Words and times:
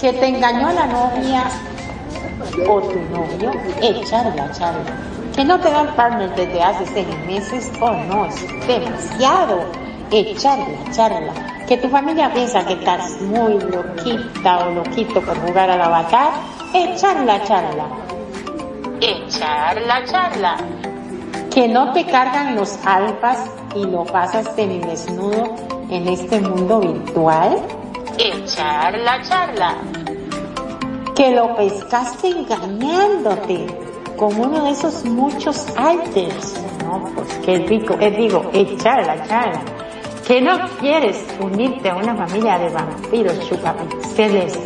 que 0.00 0.12
te 0.12 0.26
engañó 0.26 0.72
la 0.72 0.86
novia 0.86 1.44
o 2.68 2.80
tu 2.80 2.98
novio, 3.10 3.50
echarla, 3.80 4.50
charla. 4.52 4.92
Que 5.34 5.44
no 5.44 5.58
te 5.60 5.70
dan 5.70 5.94
partner 5.94 6.34
desde 6.34 6.62
hace 6.62 6.86
seis 6.86 7.06
meses, 7.26 7.70
oh 7.80 7.92
no, 7.92 8.26
es 8.26 8.66
demasiado. 8.66 9.64
Echarla, 10.10 10.90
charla. 10.92 11.32
Que 11.66 11.76
tu 11.78 11.88
familia 11.88 12.32
piensa 12.32 12.64
que 12.64 12.74
estás 12.74 13.20
muy 13.22 13.58
loquita 13.60 14.66
o 14.66 14.70
loquito 14.70 15.20
por 15.20 15.36
jugar 15.40 15.70
a 15.70 15.76
la 15.76 15.86
avatar, 15.86 16.30
echarla, 16.72 17.42
charla. 17.44 17.84
Echarla, 19.00 20.04
charla. 20.04 20.56
Que 21.52 21.68
no 21.68 21.92
te 21.92 22.04
cargan 22.04 22.54
los 22.54 22.78
alfas 22.86 23.38
y 23.74 23.84
lo 23.84 24.04
pasas 24.04 24.54
desnudo 24.56 25.54
en 25.90 26.08
este 26.08 26.40
mundo 26.40 26.80
virtual, 26.80 27.58
echar 28.18 28.98
la 28.98 29.22
charla. 29.22 29.74
Que 31.14 31.30
lo 31.30 31.56
pescaste 31.56 32.28
engañándote 32.28 33.66
con 34.16 34.38
uno 34.38 34.64
de 34.64 34.70
esos 34.70 35.04
muchos 35.04 35.66
alters. 35.76 36.54
No, 36.84 37.10
pues 37.14 37.28
qué 37.44 37.58
rico. 37.58 37.96
Es 38.00 38.16
digo, 38.16 38.50
echar 38.52 39.06
la 39.06 39.26
charla. 39.26 39.60
Que 40.26 40.40
no 40.40 40.58
quieres 40.80 41.24
unirte 41.40 41.88
a 41.88 41.96
una 41.96 42.16
familia 42.16 42.58
de 42.58 42.68
vampiros 42.70 43.48
chupapixeles. 43.48 44.58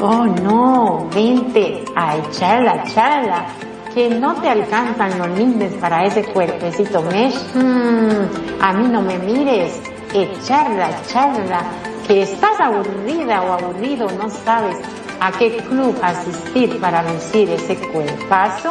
Oh 0.00 0.24
no, 0.24 1.08
vente 1.14 1.84
a 1.94 2.16
echar 2.16 2.62
la 2.62 2.82
charla 2.84 3.46
que 3.94 4.08
no 4.08 4.34
te 4.34 4.48
alcanzan 4.48 5.18
los 5.18 5.28
lindes 5.36 5.72
para 5.74 6.04
ese 6.04 6.24
cuerpecito 6.24 7.02
mesh, 7.02 7.34
mm, 7.54 8.62
a 8.62 8.72
mí 8.72 8.88
no 8.88 9.02
me 9.02 9.18
mires, 9.18 9.80
echarla, 10.14 10.90
echarla, 11.04 11.62
que 12.10 12.22
estás 12.22 12.58
aburrida 12.58 13.40
o 13.42 13.52
aburrido, 13.52 14.08
no 14.18 14.28
sabes 14.28 14.76
a 15.20 15.30
qué 15.30 15.58
club 15.58 15.96
asistir 16.02 16.80
para 16.80 17.04
lucir 17.04 17.48
ese 17.50 17.76
cuerpazo. 17.76 18.70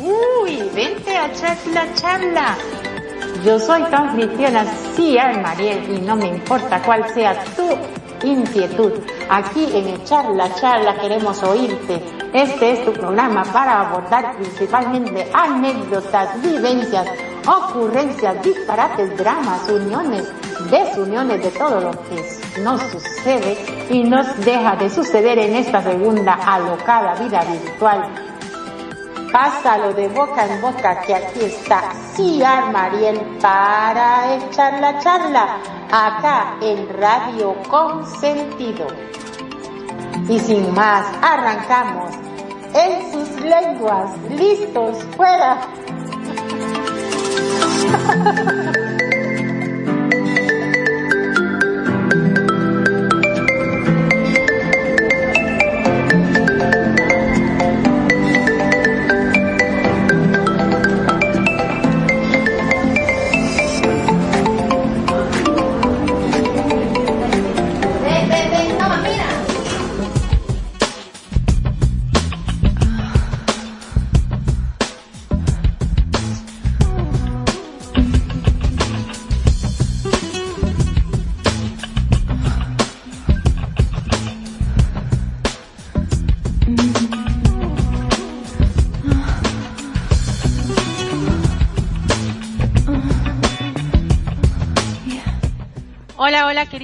Uy, 0.00 0.68
vente 0.74 1.16
a 1.16 1.32
charla, 1.32 1.86
charla. 1.94 2.56
Yo 3.44 3.56
soy 3.60 3.84
tu 3.84 4.66
sí, 4.96 5.16
Mariel, 5.40 5.94
y 5.94 6.00
no 6.00 6.16
me 6.16 6.26
importa 6.26 6.82
cuál 6.82 7.08
sea 7.14 7.40
tu 7.54 7.68
inquietud. 8.26 8.94
Aquí 9.28 9.68
en 9.72 10.02
Charla 10.04 10.52
Charla 10.56 10.96
queremos 11.00 11.40
oírte. 11.44 12.02
Este 12.32 12.72
es 12.72 12.84
tu 12.84 12.92
programa 12.92 13.44
para 13.44 13.82
abordar 13.82 14.34
principalmente 14.36 15.30
anécdotas, 15.32 16.42
vivencias, 16.42 17.06
ocurrencias, 17.46 18.42
disparates, 18.42 19.16
dramas, 19.16 19.68
uniones, 19.68 20.26
desuniones 20.70 21.42
de 21.42 21.50
todo 21.50 21.80
lo 21.80 21.90
que 21.90 22.60
nos 22.62 22.80
sucede 22.82 23.86
y 23.90 24.02
nos 24.04 24.26
deja 24.44 24.76
de 24.76 24.90
suceder 24.90 25.38
en 25.38 25.56
esta 25.56 25.82
segunda 25.82 26.34
alocada 26.34 27.14
vida 27.14 27.44
virtual. 27.44 28.08
Pásalo 29.32 29.92
de 29.92 30.08
boca 30.08 30.44
en 30.44 30.60
boca 30.60 31.00
que 31.02 31.14
aquí 31.14 31.44
está 31.44 31.92
Ciar 32.14 32.72
Mariel 32.72 33.20
para 33.40 34.34
echar 34.34 34.80
la 34.80 34.98
charla 34.98 35.58
acá 35.90 36.56
en 36.60 36.88
Radio 36.98 37.54
Consentido. 37.68 38.88
Y 40.28 40.38
sin 40.40 40.74
más, 40.74 41.06
arrancamos 41.22 42.12
en 42.74 43.12
sus 43.12 43.40
lenguas, 43.40 44.10
listos, 44.30 44.98
fuera. 45.16 45.60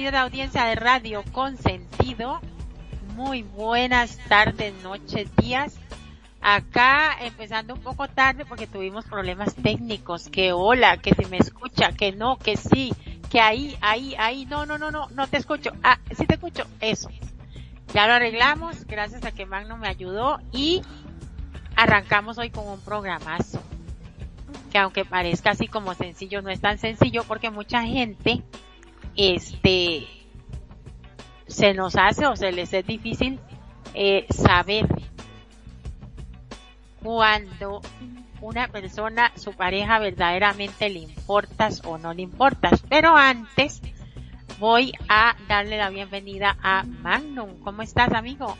querida 0.07 0.21
audiencia 0.21 0.63
de 0.63 0.75
Radio 0.75 1.21
Consentido. 1.33 2.39
Muy 3.17 3.43
buenas 3.43 4.17
tardes, 4.29 4.73
noches, 4.81 5.27
días. 5.35 5.77
Acá 6.39 7.17
empezando 7.19 7.73
un 7.73 7.81
poco 7.81 8.07
tarde 8.07 8.45
porque 8.45 8.67
tuvimos 8.67 9.03
problemas 9.03 9.53
técnicos. 9.55 10.29
Que 10.29 10.53
hola, 10.53 10.95
que 10.95 11.13
se 11.13 11.25
me 11.25 11.35
escucha, 11.35 11.91
que 11.91 12.13
no, 12.13 12.37
que 12.37 12.55
sí, 12.55 12.93
que 13.29 13.41
ahí, 13.41 13.77
ahí, 13.81 14.15
ahí, 14.17 14.45
no, 14.45 14.65
no, 14.65 14.77
no, 14.77 14.91
no, 14.91 15.09
no 15.09 15.27
te 15.27 15.35
escucho. 15.35 15.71
Ah, 15.83 15.99
sí 16.17 16.25
te 16.25 16.35
escucho, 16.35 16.65
eso. 16.79 17.09
Ya 17.93 18.07
lo 18.07 18.13
arreglamos, 18.13 18.85
gracias 18.85 19.25
a 19.25 19.33
que 19.33 19.45
Magno 19.45 19.75
me 19.75 19.89
ayudó 19.89 20.39
y 20.53 20.83
arrancamos 21.75 22.37
hoy 22.37 22.49
con 22.49 22.65
un 22.65 22.79
programazo. 22.79 23.61
Que 24.71 24.77
aunque 24.77 25.03
parezca 25.03 25.49
así 25.49 25.67
como 25.67 25.93
sencillo, 25.95 26.41
no 26.41 26.49
es 26.49 26.61
tan 26.61 26.77
sencillo 26.77 27.25
porque 27.25 27.49
mucha 27.49 27.83
gente 27.83 28.41
este, 29.17 30.07
se 31.47 31.73
nos 31.73 31.95
hace 31.95 32.27
o 32.27 32.35
se 32.35 32.51
les 32.51 32.71
es 32.73 32.85
difícil 32.85 33.39
eh, 33.93 34.27
saber 34.29 34.87
cuando 37.03 37.81
una 38.41 38.67
persona, 38.67 39.31
su 39.35 39.53
pareja 39.53 39.99
verdaderamente 39.99 40.89
le 40.89 40.99
importas 40.99 41.81
o 41.85 41.97
no 41.97 42.13
le 42.13 42.21
importas. 42.21 42.83
Pero 42.87 43.15
antes 43.15 43.81
voy 44.59 44.93
a 45.09 45.35
darle 45.47 45.77
la 45.77 45.89
bienvenida 45.89 46.55
a 46.61 46.83
Magnum. 46.83 47.59
¿Cómo 47.63 47.81
estás, 47.81 48.11
amigo? 48.13 48.55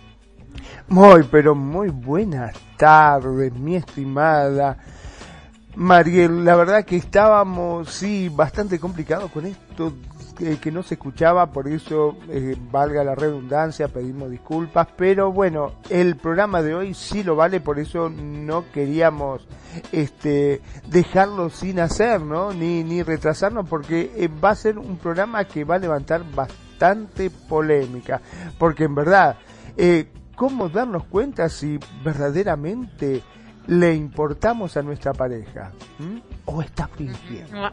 Muy, 0.87 1.23
pero 1.23 1.53
muy 1.53 1.89
buenas 1.89 2.55
tardes, 2.77 3.53
mi 3.53 3.75
estimada 3.75 4.77
Mariel. 5.75 6.43
La 6.43 6.55
verdad 6.55 6.83
que 6.83 6.95
estábamos, 6.95 7.89
sí, 7.91 8.29
bastante 8.29 8.79
complicados 8.79 9.31
con 9.31 9.45
esto 9.45 9.93
que, 10.37 10.71
no 10.71 10.83
se 10.83 10.95
escuchaba, 10.95 11.47
por 11.47 11.67
eso 11.67 12.17
eh, 12.29 12.55
valga 12.71 13.03
la 13.03 13.15
redundancia, 13.15 13.87
pedimos 13.87 14.29
disculpas, 14.29 14.87
pero 14.95 15.31
bueno, 15.31 15.73
el 15.89 16.15
programa 16.15 16.61
de 16.61 16.75
hoy 16.75 16.93
sí 16.93 17.23
lo 17.23 17.35
vale, 17.35 17.59
por 17.59 17.79
eso 17.79 18.09
no 18.09 18.65
queríamos 18.71 19.47
este 19.91 20.61
dejarlo 20.87 21.49
sin 21.49 21.79
hacer, 21.79 22.21
¿no? 22.21 22.53
Ni, 22.53 22.83
ni 22.83 23.01
retrasarnos, 23.01 23.67
porque 23.67 24.11
eh, 24.15 24.27
va 24.27 24.51
a 24.51 24.55
ser 24.55 24.77
un 24.77 24.97
programa 24.97 25.45
que 25.45 25.63
va 25.63 25.75
a 25.75 25.79
levantar 25.79 26.23
bastante 26.33 27.29
polémica, 27.29 28.21
porque 28.59 28.83
en 28.83 28.95
verdad, 28.95 29.37
eh, 29.75 30.07
¿cómo 30.35 30.69
darnos 30.69 31.05
cuenta 31.05 31.49
si 31.49 31.79
verdaderamente 32.03 33.23
le 33.65 33.95
importamos 33.95 34.77
a 34.77 34.83
nuestra 34.83 35.13
pareja? 35.13 35.71
¿Mm? 35.97 36.17
¿O 36.45 36.61
está 36.61 36.87
fingiendo? 36.87 37.71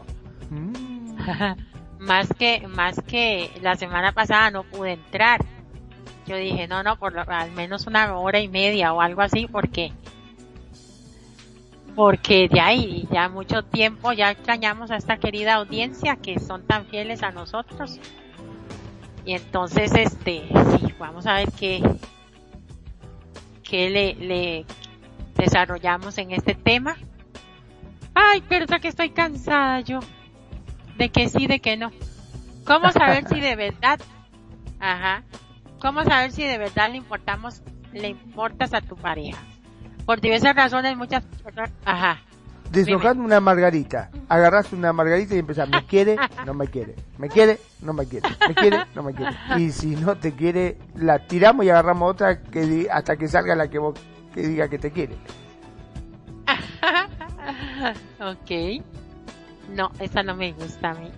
¿Mm? 0.49 0.73
más 1.99 2.27
que 2.37 2.67
más 2.67 3.01
que 3.01 3.51
la 3.61 3.75
semana 3.75 4.11
pasada 4.11 4.51
no 4.51 4.63
pude 4.63 4.93
entrar. 4.93 5.43
Yo 6.25 6.35
dije 6.37 6.67
no 6.67 6.83
no 6.83 6.97
por 6.97 7.17
al 7.17 7.51
menos 7.51 7.87
una 7.87 8.17
hora 8.17 8.39
y 8.39 8.47
media 8.47 8.93
o 8.93 9.01
algo 9.01 9.21
así 9.21 9.47
porque 9.47 9.91
porque 11.95 12.49
de 12.49 12.59
ahí 12.59 13.07
ya 13.11 13.29
mucho 13.29 13.63
tiempo 13.63 14.11
ya 14.11 14.31
extrañamos 14.31 14.91
a 14.91 14.97
esta 14.97 15.17
querida 15.17 15.55
audiencia 15.55 16.17
que 16.17 16.39
son 16.39 16.65
tan 16.65 16.85
fieles 16.85 17.23
a 17.23 17.31
nosotros. 17.31 17.99
Y 19.25 19.33
entonces 19.33 19.93
este 19.93 20.43
sí 20.77 20.93
vamos 20.99 21.25
a 21.25 21.35
ver 21.35 21.51
qué 21.53 21.81
qué 23.63 23.89
le, 23.89 24.15
le 24.15 24.65
desarrollamos 25.35 26.17
en 26.17 26.31
este 26.31 26.53
tema. 26.53 26.97
Ay 28.13 28.43
verdad 28.49 28.81
que 28.81 28.89
estoy 28.89 29.09
cansada 29.09 29.79
yo 29.81 29.99
de 30.97 31.09
que 31.09 31.29
sí, 31.29 31.47
de 31.47 31.59
que 31.59 31.77
no. 31.77 31.91
¿Cómo 32.65 32.91
saber 32.91 33.27
si 33.27 33.39
de 33.39 33.55
verdad, 33.55 33.99
ajá, 34.79 35.23
cómo 35.79 36.03
saber 36.03 36.31
si 36.31 36.43
de 36.43 36.57
verdad 36.57 36.89
le 36.89 36.97
importamos, 36.97 37.61
le 37.93 38.09
importas 38.09 38.73
a 38.73 38.81
tu 38.81 38.95
pareja? 38.95 39.37
Por 40.05 40.21
diversas 40.21 40.55
razones, 40.55 40.97
muchas 40.97 41.23
personas, 41.23 41.71
ajá. 41.85 42.21
deshojando 42.71 43.23
una 43.23 43.39
margarita. 43.39 44.09
Agarrás 44.29 44.71
una 44.73 44.93
margarita 44.93 45.35
y 45.35 45.39
empezás, 45.39 45.69
me 45.69 45.85
quiere, 45.85 46.15
no 46.45 46.53
me 46.53 46.67
quiere, 46.67 46.95
me 47.17 47.29
quiere, 47.29 47.59
no 47.81 47.93
me 47.93 48.07
quiere, 48.07 48.27
me 48.47 48.55
quiere, 48.55 48.85
no 48.95 49.03
me 49.03 49.13
quiere. 49.13 49.35
Y 49.57 49.71
si 49.71 49.95
no 49.95 50.15
te 50.15 50.33
quiere, 50.33 50.77
la 50.95 51.19
tiramos 51.19 51.65
y 51.65 51.69
agarramos 51.69 52.11
otra 52.11 52.41
que 52.41 52.87
hasta 52.91 53.17
que 53.17 53.27
salga 53.27 53.55
la 53.55 53.67
que 53.67 53.79
vos 53.79 53.93
que 54.33 54.41
diga 54.41 54.67
que 54.67 54.79
te 54.79 54.91
quiere. 54.91 55.15
ok. 58.19 58.83
No, 59.69 59.91
esa 59.99 60.23
no 60.23 60.35
me 60.35 60.53
gusta 60.53 60.91
a 60.91 60.93
mí. 60.93 61.09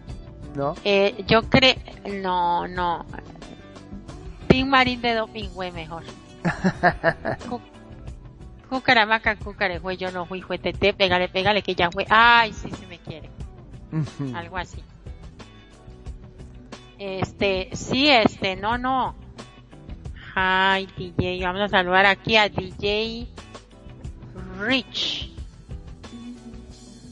¿No? 0.56 0.76
Eh, 0.84 1.24
yo 1.28 1.44
creo, 1.44 1.76
no, 2.22 2.68
no. 2.68 3.06
Pin 4.48 4.70
Marín 4.70 5.02
de 5.02 5.14
Dopingüe 5.14 5.72
mejor. 5.72 6.04
Cucaramaca, 8.70 9.36
cucarejue, 9.38 9.96
yo 9.96 10.12
no 10.12 10.26
fui, 10.26 10.42
fue 10.42 10.58
tete, 10.58 10.94
pégale, 10.94 11.30
pégale, 11.30 11.62
que 11.62 11.74
ya 11.74 11.90
fue. 11.90 12.06
Ay, 12.10 12.52
sí, 12.52 12.70
se 12.72 12.86
me 12.88 13.00
quiere. 13.00 13.30
Algo 14.36 14.58
así. 14.58 14.84
Este, 17.00 17.70
sí, 17.74 18.10
este, 18.10 18.56
no, 18.58 18.78
no. 18.78 19.16
Ay, 20.36 20.88
DJ, 20.98 21.44
vamos 21.44 21.62
a 21.62 21.70
saludar 21.70 22.06
aquí 22.06 22.36
a 22.36 22.50
DJ 22.50 23.28
Rich. 24.60 25.32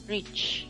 Rich. 0.06 0.65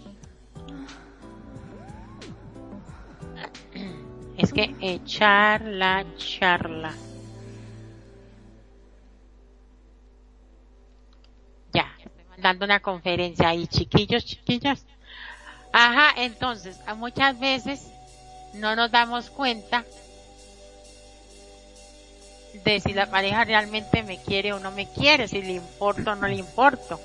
Es 4.36 4.52
que 4.52 4.74
echar 4.80 5.62
la 5.62 6.04
charla. 6.16 6.92
Ya, 11.72 11.94
estoy 11.98 12.24
mandando 12.30 12.64
una 12.64 12.80
conferencia 12.80 13.48
ahí, 13.48 13.66
chiquillos, 13.66 14.24
chiquillos. 14.24 14.84
Ajá, 15.72 16.22
entonces, 16.22 16.78
muchas 16.96 17.38
veces 17.38 17.86
no 18.54 18.76
nos 18.76 18.90
damos 18.90 19.30
cuenta 19.30 19.84
de 22.64 22.80
si 22.80 22.92
la 22.92 23.10
pareja 23.10 23.44
realmente 23.44 24.02
me 24.02 24.18
quiere 24.18 24.52
o 24.52 24.58
no 24.58 24.70
me 24.70 24.88
quiere, 24.88 25.28
si 25.28 25.42
le 25.42 25.52
importo 25.52 26.12
o 26.12 26.14
no 26.14 26.26
le 26.26 26.36
importo. 26.36 27.00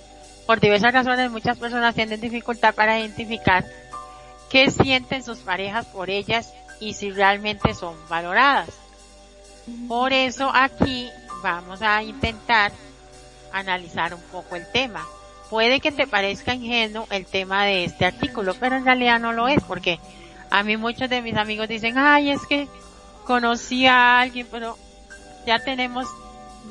Por 0.45 0.59
diversas 0.59 0.93
razones 0.93 1.31
muchas 1.31 1.57
personas 1.57 1.95
tienen 1.95 2.19
dificultad 2.19 2.73
para 2.73 2.99
identificar 2.99 3.65
qué 4.49 4.69
sienten 4.69 5.23
sus 5.23 5.39
parejas 5.39 5.85
por 5.87 6.09
ellas 6.09 6.53
y 6.81 6.93
si 6.93 7.11
realmente 7.11 7.73
son 7.73 7.95
valoradas. 8.09 8.69
Por 9.87 10.11
eso 10.11 10.51
aquí 10.53 11.09
vamos 11.41 11.81
a 11.81 12.03
intentar 12.03 12.73
analizar 13.53 14.13
un 14.13 14.21
poco 14.23 14.55
el 14.57 14.69
tema. 14.71 15.05
Puede 15.49 15.79
que 15.79 15.91
te 15.91 16.07
parezca 16.07 16.55
ingenuo 16.55 17.07
el 17.11 17.25
tema 17.25 17.65
de 17.65 17.85
este 17.85 18.05
artículo, 18.05 18.55
pero 18.59 18.75
en 18.75 18.85
realidad 18.85 19.19
no 19.19 19.31
lo 19.31 19.47
es, 19.47 19.63
porque 19.63 19.99
a 20.49 20.63
mí 20.63 20.75
muchos 20.75 21.09
de 21.09 21.21
mis 21.21 21.37
amigos 21.37 21.67
dicen, 21.67 21.97
ay, 21.97 22.31
es 22.31 22.45
que 22.47 22.67
conocí 23.25 23.85
a 23.85 24.19
alguien, 24.19 24.47
pero 24.49 24.77
ya 25.45 25.59
tenemos 25.59 26.07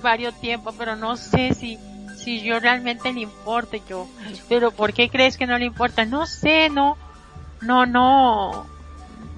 varios 0.02 0.34
tiempos, 0.40 0.74
pero 0.76 0.96
no 0.96 1.16
sé 1.16 1.54
si, 1.54 1.78
si 2.16 2.40
yo 2.40 2.58
realmente 2.58 3.12
le 3.12 3.20
importe 3.20 3.80
yo. 3.88 4.08
Pero 4.48 4.72
¿por 4.72 4.92
qué 4.92 5.08
crees 5.08 5.36
que 5.36 5.46
no 5.46 5.56
le 5.56 5.66
importa? 5.66 6.04
No 6.04 6.26
sé, 6.26 6.68
no, 6.68 6.96
no, 7.60 7.86
no, 7.86 8.66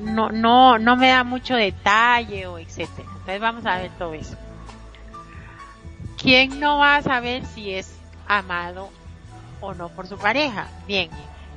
no, 0.02 0.30
no, 0.30 0.78
no 0.78 0.96
me 0.96 1.08
da 1.08 1.24
mucho 1.24 1.54
detalle 1.54 2.46
o 2.46 2.58
etcétera. 2.58 3.08
Entonces 3.08 3.40
vamos 3.40 3.66
a 3.66 3.78
ver 3.78 3.90
todo 3.98 4.14
eso. 4.14 4.36
¿Quién 6.20 6.60
no 6.60 6.78
va 6.78 6.96
a 6.96 7.02
saber 7.02 7.44
si 7.46 7.74
es 7.74 7.96
amado 8.28 8.90
o 9.60 9.74
no 9.74 9.88
por 9.88 10.06
su 10.06 10.18
pareja? 10.18 10.68
Bien, 10.86 11.10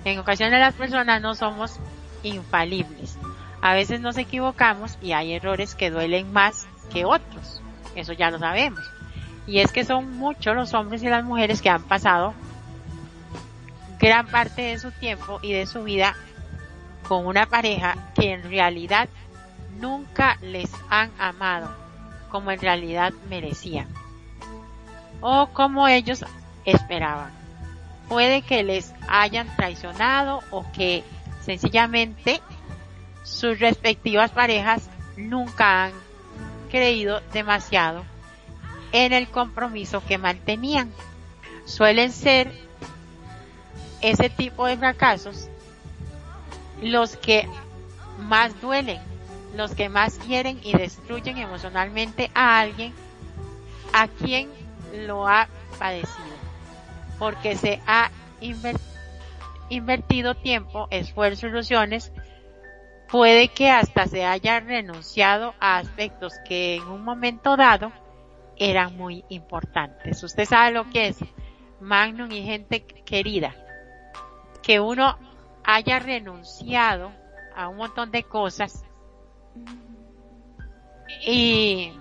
en 0.06 0.20
ocasiones 0.20 0.60
las 0.60 0.74
personas 0.74 1.22
no 1.22 1.36
somos 1.36 1.80
infalibles. 2.24 3.18
A 3.62 3.74
veces 3.74 4.00
nos 4.00 4.18
equivocamos 4.18 4.98
y 5.02 5.14
hay 5.14 5.34
errores 5.34 5.76
que 5.76 5.90
duelen 5.90 6.32
más 6.32 6.68
que 6.92 7.06
otros. 7.06 7.62
Eso 7.96 8.14
ya 8.14 8.30
lo 8.30 8.40
sabemos. 8.40 8.82
Y 9.48 9.60
es 9.60 9.72
que 9.72 9.86
son 9.86 10.18
muchos 10.18 10.56
los 10.56 10.74
hombres 10.74 11.04
y 11.04 11.10
las 11.10 11.24
mujeres 11.24 11.62
que 11.62 11.70
han 11.70 11.84
pasado 11.84 12.34
gran 14.00 14.28
parte 14.28 14.62
de 14.62 14.80
su 14.80 14.92
tiempo 14.92 15.40
y 15.42 15.54
de 15.54 15.66
su 15.66 15.84
vida 15.84 16.16
con 17.08 17.26
una 17.28 17.46
pareja 17.46 18.12
que 18.16 18.34
en 18.34 18.44
realidad 18.44 19.10
nunca 19.80 20.38
les 20.42 20.72
han 20.90 21.12
amado 21.20 21.70
como 22.30 22.52
en 22.52 22.60
realidad 22.60 23.14
merecían 23.30 23.88
o 25.22 25.48
como 25.48 25.88
ellos 25.88 26.24
esperaban. 26.66 27.32
Puede 28.08 28.42
que 28.42 28.64
les 28.64 28.94
hayan 29.08 29.48
traicionado 29.56 30.42
o 30.52 30.66
que 30.72 31.04
sencillamente 31.42 32.42
sus 33.24 33.60
respectivas 33.60 34.32
parejas 34.32 34.90
nunca 35.18 35.86
han 35.86 35.94
creído 36.70 37.22
demasiado 37.34 38.04
en 38.92 39.14
el 39.14 39.28
compromiso 39.28 40.04
que 40.06 40.18
mantenían. 40.18 40.92
Suelen 41.66 42.12
ser 42.12 42.52
ese 44.02 44.30
tipo 44.30 44.68
de 44.68 44.78
fracasos 44.78 45.50
los 46.82 47.18
que 47.18 47.48
más 48.20 48.60
duelen, 48.62 49.02
los 49.56 49.76
que 49.76 49.90
más 49.90 50.18
quieren 50.20 50.60
y 50.64 50.78
destruyen 50.78 51.38
emocionalmente 51.38 52.30
a 52.34 52.60
alguien 52.60 52.94
a 53.94 54.08
quien 54.08 54.50
lo 55.06 55.28
ha 55.28 55.48
padecido, 55.80 56.36
porque 57.20 57.56
se 57.56 57.82
ha 57.88 58.12
invertido 59.70 60.36
tiempo, 60.36 60.88
esfuerzo, 60.92 61.48
ilusiones, 61.48 62.12
puede 63.08 63.48
que 63.50 63.70
hasta 63.70 64.08
se 64.08 64.26
haya 64.26 64.60
renunciado 64.60 65.54
a 65.60 65.78
aspectos 65.78 66.34
que 66.46 66.76
en 66.76 66.84
un 66.84 67.04
momento 67.04 67.56
dado 67.56 67.92
eran 68.58 68.96
muy 68.98 69.24
importantes. 69.30 70.24
Usted 70.24 70.46
sabe 70.46 70.72
lo 70.72 70.90
que 70.90 71.08
es, 71.08 71.18
Magnum 71.80 72.32
y 72.32 72.44
gente 72.44 72.86
querida, 72.86 73.54
que 74.62 74.80
uno 74.80 75.18
haya 75.66 76.00
renunciado 76.00 77.12
a 77.56 77.68
un 77.68 77.78
montón 77.78 78.12
de 78.12 78.24
cosas 78.24 78.84
y 81.26 81.94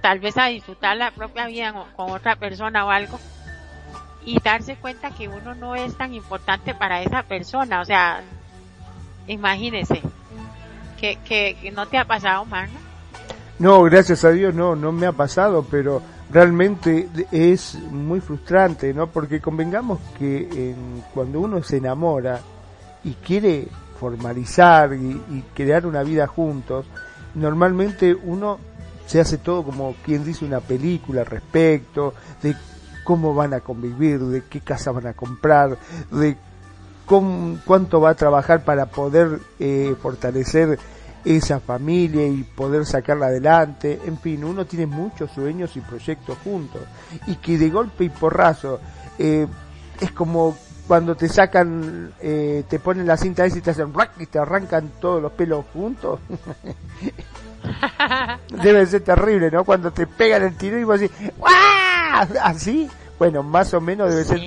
tal 0.00 0.20
vez 0.20 0.36
a 0.38 0.46
disfrutar 0.46 0.96
la 0.96 1.10
propia 1.10 1.46
vida 1.46 1.74
con 1.96 2.10
otra 2.10 2.36
persona 2.36 2.84
o 2.86 2.90
algo 2.90 3.18
y 4.24 4.40
darse 4.40 4.76
cuenta 4.76 5.10
que 5.10 5.28
uno 5.28 5.54
no 5.54 5.74
es 5.74 5.96
tan 5.96 6.14
importante 6.14 6.74
para 6.74 7.02
esa 7.02 7.22
persona. 7.22 7.80
O 7.80 7.84
sea, 7.84 8.22
imagínese 9.26 10.02
que, 10.98 11.16
que, 11.24 11.70
no 11.72 11.86
te 11.86 11.98
ha 11.98 12.04
pasado, 12.04 12.44
mano. 12.44 12.72
No, 13.58 13.82
gracias 13.82 14.24
a 14.24 14.30
Dios 14.30 14.54
no, 14.54 14.76
no 14.76 14.92
me 14.92 15.06
ha 15.06 15.12
pasado, 15.12 15.66
pero 15.70 16.02
realmente 16.32 17.08
es 17.30 17.76
muy 17.90 18.20
frustrante, 18.20 18.94
¿no? 18.94 19.08
Porque 19.08 19.40
convengamos 19.40 19.98
que 20.18 20.74
cuando 21.12 21.40
uno 21.40 21.62
se 21.62 21.78
enamora 21.78 22.40
y 23.04 23.14
quiere 23.14 23.68
formalizar 23.98 24.94
y, 24.94 25.10
y, 25.30 25.44
crear 25.54 25.86
una 25.86 26.02
vida 26.02 26.26
juntos, 26.26 26.86
normalmente 27.34 28.14
uno 28.14 28.58
se 29.06 29.20
hace 29.20 29.38
todo 29.38 29.64
como 29.64 29.94
quien 30.04 30.24
dice 30.24 30.44
una 30.44 30.60
película 30.60 31.22
al 31.22 31.26
respecto, 31.26 32.14
de 32.42 32.54
cómo 33.04 33.34
van 33.34 33.54
a 33.54 33.60
convivir, 33.60 34.20
de 34.20 34.44
qué 34.44 34.60
casa 34.60 34.92
van 34.92 35.08
a 35.08 35.14
comprar, 35.14 35.76
de 36.10 36.36
cuánto 37.64 38.00
va 38.00 38.10
a 38.10 38.14
trabajar 38.14 38.64
para 38.64 38.86
poder 38.86 39.40
eh, 39.58 39.96
fortalecer 40.00 40.78
esa 41.24 41.60
familia 41.60 42.26
y 42.26 42.42
poder 42.42 42.86
sacarla 42.86 43.26
adelante. 43.26 44.00
En 44.06 44.18
fin, 44.18 44.44
uno 44.44 44.66
tiene 44.66 44.86
muchos 44.86 45.30
sueños 45.32 45.76
y 45.76 45.80
proyectos 45.80 46.38
juntos. 46.42 46.82
Y 47.26 47.36
que 47.36 47.58
de 47.58 47.70
golpe 47.70 48.04
y 48.04 48.08
porrazo 48.08 48.80
eh, 49.18 49.46
es 50.00 50.12
como 50.12 50.56
cuando 50.86 51.14
te 51.14 51.28
sacan, 51.28 52.12
eh, 52.20 52.64
te 52.68 52.80
ponen 52.80 53.06
la 53.06 53.16
cinta 53.16 53.44
esa 53.44 53.58
y 53.58 53.60
te 53.60 53.70
hacen 53.70 53.92
y 54.18 54.26
te 54.26 54.38
arrancan 54.38 54.90
todos 55.00 55.22
los 55.22 55.32
pelos 55.32 55.64
juntos. 55.72 56.18
Debe 58.62 58.86
ser 58.86 59.02
terrible, 59.02 59.50
¿no? 59.50 59.64
Cuando 59.64 59.92
te 59.92 60.06
pegan 60.06 60.42
el 60.42 60.56
tiro 60.56 60.78
y 60.78 60.84
vos 60.84 60.98
decís, 60.98 61.16
Así, 62.42 62.90
bueno, 63.18 63.42
más 63.42 63.72
o 63.74 63.80
menos 63.80 64.10
debe 64.10 64.24
ser 64.24 64.40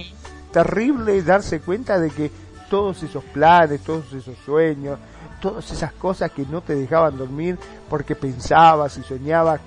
terrible 0.51 1.21
darse 1.23 1.61
cuenta 1.61 1.97
de 1.97 2.09
que 2.09 2.31
todos 2.69 3.01
esos 3.03 3.23
planes, 3.23 3.81
todos 3.81 4.11
esos 4.13 4.37
sueños, 4.45 4.99
todas 5.43 5.69
esas 5.71 5.91
cosas 5.91 6.31
que 6.31 6.45
no 6.45 6.61
te 6.61 6.73
dejaban 6.73 7.17
dormir 7.17 7.59
porque 7.89 8.15
pensabas 8.15 8.97
y 8.97 9.03
soñabas 9.03 9.59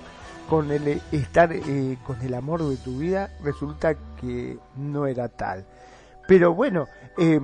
con 0.49 0.71
el 0.73 1.03
estar 1.13 1.53
eh, 1.53 1.99
con 2.07 2.19
el 2.23 2.33
amor 2.33 2.67
de 2.67 2.79
tu 2.79 2.97
vida, 2.97 3.29
resulta 3.43 3.95
que 4.19 4.59
no 4.77 5.07
era 5.07 5.29
tal. 5.29 5.67
Pero 6.27 6.55
bueno, 6.55 6.87
eh, 7.19 7.39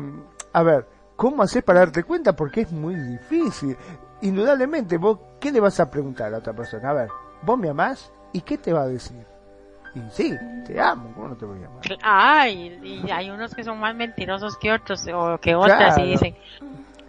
a 0.55 0.63
ver, 0.63 0.87
¿cómo 1.15 1.43
hacer 1.43 1.63
para 1.63 1.81
darte 1.81 2.05
cuenta? 2.05 2.35
Porque 2.35 2.63
es 2.63 2.73
muy 2.73 2.95
difícil. 2.95 3.77
Indudablemente, 4.23 4.97
vos, 4.97 5.19
¿qué 5.39 5.53
le 5.53 5.61
vas 5.61 5.79
a 5.79 5.91
preguntar 5.91 6.33
a 6.33 6.39
otra 6.39 6.55
persona? 6.55 6.89
A 6.89 6.95
ver, 6.95 7.09
¿vos 7.43 7.59
me 7.59 7.69
amás? 7.69 8.11
¿Y 8.33 8.41
qué 8.41 8.57
te 8.57 8.73
va 8.73 8.85
a 8.85 8.89
decir? 8.89 9.27
Y 9.95 10.01
sí, 10.11 10.35
te 10.67 10.81
amo, 10.81 11.13
¿cómo 11.15 11.29
no 11.29 11.37
te 11.37 11.45
voy 11.45 11.63
a 11.63 11.67
amar? 11.67 11.83
Ay, 12.03 12.81
y 12.83 13.11
hay 13.11 13.29
unos 13.29 13.55
que 13.55 13.63
son 13.63 13.79
más 13.79 13.95
mentirosos 13.95 14.57
que 14.57 14.73
otros 14.73 15.07
o 15.13 15.37
que 15.37 15.55
otras 15.55 15.99
y 15.99 16.13
dicen, 16.13 16.35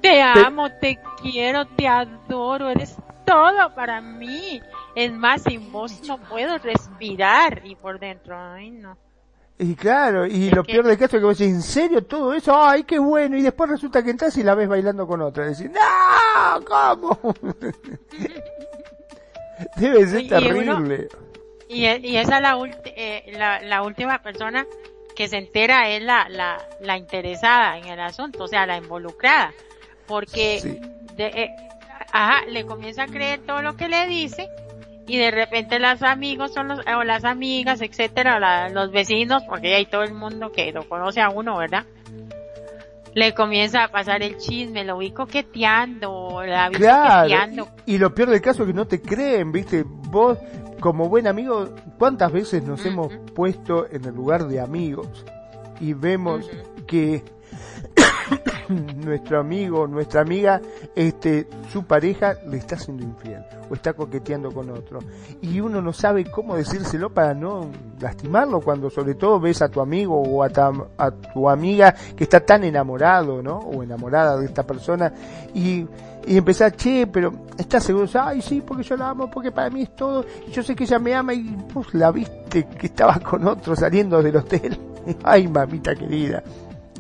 te 0.04 0.22
amo, 0.22 0.70
te 0.70 1.00
quiero, 1.22 1.66
te 1.66 1.88
adoro, 1.88 2.70
eres 2.70 2.98
todo 3.26 3.74
para 3.74 4.02
mí. 4.02 4.62
Es 4.96 5.12
más, 5.12 5.44
sin 5.44 5.72
vos 5.72 6.02
no 6.06 6.18
puedo 6.18 6.58
respirar 6.58 7.62
y 7.64 7.76
por 7.76 8.00
dentro, 8.00 8.38
ay 8.38 8.70
no. 8.70 8.98
Y 9.58 9.76
claro, 9.76 10.26
y 10.26 10.50
lo 10.50 10.64
peor 10.66 10.86
de 10.86 10.98
caso 10.98 11.16
es 11.16 11.22
que 11.22 11.26
vos 11.26 11.38
decís, 11.38 11.54
¿en 11.54 11.62
serio 11.62 12.04
todo 12.04 12.34
eso? 12.34 12.54
¡Ay, 12.56 12.84
qué 12.84 13.00
bueno! 13.00 13.38
Y 13.38 13.44
después 13.44 13.70
resulta 13.70 14.04
que 14.04 14.10
entras 14.10 14.36
y 14.36 14.44
la 14.44 14.56
ves 14.56 14.68
bailando 14.68 15.08
con 15.08 15.22
otra. 15.22 15.46
Decís, 15.46 15.72
¡No! 15.72 16.66
¿Cómo? 16.66 17.18
Debe 19.78 20.08
ser 20.08 20.28
terrible. 20.28 21.08
Y, 21.70 21.86
y, 21.86 22.18
esa 22.18 22.42
la, 22.42 22.60
eh, 22.86 23.32
la, 23.38 23.62
la, 23.62 23.84
última 23.84 24.22
persona 24.22 24.66
que 25.16 25.30
se 25.30 25.38
entera 25.38 25.90
es 25.90 26.04
la, 26.04 26.28
la, 26.28 26.58
la 26.82 26.98
interesada 26.98 27.78
en 27.78 27.86
el 27.86 28.00
asunto, 28.02 28.44
o 28.44 28.48
sea, 28.48 28.66
la 28.66 28.76
involucrada. 28.78 29.54
Porque 30.08 30.82
de, 31.16 31.26
eh, 31.26 31.56
ajá, 32.12 32.46
le 32.48 32.66
comienza 32.66 33.04
a 33.04 33.08
creer 33.08 33.42
todo 33.46 33.62
lo 33.62 33.76
que 33.76 33.88
le 33.88 34.08
dice 34.08 34.50
y 35.08 35.18
de 35.18 35.32
repente 35.32 35.80
los 35.80 36.02
amigos 36.02 36.54
son 36.54 36.70
los, 36.70 36.80
o 36.80 37.04
las 37.04 37.26
amigas, 37.26 37.82
etcétera, 37.82 38.70
los 38.70 38.92
vecinos, 38.92 39.44
porque 39.48 39.76
hay 39.76 39.86
todo 39.86 40.04
el 40.04 40.14
mundo 40.14 40.52
que 40.52 40.72
lo 40.72 40.88
conoce 40.88 41.22
a 41.22 41.30
uno, 41.30 41.58
¿verdad? 41.58 41.86
Le 43.14 43.34
comienza 43.34 43.84
a 43.84 43.88
pasar 43.90 44.24
el 44.24 44.38
chisme, 44.38 44.84
lo 44.84 44.98
vi 44.98 45.12
coqueteando, 45.12 46.42
la 46.46 46.70
vi 46.70 46.76
coqueteando. 46.76 47.68
Y, 47.86 47.98
lo 47.98 48.14
peor 48.14 48.30
del 48.30 48.42
caso 48.42 48.64
es 48.64 48.68
que 48.68 48.74
no 48.74 48.88
te 48.88 49.02
creen, 49.02 49.52
viste, 49.52 49.84
vos 49.86 50.38
como 50.80 51.10
buen 51.10 51.28
amigo, 51.28 51.70
¿cuántas 51.98 52.32
veces 52.32 52.64
nos 52.64 52.86
hemos 52.86 53.14
puesto 53.36 53.88
en 53.90 54.06
el 54.06 54.16
lugar 54.16 54.48
de 54.48 54.60
amigos 54.60 55.26
y 55.80 55.94
vemos 55.94 56.50
que 56.88 57.24
nuestro 59.06 59.40
amigo, 59.40 59.88
nuestra 59.88 60.22
amiga, 60.22 60.62
este, 60.96 61.48
su 61.72 61.84
pareja 61.84 62.36
le 62.48 62.58
está 62.58 62.78
siendo 62.78 63.04
infiel 63.04 63.44
o 63.70 63.74
está 63.74 63.94
coqueteando 63.94 64.52
con 64.52 64.70
otro. 64.70 65.00
Y 65.42 65.60
uno 65.60 65.82
no 65.82 65.94
sabe 65.94 66.26
cómo 66.26 66.56
decírselo 66.56 67.14
para 67.14 67.34
no 67.34 67.70
lastimarlo 68.00 68.62
cuando 68.62 68.90
sobre 68.90 69.16
todo 69.16 69.40
ves 69.40 69.62
a 69.62 69.70
tu 69.70 69.82
amigo 69.82 70.22
o 70.22 70.44
a, 70.44 70.50
a 70.98 71.12
tu 71.12 71.50
amiga 71.50 71.94
que 72.16 72.24
está 72.24 72.40
tan 72.40 72.64
enamorado, 72.64 73.42
¿no? 73.42 73.60
O 73.60 73.84
enamorada 73.84 74.38
de 74.38 74.46
esta 74.46 74.64
persona 74.64 75.14
y, 75.54 75.86
y 76.26 76.38
empezar, 76.38 76.76
che, 76.76 77.08
pero 77.08 77.34
estás 77.58 77.84
seguro, 77.84 78.08
ay 78.20 78.42
sí, 78.42 78.64
porque 78.66 78.84
yo 78.84 78.96
la 78.96 79.10
amo, 79.10 79.30
porque 79.30 79.52
para 79.52 79.70
mí 79.70 79.84
es 79.84 79.96
todo, 79.96 80.26
yo 80.52 80.64
sé 80.64 80.76
que 80.76 80.84
ella 80.86 81.00
me 81.00 81.14
ama 81.14 81.34
y 81.34 81.44
pues 81.74 81.94
la 81.94 82.12
viste 82.12 82.68
que 82.68 82.88
estaba 82.88 83.20
con 83.20 83.48
otro 83.48 83.76
saliendo 83.76 84.22
del 84.22 84.38
hotel. 84.38 84.78
ay 85.24 85.48
mamita 85.48 85.96
querida 85.96 86.44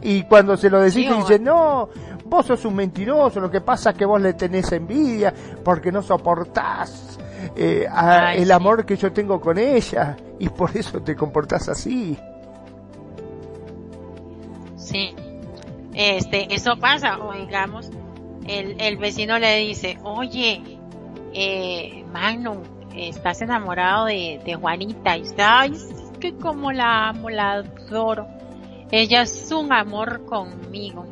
y 0.03 0.23
cuando 0.23 0.57
se 0.57 0.69
lo 0.69 0.81
decís, 0.81 1.09
dice, 1.09 1.39
no, 1.39 1.89
vos 2.25 2.45
sos 2.45 2.65
un 2.65 2.75
mentiroso, 2.75 3.39
lo 3.39 3.49
que 3.49 3.61
pasa 3.61 3.91
es 3.91 3.95
que 3.95 4.05
vos 4.05 4.21
le 4.21 4.33
tenés 4.33 4.71
envidia 4.71 5.33
porque 5.63 5.91
no 5.91 6.01
soportás 6.01 7.17
eh, 7.55 7.87
el 8.35 8.51
amor 8.51 8.85
que 8.85 8.97
yo 8.97 9.13
tengo 9.13 9.39
con 9.39 9.57
ella 9.57 10.17
y 10.39 10.49
por 10.49 10.75
eso 10.75 11.01
te 11.01 11.15
comportás 11.15 11.69
así. 11.69 12.17
Sí, 14.75 15.15
este, 15.93 16.53
eso 16.53 16.77
pasa, 16.77 17.19
o 17.19 17.33
digamos, 17.33 17.89
el, 18.45 18.79
el 18.81 18.97
vecino 18.97 19.39
le 19.39 19.57
dice, 19.59 19.97
oye, 20.03 20.61
eh, 21.33 22.03
Magnum, 22.11 22.57
estás 22.93 23.41
enamorado 23.41 24.05
de, 24.05 24.41
de 24.45 24.55
Juanita, 24.55 25.17
y 25.17 25.21
está, 25.21 25.61
ay, 25.61 25.73
es 25.73 26.17
que 26.19 26.35
como 26.35 26.73
la 26.73 27.09
amo, 27.09 27.29
la 27.29 27.53
adoro 27.53 28.27
ella 28.93 29.23
es 29.23 29.51
un 29.51 29.73
amor 29.73 30.23
conmigo. 30.25 31.07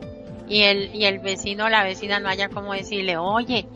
Y 0.47 0.61
el, 0.61 0.93
y 0.93 1.05
el 1.05 1.17
vecino 1.17 1.65
o 1.65 1.69
la 1.69 1.83
vecina 1.83 2.19
no 2.19 2.29
haya 2.29 2.47
como 2.50 2.73
decirle, 2.73 3.17
oye, 3.17 3.67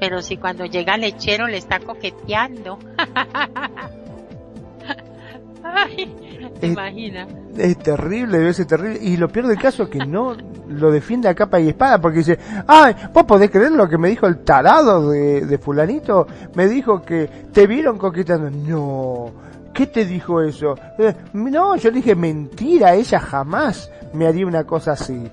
pero 0.00 0.20
si 0.20 0.36
cuando 0.36 0.64
llega 0.64 0.96
el 0.96 1.02
lechero 1.02 1.46
le 1.46 1.58
está 1.58 1.78
coqueteando. 1.78 2.80
Ay, 5.62 6.12
¿te 6.60 6.66
imaginas? 6.66 7.28
Es 7.56 7.78
terrible, 7.78 8.38
debe 8.38 8.52
ser 8.52 8.66
terrible. 8.66 8.98
Y 9.00 9.16
lo 9.16 9.28
peor 9.28 9.46
del 9.46 9.58
caso 9.58 9.84
es 9.84 9.90
que 9.90 10.04
no 10.04 10.36
lo 10.68 10.90
defiende 10.90 11.28
a 11.28 11.34
capa 11.36 11.60
y 11.60 11.68
espada 11.68 12.00
porque 12.00 12.18
dice, 12.18 12.40
ay, 12.66 12.96
vos 13.14 13.22
podés 13.24 13.48
creer 13.48 13.70
lo 13.70 13.88
que 13.88 13.96
me 13.96 14.08
dijo 14.08 14.26
el 14.26 14.38
tarado 14.38 15.10
de, 15.10 15.46
de 15.46 15.58
fulanito. 15.58 16.26
Me 16.54 16.66
dijo 16.66 17.02
que 17.02 17.30
te 17.52 17.68
vieron 17.68 17.96
coqueteando. 17.96 18.50
No, 18.50 19.30
¿Qué 19.72 19.86
te 19.86 20.04
dijo 20.04 20.42
eso? 20.42 20.74
Eh, 20.98 21.14
no, 21.32 21.76
yo 21.76 21.90
dije 21.90 22.14
mentira, 22.14 22.94
ella 22.94 23.18
jamás 23.18 23.90
me 24.12 24.26
haría 24.26 24.46
una 24.46 24.64
cosa 24.64 24.92
así. 24.92 25.30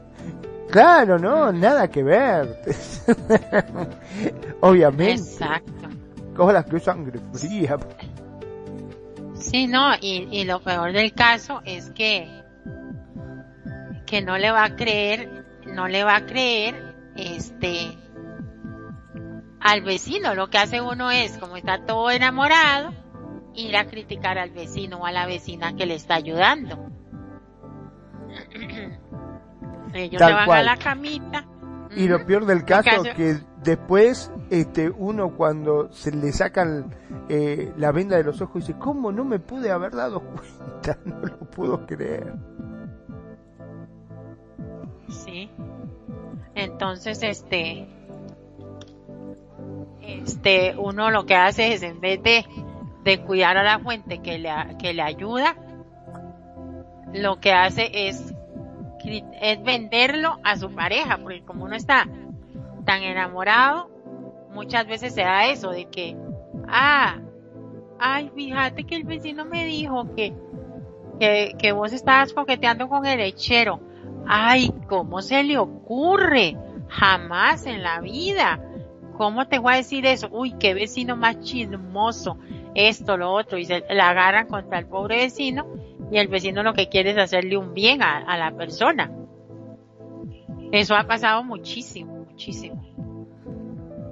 Claro, 0.69 1.17
no, 1.17 1.51
nada 1.51 1.87
que 1.89 2.03
ver. 2.03 2.61
Obviamente. 4.61 5.13
Exacto. 5.13 5.89
Como 6.35 6.51
las 6.51 6.65
que 6.65 6.79
sangre 6.79 7.19
fría. 7.33 7.77
Sí, 9.33 9.67
no, 9.67 9.95
y, 9.99 10.27
y 10.31 10.43
lo 10.45 10.61
peor 10.61 10.93
del 10.93 11.13
caso 11.13 11.61
es 11.65 11.89
que, 11.91 12.27
que 14.05 14.21
no 14.21 14.37
le 14.37 14.51
va 14.51 14.65
a 14.65 14.75
creer, 14.75 15.45
no 15.65 15.87
le 15.87 16.03
va 16.03 16.17
a 16.17 16.25
creer, 16.25 16.95
este, 17.15 17.97
al 19.59 19.81
vecino. 19.81 20.35
Lo 20.35 20.49
que 20.49 20.57
hace 20.57 20.81
uno 20.81 21.09
es, 21.09 21.37
como 21.37 21.57
está 21.57 21.85
todo 21.85 22.11
enamorado, 22.11 22.93
ir 23.59 23.77
a 23.77 23.85
criticar 23.85 24.37
al 24.37 24.51
vecino 24.51 24.97
o 24.97 25.05
a 25.05 25.11
la 25.11 25.25
vecina 25.25 25.75
que 25.75 25.85
le 25.85 25.95
está 25.95 26.15
ayudando. 26.15 26.77
Ellos 29.93 30.21
se 30.21 30.33
van 30.33 30.49
a 30.49 30.63
la 30.63 30.77
camita. 30.77 31.45
Y 31.95 32.07
lo 32.07 32.23
peor 32.25 32.45
del 32.45 32.63
caso, 32.65 33.03
es 33.03 33.15
que 33.15 33.37
después 33.63 34.31
este 34.51 34.89
uno 34.89 35.35
cuando 35.35 35.91
se 35.91 36.11
le 36.11 36.31
sacan 36.31 36.95
eh, 37.27 37.73
la 37.77 37.91
venda 37.91 38.15
de 38.17 38.23
los 38.23 38.41
ojos 38.41 38.67
dice, 38.67 38.77
¿cómo 38.79 39.11
no 39.11 39.25
me 39.25 39.39
pude 39.39 39.71
haber 39.71 39.93
dado 39.93 40.21
cuenta? 40.21 40.99
No 41.05 41.19
lo 41.21 41.39
puedo 41.39 41.85
creer. 41.87 42.33
Sí. 45.09 45.49
Entonces, 46.53 47.23
este, 47.23 47.87
este, 50.01 50.75
uno 50.77 51.09
lo 51.09 51.25
que 51.25 51.35
hace 51.35 51.73
es 51.73 51.83
en 51.83 51.99
vez 51.99 52.21
de 52.21 52.45
de 53.03 53.21
cuidar 53.21 53.57
a 53.57 53.63
la 53.63 53.79
fuente 53.79 54.19
que 54.19 54.37
le, 54.37 54.51
que 54.77 54.93
le 54.93 55.01
ayuda, 55.01 55.55
lo 57.13 57.39
que 57.39 57.53
hace 57.53 57.89
es, 58.07 58.33
es 59.41 59.63
venderlo 59.63 60.39
a 60.43 60.57
su 60.57 60.69
pareja, 60.71 61.17
porque 61.17 61.41
como 61.41 61.65
uno 61.65 61.75
está 61.75 62.07
tan 62.85 63.03
enamorado, 63.03 63.89
muchas 64.53 64.87
veces 64.87 65.13
se 65.13 65.21
da 65.21 65.45
eso 65.47 65.71
de 65.71 65.85
que, 65.85 66.15
ah, 66.67 67.17
ay, 67.99 68.31
fíjate 68.35 68.83
que 68.83 68.95
el 68.95 69.03
vecino 69.03 69.45
me 69.45 69.65
dijo 69.65 70.13
que, 70.15 70.33
que, 71.19 71.55
que 71.57 71.71
vos 71.71 71.93
estabas 71.93 72.33
coqueteando 72.33 72.89
con 72.89 73.05
el 73.05 73.19
lechero. 73.19 73.79
Ay, 74.27 74.71
¿cómo 74.87 75.21
se 75.21 75.43
le 75.43 75.57
ocurre? 75.57 76.57
Jamás 76.87 77.65
en 77.65 77.83
la 77.83 77.99
vida. 77.99 78.59
¿Cómo 79.17 79.47
te 79.47 79.59
voy 79.59 79.73
a 79.73 79.77
decir 79.77 80.05
eso? 80.05 80.29
Uy, 80.31 80.53
qué 80.53 80.73
vecino 80.73 81.15
más 81.15 81.39
chismoso 81.41 82.37
esto, 82.75 83.17
lo 83.17 83.31
otro, 83.31 83.57
y 83.57 83.65
se 83.65 83.83
la 83.89 84.09
agarran 84.09 84.47
contra 84.47 84.79
el 84.79 84.85
pobre 84.85 85.17
vecino 85.17 85.65
y 86.11 86.17
el 86.17 86.27
vecino 86.27 86.63
lo 86.63 86.73
que 86.73 86.89
quiere 86.89 87.11
es 87.11 87.17
hacerle 87.17 87.57
un 87.57 87.73
bien 87.73 88.01
a, 88.01 88.37
la 88.37 88.51
persona. 88.51 89.11
Eso 90.71 90.95
ha 90.95 91.03
pasado 91.05 91.43
muchísimo, 91.43 92.25
muchísimo. 92.29 92.81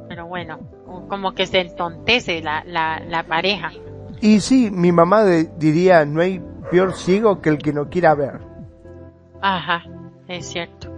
Pero 0.08 0.28
bueno, 0.28 0.60
como 1.08 1.34
que 1.34 1.46
se 1.46 1.62
entontece 1.62 2.42
la, 2.42 2.64
la, 2.66 3.00
la 3.00 3.24
pareja. 3.24 3.72
Y 4.22 4.40
sí, 4.40 4.70
mi 4.72 4.92
mamá 4.92 5.24
diría, 5.26 6.06
no 6.06 6.22
hay 6.22 6.42
peor 6.72 6.94
ciego 6.94 7.42
que 7.42 7.50
el 7.50 7.58
que 7.58 7.74
no 7.74 7.90
quiera 7.90 8.16
ver. 8.16 8.40
Ajá, 9.42 9.84
es 10.28 10.48
cierto. 10.48 10.92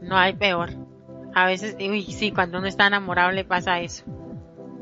No 0.00 0.16
hay 0.16 0.34
peor. 0.34 0.70
A 1.34 1.46
veces, 1.46 1.76
uy, 1.78 2.02
sí, 2.02 2.32
cuando 2.32 2.58
uno 2.58 2.66
está 2.66 2.86
enamorado 2.86 3.30
le 3.30 3.44
pasa 3.44 3.80
eso. 3.80 4.04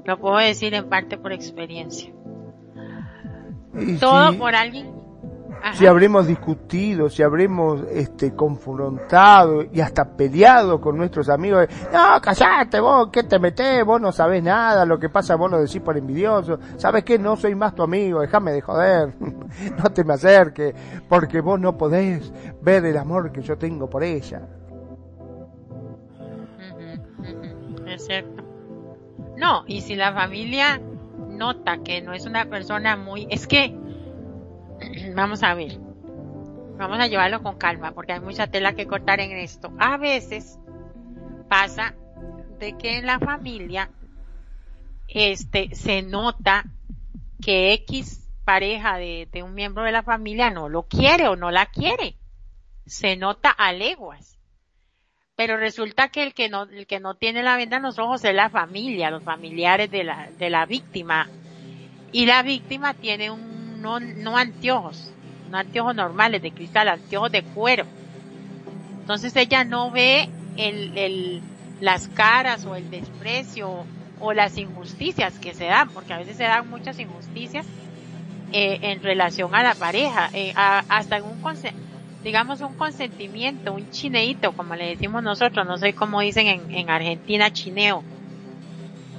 Lo 0.05 0.19
puedo 0.19 0.37
decir 0.37 0.75
en 0.75 0.89
parte 0.89 1.19
por 1.19 1.33
experiencia. 1.33 2.13
Todo 4.01 4.37
por 4.39 4.55
alguien. 4.55 5.01
Si 5.75 5.87
habremos 5.87 6.27
discutido, 6.27 7.11
si 7.11 7.23
habremos 7.23 7.83
este, 7.91 8.35
confrontado 8.35 9.63
y 9.71 9.81
hasta 9.81 10.17
peleado 10.17 10.81
con 10.81 10.97
nuestros 10.97 11.29
amigos, 11.29 11.67
no, 11.93 12.21
callate 12.21 12.81
vos, 12.81 13.11
¿qué 13.13 13.25
te 13.25 13.39
metés? 13.39 13.85
Vos 13.85 14.01
no 14.01 14.11
sabés 14.11 14.43
nada, 14.43 14.87
lo 14.87 14.99
que 14.99 15.11
pasa 15.11 15.37
vos 15.37 15.51
lo 15.51 15.61
decís 15.61 15.81
por 15.83 15.97
envidioso, 15.97 16.59
¿sabes 16.77 17.05
qué? 17.05 17.19
No 17.19 17.37
soy 17.37 17.55
más 17.55 17.75
tu 17.75 17.83
amigo, 17.83 18.21
déjame 18.21 18.53
de 18.53 18.61
joder, 18.63 19.15
no 19.21 19.91
te 19.93 20.03
me 20.03 20.15
acerques, 20.15 20.75
porque 21.09 21.41
vos 21.41 21.61
no 21.61 21.77
podés 21.77 22.33
ver 22.63 22.87
el 22.87 22.97
amor 22.97 23.31
que 23.31 23.43
yo 23.43 23.59
tengo 23.59 23.89
por 23.89 24.03
ella. 24.03 24.41
Es 27.87 28.07
cierto. 28.07 28.40
No, 29.41 29.65
y 29.67 29.81
si 29.81 29.97
la 29.97 30.13
familia 30.13 30.79
nota 31.31 31.83
que 31.83 32.03
no 32.03 32.13
es 32.13 32.27
una 32.27 32.45
persona 32.51 32.95
muy, 32.97 33.27
es 33.31 33.47
que 33.47 33.75
vamos 35.17 35.43
a 35.43 35.55
ver. 35.55 35.79
Vamos 36.77 36.99
a 36.99 37.07
llevarlo 37.07 37.43
con 37.43 37.57
calma 37.57 37.93
porque 37.93 38.13
hay 38.13 38.21
mucha 38.21 38.49
tela 38.49 38.75
que 38.75 38.87
cortar 38.87 39.19
en 39.21 39.33
esto. 39.33 39.73
A 39.79 39.97
veces 39.97 40.59
pasa 41.49 41.95
de 42.59 42.77
que 42.77 42.99
en 42.99 43.07
la 43.07 43.19
familia 43.19 43.91
este 45.09 45.75
se 45.75 46.03
nota 46.03 46.67
que 47.41 47.73
X 47.73 48.29
pareja 48.45 48.99
de, 48.99 49.27
de, 49.33 49.43
un 49.43 49.55
miembro 49.55 49.85
de 49.85 49.93
la 49.93 50.03
familia 50.03 50.51
no 50.51 50.69
lo 50.69 50.83
quiere 50.83 51.29
o 51.29 51.37
no 51.37 51.51
la 51.51 51.65
quiere. 51.65 52.19
Se 52.85 53.17
nota 53.17 53.49
a 53.49 53.73
leguas. 53.73 54.39
Pero 55.41 55.57
resulta 55.57 56.09
que 56.09 56.23
el 56.23 56.35
que 56.35 56.51
no, 56.51 56.65
el 56.65 56.87
que 56.87 57.01
no 57.01 57.15
tiene 57.15 57.43
la 57.43 57.57
venda 57.57 57.79
en 57.79 57.85
los 57.85 57.99
ojos 57.99 58.23
es 58.27 58.35
la 58.35 58.51
familia, 58.51 59.11
los 59.11 59.23
familiares 59.23 59.91
de 59.91 60.05
la, 60.05 60.29
de 60.39 60.51
la 60.51 60.67
víctima. 60.67 61.31
Y 62.13 62.27
la 62.27 62.43
víctima 62.43 62.93
tiene 62.93 63.31
un, 63.31 63.81
no, 63.81 64.01
no 64.01 64.37
anteojos, 64.37 65.11
no 65.51 65.57
anteojos 65.57 65.95
normales 65.95 66.43
de 66.43 66.53
cristal, 66.53 66.89
anteojos 66.89 67.33
de 67.33 67.43
cuero. 67.43 67.87
Entonces 69.01 69.35
ella 69.35 69.65
no 69.65 69.91
ve 69.91 70.29
el, 70.59 70.99
el, 70.99 71.41
las 71.81 72.09
caras 72.09 72.67
o 72.67 72.77
el 72.77 72.91
desprecio 72.91 73.87
o 74.21 74.35
las 74.35 74.59
injusticias 74.59 75.39
que 75.39 75.55
se 75.55 75.65
dan, 75.65 75.89
porque 75.89 76.13
a 76.13 76.19
veces 76.19 76.37
se 76.37 76.45
dan 76.45 76.69
muchas 76.69 76.99
injusticias 76.99 77.65
eh, 78.53 78.79
en 78.83 79.03
relación 79.03 79.55
a 79.55 79.63
la 79.63 79.75
pareja, 79.75 80.29
eh, 80.35 80.53
hasta 80.55 81.17
en 81.17 81.25
un 81.25 81.41
digamos 82.23 82.61
un 82.61 82.75
consentimiento, 82.75 83.73
un 83.73 83.91
chineito, 83.91 84.53
como 84.53 84.75
le 84.75 84.89
decimos 84.89 85.23
nosotros, 85.23 85.67
no 85.67 85.79
sé 85.79 85.95
cómo 85.95 86.21
dicen 86.21 86.47
en, 86.47 86.71
en 86.71 86.91
Argentina 86.91 87.51
chineo, 87.51 88.03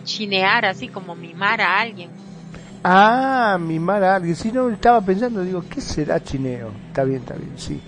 chinear 0.03 0.65
así 0.65 0.87
como 0.87 1.15
mimar 1.15 1.61
a 1.61 1.79
alguien. 1.79 2.09
Ah, 2.83 3.57
mimar 3.59 4.03
a 4.03 4.15
alguien. 4.15 4.35
Si 4.35 4.51
no, 4.51 4.69
estaba 4.69 5.01
pensando, 5.01 5.43
digo, 5.43 5.63
¿qué 5.69 5.81
será 5.81 6.21
chineo? 6.21 6.71
Está 6.87 7.03
bien, 7.03 7.19
está 7.19 7.35
bien, 7.35 7.53
sí. 7.55 7.79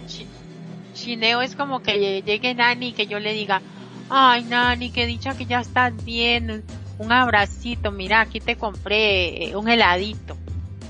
Chineo 0.93 1.41
es 1.41 1.55
como 1.55 1.81
que 1.81 2.21
llegue 2.21 2.53
Nani 2.53 2.89
y 2.89 2.93
que 2.93 3.07
yo 3.07 3.19
le 3.19 3.33
diga, 3.33 3.61
ay 4.09 4.43
Nani, 4.43 4.91
qué 4.91 5.07
dicha 5.07 5.35
que 5.35 5.45
ya 5.45 5.61
estás 5.61 5.93
bien, 6.05 6.63
un 6.99 7.11
abracito, 7.11 7.91
mira, 7.91 8.21
aquí 8.21 8.39
te 8.39 8.55
compré 8.55 9.49
eh, 9.49 9.55
un 9.55 9.69
heladito. 9.69 10.37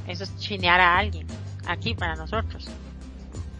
Eso 0.07 0.25
es 0.25 0.37
chinear 0.37 0.81
a 0.81 0.97
alguien, 0.97 1.25
aquí 1.65 1.95
para 1.95 2.15
nosotros. 2.15 2.67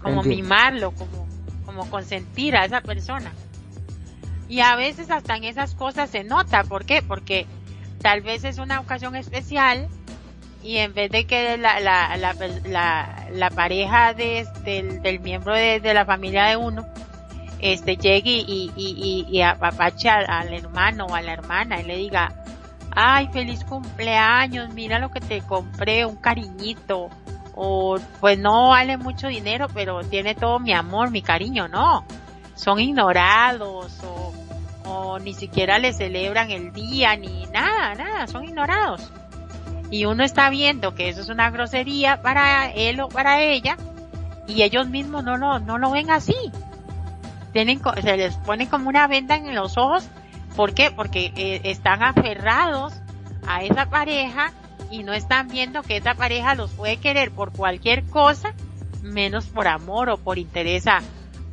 Como 0.03 0.22
mimarlo, 0.22 0.91
como, 0.91 1.27
como 1.65 1.89
consentir 1.89 2.55
a 2.55 2.65
esa 2.65 2.81
persona. 2.81 3.31
Y 4.48 4.60
a 4.60 4.75
veces 4.75 5.10
hasta 5.10 5.36
en 5.36 5.45
esas 5.45 5.74
cosas 5.74 6.10
se 6.10 6.24
nota, 6.24 6.63
¿por 6.63 6.86
qué? 6.86 7.01
Porque 7.01 7.48
tal 8.03 8.22
vez 8.22 8.43
es 8.43 8.60
una 8.60 8.79
ocasión 8.81 9.15
especial 9.15 9.88
y 10.63 10.77
en 10.77 10.93
vez 10.93 11.12
de 11.12 11.25
que 11.25 11.57
la, 11.57 11.79
la, 11.79 12.15
la, 12.17 13.27
la, 13.31 13.50
pareja 13.50 14.13
de, 14.13 14.48
del, 14.63 15.01
del 15.01 15.19
miembro 15.19 15.53
de, 15.53 15.79
de, 15.79 15.93
la 15.93 16.05
familia 16.05 16.45
de 16.45 16.57
uno 16.57 16.86
este 17.60 17.98
llegue 17.98 18.31
y, 18.31 18.72
y, 18.75 19.25
y, 19.27 19.38
y 19.38 19.41
apapache 19.41 20.10
al, 20.10 20.25
al, 20.29 20.53
hermano 20.53 21.05
o 21.05 21.15
a 21.15 21.22
la 21.22 21.33
hermana 21.33 21.81
y 21.81 21.83
le 21.83 21.98
diga 21.98 22.33
ay 22.91 23.29
feliz 23.31 23.63
cumpleaños 23.65 24.74
mira 24.74 25.00
lo 25.00 25.12
que 25.12 25.19
te 25.19 25.41
compré 25.41 26.05
un 26.05 26.15
cariñito 26.15 27.10
o 27.55 27.98
pues 28.19 28.39
no 28.39 28.69
vale 28.69 28.98
mucho 28.98 29.27
dinero 29.27 29.67
pero 29.74 30.03
tiene 30.03 30.36
todo 30.36 30.60
mi 30.60 30.74
amor 30.74 31.12
mi 31.12 31.22
cariño 31.22 31.67
no 31.67 32.05
son 32.55 32.79
ignorados 32.79 34.00
o, 34.86 35.19
ni 35.19 35.33
siquiera 35.33 35.79
le 35.79 35.93
celebran 35.93 36.51
el 36.51 36.74
día 36.74 37.15
ni 37.15 37.45
nada 37.48 37.95
nada 37.95 38.27
son 38.27 38.43
ignorados 38.43 39.12
y 39.89 40.05
uno 40.05 40.24
está 40.24 40.50
viendo 40.50 40.95
que 40.95 41.10
eso 41.10 41.22
es 41.22 41.29
una 41.29 41.51
grosería 41.51 42.22
para 42.22 42.72
él 42.72 43.00
o 43.00 43.10
para 43.10 43.41
ella 43.41 43.77
y 44.48 44.63
ellos 44.63 44.89
mismos 44.89 45.24
no 45.24 45.38
lo, 45.38 45.60
no 45.60 45.77
lo 45.77 45.91
ven 45.91 46.10
así. 46.12 46.36
Tienen, 47.51 47.81
se 48.01 48.17
les 48.17 48.36
pone 48.38 48.67
como 48.67 48.89
una 48.89 49.07
venda 49.07 49.36
en 49.36 49.53
los 49.53 49.77
ojos. 49.77 50.07
¿Por 50.55 50.74
qué? 50.74 50.91
Porque 50.91 51.31
eh, 51.36 51.62
están 51.65 52.03
aferrados 52.03 52.93
a 53.48 53.63
esa 53.63 53.89
pareja 53.89 54.51
y 54.93 55.01
no 55.01 55.12
están 55.13 55.47
viendo 55.47 55.81
que 55.81 55.97
esa 55.97 56.13
pareja 56.13 56.53
los 56.53 56.69
puede 56.69 56.97
querer 56.97 57.31
por 57.31 57.51
cualquier 57.51 58.03
cosa 58.03 58.53
menos 59.01 59.47
por 59.47 59.67
amor 59.67 60.10
o 60.10 60.17
por 60.17 60.38
interés 60.38 60.86
a, 60.86 61.01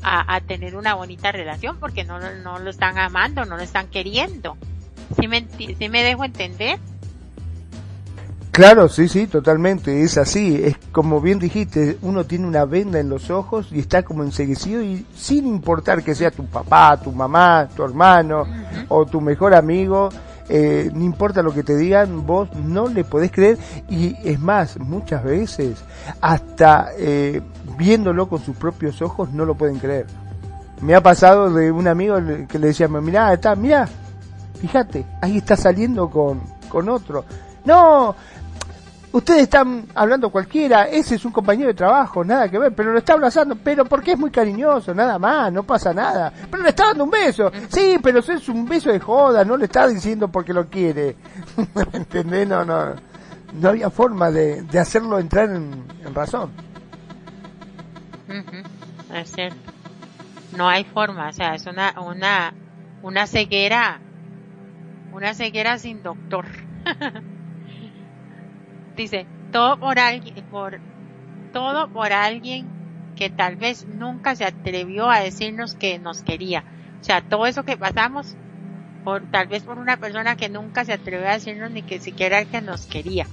a, 0.02 0.40
tener 0.42 0.76
una 0.76 0.94
bonita 0.94 1.32
relación 1.32 1.78
porque 1.80 2.04
no, 2.04 2.20
no 2.20 2.58
lo 2.58 2.68
están 2.68 2.98
amando, 2.98 3.46
no 3.46 3.56
lo 3.56 3.62
están 3.62 3.88
queriendo. 3.88 4.58
¿Sí 5.18 5.26
me, 5.26 5.46
sí 5.56 5.88
me 5.88 6.02
dejo 6.02 6.24
entender? 6.24 6.78
Claro, 8.52 8.90
sí, 8.90 9.08
sí, 9.08 9.26
totalmente, 9.26 10.02
es 10.02 10.18
así, 10.18 10.60
es 10.62 10.76
como 10.92 11.20
bien 11.20 11.38
dijiste, 11.38 11.96
uno 12.02 12.24
tiene 12.24 12.46
una 12.46 12.66
venda 12.66 13.00
en 13.00 13.08
los 13.08 13.30
ojos 13.30 13.68
y 13.70 13.78
está 13.78 14.02
como 14.02 14.22
enseguecido 14.22 14.82
y 14.82 15.06
sin 15.14 15.46
importar 15.46 16.02
que 16.02 16.14
sea 16.14 16.30
tu 16.30 16.44
papá, 16.44 17.00
tu 17.00 17.10
mamá, 17.10 17.68
tu 17.74 17.84
hermano 17.84 18.44
o 18.88 19.06
tu 19.06 19.20
mejor 19.20 19.54
amigo, 19.54 20.10
eh, 20.52 20.90
no 20.92 21.04
importa 21.04 21.44
lo 21.44 21.54
que 21.54 21.62
te 21.62 21.76
digan, 21.76 22.26
vos 22.26 22.52
no 22.56 22.88
le 22.88 23.04
podés 23.04 23.30
creer 23.30 23.56
y 23.88 24.16
es 24.24 24.40
más, 24.40 24.80
muchas 24.80 25.22
veces 25.22 25.78
hasta 26.20 26.88
eh, 26.98 27.40
viéndolo 27.78 28.28
con 28.28 28.40
sus 28.40 28.56
propios 28.56 29.00
ojos 29.00 29.32
no 29.32 29.44
lo 29.44 29.54
pueden 29.54 29.78
creer. 29.78 30.06
Me 30.80 30.96
ha 30.96 31.00
pasado 31.00 31.52
de 31.52 31.70
un 31.70 31.86
amigo 31.86 32.16
que 32.48 32.58
le 32.58 32.68
decía, 32.68 32.88
mira, 32.88 33.32
está, 33.32 33.54
mira, 33.54 33.88
fíjate, 34.60 35.06
ahí 35.22 35.36
está 35.36 35.56
saliendo 35.56 36.10
con, 36.10 36.40
con 36.68 36.88
otro. 36.88 37.24
No, 37.64 38.16
ustedes 39.12 39.42
están 39.42 39.86
hablando 39.94 40.30
cualquiera, 40.30 40.84
ese 40.84 41.16
es 41.16 41.24
un 41.24 41.32
compañero 41.32 41.68
de 41.68 41.74
trabajo, 41.74 42.24
nada 42.24 42.48
que 42.48 42.58
ver, 42.58 42.74
pero 42.74 42.92
lo 42.92 42.98
está 42.98 43.14
abrazando, 43.14 43.56
pero 43.56 43.84
porque 43.84 44.12
es 44.12 44.18
muy 44.18 44.30
cariñoso, 44.30 44.94
nada 44.94 45.18
más, 45.18 45.52
no 45.52 45.62
pasa 45.62 45.92
nada. 45.92 46.32
Pero 46.50 46.62
le 46.62 46.68
está 46.70 46.86
dando 46.86 47.04
un 47.04 47.10
beso, 47.10 47.50
sí, 47.68 47.98
pero 48.02 48.20
eso 48.20 48.32
es 48.32 48.48
un 48.48 48.66
beso 48.68 48.90
de 48.90 49.00
joda, 49.00 49.44
no 49.44 49.56
le 49.56 49.64
está 49.64 49.88
diciendo 49.88 50.28
porque 50.28 50.52
lo 50.52 50.68
quiere. 50.68 51.16
¿Entendés? 51.92 52.46
No, 52.46 52.64
no, 52.64 52.94
no 53.54 53.68
había 53.68 53.90
forma 53.90 54.30
de, 54.30 54.62
de 54.62 54.78
hacerlo 54.78 55.18
entrar 55.18 55.50
en, 55.50 55.84
en 56.04 56.14
razón. 56.14 56.50
Es 59.14 59.32
cierto. 59.32 59.72
No 60.56 60.68
hay 60.68 60.84
forma, 60.84 61.28
o 61.28 61.32
sea, 61.32 61.54
es 61.54 61.66
una, 61.66 61.94
una, 62.00 62.52
una 63.02 63.26
ceguera, 63.26 64.00
una 65.12 65.34
ceguera 65.34 65.78
sin 65.78 66.02
doctor. 66.02 66.46
dice, 69.02 69.26
todo 69.52 69.78
por 69.78 69.98
alguien, 69.98 70.44
por, 70.50 70.80
todo 71.52 71.88
por 71.88 72.12
alguien 72.12 72.68
que 73.16 73.30
tal 73.30 73.56
vez 73.56 73.86
nunca 73.86 74.36
se 74.36 74.44
atrevió 74.44 75.10
a 75.10 75.20
decirnos 75.20 75.74
que 75.74 75.98
nos 75.98 76.22
quería. 76.22 76.64
O 77.00 77.04
sea, 77.04 77.22
todo 77.22 77.46
eso 77.46 77.64
que 77.64 77.76
pasamos, 77.76 78.36
por, 79.04 79.30
tal 79.30 79.48
vez 79.48 79.62
por 79.62 79.78
una 79.78 79.96
persona 79.96 80.36
que 80.36 80.48
nunca 80.48 80.84
se 80.84 80.92
atrevió 80.92 81.28
a 81.28 81.34
decirnos 81.34 81.70
ni 81.70 81.82
que 81.82 82.00
siquiera 82.00 82.44
que 82.44 82.60
nos 82.60 82.86
quería. 82.86 83.26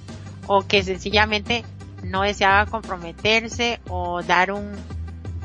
O 0.48 0.62
que 0.66 0.84
sencillamente 0.84 1.64
no 2.04 2.22
deseaba 2.22 2.66
comprometerse 2.66 3.80
o 3.90 4.24
dar 4.24 4.52
un, 4.52 4.74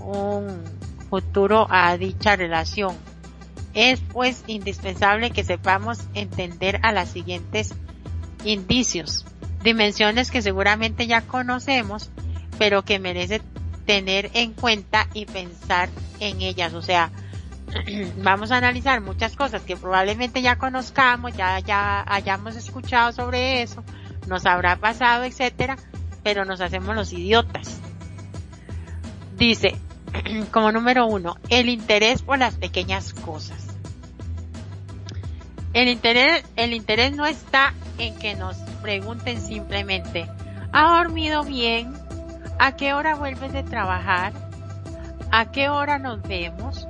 un 0.01 0.63
futuro 1.11 1.67
a 1.71 1.97
dicha 1.97 2.37
relación. 2.37 2.97
Es 3.75 4.01
pues 4.01 4.45
indispensable 4.47 5.31
que 5.31 5.45
sepamos 5.45 6.01
entender 6.15 6.79
a 6.83 6.93
las 6.93 7.09
siguientes 7.09 7.75
indicios 8.45 9.25
dimensiones 9.62 10.31
que 10.31 10.42
seguramente 10.42 11.07
ya 11.07 11.22
conocemos, 11.22 12.11
pero 12.59 12.85
que 12.85 12.98
merece 12.98 13.40
tener 13.87 14.31
en 14.35 14.53
cuenta 14.53 15.09
y 15.14 15.27
pensar 15.27 15.88
en 16.20 16.40
ellas. 16.40 16.75
O 16.75 16.83
sea, 16.83 17.11
vamos 18.18 18.51
a 18.51 18.57
analizar 18.57 19.01
muchas 19.01 19.37
cosas 19.37 19.62
que 19.62 19.77
probablemente 19.77 20.42
ya 20.42 20.57
conozcamos, 20.57 21.37
ya, 21.37 21.59
ya 21.61 22.05
hayamos 22.07 22.57
escuchado 22.57 23.12
sobre 23.12 23.62
eso, 23.62 23.83
nos 24.27 24.46
habrá 24.46 24.77
pasado, 24.77 25.25
etcétera, 25.25 25.77
pero 26.22 26.44
nos 26.44 26.61
hacemos 26.61 26.94
los 26.94 27.12
idiotas. 27.12 27.81
Dice, 29.37 29.77
como 30.51 30.72
número 30.72 31.07
uno, 31.07 31.37
el 31.48 31.68
interés 31.68 32.22
por 32.22 32.38
las 32.38 32.55
pequeñas 32.55 33.12
cosas. 33.12 33.68
El 35.72 35.88
interés, 35.88 36.44
el 36.57 36.75
interés 36.75 37.16
no 37.16 37.25
está 37.25 37.72
en 37.96 38.14
que 38.18 38.35
nos 38.35 38.62
pregunten 38.83 39.40
simplemente, 39.40 40.29
¿ha 40.73 40.99
dormido 40.99 41.45
bien? 41.45 41.95
¿A 42.59 42.77
qué 42.77 42.92
hora 42.92 43.14
vuelves 43.14 43.53
de 43.53 43.62
trabajar? 43.62 44.33
¿A 45.31 45.51
qué 45.51 45.68
hora 45.68 45.99
nos 45.99 46.21
vemos? 46.23 46.87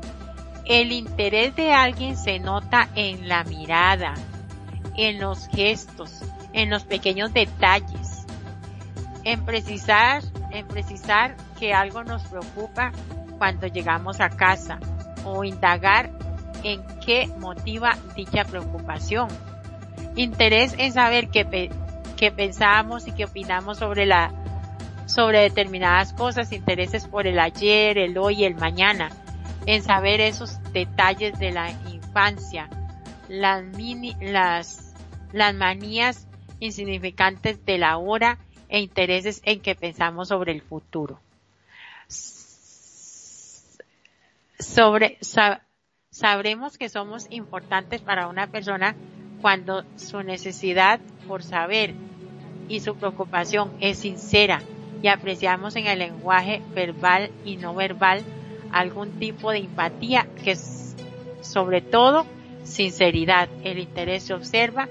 El 0.64 0.92
interés 0.92 1.54
de 1.54 1.72
alguien 1.72 2.16
se 2.16 2.38
nota 2.38 2.88
en 2.94 3.28
la 3.28 3.44
mirada, 3.44 4.14
en 4.96 5.20
los 5.20 5.46
gestos, 5.48 6.22
en 6.52 6.70
los 6.70 6.84
pequeños 6.84 7.32
detalles, 7.32 8.26
en 9.24 9.44
precisar, 9.44 10.22
en 10.50 10.66
precisar 10.66 11.36
que 11.58 11.72
algo 11.72 12.04
nos 12.04 12.22
preocupa 12.22 12.92
cuando 13.38 13.66
llegamos 13.66 14.20
a 14.20 14.30
casa 14.30 14.78
o 15.24 15.44
indagar 15.44 16.10
en 16.62 16.82
qué 17.04 17.28
motiva 17.38 17.96
dicha 18.14 18.44
preocupación. 18.44 19.28
Interés 20.14 20.74
en 20.78 20.92
saber 20.92 21.28
qué, 21.30 21.70
qué 22.16 22.30
pensamos 22.30 23.06
y 23.06 23.12
qué 23.12 23.24
opinamos 23.24 23.78
sobre 23.78 24.06
la, 24.06 24.32
sobre 25.06 25.40
determinadas 25.40 26.12
cosas, 26.12 26.52
intereses 26.52 27.06
por 27.06 27.26
el 27.26 27.38
ayer, 27.38 27.98
el 27.98 28.16
hoy 28.18 28.44
el 28.44 28.54
mañana, 28.54 29.10
en 29.66 29.82
saber 29.82 30.20
esos 30.20 30.60
detalles 30.72 31.38
de 31.38 31.52
la 31.52 31.70
infancia, 31.90 32.68
las 33.28 33.64
mini, 33.64 34.14
las, 34.20 34.94
las 35.32 35.54
manías 35.54 36.26
insignificantes 36.60 37.64
de 37.64 37.78
la 37.78 37.96
hora 37.96 38.38
e 38.68 38.80
intereses 38.80 39.40
en 39.44 39.60
que 39.60 39.74
pensamos 39.74 40.28
sobre 40.28 40.52
el 40.52 40.62
futuro. 40.62 41.20
Sobre, 44.58 45.18
sabremos 46.10 46.78
que 46.78 46.88
somos 46.88 47.26
importantes 47.30 48.00
para 48.00 48.28
una 48.28 48.46
persona 48.46 48.94
cuando 49.42 49.84
su 49.96 50.22
necesidad 50.22 51.00
por 51.26 51.42
saber 51.42 51.92
y 52.68 52.80
su 52.80 52.94
preocupación 52.94 53.72
es 53.80 53.98
sincera 53.98 54.62
y 55.02 55.08
apreciamos 55.08 55.74
en 55.76 55.88
el 55.88 55.98
lenguaje 55.98 56.62
verbal 56.74 57.30
y 57.44 57.56
no 57.56 57.74
verbal 57.74 58.22
algún 58.70 59.10
tipo 59.18 59.50
de 59.50 59.58
empatía 59.58 60.26
que 60.42 60.52
es 60.52 60.94
sobre 61.42 61.82
todo 61.82 62.24
sinceridad. 62.62 63.48
El 63.64 63.80
interés 63.80 64.22
se 64.22 64.34
observa 64.34 64.88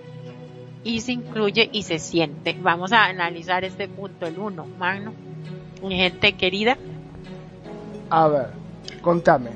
y 0.83 0.99
se 0.99 1.13
incluye 1.13 1.69
y 1.71 1.83
se 1.83 1.97
siente. 1.97 2.57
Vamos 2.61 2.91
a 2.91 3.05
analizar 3.05 3.63
este 3.63 3.87
punto, 3.87 4.27
el 4.27 4.37
uno, 4.37 4.65
Magno. 4.77 5.13
Mi 5.81 5.95
gente 5.95 6.33
querida. 6.33 6.77
A 8.09 8.27
ver, 8.27 8.47
contame. 9.01 9.51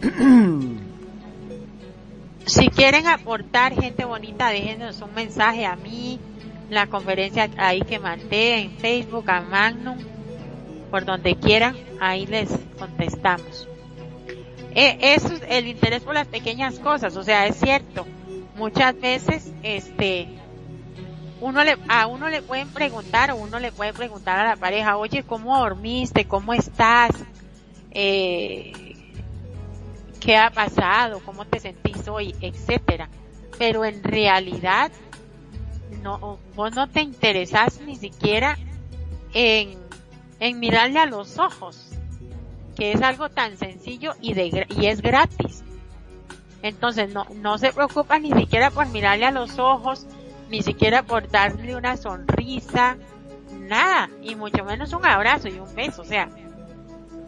si 2.48 2.68
quieren 2.68 3.06
aportar, 3.06 3.74
gente 3.74 4.04
bonita, 4.04 4.48
déjenos 4.48 5.00
un 5.02 5.14
mensaje 5.14 5.66
a 5.66 5.76
mí, 5.76 6.18
la 6.70 6.86
conferencia 6.86 7.48
ahí 7.56 7.82
que 7.82 7.98
mandé 7.98 8.60
en 8.60 8.70
Facebook, 8.78 9.30
a 9.30 9.40
Magnum, 9.42 9.98
por 10.90 11.04
donde 11.04 11.36
quieran, 11.36 11.76
ahí 12.00 12.26
les 12.26 12.48
contestamos. 12.78 13.68
E, 14.74 15.14
eso 15.14 15.28
es 15.28 15.42
el 15.48 15.66
interés 15.66 16.02
por 16.02 16.14
las 16.14 16.26
pequeñas 16.26 16.78
cosas, 16.78 17.16
o 17.16 17.22
sea, 17.22 17.46
es 17.46 17.56
cierto, 17.56 18.06
muchas 18.56 18.98
veces, 18.98 19.52
este, 19.62 20.28
uno 21.40 21.64
le, 21.64 21.76
a 21.88 22.06
uno 22.06 22.28
le 22.28 22.42
pueden 22.42 22.68
preguntar 22.68 23.30
o 23.30 23.36
uno 23.36 23.58
le 23.58 23.72
puede 23.72 23.92
preguntar 23.92 24.38
a 24.38 24.48
la 24.48 24.56
pareja, 24.56 24.96
oye, 24.96 25.22
¿cómo 25.22 25.58
dormiste? 25.58 26.26
¿Cómo 26.26 26.52
estás? 26.52 27.10
Eh, 27.90 28.96
¿Qué 30.20 30.36
ha 30.36 30.50
pasado? 30.50 31.20
¿Cómo 31.24 31.44
te 31.44 31.60
sentís 31.60 32.08
hoy? 32.08 32.34
Etcétera. 32.40 33.08
Pero 33.58 33.84
en 33.84 34.02
realidad, 34.02 34.90
no, 36.02 36.38
vos 36.54 36.74
no 36.74 36.88
te 36.88 37.02
interesás 37.02 37.80
ni 37.80 37.96
siquiera 37.96 38.58
en, 39.34 39.78
en 40.40 40.60
mirarle 40.60 40.98
a 40.98 41.06
los 41.06 41.38
ojos, 41.38 41.90
que 42.76 42.92
es 42.92 43.02
algo 43.02 43.28
tan 43.28 43.56
sencillo 43.56 44.14
y, 44.20 44.34
de, 44.34 44.66
y 44.68 44.86
es 44.86 45.02
gratis. 45.02 45.64
Entonces 46.62 47.12
no, 47.12 47.26
no 47.36 47.58
se 47.58 47.72
preocupa 47.72 48.18
ni 48.18 48.32
siquiera 48.32 48.70
por 48.70 48.86
mirarle 48.88 49.26
a 49.26 49.30
los 49.30 49.58
ojos, 49.58 50.06
ni 50.50 50.62
siquiera 50.62 51.02
por 51.02 51.28
darle 51.28 51.76
una 51.76 51.96
sonrisa, 51.96 52.96
nada, 53.58 54.10
y 54.22 54.34
mucho 54.34 54.64
menos 54.64 54.92
un 54.92 55.04
abrazo 55.06 55.48
y 55.48 55.58
un 55.58 55.72
beso, 55.74 56.02
o 56.02 56.04
sea, 56.04 56.28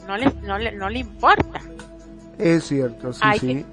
no 0.06 0.16
le, 0.16 0.32
no 0.42 0.58
le, 0.58 0.72
no 0.72 0.88
le 0.88 1.00
importa. 1.00 1.60
Es 2.40 2.64
cierto, 2.64 3.12
sí, 3.12 3.20
sí. 3.38 3.66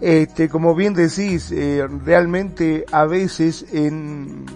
Este, 0.00 0.48
como 0.48 0.74
bien 0.74 0.94
decís, 0.94 1.50
eh, 1.52 1.86
realmente 2.04 2.86
a 2.90 3.04
veces 3.04 3.66
en, 3.72 4.46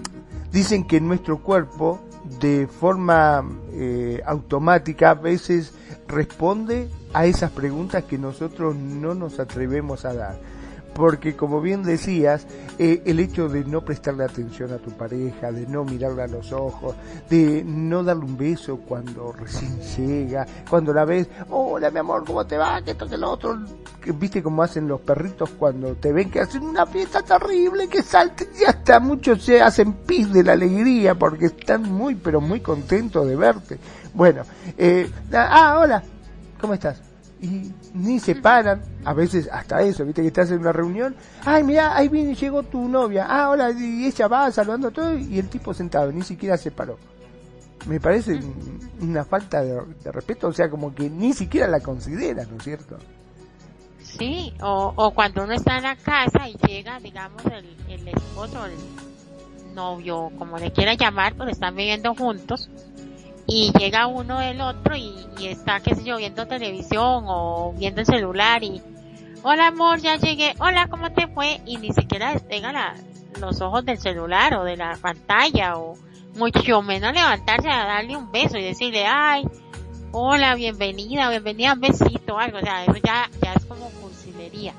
dicen 0.50 0.86
que 0.86 1.00
nuestro 1.00 1.42
cuerpo 1.42 2.00
de 2.40 2.66
forma 2.66 3.44
eh, 3.72 4.22
automática 4.24 5.10
a 5.10 5.14
veces 5.14 5.74
responde 6.08 6.88
a 7.12 7.26
esas 7.26 7.50
preguntas 7.50 8.04
que 8.04 8.16
nosotros 8.16 8.74
no 8.74 9.14
nos 9.14 9.38
atrevemos 9.38 10.04
a 10.06 10.14
dar 10.14 10.53
porque 10.94 11.36
como 11.36 11.60
bien 11.60 11.82
decías, 11.82 12.46
eh, 12.78 13.02
el 13.04 13.20
hecho 13.20 13.48
de 13.48 13.64
no 13.64 13.84
prestarle 13.84 14.24
atención 14.24 14.72
a 14.72 14.78
tu 14.78 14.90
pareja, 14.92 15.52
de 15.52 15.66
no 15.66 15.84
mirarle 15.84 16.22
a 16.22 16.26
los 16.28 16.52
ojos, 16.52 16.94
de 17.28 17.62
no 17.64 18.02
darle 18.04 18.24
un 18.24 18.36
beso 18.36 18.78
cuando 18.78 19.32
recién 19.32 19.80
llega, 19.96 20.46
cuando 20.68 20.92
la 20.92 21.04
ves, 21.04 21.28
hola 21.50 21.90
mi 21.90 21.98
amor, 21.98 22.24
¿cómo 22.24 22.46
te 22.46 22.56
va? 22.56 22.80
Que 22.82 22.92
esto, 22.92 23.08
que 23.08 23.16
lo 23.16 23.30
otro, 23.32 23.58
viste 24.06 24.42
cómo 24.42 24.62
hacen 24.62 24.86
los 24.86 25.00
perritos 25.00 25.50
cuando 25.50 25.94
te 25.94 26.12
ven 26.12 26.30
que 26.30 26.40
hacen 26.40 26.62
una 26.62 26.86
fiesta 26.86 27.22
terrible, 27.22 27.88
que 27.88 28.02
salten 28.02 28.48
y 28.60 28.64
hasta 28.64 29.00
muchos 29.00 29.42
se 29.42 29.60
hacen 29.60 29.92
pis 29.92 30.32
de 30.32 30.44
la 30.44 30.52
alegría 30.52 31.14
porque 31.14 31.46
están 31.46 31.82
muy, 31.82 32.14
pero 32.14 32.40
muy 32.40 32.60
contentos 32.60 33.26
de 33.26 33.36
verte. 33.36 33.78
Bueno, 34.12 34.42
eh, 34.78 35.10
ah, 35.32 35.78
hola, 35.80 36.02
¿cómo 36.60 36.74
estás? 36.74 37.13
Y 37.44 37.72
ni 37.92 38.18
se 38.18 38.36
paran, 38.36 38.80
a 39.04 39.12
veces 39.12 39.48
hasta 39.52 39.82
eso, 39.82 40.04
viste 40.04 40.22
que 40.22 40.28
estás 40.28 40.50
en 40.50 40.60
una 40.60 40.72
reunión, 40.72 41.14
ay 41.44 41.62
mira, 41.62 41.94
ahí 41.94 42.08
viene, 42.08 42.34
llegó 42.34 42.62
tu 42.62 42.88
novia, 42.88 43.26
ah 43.28 43.50
hola, 43.50 43.70
y 43.70 44.06
ella 44.06 44.28
va 44.28 44.50
saludando 44.50 44.88
a 44.88 44.90
todo 44.90 45.16
y 45.16 45.38
el 45.38 45.48
tipo 45.48 45.74
sentado, 45.74 46.10
ni 46.10 46.22
siquiera 46.22 46.56
se 46.56 46.70
paró. 46.70 46.98
Me 47.86 48.00
parece 48.00 48.40
una 49.00 49.26
falta 49.26 49.62
de, 49.62 49.78
respeto, 50.10 50.48
o 50.48 50.52
sea, 50.54 50.70
como 50.70 50.94
que 50.94 51.10
ni 51.10 51.34
siquiera 51.34 51.68
la 51.68 51.80
considera, 51.80 52.46
¿no 52.46 52.56
es 52.56 52.62
cierto? 52.62 52.96
Sí, 54.00 54.54
o, 54.62 54.94
o 54.96 55.10
cuando 55.10 55.44
uno 55.44 55.52
está 55.52 55.76
en 55.76 55.82
la 55.82 55.96
casa 55.96 56.48
y 56.48 56.56
llega, 56.66 56.98
digamos, 57.00 57.44
el, 57.44 57.76
el 57.90 58.08
esposo, 58.08 58.64
el 58.64 59.74
novio, 59.74 60.30
como 60.38 60.56
le 60.56 60.72
quiera 60.72 60.94
llamar, 60.94 61.34
pues 61.34 61.50
están 61.50 61.76
viviendo 61.76 62.14
juntos, 62.14 62.70
y 63.46 63.72
llega 63.78 64.06
uno 64.06 64.38
del 64.38 64.60
otro 64.60 64.96
y, 64.96 65.26
está, 65.40 65.80
qué 65.80 65.94
sé 65.94 66.04
yo, 66.04 66.16
viendo 66.16 66.46
televisión 66.46 67.24
o 67.26 67.74
viendo 67.76 68.00
el 68.00 68.06
celular 68.06 68.62
y, 68.62 68.80
hola 69.42 69.68
amor, 69.68 70.00
ya 70.00 70.16
llegué, 70.16 70.54
hola, 70.58 70.88
¿cómo 70.88 71.12
te 71.12 71.26
fue? 71.28 71.60
Y 71.66 71.76
ni 71.76 71.92
siquiera 71.92 72.32
despega 72.32 72.72
la, 72.72 72.94
los 73.40 73.60
ojos 73.60 73.84
del 73.84 73.98
celular 73.98 74.54
o 74.54 74.64
de 74.64 74.76
la 74.76 74.96
pantalla 75.00 75.76
o 75.76 75.96
mucho 76.36 76.82
menos 76.82 77.12
levantarse 77.12 77.68
a 77.68 77.84
darle 77.84 78.16
un 78.16 78.32
beso 78.32 78.56
y 78.56 78.62
decirle, 78.62 79.04
ay, 79.06 79.44
hola, 80.12 80.54
bienvenida, 80.54 81.28
bienvenida, 81.28 81.74
un 81.74 81.80
besito, 81.80 82.38
algo, 82.38 82.58
o 82.58 82.62
sea, 82.62 82.84
eso 82.84 82.96
ya, 82.96 83.28
ya 83.42 83.52
es 83.52 83.64
como 83.66 83.90
cursilería 83.90 84.72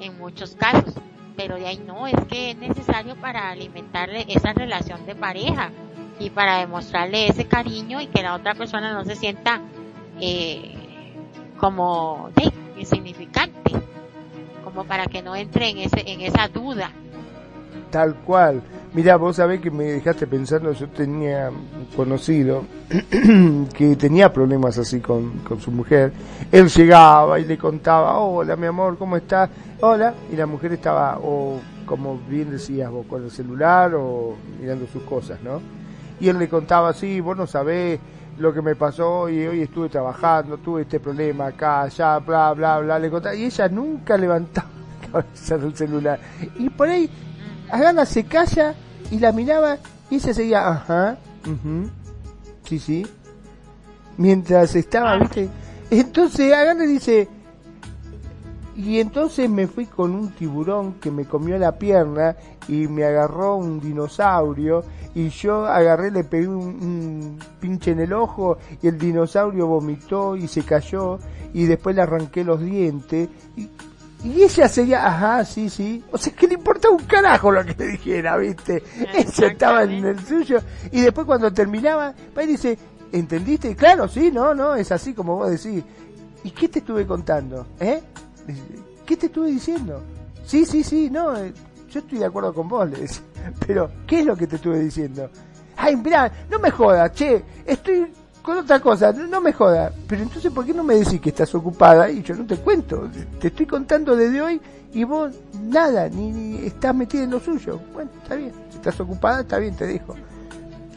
en 0.00 0.16
muchos 0.16 0.54
casos, 0.54 0.94
pero 1.36 1.56
de 1.56 1.66
ahí 1.66 1.82
no, 1.86 2.06
es 2.06 2.24
que 2.28 2.52
es 2.52 2.56
necesario 2.56 3.14
para 3.16 3.50
alimentarle 3.50 4.24
esa 4.28 4.52
relación 4.52 5.04
de 5.06 5.14
pareja 5.14 5.70
y 6.18 6.30
para 6.30 6.58
demostrarle 6.58 7.28
ese 7.28 7.46
cariño 7.46 8.00
y 8.00 8.06
que 8.06 8.22
la 8.22 8.34
otra 8.34 8.54
persona 8.54 8.92
no 8.92 9.04
se 9.04 9.16
sienta 9.16 9.60
eh, 10.20 10.74
como 11.58 12.30
insignificante, 12.76 13.72
como 14.64 14.84
para 14.84 15.06
que 15.06 15.22
no 15.22 15.36
entre 15.36 15.70
en, 15.70 15.78
ese, 15.78 16.02
en 16.06 16.20
esa 16.20 16.48
duda. 16.48 16.90
Tal 17.90 18.16
cual. 18.16 18.62
Mira, 18.92 19.16
vos 19.16 19.36
sabés 19.36 19.60
que 19.60 19.70
me 19.70 19.84
dejaste 19.84 20.26
pensando, 20.26 20.72
yo 20.72 20.88
tenía 20.88 21.50
conocido 21.94 22.64
que 23.74 23.96
tenía 23.96 24.32
problemas 24.32 24.78
así 24.78 25.00
con, 25.00 25.38
con 25.40 25.60
su 25.60 25.70
mujer. 25.70 26.12
Él 26.50 26.68
llegaba 26.68 27.38
y 27.38 27.44
le 27.44 27.58
contaba, 27.58 28.18
hola 28.18 28.56
mi 28.56 28.66
amor, 28.66 28.96
¿cómo 28.96 29.16
estás? 29.16 29.50
Hola. 29.80 30.14
Y 30.32 30.36
la 30.36 30.46
mujer 30.46 30.72
estaba, 30.72 31.18
o 31.22 31.60
como 31.86 32.18
bien 32.28 32.50
decías 32.50 32.90
vos, 32.90 33.06
con 33.06 33.24
el 33.24 33.30
celular 33.30 33.94
o 33.94 34.36
mirando 34.60 34.86
sus 34.86 35.02
cosas, 35.02 35.40
¿no? 35.42 35.60
Y 36.20 36.28
él 36.28 36.38
le 36.38 36.48
contaba, 36.48 36.92
sí, 36.92 37.20
vos 37.20 37.36
no 37.36 37.46
sabés 37.46 38.00
lo 38.38 38.52
que 38.52 38.62
me 38.62 38.76
pasó 38.76 39.28
y 39.28 39.46
hoy 39.46 39.62
estuve 39.62 39.88
trabajando, 39.88 40.58
tuve 40.58 40.82
este 40.82 41.00
problema 41.00 41.48
acá, 41.48 41.82
allá, 41.82 42.18
bla, 42.18 42.52
bla, 42.52 42.78
bla, 42.80 42.98
le 42.98 43.10
contaba, 43.10 43.34
y 43.34 43.44
ella 43.44 43.68
nunca 43.68 44.16
levantaba 44.18 44.68
la 45.02 45.22
cabeza 45.22 45.58
del 45.58 45.76
celular. 45.76 46.20
Y 46.58 46.70
por 46.70 46.88
ahí, 46.88 47.10
Agana 47.70 48.06
se 48.06 48.24
calla 48.24 48.74
y 49.10 49.18
la 49.18 49.32
miraba 49.32 49.78
y 50.10 50.16
ella 50.16 50.34
seguía, 50.34 50.68
ajá, 50.68 51.18
sí, 52.64 52.78
sí, 52.78 53.06
mientras 54.16 54.74
estaba, 54.74 55.16
viste. 55.18 55.48
Entonces 55.90 56.52
Agana 56.52 56.84
dice, 56.84 57.28
y 58.78 59.00
entonces 59.00 59.50
me 59.50 59.66
fui 59.66 59.86
con 59.86 60.14
un 60.14 60.30
tiburón 60.30 60.94
que 60.94 61.10
me 61.10 61.24
comió 61.24 61.58
la 61.58 61.76
pierna 61.76 62.36
y 62.68 62.86
me 62.86 63.04
agarró 63.04 63.56
un 63.56 63.80
dinosaurio 63.80 64.84
y 65.16 65.30
yo 65.30 65.66
agarré, 65.66 66.12
le 66.12 66.22
pegué 66.22 66.46
un, 66.46 67.40
pinche 67.58 67.90
en 67.90 67.98
el 67.98 68.12
ojo 68.12 68.56
y 68.80 68.86
el 68.86 68.96
dinosaurio 68.96 69.66
vomitó 69.66 70.36
y 70.36 70.46
se 70.46 70.62
cayó 70.62 71.18
y 71.52 71.64
después 71.64 71.96
le 71.96 72.02
arranqué 72.02 72.44
los 72.44 72.60
dientes 72.60 73.28
y, 73.56 73.68
ella 74.24 74.68
seguía, 74.68 75.06
ajá, 75.06 75.44
sí, 75.44 75.70
sí. 75.70 76.02
O 76.10 76.18
sea, 76.18 76.32
que 76.32 76.48
le 76.48 76.54
importaba 76.54 76.92
un 76.92 77.04
carajo 77.04 77.52
lo 77.52 77.64
que 77.64 77.74
le 77.78 77.86
dijera, 77.92 78.36
¿viste? 78.36 78.82
Ella 79.14 79.46
estaba 79.46 79.84
en 79.84 80.04
el 80.04 80.18
suyo. 80.26 80.58
Y 80.90 81.02
después 81.02 81.24
cuando 81.24 81.52
terminaba, 81.52 82.12
va 82.36 82.42
y 82.42 82.48
dice, 82.48 82.76
¿entendiste? 83.12 83.76
Claro, 83.76 84.08
sí, 84.08 84.32
no, 84.32 84.56
no, 84.56 84.74
es 84.74 84.90
así 84.90 85.14
como 85.14 85.36
vos 85.36 85.50
decís. 85.50 85.84
¿Y 86.42 86.50
qué 86.50 86.68
te 86.68 86.80
estuve 86.80 87.06
contando? 87.06 87.64
¿Eh? 87.78 88.02
¿Qué 89.06 89.16
te 89.16 89.26
estuve 89.26 89.50
diciendo? 89.50 90.02
Sí, 90.44 90.64
sí, 90.64 90.82
sí, 90.82 91.10
no, 91.10 91.36
eh, 91.36 91.52
yo 91.90 92.00
estoy 92.00 92.18
de 92.18 92.26
acuerdo 92.26 92.52
con 92.54 92.68
vos, 92.68 92.88
le 92.88 92.98
decía. 92.98 93.22
Pero, 93.66 93.90
¿qué 94.06 94.20
es 94.20 94.26
lo 94.26 94.36
que 94.36 94.46
te 94.46 94.56
estuve 94.56 94.78
diciendo? 94.80 95.30
ay, 95.78 95.96
mira, 95.96 96.30
no 96.50 96.58
me 96.58 96.70
jodas, 96.70 97.12
che, 97.12 97.42
estoy 97.64 98.12
con 98.42 98.58
otra 98.58 98.80
cosa, 98.80 99.12
no 99.12 99.40
me 99.40 99.52
jodas. 99.52 99.92
Pero 100.06 100.22
entonces, 100.22 100.52
¿por 100.52 100.66
qué 100.66 100.74
no 100.74 100.84
me 100.84 100.96
decís 100.96 101.20
que 101.20 101.30
estás 101.30 101.54
ocupada 101.54 102.10
y 102.10 102.22
yo 102.22 102.34
no 102.34 102.44
te 102.44 102.56
cuento? 102.56 103.08
Te 103.40 103.48
estoy 103.48 103.66
contando 103.66 104.16
desde 104.16 104.40
hoy 104.40 104.60
y 104.92 105.04
vos 105.04 105.32
nada, 105.62 106.08
ni, 106.08 106.66
estás 106.66 106.94
metida 106.94 107.22
en 107.24 107.30
lo 107.30 107.40
suyo. 107.40 107.80
Bueno, 107.94 108.10
está 108.22 108.34
bien, 108.34 108.52
si 108.70 108.76
estás 108.76 108.98
ocupada, 109.00 109.40
está 109.40 109.58
bien, 109.58 109.76
te 109.76 109.86
dejo. 109.86 110.14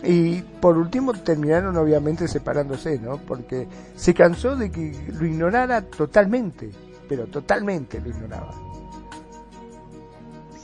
Y 0.03 0.41
por 0.59 0.77
último 0.77 1.13
terminaron 1.13 1.77
obviamente 1.77 2.27
separándose, 2.27 2.97
¿no? 2.97 3.17
Porque 3.17 3.67
se 3.95 4.15
cansó 4.15 4.55
de 4.55 4.71
que 4.71 4.95
lo 5.13 5.25
ignorara 5.25 5.83
totalmente, 5.83 6.71
pero 7.11 7.27
totalmente 7.27 7.99
lo 7.99 8.07
ignoraba. 8.07 8.53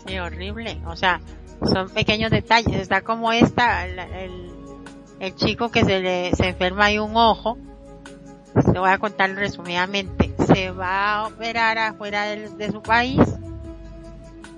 Sí, 0.05 0.17
horrible. 0.17 0.79
O 0.85 0.95
sea, 0.95 1.19
son 1.73 1.89
pequeños 1.89 2.31
detalles. 2.31 2.79
Está 2.79 3.01
como 3.01 3.33
esta, 3.33 3.85
el, 3.85 3.99
el, 5.19 5.35
chico 5.35 5.69
que 5.69 5.83
se 5.83 5.99
le 5.99 6.33
se 6.35 6.47
enferma 6.47 6.85
ahí 6.85 6.99
un 6.99 7.17
ojo. 7.17 7.57
Se 8.63 8.79
voy 8.79 8.89
a 8.89 8.97
contar 8.97 9.29
resumidamente. 9.31 10.33
Se 10.47 10.71
va 10.71 11.15
a 11.15 11.27
operar 11.27 11.77
afuera 11.79 12.23
de, 12.23 12.71
su 12.71 12.81
país 12.81 13.19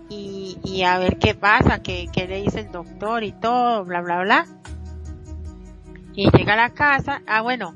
y, 0.10 0.60
y, 0.64 0.84
a 0.84 1.00
ver 1.00 1.18
qué 1.18 1.34
pasa, 1.34 1.82
qué, 1.82 2.08
qué 2.14 2.28
le 2.28 2.44
dice 2.44 2.60
el 2.60 2.72
doctor 2.72 3.24
y 3.24 3.32
todo, 3.32 3.84
bla, 3.84 4.02
bla, 4.02 4.22
bla 4.22 4.46
y 6.14 6.30
llega 6.38 6.54
a 6.54 6.58
la 6.58 6.70
casa, 6.72 7.22
ah 7.28 7.42
bueno, 7.42 7.76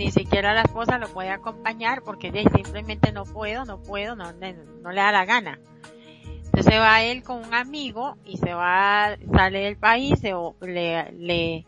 ni 0.00 0.10
siquiera 0.10 0.54
la 0.54 0.62
esposa 0.62 0.96
lo 0.96 1.08
puede 1.08 1.28
acompañar 1.28 2.00
porque 2.02 2.32
simplemente 2.54 3.12
no 3.12 3.24
puedo, 3.24 3.66
no 3.66 3.82
puedo, 3.82 4.16
no, 4.16 4.32
no, 4.32 4.92
le 4.92 5.00
da 5.00 5.12
la 5.12 5.26
gana. 5.26 5.60
Entonces 6.46 6.80
va 6.80 7.02
él 7.02 7.22
con 7.22 7.44
un 7.44 7.52
amigo 7.52 8.16
y 8.24 8.38
se 8.38 8.54
va, 8.54 9.14
sale 9.30 9.60
del 9.60 9.76
país, 9.76 10.22
le, 10.22 11.12
le, 11.12 11.66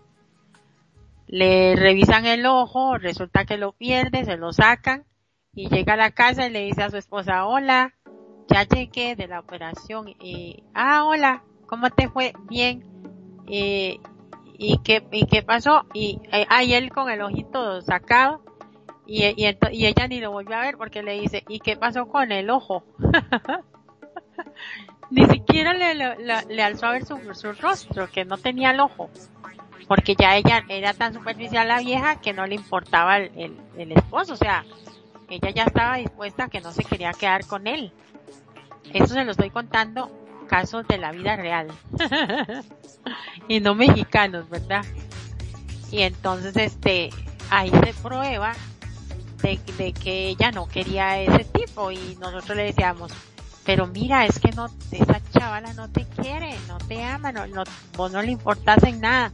le 1.27 1.77
revisan 1.77 2.25
el 2.25 2.47
ojo, 2.47 2.97
resulta 2.97 3.45
que 3.45 3.59
lo 3.59 3.73
pierde, 3.73 4.25
se 4.25 4.39
lo 4.39 4.55
sacan 4.55 5.05
y 5.55 5.69
llega 5.69 5.93
a 5.93 5.99
la 5.99 6.13
casa 6.13 6.47
y 6.47 6.51
le 6.51 6.65
dice 6.65 6.83
a 6.83 6.91
su 6.91 6.97
esposa, 6.97 7.45
hola, 7.45 7.93
ya 8.49 8.63
llegué 8.63 9.15
de 9.15 9.29
la 9.29 9.41
operación 9.41 10.09
y, 10.09 10.65
ah, 10.73 11.05
hola, 11.05 11.43
¿cómo 11.67 11.91
te 11.91 12.09
fue? 12.09 12.33
Bien. 12.49 12.83
Eh, 13.47 13.99
¿Y 14.65 14.79
qué, 14.79 15.05
y 15.11 15.27
qué 15.27 15.43
pasó? 15.43 15.87
Y 15.93 16.21
ahí 16.31 16.75
él 16.75 16.93
con 16.93 17.11
el 17.11 17.21
ojito 17.21 17.83
sacado 17.83 18.41
y, 19.07 19.25
y, 19.25 19.59
y, 19.73 19.87
ella 19.87 20.07
ni 20.07 20.21
lo 20.21 20.31
volvió 20.31 20.57
a 20.57 20.61
ver 20.61 20.77
porque 20.77 21.03
le 21.03 21.21
dice, 21.21 21.43
¿y 21.49 21.59
qué 21.59 21.77
pasó 21.77 22.07
con 22.07 22.31
el 22.31 22.49
ojo? 22.49 22.85
ni 25.11 25.27
siquiera 25.27 25.75
le, 25.75 26.63
alzó 26.63 26.87
a 26.87 26.93
ver 26.93 27.05
su, 27.05 27.19
su, 27.35 27.53
rostro, 27.55 28.09
que 28.09 28.25
no 28.25 28.39
tenía 28.39 28.71
el 28.71 28.79
ojo. 28.79 29.11
Porque 29.89 30.15
ya 30.15 30.37
ella 30.37 30.63
era 30.69 30.95
tan 30.95 31.13
superficial 31.13 31.67
la 31.67 31.81
vieja 31.81 32.21
que 32.21 32.33
no 32.33 32.47
le 32.47 32.55
importaba 32.55 33.17
el, 33.17 33.33
el, 33.37 33.57
el 33.77 33.91
esposo. 33.91 34.35
O 34.35 34.37
sea, 34.37 34.65
ella 35.29 35.51
ya 35.51 35.65
estaba 35.65 35.97
dispuesta 35.97 36.45
a 36.45 36.49
que 36.49 36.61
no 36.61 36.71
se 36.71 36.85
quería 36.85 37.13
quedar 37.15 37.45
con 37.47 37.67
él. 37.67 37.93
Eso 38.95 39.09
se 39.09 39.25
lo 39.25 39.33
estoy 39.33 39.51
contando 39.51 40.09
casos 40.53 40.87
de 40.87 40.99
la 40.99 41.13
vida 41.13 41.35
real. 41.35 41.69
y 43.49 43.61
no 43.61 43.75
mexicanos, 43.75 44.51
¿verdad? 44.51 44.85
Y 45.91 46.03
entonces, 46.03 46.55
este, 46.59 47.09
ahí 47.49 47.71
se 47.71 47.95
prueba 48.03 48.53
de, 49.43 49.59
de, 49.79 49.95
que 49.95 50.29
ella 50.29 50.51
no 50.51 50.69
quería 50.69 51.19
ese 51.23 51.45
tipo 51.45 51.91
y 51.91 52.19
nosotros 52.21 52.55
le 52.55 52.65
decíamos, 52.65 53.11
pero 53.65 53.87
mira, 53.87 54.27
es 54.27 54.39
que 54.39 54.53
no, 54.53 54.67
esa 54.91 55.23
chavala 55.33 55.73
no 55.73 55.89
te 55.89 56.05
quiere, 56.05 56.55
no 56.69 56.77
te 56.77 57.03
ama, 57.03 57.33
no, 57.33 57.47
no, 57.47 57.65
vos 57.97 58.13
no 58.13 58.21
le 58.21 58.33
importas 58.33 58.83
en 58.83 59.01
nada. 59.01 59.33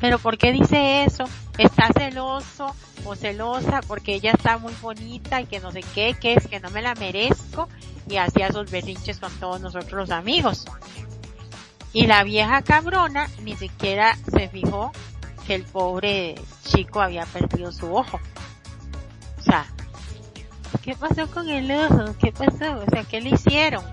Pero 0.00 0.20
¿por 0.20 0.38
qué 0.38 0.52
dice 0.52 1.02
eso? 1.02 1.24
Está 1.58 1.88
celoso 1.98 2.76
o 3.04 3.16
celosa 3.16 3.80
porque 3.88 4.14
ella 4.14 4.30
está 4.30 4.56
muy 4.56 4.72
bonita 4.80 5.40
y 5.40 5.46
que 5.46 5.58
no 5.58 5.72
sé 5.72 5.80
qué, 5.94 6.14
que 6.14 6.34
es 6.34 6.46
que 6.46 6.60
no 6.60 6.70
me 6.70 6.80
la 6.80 6.94
merezco 6.94 7.68
y 8.10 8.16
hacía 8.16 8.48
esos 8.48 8.70
berrinches 8.70 9.18
con 9.18 9.32
todos 9.38 9.60
nosotros 9.60 9.92
los 9.92 10.10
amigos. 10.10 10.64
Y 11.92 12.06
la 12.06 12.24
vieja 12.24 12.62
cabrona 12.62 13.28
ni 13.42 13.56
siquiera 13.56 14.16
se 14.30 14.48
fijó 14.48 14.90
que 15.46 15.54
el 15.54 15.64
pobre 15.64 16.34
chico 16.64 17.00
había 17.00 17.24
perdido 17.26 17.72
su 17.72 17.94
ojo. 17.94 18.20
O 19.38 19.42
sea, 19.42 19.64
¿qué 20.82 20.94
pasó 20.96 21.30
con 21.30 21.48
el 21.48 21.70
ojo? 21.70 22.16
¿Qué 22.20 22.32
pasó? 22.32 22.80
O 22.80 22.90
sea, 22.90 23.04
¿qué 23.04 23.20
le 23.20 23.30
hicieron? 23.30 23.84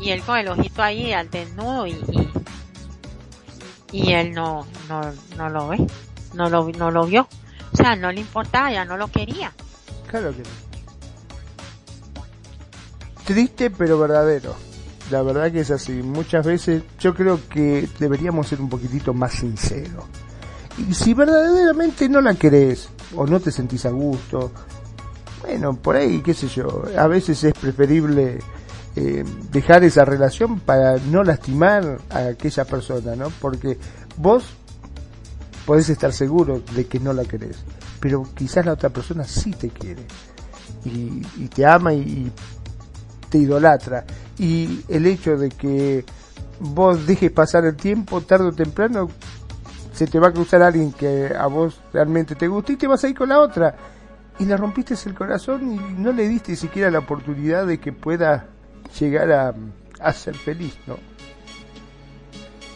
Y 0.00 0.10
él 0.10 0.22
con 0.22 0.38
el 0.38 0.48
ojito 0.48 0.82
ahí 0.82 1.12
al 1.12 1.30
desnudo 1.30 1.86
y, 1.86 1.98
y, 3.90 4.12
él 4.12 4.32
no, 4.32 4.66
no, 4.88 5.00
no 5.36 5.48
lo 5.48 5.68
ve, 5.68 5.78
no 6.34 6.48
lo, 6.48 6.68
no 6.68 6.90
lo 6.90 7.06
vio. 7.06 7.26
O 7.72 7.76
sea, 7.76 7.96
no 7.96 8.12
le 8.12 8.20
importaba, 8.20 8.70
ya 8.70 8.84
no 8.84 8.96
lo 8.96 9.08
quería. 9.08 9.52
Claro 10.08 10.30
que 10.30 10.42
no. 10.42 10.67
Triste 13.28 13.68
pero 13.68 13.98
verdadero. 13.98 14.54
La 15.10 15.20
verdad 15.20 15.52
que 15.52 15.60
es 15.60 15.70
así. 15.70 15.92
Muchas 16.02 16.46
veces 16.46 16.82
yo 16.98 17.14
creo 17.14 17.38
que 17.50 17.86
deberíamos 17.98 18.48
ser 18.48 18.58
un 18.58 18.70
poquitito 18.70 19.12
más 19.12 19.34
sinceros. 19.34 20.04
Y 20.78 20.94
si 20.94 21.12
verdaderamente 21.12 22.08
no 22.08 22.22
la 22.22 22.32
querés 22.36 22.88
o 23.14 23.26
no 23.26 23.38
te 23.38 23.50
sentís 23.50 23.84
a 23.84 23.90
gusto, 23.90 24.50
bueno, 25.42 25.74
por 25.76 25.96
ahí, 25.96 26.22
qué 26.22 26.32
sé 26.32 26.48
yo, 26.48 26.84
a 26.96 27.06
veces 27.06 27.44
es 27.44 27.52
preferible 27.52 28.38
eh, 28.96 29.24
dejar 29.52 29.84
esa 29.84 30.06
relación 30.06 30.60
para 30.60 30.96
no 30.96 31.22
lastimar 31.22 31.98
a 32.08 32.28
aquella 32.28 32.64
persona, 32.64 33.14
¿no? 33.14 33.28
Porque 33.42 33.76
vos 34.16 34.44
podés 35.66 35.90
estar 35.90 36.14
seguro 36.14 36.62
de 36.74 36.86
que 36.86 36.98
no 36.98 37.12
la 37.12 37.26
querés, 37.26 37.58
pero 38.00 38.22
quizás 38.34 38.64
la 38.64 38.72
otra 38.72 38.88
persona 38.88 39.24
sí 39.24 39.50
te 39.50 39.68
quiere 39.68 40.06
y, 40.86 41.22
y 41.36 41.48
te 41.48 41.66
ama 41.66 41.92
y, 41.92 42.32
te 43.28 43.38
idolatra. 43.38 44.04
Y 44.38 44.84
el 44.88 45.06
hecho 45.06 45.36
de 45.36 45.50
que 45.50 46.04
vos 46.60 47.06
dejes 47.06 47.30
pasar 47.30 47.64
el 47.64 47.76
tiempo, 47.76 48.20
tarde 48.20 48.48
o 48.48 48.52
temprano, 48.52 49.08
se 49.92 50.06
te 50.06 50.18
va 50.18 50.28
a 50.28 50.32
cruzar 50.32 50.62
alguien 50.62 50.92
que 50.92 51.32
a 51.36 51.46
vos 51.46 51.80
realmente 51.92 52.34
te 52.34 52.46
gusta 52.46 52.72
y 52.72 52.76
te 52.76 52.86
vas 52.86 53.02
a 53.04 53.08
ir 53.08 53.16
con 53.16 53.28
la 53.28 53.40
otra. 53.40 53.74
Y 54.38 54.44
le 54.44 54.56
rompiste 54.56 54.94
el 55.06 55.14
corazón 55.14 55.72
y 55.72 56.00
no 56.00 56.12
le 56.12 56.28
diste 56.28 56.54
siquiera 56.54 56.90
la 56.90 57.00
oportunidad 57.00 57.66
de 57.66 57.78
que 57.80 57.92
pueda 57.92 58.46
llegar 58.98 59.32
a, 59.32 59.54
a 60.00 60.12
ser 60.12 60.36
feliz, 60.36 60.78
¿no? 60.86 60.96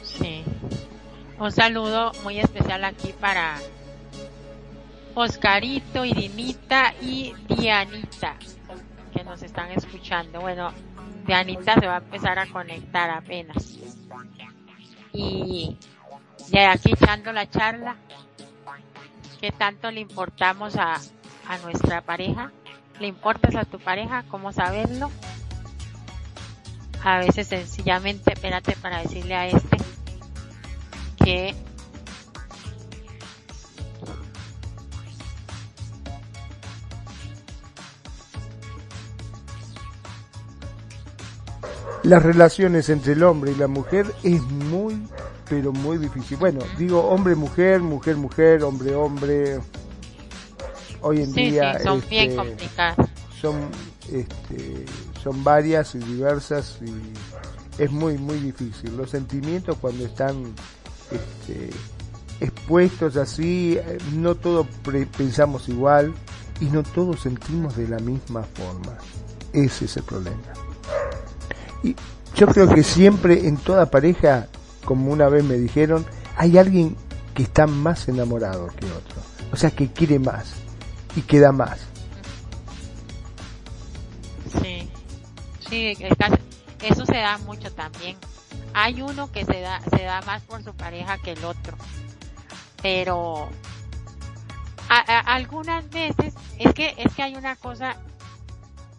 Sí. 0.02 0.44
Un 1.38 1.52
saludo 1.52 2.12
muy 2.24 2.40
especial 2.40 2.84
aquí 2.84 3.14
para 3.20 3.56
Oscarito, 5.14 6.04
Irinita 6.04 6.92
y 7.00 7.32
Dianita 7.48 8.36
nos 9.24 9.42
están 9.42 9.70
escuchando. 9.70 10.40
Bueno, 10.40 10.72
Dianita 11.26 11.74
se 11.74 11.87
va 11.87 11.96
a 11.96 11.98
empezar 11.98 12.38
a 12.38 12.46
conectar 12.46 13.11
apenas. 13.11 13.78
Y 15.12 15.76
ya 16.50 16.72
aquí 16.72 16.92
echando 16.92 17.32
la 17.32 17.48
charla, 17.48 17.96
¿qué 19.40 19.52
tanto 19.52 19.90
le 19.90 20.00
importamos 20.00 20.76
a, 20.76 20.94
a 21.48 21.58
nuestra 21.62 22.00
pareja? 22.00 22.50
¿Le 22.98 23.06
importas 23.08 23.54
a 23.56 23.64
tu 23.64 23.78
pareja? 23.78 24.24
¿Cómo 24.28 24.52
saberlo? 24.52 25.11
A 27.04 27.18
veces 27.18 27.48
sencillamente, 27.48 28.32
espérate 28.32 28.76
para 28.76 29.02
decirle 29.02 29.35
a 29.35 29.46
este 29.48 29.76
que 31.24 31.54
las 42.03 42.22
relaciones 42.22 42.88
entre 42.88 43.12
el 43.12 43.22
hombre 43.22 43.53
y 43.53 43.55
la 43.55 43.68
mujer 43.68 44.12
es 44.22 44.42
muy, 44.42 45.01
pero 45.48 45.72
muy 45.72 45.98
difícil. 45.98 46.37
Bueno, 46.37 46.61
digo 46.79 47.01
hombre-mujer, 47.01 47.81
mujer-mujer, 47.81 48.62
hombre-hombre. 48.64 49.61
Hoy 51.01 51.22
en 51.22 51.33
día 51.33 51.79
son 51.81 52.03
bien 52.09 52.31
este, 52.31 52.37
complicadas. 52.37 53.09
Son, 53.40 53.57
este, 54.12 54.85
son 55.22 55.42
varias 55.42 55.94
y 55.94 55.98
diversas 55.98 56.79
y 56.81 57.83
es 57.83 57.90
muy, 57.90 58.18
muy 58.18 58.38
difícil. 58.38 58.96
Los 58.96 59.11
sentimientos 59.11 59.77
cuando 59.81 60.05
están 60.05 60.55
este, 61.11 61.70
expuestos 62.40 63.16
así, 63.16 63.79
no 64.14 64.35
todos 64.35 64.66
pensamos 65.16 65.68
igual 65.68 66.12
y 66.61 66.66
no 66.66 66.83
todos 66.83 67.20
sentimos 67.20 67.77
de 67.77 67.88
la 67.88 67.98
misma 67.98 68.42
forma. 68.42 68.96
Ese 69.53 69.85
es 69.85 69.96
el 69.96 70.05
problema. 70.05 70.38
Y 71.82 71.96
yo 72.34 72.46
creo 72.46 72.68
que 72.68 72.82
siempre 72.82 73.46
en 73.46 73.56
toda 73.56 73.90
pareja, 73.90 74.48
como 74.84 75.12
una 75.12 75.28
vez 75.28 75.44
me 75.44 75.54
dijeron, 75.56 76.04
hay 76.36 76.58
alguien 76.58 76.96
que 77.34 77.42
está 77.42 77.66
más 77.66 78.08
enamorado 78.08 78.68
que 78.68 78.86
otro. 78.86 79.20
O 79.52 79.56
sea, 79.56 79.70
que 79.70 79.90
quiere 79.92 80.18
más 80.18 80.54
y 81.16 81.22
que 81.22 81.40
da 81.40 81.52
más. 81.52 81.80
Sí, 84.60 84.88
sí, 85.68 85.96
eso 86.82 87.06
se 87.06 87.16
da 87.16 87.38
mucho 87.38 87.72
también. 87.72 88.16
hay 88.74 89.02
uno 89.02 89.30
que 89.30 89.44
se 89.44 89.60
da, 89.60 89.80
se 89.90 90.02
da 90.02 90.20
más 90.22 90.42
por 90.42 90.62
su 90.62 90.74
pareja 90.74 91.18
que 91.18 91.32
el 91.32 91.44
otro. 91.44 91.76
Pero 92.82 93.48
algunas 95.26 95.88
veces 95.90 96.34
es 96.58 96.74
que 96.74 96.94
es 96.98 97.14
que 97.14 97.22
hay 97.22 97.34
una 97.36 97.56
cosa 97.56 97.96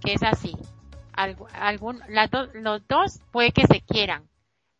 que 0.01 0.13
es 0.13 0.23
así. 0.23 0.55
Algún, 1.13 1.99
los 2.53 2.87
dos 2.87 3.19
puede 3.31 3.51
que 3.51 3.65
se 3.67 3.81
quieran, 3.81 4.27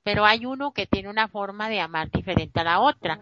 pero 0.04 0.26
hay 0.26 0.46
uno 0.46 0.72
que 0.72 0.86
tiene 0.86 1.10
una 1.10 1.28
forma 1.28 1.70
de 1.70 1.80
amar 1.80 2.12
diferente 2.12 2.60
a 2.60 2.64
la 2.64 2.80
otra, 2.80 3.20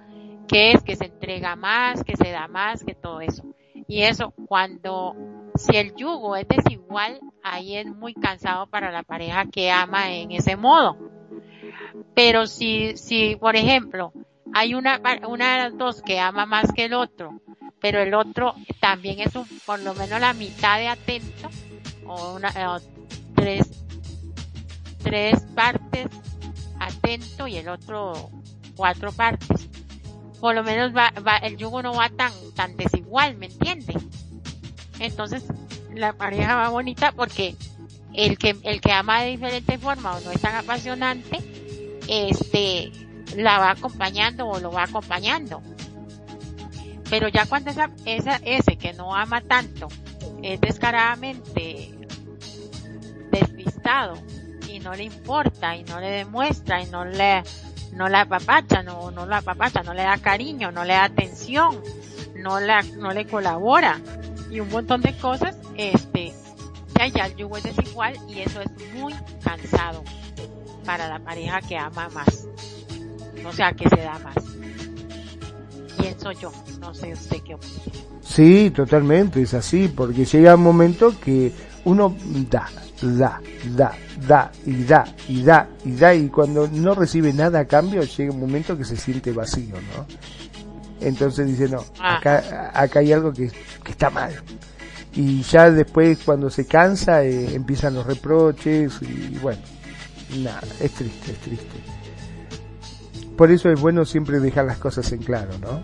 que 0.48 0.72
es 0.72 0.84
que 0.84 0.96
se 0.96 1.06
entrega 1.06 1.56
más, 1.56 2.04
que 2.04 2.16
se 2.18 2.32
da 2.32 2.48
más, 2.48 2.84
que 2.84 2.96
todo 2.96 3.22
eso. 3.22 3.44
Y 3.88 4.04
eso, 4.04 4.32
cuando, 4.48 5.16
si 5.56 5.78
el 5.78 5.96
yugo 5.96 6.36
es 6.36 6.48
desigual, 6.48 7.20
ahí 7.44 7.76
es 7.76 7.86
muy 7.86 8.14
cansado 8.14 8.68
para 8.68 8.92
la 8.92 9.04
pareja 9.04 9.46
que 9.46 9.72
ama 9.72 10.12
en 10.12 10.32
ese 10.32 10.56
modo. 10.56 10.98
Pero 12.16 12.48
si, 12.48 12.98
si, 12.98 13.36
por 13.36 13.56
ejemplo, 13.56 14.14
hay 14.54 14.74
una, 14.74 15.00
una 15.28 15.54
de 15.54 15.64
las 15.64 15.78
dos 15.78 16.02
que 16.02 16.20
ama 16.20 16.46
más 16.46 16.72
que 16.74 16.86
el 16.86 16.94
otro, 16.94 17.42
pero 17.80 18.00
el 18.00 18.14
otro 18.14 18.56
también 18.80 19.20
es 19.20 19.36
un, 19.36 19.46
por 19.66 19.80
lo 19.80 19.94
menos 19.94 20.20
la 20.20 20.34
mitad 20.34 20.78
de 20.78 20.88
atento, 20.88 21.50
o 22.06 22.36
una, 22.36 22.50
tres, 23.42 23.68
tres 25.02 25.42
partes 25.56 26.08
atento 26.80 27.48
y 27.48 27.58
el 27.58 27.70
otro 27.70 28.30
cuatro 28.76 29.12
partes. 29.12 29.68
Por 30.40 30.56
lo 30.56 30.64
menos 30.64 30.96
va, 30.96 31.12
va, 31.26 31.38
el 31.38 31.58
yugo 31.58 31.82
no 31.82 31.94
va 31.94 32.10
tan, 32.10 32.32
tan 32.56 32.78
desigual, 32.78 33.36
¿me 33.38 33.48
entiende? 33.48 33.96
Entonces, 35.00 35.44
la 35.94 36.14
pareja 36.14 36.56
va 36.56 36.70
bonita 36.70 37.12
porque 37.12 37.56
el 38.14 38.38
que, 38.38 38.56
el 38.64 38.80
que 38.80 38.92
ama 38.92 39.22
de 39.22 39.32
diferente 39.32 39.78
forma 39.80 40.16
o 40.16 40.20
no 40.22 40.32
es 40.32 40.42
tan 40.42 40.56
apasionante, 40.56 41.40
este, 42.08 42.92
la 43.36 43.58
va 43.58 43.72
acompañando 43.72 44.48
o 44.48 44.60
lo 44.60 44.72
va 44.72 44.84
acompañando. 44.84 45.64
Pero 47.10 47.28
ya 47.28 47.46
cuando 47.48 47.72
esa, 47.72 47.90
esa, 48.06 48.36
ese 48.46 48.78
que 48.78 48.94
no 48.94 49.16
ama 49.16 49.42
tanto 49.42 49.88
es 50.44 50.62
descaradamente 50.62 52.01
y 54.68 54.80
no 54.80 54.94
le 54.94 55.04
importa 55.04 55.76
y 55.76 55.84
no 55.84 56.00
le 56.00 56.10
demuestra 56.10 56.82
y 56.82 56.86
no 56.88 57.06
le 57.06 57.44
no 57.94 58.08
la 58.08 58.22
apapacha, 58.22 58.84
no, 58.84 59.12
no 59.12 59.26
la 59.26 59.38
apapacha, 59.38 59.84
no 59.84 59.94
le 59.94 60.04
da 60.04 60.18
cariño, 60.18 60.72
no 60.72 60.86
le 60.86 60.94
da 60.94 61.04
atención, 61.04 61.82
no 62.38 62.60
la, 62.60 62.82
no 62.84 63.12
le 63.12 63.28
colabora 63.28 64.00
y 64.50 64.60
un 64.60 64.70
montón 64.70 65.02
de 65.02 65.16
cosas, 65.18 65.58
este, 65.76 66.32
ya 66.98 67.08
ya 67.08 67.26
el 67.26 67.36
yugo 67.36 67.58
es 67.58 67.64
desigual 67.64 68.16
y 68.30 68.40
eso 68.40 68.62
es 68.62 68.70
muy 68.94 69.14
cansado 69.44 70.04
para 70.86 71.08
la 71.08 71.20
pareja 71.20 71.62
que 71.62 71.78
ama 71.78 72.10
más. 72.10 72.48
O 73.46 73.52
sea, 73.52 73.74
que 73.74 73.90
se 73.90 73.98
da 73.98 74.20
más. 74.20 74.36
Pienso 75.98 76.32
yo, 76.32 76.52
no 76.80 76.94
sé 76.94 77.14
usted 77.14 77.38
qué 77.44 77.56
opina. 77.56 78.02
Sí, 78.22 78.72
totalmente, 78.72 79.42
es 79.42 79.54
así, 79.54 79.88
porque 79.88 80.26
llega 80.26 80.56
un 80.56 80.64
momento 80.64 81.14
que 81.20 81.52
uno 81.86 82.16
da, 82.50 82.70
da, 83.02 83.42
da, 83.76 83.92
da, 84.28 84.52
y 84.66 84.84
da, 84.84 85.06
y 85.28 85.44
da, 85.44 85.68
y 85.84 85.96
da, 85.96 86.14
y 86.14 86.30
cuando 86.30 86.68
no 86.68 86.96
recibe 86.96 87.34
nada 87.34 87.60
a 87.60 87.66
cambio, 87.66 88.04
llega 88.04 88.32
un 88.32 88.40
momento 88.40 88.78
que 88.78 88.86
se 88.86 88.98
siente 88.98 89.32
vacío, 89.32 89.76
¿no? 89.76 90.06
Entonces 91.00 91.48
dice, 91.48 91.68
no, 91.68 91.84
ah. 92.00 92.18
acá, 92.18 92.72
acá 92.74 93.00
hay 93.00 93.12
algo 93.12 93.34
que, 93.34 93.52
que 93.84 93.92
está 93.92 94.10
mal. 94.10 94.34
Y 95.14 95.42
ya 95.42 95.70
después, 95.72 96.20
cuando 96.24 96.50
se 96.50 96.66
cansa, 96.66 97.24
eh, 97.24 97.56
empiezan 97.56 97.96
los 97.96 98.06
reproches, 98.06 98.94
y 99.02 99.38
bueno, 99.40 99.62
nada, 100.38 100.62
es 100.80 100.92
triste, 100.92 101.32
es 101.32 101.38
triste. 101.40 101.82
Por 103.36 103.52
eso 103.52 103.70
es 103.70 103.82
bueno 103.82 104.06
siempre 104.06 104.40
dejar 104.40 104.66
las 104.66 104.78
cosas 104.78 105.12
en 105.12 105.24
claro, 105.24 105.58
¿no? 105.60 105.84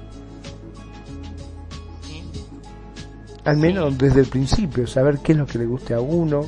Al 3.47 3.55
menos 3.55 3.97
desde 3.97 4.19
el 4.19 4.25
principio, 4.27 4.85
saber 4.85 5.19
qué 5.19 5.31
es 5.31 5.37
lo 5.37 5.45
que 5.45 5.57
le 5.57 5.65
guste 5.65 5.93
a 5.93 6.01
uno 6.01 6.41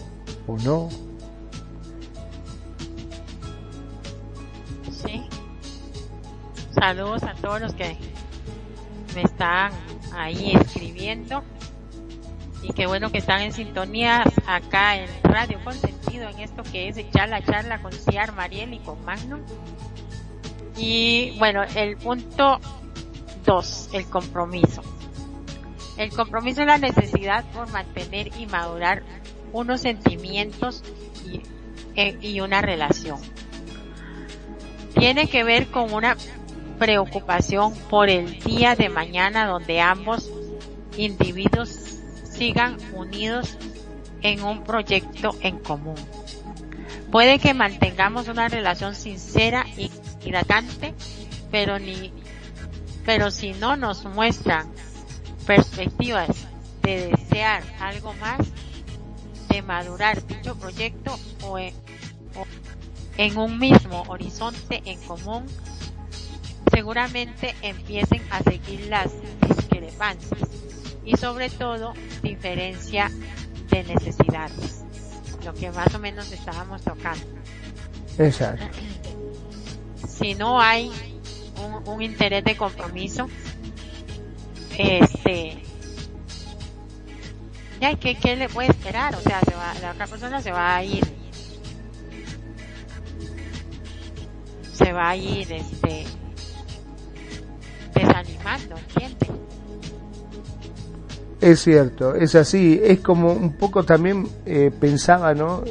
o 0.47 0.57
no. 0.57 0.89
Sí. 4.91 5.23
Saludos 6.71 7.23
a 7.23 7.35
todos 7.35 7.61
los 7.61 7.73
que 7.73 7.95
me 9.15 9.21
están 9.21 9.71
ahí 10.13 10.51
escribiendo 10.51 11.41
y 12.63 12.73
qué 12.73 12.85
bueno 12.85 13.09
que 13.13 13.19
están 13.19 13.43
en 13.43 13.53
sintonía 13.53 14.25
acá 14.45 14.97
en 14.97 15.09
Radio 15.23 15.57
Consentido 15.63 16.27
en 16.27 16.39
esto 16.39 16.63
que 16.63 16.89
es 16.89 16.97
echar 16.97 17.29
la 17.29 17.41
charla 17.41 17.81
con 17.81 17.93
Ciar 17.93 18.35
Mariel 18.35 18.73
y 18.73 18.79
con 18.79 19.01
Magnum. 19.05 19.39
Y 20.75 21.33
bueno, 21.39 21.63
el 21.63 21.95
punto 21.95 22.59
dos, 23.45 23.89
el 23.93 24.05
compromiso. 24.09 24.81
El 25.99 26.11
compromiso 26.11 26.61
es 26.61 26.67
la 26.67 26.77
necesidad 26.77 27.43
por 27.51 27.69
mantener 27.71 28.31
y 28.39 28.45
madurar 28.45 29.03
unos 29.51 29.81
sentimientos 29.81 30.81
y, 31.29 31.41
e, 31.93 32.17
y 32.21 32.39
una 32.39 32.61
relación. 32.61 33.19
Tiene 34.97 35.27
que 35.27 35.43
ver 35.43 35.67
con 35.67 35.93
una 35.93 36.15
preocupación 36.79 37.75
por 37.89 38.09
el 38.09 38.39
día 38.39 38.77
de 38.77 38.87
mañana 38.87 39.45
donde 39.45 39.81
ambos 39.81 40.31
individuos 40.95 41.67
sigan 42.23 42.77
unidos 42.93 43.57
en 44.21 44.41
un 44.41 44.63
proyecto 44.63 45.35
en 45.41 45.59
común. 45.59 45.97
Puede 47.11 47.39
que 47.39 47.53
mantengamos 47.53 48.29
una 48.29 48.47
relación 48.47 48.95
sincera 48.95 49.65
y 49.75 49.91
hidratante, 50.23 50.93
pero 51.51 51.77
ni, 51.77 52.13
pero 53.05 53.31
si 53.31 53.51
no 53.51 53.75
nos 53.75 54.05
muestran 54.05 54.78
perspectivas 55.49 56.45
de 56.83 57.07
desear 57.07 57.63
algo 57.79 58.13
más, 58.13 58.37
de 59.49 59.63
madurar 59.63 60.23
dicho 60.27 60.55
proyecto 60.55 61.17
o 61.41 61.57
en, 61.57 63.35
un 63.35 63.57
mismo 63.57 64.03
horizonte 64.09 64.83
en 64.85 65.01
común, 65.01 65.47
seguramente 66.71 67.55
empiecen 67.63 68.21
a 68.29 68.43
seguir 68.43 68.85
las 68.91 69.11
discrepancias 69.47 70.39
y 71.03 71.17
sobre 71.17 71.49
todo 71.49 71.93
diferencia 72.21 73.09
de 73.71 73.83
necesidades, 73.85 74.83
lo 75.43 75.55
que 75.55 75.71
más 75.71 75.95
o 75.95 75.97
menos 75.97 76.31
estábamos 76.31 76.83
tocando. 76.83 77.25
Exacto. 78.19 78.67
Si 80.07 80.35
no 80.35 80.61
hay 80.61 80.91
un, 81.65 81.87
un 81.87 82.03
interés 82.03 82.43
de 82.43 82.55
compromiso, 82.55 83.27
este 84.79 85.61
ya 87.81 87.95
¿qué, 87.95 88.15
qué 88.15 88.35
le 88.35 88.49
puede 88.49 88.69
esperar 88.69 89.15
o 89.15 89.19
sea 89.19 89.39
se 89.41 89.53
va, 89.53 89.73
la 89.81 89.91
otra 89.91 90.07
persona 90.07 90.41
se 90.41 90.51
va 90.51 90.75
a 90.75 90.83
ir. 90.83 91.03
Se 94.73 94.93
va 94.93 95.09
a 95.09 95.15
ir 95.15 95.51
este 95.51 96.05
desanimando 97.93 98.77
¿entiendes? 98.77 99.29
es 101.41 101.59
cierto 101.61 102.15
es 102.15 102.35
así. 102.35 102.79
Es 102.81 103.01
como 103.01 103.33
un 103.33 103.53
poco 103.53 103.83
también 103.83 104.27
eh, 104.45 104.71
pensaba 104.77 105.33
no 105.33 105.63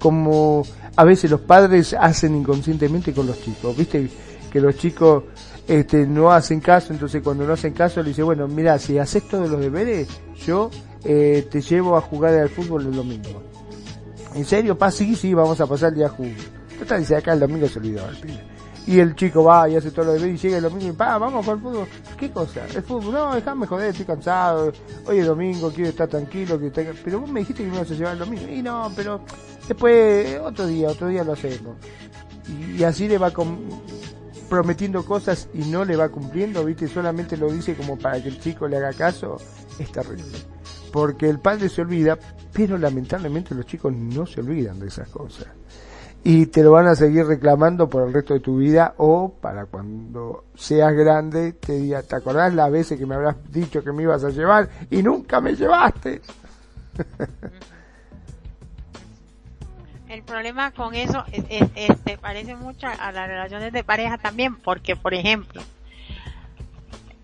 como 0.00 0.64
a 0.96 1.04
veces 1.04 1.30
los 1.30 1.40
padres 1.40 1.94
hacen 1.94 2.34
inconscientemente 2.34 3.12
con 3.12 3.26
los 3.26 3.40
chicos 3.42 3.76
viste 3.76 4.08
que 4.52 4.60
los 4.60 4.76
chicos 4.76 5.24
este, 5.66 6.06
no 6.06 6.30
hacen 6.30 6.60
caso, 6.60 6.92
entonces 6.92 7.22
cuando 7.22 7.44
no 7.44 7.52
hacen 7.52 7.72
caso 7.72 8.02
le 8.02 8.10
dice, 8.10 8.22
bueno, 8.22 8.46
mira, 8.46 8.78
si 8.78 8.98
haces 8.98 9.26
todos 9.26 9.50
los 9.50 9.60
deberes, 9.60 10.08
yo 10.36 10.70
eh, 11.04 11.46
te 11.50 11.60
llevo 11.60 11.96
a 11.96 12.00
jugar 12.00 12.34
al 12.34 12.48
fútbol 12.48 12.86
el 12.86 12.94
domingo. 12.94 13.42
¿En 14.34 14.44
serio? 14.44 14.78
Pa, 14.78 14.90
sí, 14.90 15.16
sí, 15.16 15.34
vamos 15.34 15.60
a 15.60 15.66
pasar 15.66 15.90
el 15.90 15.96
día 15.96 16.06
a 16.06 16.10
jugar. 16.10 16.34
Total, 16.78 17.00
dice, 17.00 17.16
acá 17.16 17.32
el 17.32 17.40
domingo 17.40 17.66
se 17.68 17.78
olvidó 17.78 18.08
el 18.08 18.16
pibe. 18.16 18.56
Y 18.86 19.00
el 19.00 19.16
chico 19.16 19.42
va 19.42 19.68
y 19.68 19.74
hace 19.74 19.90
todo 19.90 20.04
lo 20.04 20.12
deberes 20.12 20.36
y 20.36 20.46
llega 20.46 20.58
el 20.58 20.62
domingo 20.62 20.92
y 20.92 20.92
pa, 20.92 21.18
vamos 21.18 21.44
con 21.44 21.56
el 21.56 21.60
fútbol. 21.60 21.88
¿Qué 22.16 22.30
cosa? 22.30 22.64
El 22.72 22.82
fútbol, 22.84 23.12
no, 23.12 23.34
déjame 23.34 23.66
joder, 23.66 23.90
estoy 23.90 24.06
cansado. 24.06 24.72
Hoy 25.06 25.18
es 25.18 25.26
domingo, 25.26 25.72
quiero 25.72 25.90
estar 25.90 26.06
tranquilo, 26.06 26.60
que 26.60 26.70
pero 27.04 27.18
vos 27.18 27.28
me 27.28 27.40
dijiste 27.40 27.64
que 27.64 27.70
me 27.70 27.76
ibas 27.76 27.90
a 27.90 27.94
llevar 27.94 28.12
el 28.12 28.20
domingo. 28.20 28.48
Y 28.48 28.62
no, 28.62 28.92
pero 28.94 29.22
después, 29.66 30.38
otro 30.40 30.68
día, 30.68 30.88
otro 30.88 31.08
día 31.08 31.24
lo 31.24 31.32
hacemos. 31.32 31.76
Y, 32.46 32.80
y 32.80 32.84
así 32.84 33.08
le 33.08 33.18
va 33.18 33.32
con, 33.32 33.58
prometiendo 34.48 35.04
cosas 35.04 35.48
y 35.54 35.70
no 35.70 35.84
le 35.84 35.96
va 35.96 36.08
cumpliendo, 36.08 36.64
¿viste? 36.64 36.88
Solamente 36.88 37.36
lo 37.36 37.50
dice 37.50 37.74
como 37.74 37.98
para 37.98 38.22
que 38.22 38.28
el 38.28 38.40
chico 38.40 38.68
le 38.68 38.76
haga 38.76 38.92
caso, 38.92 39.36
es 39.78 39.90
terrible. 39.92 40.38
Porque 40.92 41.28
el 41.28 41.40
padre 41.40 41.68
se 41.68 41.82
olvida, 41.82 42.18
pero 42.52 42.78
lamentablemente 42.78 43.54
los 43.54 43.66
chicos 43.66 43.92
no 43.92 44.26
se 44.26 44.40
olvidan 44.40 44.78
de 44.78 44.88
esas 44.88 45.08
cosas. 45.08 45.46
Y 46.24 46.46
te 46.46 46.62
lo 46.62 46.72
van 46.72 46.88
a 46.88 46.96
seguir 46.96 47.26
reclamando 47.26 47.88
por 47.88 48.06
el 48.06 48.12
resto 48.12 48.34
de 48.34 48.40
tu 48.40 48.56
vida 48.56 48.94
o 48.96 49.32
para 49.40 49.66
cuando 49.66 50.46
seas 50.56 50.92
grande 50.92 51.52
te 51.52 51.74
diga, 51.74 52.02
¿te 52.02 52.16
acordás 52.16 52.52
las 52.52 52.70
veces 52.70 52.98
que 52.98 53.06
me 53.06 53.14
habrás 53.14 53.36
dicho 53.50 53.84
que 53.84 53.92
me 53.92 54.02
ibas 54.02 54.24
a 54.24 54.30
llevar 54.30 54.68
y 54.90 55.02
nunca 55.02 55.40
me 55.40 55.54
llevaste? 55.54 56.20
el 60.16 60.22
problema 60.22 60.70
con 60.70 60.94
eso 60.94 61.24
es, 61.30 61.44
este, 61.74 62.16
parece 62.16 62.54
mucho 62.54 62.86
a 62.86 63.12
las 63.12 63.28
relaciones 63.28 63.72
de 63.72 63.84
pareja 63.84 64.16
también, 64.16 64.56
porque 64.56 64.96
por 64.96 65.12
ejemplo, 65.12 65.62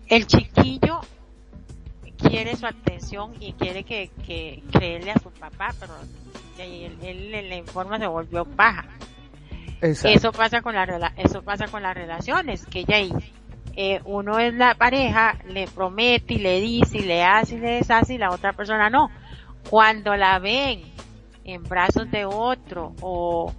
el 0.07 0.27
chiquillo 0.27 1.01
quiere 2.17 2.55
su 2.55 2.67
atención 2.67 3.33
y 3.39 3.53
quiere 3.53 3.83
que, 3.83 4.11
que 4.25 4.63
creerle 4.71 5.11
a 5.11 5.19
su 5.19 5.31
papá, 5.31 5.73
pero 5.79 5.93
él, 6.59 6.97
él, 7.01 7.49
la 7.49 7.55
informa 7.55 7.97
se 7.97 8.05
volvió 8.05 8.45
paja. 8.45 8.85
Eso 9.81 10.31
pasa 10.31 10.61
con 10.61 10.75
la 10.75 11.13
eso 11.17 11.41
pasa 11.41 11.67
con 11.67 11.83
las 11.83 11.95
relaciones, 11.95 12.65
que 12.67 12.85
ya 12.85 12.97
eh, 13.75 14.01
uno 14.05 14.37
es 14.37 14.53
la 14.53 14.75
pareja, 14.75 15.39
le 15.47 15.67
promete 15.67 16.35
y 16.35 16.37
le 16.37 16.61
dice 16.61 16.99
y 16.99 17.01
le 17.01 17.23
hace 17.23 17.55
y 17.55 17.59
le 17.59 17.71
deshace 17.71 18.13
y 18.13 18.17
la 18.19 18.29
otra 18.29 18.53
persona 18.53 18.89
no. 18.89 19.09
Cuando 19.69 20.15
la 20.15 20.39
ven 20.39 20.83
en 21.43 21.63
brazos 21.63 22.09
de 22.11 22.25
otro 22.25 22.93
o, 23.01 23.51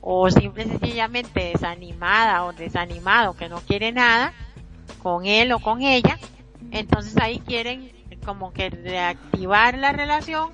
o 0.00 0.30
simple 0.30 0.64
y 0.64 0.68
sencillamente 0.68 1.52
desanimada 1.52 2.44
o 2.44 2.52
desanimado 2.52 3.34
que 3.34 3.48
no 3.48 3.60
quiere 3.60 3.92
nada 3.92 4.32
con 5.02 5.26
él 5.26 5.52
o 5.52 5.58
con 5.58 5.82
ella, 5.82 6.18
entonces 6.70 7.16
ahí 7.18 7.40
quieren 7.40 7.92
como 8.24 8.52
que 8.52 8.70
reactivar 8.70 9.78
la 9.78 9.92
relación 9.92 10.50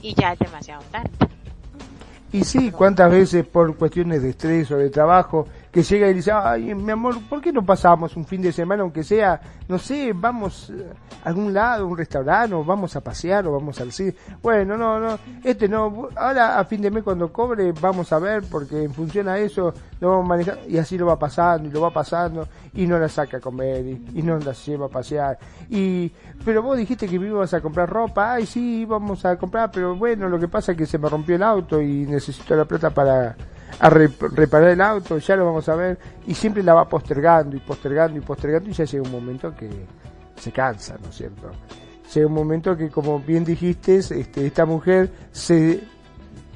y 0.00 0.14
ya 0.14 0.32
es 0.32 0.38
demasiado 0.38 0.82
tarde. 0.90 1.10
Y 2.30 2.44
sí, 2.44 2.70
cuántas 2.70 3.10
veces 3.10 3.46
por 3.46 3.74
cuestiones 3.76 4.22
de 4.22 4.30
estrés 4.30 4.70
o 4.70 4.76
de 4.76 4.90
trabajo 4.90 5.48
que 5.78 5.84
llega 5.84 6.08
y 6.08 6.14
dice, 6.14 6.32
ay, 6.32 6.74
mi 6.74 6.90
amor, 6.90 7.22
¿por 7.28 7.40
qué 7.40 7.52
no 7.52 7.64
pasamos 7.64 8.16
un 8.16 8.24
fin 8.24 8.42
de 8.42 8.50
semana, 8.50 8.82
aunque 8.82 9.04
sea, 9.04 9.40
no 9.68 9.78
sé, 9.78 10.12
vamos 10.12 10.70
eh, 10.70 10.92
a 11.22 11.28
algún 11.28 11.54
lado, 11.54 11.86
un 11.86 11.96
restaurante, 11.96 12.52
o 12.52 12.64
vamos 12.64 12.96
a 12.96 13.00
pasear, 13.00 13.46
o 13.46 13.52
vamos 13.52 13.80
al 13.80 13.92
cine? 13.92 14.12
Bueno, 14.42 14.76
no, 14.76 14.98
no, 14.98 15.16
este 15.44 15.68
no, 15.68 16.08
ahora 16.16 16.58
a 16.58 16.64
fin 16.64 16.82
de 16.82 16.90
mes 16.90 17.04
cuando 17.04 17.32
cobre 17.32 17.70
vamos 17.80 18.12
a 18.12 18.18
ver, 18.18 18.42
porque 18.50 18.82
en 18.82 18.92
función 18.92 19.28
a 19.28 19.38
eso 19.38 19.72
lo 20.00 20.10
vamos 20.10 20.24
a 20.24 20.28
manejar, 20.28 20.58
y 20.66 20.78
así 20.78 20.98
lo 20.98 21.06
va 21.06 21.16
pasando, 21.16 21.68
y 21.68 21.70
lo 21.70 21.80
va 21.80 21.92
pasando, 21.92 22.48
y 22.72 22.84
no 22.84 22.98
la 22.98 23.08
saca 23.08 23.36
a 23.36 23.40
comer, 23.40 23.86
y, 23.86 24.20
no 24.20 24.36
la 24.36 24.54
lleva 24.54 24.86
a 24.86 24.88
pasear, 24.88 25.38
y, 25.70 26.10
pero 26.44 26.60
vos 26.60 26.76
dijiste 26.76 27.06
que 27.06 27.14
ibas 27.14 27.54
a 27.54 27.60
comprar 27.60 27.88
ropa, 27.88 28.32
ay, 28.32 28.46
sí, 28.46 28.84
vamos 28.84 29.24
a 29.24 29.36
comprar, 29.36 29.70
pero 29.70 29.94
bueno, 29.94 30.28
lo 30.28 30.40
que 30.40 30.48
pasa 30.48 30.72
es 30.72 30.78
que 30.78 30.86
se 30.86 30.98
me 30.98 31.08
rompió 31.08 31.36
el 31.36 31.42
auto 31.44 31.80
y 31.80 32.04
necesito 32.04 32.56
la 32.56 32.64
plata 32.64 32.90
para 32.90 33.36
a 33.80 33.90
reparar 33.90 34.70
el 34.70 34.80
auto, 34.80 35.18
ya 35.18 35.36
lo 35.36 35.46
vamos 35.46 35.68
a 35.68 35.76
ver, 35.76 35.98
y 36.26 36.34
siempre 36.34 36.62
la 36.62 36.74
va 36.74 36.88
postergando 36.88 37.56
y 37.56 37.60
postergando 37.60 38.18
y 38.18 38.20
postergando 38.20 38.70
y 38.70 38.72
ya 38.72 38.84
llega 38.84 39.04
un 39.04 39.12
momento 39.12 39.54
que 39.54 39.70
se 40.36 40.52
cansa, 40.52 40.96
¿no 41.02 41.08
es 41.08 41.16
cierto? 41.16 41.50
Llega 42.14 42.26
un 42.26 42.34
momento 42.34 42.76
que, 42.76 42.90
como 42.90 43.20
bien 43.20 43.44
dijiste, 43.44 43.96
este, 43.96 44.46
esta 44.46 44.64
mujer 44.64 45.10
se 45.30 45.80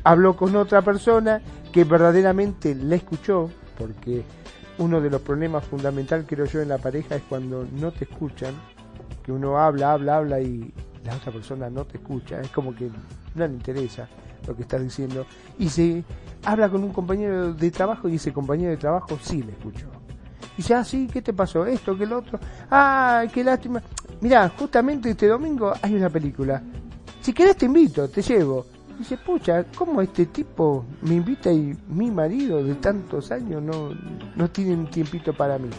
habló 0.04 0.34
con 0.36 0.56
otra 0.56 0.82
persona 0.82 1.40
que 1.72 1.84
verdaderamente 1.84 2.74
la 2.74 2.96
escuchó, 2.96 3.50
porque 3.78 4.22
uno 4.78 5.00
de 5.00 5.10
los 5.10 5.20
problemas 5.20 5.64
fundamentales, 5.64 6.26
creo 6.28 6.46
yo, 6.46 6.60
en 6.60 6.68
la 6.68 6.78
pareja 6.78 7.16
es 7.16 7.22
cuando 7.28 7.66
no 7.72 7.92
te 7.92 8.04
escuchan, 8.04 8.54
que 9.22 9.30
uno 9.30 9.58
habla, 9.58 9.92
habla, 9.92 10.16
habla 10.16 10.40
y 10.40 10.72
la 11.04 11.14
otra 11.14 11.32
persona 11.32 11.70
no 11.70 11.84
te 11.84 11.98
escucha, 11.98 12.40
es 12.40 12.48
como 12.48 12.74
que 12.74 12.90
no 13.34 13.46
le 13.46 13.52
interesa 13.54 14.08
lo 14.46 14.56
que 14.56 14.62
estás 14.62 14.82
diciendo, 14.82 15.26
y 15.58 15.68
se 15.68 16.04
habla 16.44 16.68
con 16.68 16.82
un 16.82 16.92
compañero 16.92 17.52
de 17.52 17.70
trabajo 17.70 18.08
y 18.08 18.16
ese 18.16 18.32
compañero 18.32 18.70
de 18.70 18.76
trabajo 18.76 19.18
sí 19.22 19.42
le 19.42 19.52
escuchó. 19.52 19.86
Y 20.54 20.56
dice, 20.58 20.74
ah, 20.74 20.84
sí, 20.84 21.08
¿qué 21.10 21.22
te 21.22 21.32
pasó? 21.32 21.64
Esto, 21.64 21.96
que 21.96 22.04
el 22.04 22.12
otro. 22.12 22.38
Ah, 22.70 23.24
qué 23.32 23.42
lástima. 23.42 23.82
Mira, 24.20 24.50
justamente 24.58 25.10
este 25.10 25.26
domingo 25.26 25.72
hay 25.80 25.94
una 25.94 26.10
película. 26.10 26.62
Si 27.20 27.32
querés 27.32 27.56
te 27.56 27.66
invito, 27.66 28.08
te 28.08 28.20
llevo. 28.20 28.66
dice, 28.98 29.16
pucha, 29.16 29.64
¿cómo 29.76 30.02
este 30.02 30.26
tipo 30.26 30.84
me 31.02 31.14
invita 31.14 31.50
y 31.50 31.76
mi 31.88 32.10
marido 32.10 32.62
de 32.62 32.74
tantos 32.74 33.30
años 33.30 33.62
no, 33.62 33.90
no 34.36 34.50
tiene 34.50 34.74
un 34.74 34.90
tiempito 34.90 35.32
para 35.32 35.58
mí? 35.58 35.70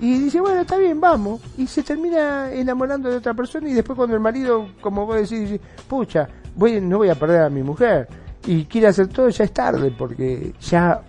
Y 0.00 0.18
dice, 0.20 0.40
bueno, 0.40 0.60
está 0.60 0.76
bien, 0.76 1.00
vamos. 1.00 1.40
Y 1.56 1.66
se 1.66 1.82
termina 1.82 2.52
enamorando 2.52 3.08
de 3.08 3.16
otra 3.16 3.32
persona 3.34 3.68
y 3.68 3.72
después 3.72 3.96
cuando 3.96 4.14
el 4.14 4.20
marido, 4.20 4.68
como 4.80 5.06
vos 5.06 5.16
decís, 5.16 5.40
dice, 5.40 5.60
pucha, 5.88 6.28
voy, 6.56 6.80
no 6.80 6.98
voy 6.98 7.08
a 7.08 7.14
perder 7.14 7.42
a 7.42 7.50
mi 7.50 7.62
mujer. 7.62 8.08
Y 8.46 8.64
quiere 8.64 8.88
hacer 8.88 9.08
todo, 9.08 9.28
ya 9.28 9.44
es 9.44 9.52
tarde 9.52 9.92
porque 9.96 10.52
ya 10.60 11.02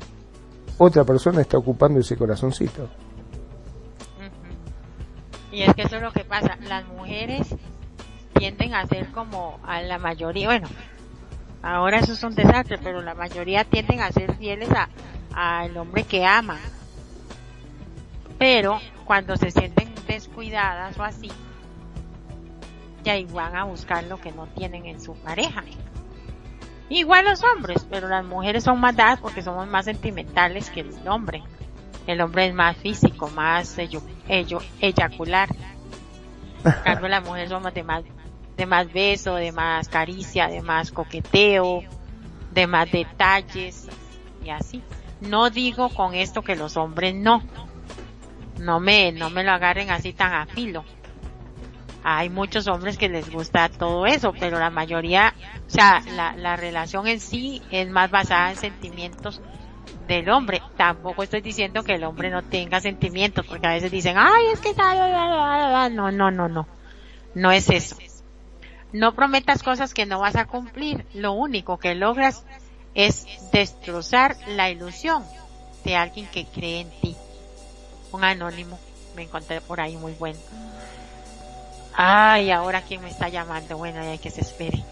otra 0.78 1.04
persona 1.04 1.42
está 1.42 1.58
ocupando 1.58 2.00
ese 2.00 2.16
corazoncito. 2.16 2.88
Y 5.52 5.64
es 5.64 5.74
que 5.74 5.84
eso 5.84 5.96
es 5.96 6.02
lo 6.02 6.12
que 6.12 6.24
pasa, 6.24 6.58
las 6.68 6.86
mujeres 6.88 7.56
tienden 8.34 8.76
a 8.76 8.86
ser 8.86 9.08
como 9.12 9.60
a 9.66 9.82
la 9.82 9.98
mayoría, 9.98 10.48
bueno, 10.48 10.68
ahora 11.64 11.98
eso 11.98 12.14
es 12.14 12.24
un 12.24 12.36
desastre, 12.36 12.78
pero 12.78 13.02
la 13.02 13.16
mayoría 13.16 13.64
tienden 13.64 14.02
a 14.02 14.12
ser 14.12 14.36
fieles 14.36 14.70
a 14.72 14.90
al 15.38 15.78
hombre 15.78 16.04
que 16.04 16.26
ama. 16.26 16.58
Pero 18.40 18.80
cuando 19.06 19.38
se 19.38 19.52
sienten 19.52 19.94
descuidadas 20.08 20.98
o 20.98 21.04
así, 21.04 21.32
ya 23.08 23.34
van 23.34 23.56
a 23.56 23.64
buscar 23.64 24.04
lo 24.04 24.20
que 24.20 24.34
no 24.34 24.48
tienen 24.48 24.86
en 24.86 25.00
su 25.00 25.16
pareja. 25.16 25.64
Igual 26.90 27.24
los 27.24 27.42
hombres, 27.42 27.88
pero 27.90 28.10
las 28.10 28.26
mujeres 28.26 28.66
son 28.66 28.82
más 28.82 28.98
dadas 28.98 29.20
porque 29.22 29.42
somos 29.42 29.66
más 29.68 29.86
sentimentales 29.86 30.70
que 30.70 30.82
el 30.82 31.08
hombre. 31.08 31.42
El 32.06 32.20
hombre 32.20 32.48
es 32.48 32.54
más 32.54 32.76
físico, 32.76 33.30
más 33.30 33.78
ello, 33.78 34.02
ello, 34.28 34.60
eyacular. 34.82 35.48
En 36.86 37.10
las 37.10 37.24
mujeres 37.24 37.50
somos 37.50 37.74
de 37.74 37.84
más, 37.84 38.04
de 38.58 38.66
más 38.66 38.92
beso, 38.92 39.36
de 39.36 39.54
más 39.54 39.88
caricia, 39.88 40.48
de 40.48 40.62
más 40.62 40.92
coqueteo, 40.92 41.84
de 42.52 42.68
más 42.68 42.92
detalles 42.92 43.88
y 44.44 44.50
así. 44.50 44.82
No 45.22 45.50
digo 45.50 45.90
con 45.90 46.14
esto 46.14 46.42
que 46.42 46.58
los 46.58 46.76
hombres 46.76 47.16
no. 47.16 47.42
No 48.60 48.82
me, 48.82 49.14
no 49.14 49.30
me 49.30 49.46
lo 49.46 49.52
agarren 49.52 49.92
así 49.92 50.12
tan 50.12 50.34
a 50.34 50.46
filo 50.46 50.84
hay 52.10 52.30
muchos 52.30 52.70
hombres 52.70 52.98
que 52.98 53.10
les 53.10 53.30
gusta 53.30 53.68
todo 53.68 54.06
eso, 54.06 54.32
pero 54.40 54.58
la 54.60 54.70
mayoría, 54.70 55.34
o 55.68 55.70
sea, 55.70 56.02
la, 56.16 56.38
la 56.38 56.56
relación 56.56 57.06
en 57.06 57.20
sí 57.20 57.62
es 57.70 57.90
más 57.90 58.10
basada 58.10 58.52
en 58.52 58.56
sentimientos 58.56 59.42
del 60.08 60.30
hombre. 60.30 60.62
Tampoco 60.78 61.24
estoy 61.24 61.42
diciendo 61.42 61.84
que 61.84 61.96
el 61.96 62.06
hombre 62.06 62.30
no 62.30 62.44
tenga 62.44 62.80
sentimientos, 62.80 63.46
porque 63.46 63.68
a 63.68 63.74
veces 63.74 63.92
dicen, 63.92 64.16
ay, 64.18 64.46
es 64.54 64.62
que 64.62 64.74
no, 64.74 66.10
no, 66.10 66.32
no, 66.32 66.48
no. 66.48 66.68
No 67.36 67.52
es 67.52 67.70
eso. 67.70 67.98
No 68.94 69.14
prometas 69.14 69.62
cosas 69.62 69.94
que 69.94 70.06
no 70.06 70.22
vas 70.22 70.38
a 70.38 70.46
cumplir. 70.46 71.06
Lo 71.14 71.34
único 71.34 71.78
que 71.78 71.94
logras 71.94 72.46
es 72.96 73.28
destrozar 73.52 74.38
la 74.48 74.70
ilusión 74.70 75.26
de 75.84 75.98
alguien 75.98 76.26
que 76.28 76.46
cree 76.46 76.80
en 76.80 76.90
ti. 77.02 77.18
Un 78.14 78.24
anónimo 78.24 78.80
me 79.14 79.24
encontré 79.24 79.60
por 79.60 79.82
ahí 79.82 79.98
muy 79.98 80.14
bueno. 80.14 80.40
Ay, 82.00 82.52
ahora 82.52 82.84
quién 82.84 83.02
me 83.02 83.10
está 83.10 83.28
llamando. 83.28 83.76
Bueno, 83.76 84.02
hay 84.02 84.20
que 84.20 84.30
se 84.30 84.42
espere. 84.42 84.84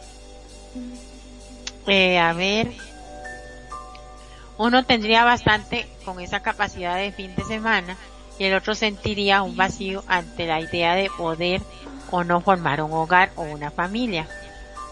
Eh, 1.86 2.18
a 2.18 2.34
ver. 2.34 2.72
Uno 4.58 4.84
tendría 4.86 5.24
bastante 5.24 5.88
con 6.04 6.20
esa 6.20 6.40
capacidad 6.40 6.98
de 6.98 7.12
fin 7.12 7.36
de 7.36 7.44
semana 7.44 7.96
y 8.40 8.46
el 8.46 8.56
otro 8.56 8.74
sentiría 8.74 9.44
un 9.44 9.56
vacío 9.56 10.04
ante 10.08 10.48
la 10.48 10.60
idea 10.60 10.96
de 10.96 11.12
poder 11.16 11.62
o 12.10 12.24
no 12.24 12.42
formar 12.42 12.82
un 12.82 12.92
hogar 12.92 13.32
o 13.36 13.44
una 13.44 13.70
familia. 13.70 14.28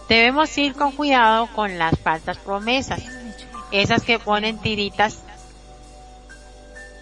Debemos 0.08 0.56
ir 0.56 0.74
con 0.74 0.92
cuidado 0.92 1.48
con 1.48 1.78
las 1.78 1.98
falsas 1.98 2.38
promesas, 2.38 3.02
esas 3.72 4.04
que 4.04 4.20
ponen 4.20 4.58
tiritas 4.58 5.18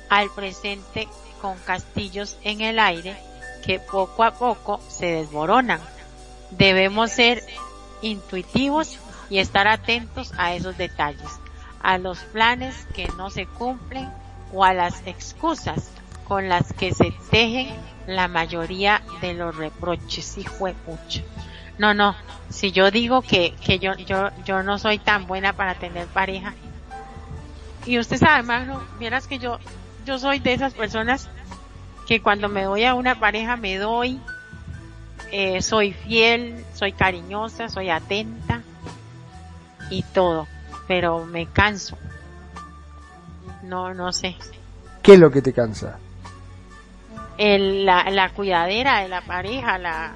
al 0.09 0.31
presente 0.31 1.07
con 1.43 1.59
castillos 1.59 2.39
en 2.45 2.63
el 2.63 2.79
aire 2.79 3.32
que 3.65 3.79
poco 3.81 4.25
a 4.25 4.33
poco 4.33 4.81
se 4.89 5.07
desboronan. 5.07 5.81
Debemos 6.51 7.13
ser 7.13 7.43
intuitivos 8.03 8.99
y 9.31 9.39
estar 9.39 9.69
atentos 9.69 10.33
a 10.37 10.55
esos 10.55 10.77
detalles, 10.77 11.39
a 11.83 11.99
los 11.99 12.19
planes 12.19 12.87
que 12.95 13.09
no 13.17 13.31
se 13.31 13.47
cumplen 13.47 14.09
o 14.53 14.65
a 14.65 14.75
las 14.75 15.07
excusas 15.07 15.91
con 16.29 16.49
las 16.49 16.73
que 16.73 16.93
se 16.93 17.13
tejen 17.31 17.75
la 18.07 18.29
mayoría 18.29 19.03
de 19.21 19.35
los 19.35 19.57
reproches. 19.57 20.37
y 20.37 20.45
de 20.45 21.25
No, 21.79 21.95
no, 21.95 22.15
si 22.51 22.73
yo 22.73 22.91
digo 22.91 23.23
que, 23.23 23.55
que 23.65 23.79
yo, 23.79 23.95
yo, 23.97 24.31
yo 24.45 24.63
no 24.63 24.79
soy 24.79 24.99
tan 24.99 25.27
buena 25.27 25.55
para 25.55 25.75
tener 25.75 26.07
pareja, 26.09 26.55
y 27.85 27.99
usted 27.99 28.17
sabe, 28.17 28.41
hermano, 28.41 28.83
vieras 28.99 29.27
que 29.27 29.39
yo, 29.39 29.59
yo 30.05 30.19
soy 30.19 30.39
de 30.39 30.53
esas 30.53 30.75
personas 30.75 31.29
que 32.07 32.21
cuando 32.21 32.49
me 32.49 32.65
doy 32.65 32.85
a 32.85 32.95
una 32.95 33.19
pareja 33.19 33.57
me 33.57 33.77
doy, 33.77 34.21
eh, 35.31 35.63
soy 35.63 35.93
fiel, 35.93 36.65
soy 36.75 36.93
cariñosa, 36.93 37.69
soy 37.69 37.91
atenta 37.91 38.63
y 39.91 40.03
todo, 40.03 40.47
pero 40.89 41.25
me 41.25 41.47
canso. 41.47 41.97
No, 43.63 43.95
no 43.95 44.13
sé. 44.13 44.37
¿Qué 45.03 45.15
es 45.15 45.19
lo 45.19 45.31
que 45.31 45.43
te 45.43 45.53
cansa? 45.53 45.99
El, 47.39 47.87
la, 47.87 48.11
la 48.11 48.31
cuidadera 48.31 49.01
de 49.01 49.09
la 49.09 49.23
pareja, 49.23 49.79
la, 49.79 50.13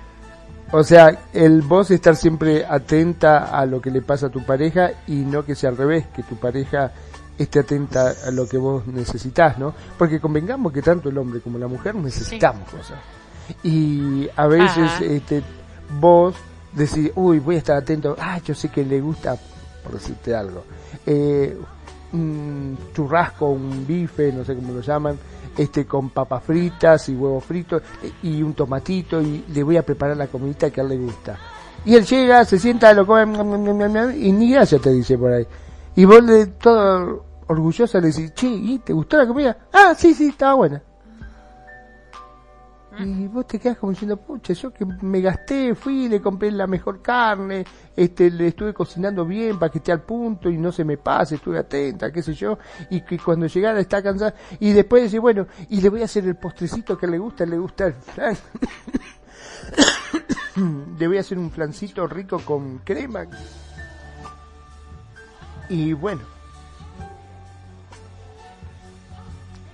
O 0.73 0.83
sea, 0.83 1.17
el 1.33 1.63
vos 1.63 1.91
estar 1.91 2.17
siempre 2.17 2.65
atenta 2.69 3.59
a 3.59 3.65
lo 3.67 3.81
que 3.81 3.91
le 3.91 4.03
pasa 4.03 4.27
a 4.27 4.31
tu 4.31 4.45
pareja 4.45 4.91
y 5.07 5.15
no 5.15 5.45
que 5.45 5.55
sea 5.55 5.71
al 5.71 5.77
revés, 5.77 6.07
que 6.15 6.23
tu 6.23 6.37
pareja 6.37 6.93
esté 7.39 7.61
atenta 7.61 8.15
a 8.27 8.31
lo 8.31 8.49
que 8.49 8.59
vos 8.59 8.87
necesitas, 8.87 9.59
¿no? 9.59 9.75
Porque 9.99 10.21
convengamos 10.21 10.73
que 10.73 10.83
tanto 10.83 11.09
el 11.09 11.19
hombre 11.19 11.41
como 11.41 11.59
la 11.59 11.67
mujer 11.67 11.95
necesitamos 11.95 12.69
cosas. 12.69 12.99
Y 13.63 14.29
a 14.35 14.47
veces 14.47 15.01
este, 15.01 15.43
vos 16.01 16.35
decís, 16.73 17.11
uy, 17.15 17.39
voy 17.39 17.57
a 17.57 17.59
estar 17.59 17.77
atento, 17.77 18.17
ah, 18.19 18.39
yo 18.45 18.55
sé 18.55 18.69
que 18.69 18.85
le 18.85 19.01
gusta, 19.01 19.37
por 19.83 19.93
decirte 19.93 20.35
algo, 20.35 20.65
eh, 21.07 21.57
un 22.13 22.77
churrasco, 22.95 23.51
un 23.51 23.87
bife, 23.87 24.33
no 24.33 24.45
sé 24.45 24.55
cómo 24.55 24.73
lo 24.73 24.81
llaman, 24.81 25.19
este 25.57 25.87
con 25.87 26.11
papas 26.11 26.43
fritas 26.43 27.09
y 27.09 27.15
huevos 27.15 27.45
fritos 27.45 27.83
y 28.23 28.43
un 28.43 28.55
tomatito 28.55 29.23
y 29.23 29.45
le 29.49 29.63
voy 29.63 29.77
a 29.77 29.83
preparar 29.83 30.17
la 30.17 30.27
comidita 30.27 30.71
que 30.71 30.81
a 30.81 30.85
él 30.85 30.91
le 30.91 30.99
gusta. 30.99 31.39
Y 31.85 31.95
él 31.95 32.05
llega, 32.05 32.45
se 32.45 32.59
sienta, 32.59 32.93
lo 32.93 33.07
come 33.07 33.23
y 34.17 34.33
ni 34.33 34.51
gracias 34.51 34.81
te 34.81 34.91
dice 34.93 35.17
por 35.17 35.33
ahí. 35.33 35.47
Y 35.95 36.05
vos 36.05 36.23
le 36.23 36.47
todo 36.47 37.26
orgullosa 37.49 38.01
le 38.01 38.09
decís, 38.09 38.33
che, 38.35 38.49
¿y 38.49 38.79
te 38.79 38.93
gustó 38.93 39.17
la 39.17 39.27
comida? 39.27 39.57
Ah, 39.73 39.95
sí, 39.97 40.15
sí, 40.15 40.29
estaba 40.29 40.55
buena. 40.55 40.83
Y 42.99 43.27
vos 43.27 43.47
te 43.47 43.59
quedas 43.59 43.77
como 43.77 43.93
diciendo, 43.93 44.17
pucha, 44.17 44.55
yo 44.55 44.73
que 44.73 44.87
me 44.87 45.21
gasté, 45.21 45.75
fui, 45.75 46.09
le 46.09 46.21
compré 46.23 46.51
la 46.51 46.67
mejor 46.67 47.03
carne, 47.03 47.67
este, 47.95 48.31
le 48.31 48.49
estuve 48.49 48.73
cocinando 48.73 49.27
bien 49.27 49.59
para 49.59 49.71
que 49.71 49.79
esté 49.79 49.93
al 49.93 50.01
punto 50.01 50.49
y 50.49 50.57
no 50.57 50.73
se 50.73 50.83
me 50.83 50.97
pase, 50.97 51.35
estuve 51.35 51.59
atenta, 51.59 52.11
qué 52.11 52.23
sé 52.23 52.33
yo, 52.33 52.59
y 52.89 53.03
que 53.03 53.19
cuando 53.19 53.47
llegara 53.47 53.81
está 53.81 54.03
cansada, 54.03 54.35
y 54.61 54.73
después 54.73 55.03
decir, 55.03 55.21
bueno, 55.21 55.47
y 55.69 55.83
le 55.83 55.91
voy 55.91 56.01
a 56.01 56.07
hacer 56.07 56.25
el 56.25 56.37
postrecito 56.37 56.97
que 56.97 57.07
le 57.07 57.19
gusta, 57.19 57.45
le 57.45 57.59
gusta 57.59 57.87
el 57.87 57.93
flan. 57.93 58.35
le 60.99 61.07
voy 61.07 61.19
a 61.19 61.21
hacer 61.21 61.39
un 61.39 61.51
flancito 61.51 62.07
rico 62.07 62.39
con 62.39 62.79
crema. 62.79 63.27
Y 65.69 65.93
bueno. 65.93 66.36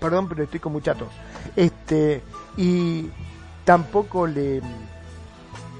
Perdón, 0.02 0.28
pero 0.28 0.42
estoy 0.42 0.58
con 0.58 0.72
mucha 0.72 0.94
tos. 0.94 1.08
Este, 1.54 2.22
y 2.56 3.08
tampoco 3.64 4.26
le 4.26 4.60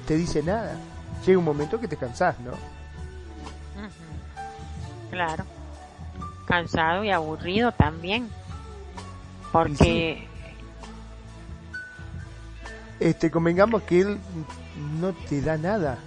te 0.07 0.15
dice 0.15 0.41
nada. 0.41 0.77
Llega 1.25 1.37
un 1.37 1.45
momento 1.45 1.79
que 1.79 1.89
te 1.89 1.97
cansás, 1.97 2.39
¿no? 2.39 2.51
Claro. 5.11 5.43
Cansado 6.47 7.03
y 7.03 7.11
aburrido 7.11 7.73
también. 7.73 8.29
Porque 9.51 10.27
este 12.99 13.29
convengamos 13.29 13.83
que 13.83 14.01
él 14.01 14.19
no 15.01 15.11
te 15.11 15.41
da 15.41 15.57
nada. 15.57 15.97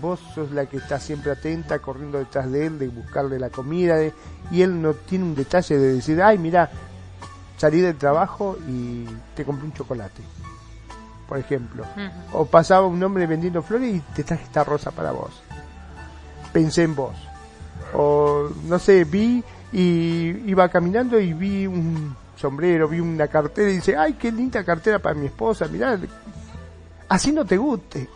Vos 0.00 0.20
sos 0.34 0.52
la 0.52 0.66
que 0.66 0.76
está 0.78 0.98
siempre 1.00 1.32
atenta, 1.32 1.80
corriendo 1.80 2.18
detrás 2.18 2.50
de 2.50 2.66
él, 2.66 2.78
de 2.78 2.88
buscarle 2.88 3.38
la 3.38 3.50
comida, 3.50 3.96
de, 3.96 4.14
y 4.50 4.62
él 4.62 4.80
no 4.80 4.94
tiene 4.94 5.24
un 5.24 5.34
detalle 5.34 5.76
de 5.76 5.94
decir, 5.94 6.22
ay, 6.22 6.38
mira, 6.38 6.70
salí 7.56 7.80
del 7.80 7.96
trabajo 7.96 8.56
y 8.68 9.06
te 9.34 9.44
compré 9.44 9.66
un 9.66 9.72
chocolate, 9.72 10.22
por 11.28 11.38
ejemplo. 11.38 11.84
O 12.32 12.46
pasaba 12.46 12.86
un 12.86 13.02
hombre 13.02 13.26
vendiendo 13.26 13.62
flores 13.62 13.94
y 13.94 14.00
te 14.14 14.24
traje 14.24 14.44
esta 14.44 14.64
rosa 14.64 14.90
para 14.90 15.12
vos. 15.12 15.42
Pensé 16.52 16.82
en 16.82 16.94
vos. 16.94 17.14
O 17.94 18.48
no 18.64 18.78
sé, 18.78 19.04
vi 19.04 19.42
y 19.72 20.42
iba 20.46 20.68
caminando 20.68 21.18
y 21.18 21.32
vi 21.32 21.66
un 21.66 22.14
sombrero, 22.36 22.88
vi 22.88 23.00
una 23.00 23.28
cartera 23.28 23.70
y 23.70 23.76
dice, 23.76 23.96
ay, 23.96 24.14
qué 24.14 24.30
linda 24.30 24.64
cartera 24.64 24.98
para 24.98 25.14
mi 25.14 25.26
esposa, 25.26 25.66
mirá, 25.66 25.98
así 27.08 27.32
no 27.32 27.44
te 27.44 27.56
guste. 27.56 28.08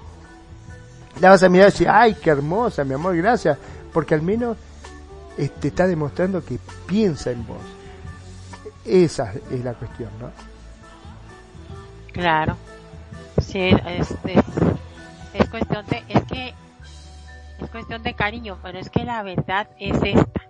La 1.20 1.30
vas 1.30 1.42
a 1.42 1.48
mirar 1.48 1.68
y 1.68 1.72
decir, 1.72 1.88
ay, 1.88 2.14
qué 2.14 2.30
hermosa, 2.30 2.84
mi 2.84 2.94
amor, 2.94 3.16
gracias, 3.16 3.58
porque 3.92 4.14
al 4.14 4.22
menos 4.22 4.56
te 5.36 5.44
este, 5.44 5.68
está 5.68 5.86
demostrando 5.86 6.44
que 6.44 6.58
piensa 6.86 7.30
en 7.30 7.46
vos 7.46 7.78
esa 8.88 9.32
es 9.50 9.64
la 9.64 9.74
cuestión, 9.74 10.10
¿no? 10.18 10.30
Claro. 12.12 12.56
Sí, 13.40 13.70
es, 13.86 14.14
es, 14.24 15.48
cuestión 15.50 15.86
de, 15.86 16.02
es 16.08 16.22
que 16.24 16.54
es 17.60 17.70
cuestión 17.70 18.02
de 18.02 18.14
cariño, 18.14 18.58
pero 18.62 18.78
es 18.78 18.90
que 18.90 19.04
la 19.04 19.22
verdad 19.22 19.68
es 19.78 19.96
esta. 20.02 20.40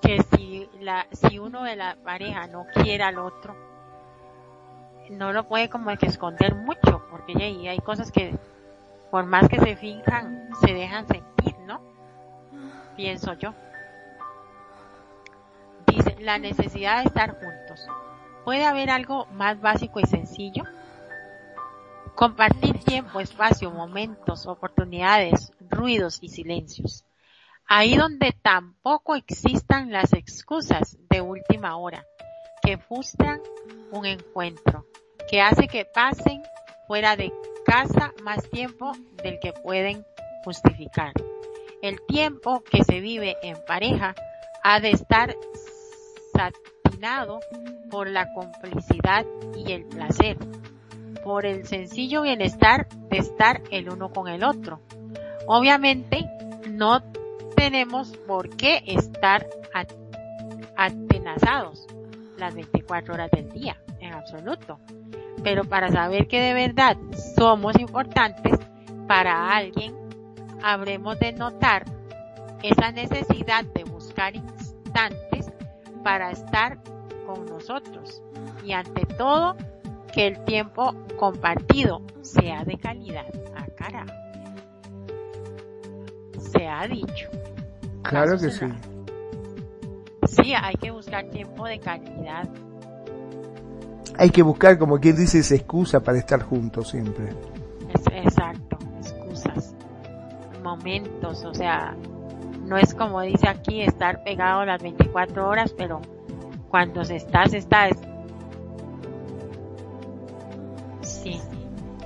Que 0.00 0.22
si 0.34 0.68
la, 0.80 1.06
si 1.12 1.38
uno 1.38 1.64
de 1.64 1.76
la 1.76 1.96
pareja 2.04 2.46
no 2.46 2.66
quiere 2.72 3.04
al 3.04 3.18
otro, 3.18 3.56
no 5.10 5.32
lo 5.32 5.48
puede 5.48 5.68
como 5.68 5.96
que 5.96 6.06
esconder 6.06 6.54
mucho, 6.54 7.04
porque 7.10 7.34
hay, 7.36 7.68
hay 7.68 7.78
cosas 7.78 8.12
que 8.12 8.36
por 9.10 9.26
más 9.26 9.48
que 9.48 9.58
se 9.58 9.76
finjan, 9.76 10.48
se 10.64 10.72
dejan 10.72 11.06
sentir, 11.06 11.56
¿no? 11.66 11.80
Pienso 12.96 13.34
yo 13.34 13.54
la 16.22 16.38
necesidad 16.38 16.98
de 16.98 17.08
estar 17.08 17.32
juntos. 17.32 17.86
¿Puede 18.44 18.64
haber 18.64 18.90
algo 18.90 19.26
más 19.26 19.60
básico 19.60 20.00
y 20.00 20.06
sencillo? 20.06 20.64
Compartir 22.14 22.78
tiempo, 22.84 23.20
espacio, 23.20 23.70
momentos, 23.70 24.46
oportunidades, 24.46 25.52
ruidos 25.68 26.18
y 26.20 26.28
silencios. 26.28 27.04
Ahí 27.66 27.96
donde 27.96 28.32
tampoco 28.42 29.14
existan 29.14 29.90
las 29.92 30.12
excusas 30.12 30.98
de 31.08 31.20
última 31.20 31.76
hora 31.76 32.04
que 32.62 32.78
frustran 32.78 33.40
un 33.90 34.06
encuentro, 34.06 34.86
que 35.28 35.40
hace 35.40 35.66
que 35.66 35.84
pasen 35.84 36.42
fuera 36.86 37.16
de 37.16 37.32
casa 37.64 38.12
más 38.22 38.48
tiempo 38.50 38.92
del 39.22 39.38
que 39.40 39.52
pueden 39.52 40.04
justificar. 40.44 41.12
El 41.80 42.00
tiempo 42.06 42.62
que 42.62 42.84
se 42.84 43.00
vive 43.00 43.36
en 43.42 43.56
pareja 43.66 44.14
ha 44.62 44.80
de 44.80 44.90
estar 44.90 45.34
satinado 46.34 47.40
por 47.90 48.08
la 48.08 48.32
complicidad 48.32 49.26
y 49.56 49.72
el 49.72 49.84
placer, 49.84 50.38
por 51.24 51.46
el 51.46 51.66
sencillo 51.66 52.22
bienestar 52.22 52.88
de 53.10 53.18
estar 53.18 53.62
el 53.70 53.90
uno 53.90 54.10
con 54.12 54.28
el 54.28 54.44
otro. 54.44 54.80
Obviamente 55.46 56.24
no 56.68 57.02
tenemos 57.56 58.16
por 58.26 58.48
qué 58.56 58.82
estar 58.86 59.46
atenazados 60.76 61.86
las 62.38 62.54
24 62.54 63.14
horas 63.14 63.30
del 63.30 63.50
día, 63.50 63.76
en 64.00 64.12
absoluto. 64.12 64.80
Pero 65.42 65.64
para 65.64 65.90
saber 65.90 66.26
que 66.26 66.40
de 66.40 66.54
verdad 66.54 66.96
somos 67.36 67.78
importantes 67.78 68.58
para 69.06 69.54
alguien, 69.54 69.94
habremos 70.62 71.18
de 71.18 71.32
notar 71.32 71.84
esa 72.62 72.92
necesidad 72.92 73.64
de 73.64 73.84
buscar 73.84 74.34
instantes 74.34 75.41
para 76.02 76.30
estar 76.30 76.78
con 77.26 77.46
nosotros 77.46 78.22
y 78.64 78.72
ante 78.72 79.06
todo 79.06 79.56
que 80.12 80.26
el 80.26 80.44
tiempo 80.44 80.94
compartido 81.18 82.02
sea 82.22 82.64
de 82.64 82.76
calidad. 82.76 83.26
a 83.56 83.62
ah, 83.62 83.66
cara. 83.76 84.06
Se 86.38 86.66
ha 86.66 86.86
dicho. 86.86 87.30
Claro 88.02 88.38
que 88.38 88.50
sí. 88.50 88.66
Sí, 90.28 90.54
hay 90.54 90.74
que 90.76 90.90
buscar 90.90 91.24
tiempo 91.30 91.66
de 91.66 91.78
calidad. 91.78 92.48
Hay 94.18 94.30
que 94.30 94.42
buscar, 94.42 94.78
como 94.78 94.98
quien 94.98 95.16
dice, 95.16 95.38
esa 95.38 95.54
excusa 95.54 96.00
para 96.00 96.18
estar 96.18 96.42
juntos 96.42 96.90
siempre. 96.90 97.30
exacto, 98.12 98.76
excusas, 98.98 99.74
momentos, 100.62 101.44
o 101.44 101.54
sea, 101.54 101.96
no 102.72 102.78
es 102.78 102.94
como 102.94 103.20
dice 103.20 103.48
aquí 103.48 103.82
estar 103.82 104.24
pegado 104.24 104.64
las 104.64 104.82
24 104.82 105.46
horas, 105.46 105.74
pero 105.76 106.00
cuando 106.70 107.04
se 107.04 107.16
está, 107.16 107.44
se 107.46 107.58
está. 107.58 107.90
Sí. 111.02 111.38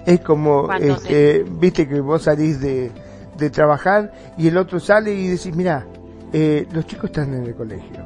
Es 0.04 0.20
como, 0.22 0.72
este, 0.72 1.44
viste 1.48 1.86
que 1.86 2.00
vos 2.00 2.24
salís 2.24 2.60
de, 2.60 2.90
de 3.38 3.50
trabajar 3.50 4.12
y 4.36 4.48
el 4.48 4.56
otro 4.56 4.80
sale 4.80 5.14
y 5.14 5.28
decís, 5.28 5.54
mira, 5.54 5.86
eh, 6.32 6.66
los 6.72 6.84
chicos 6.84 7.10
están 7.10 7.32
en 7.32 7.44
el 7.44 7.54
colegio, 7.54 8.04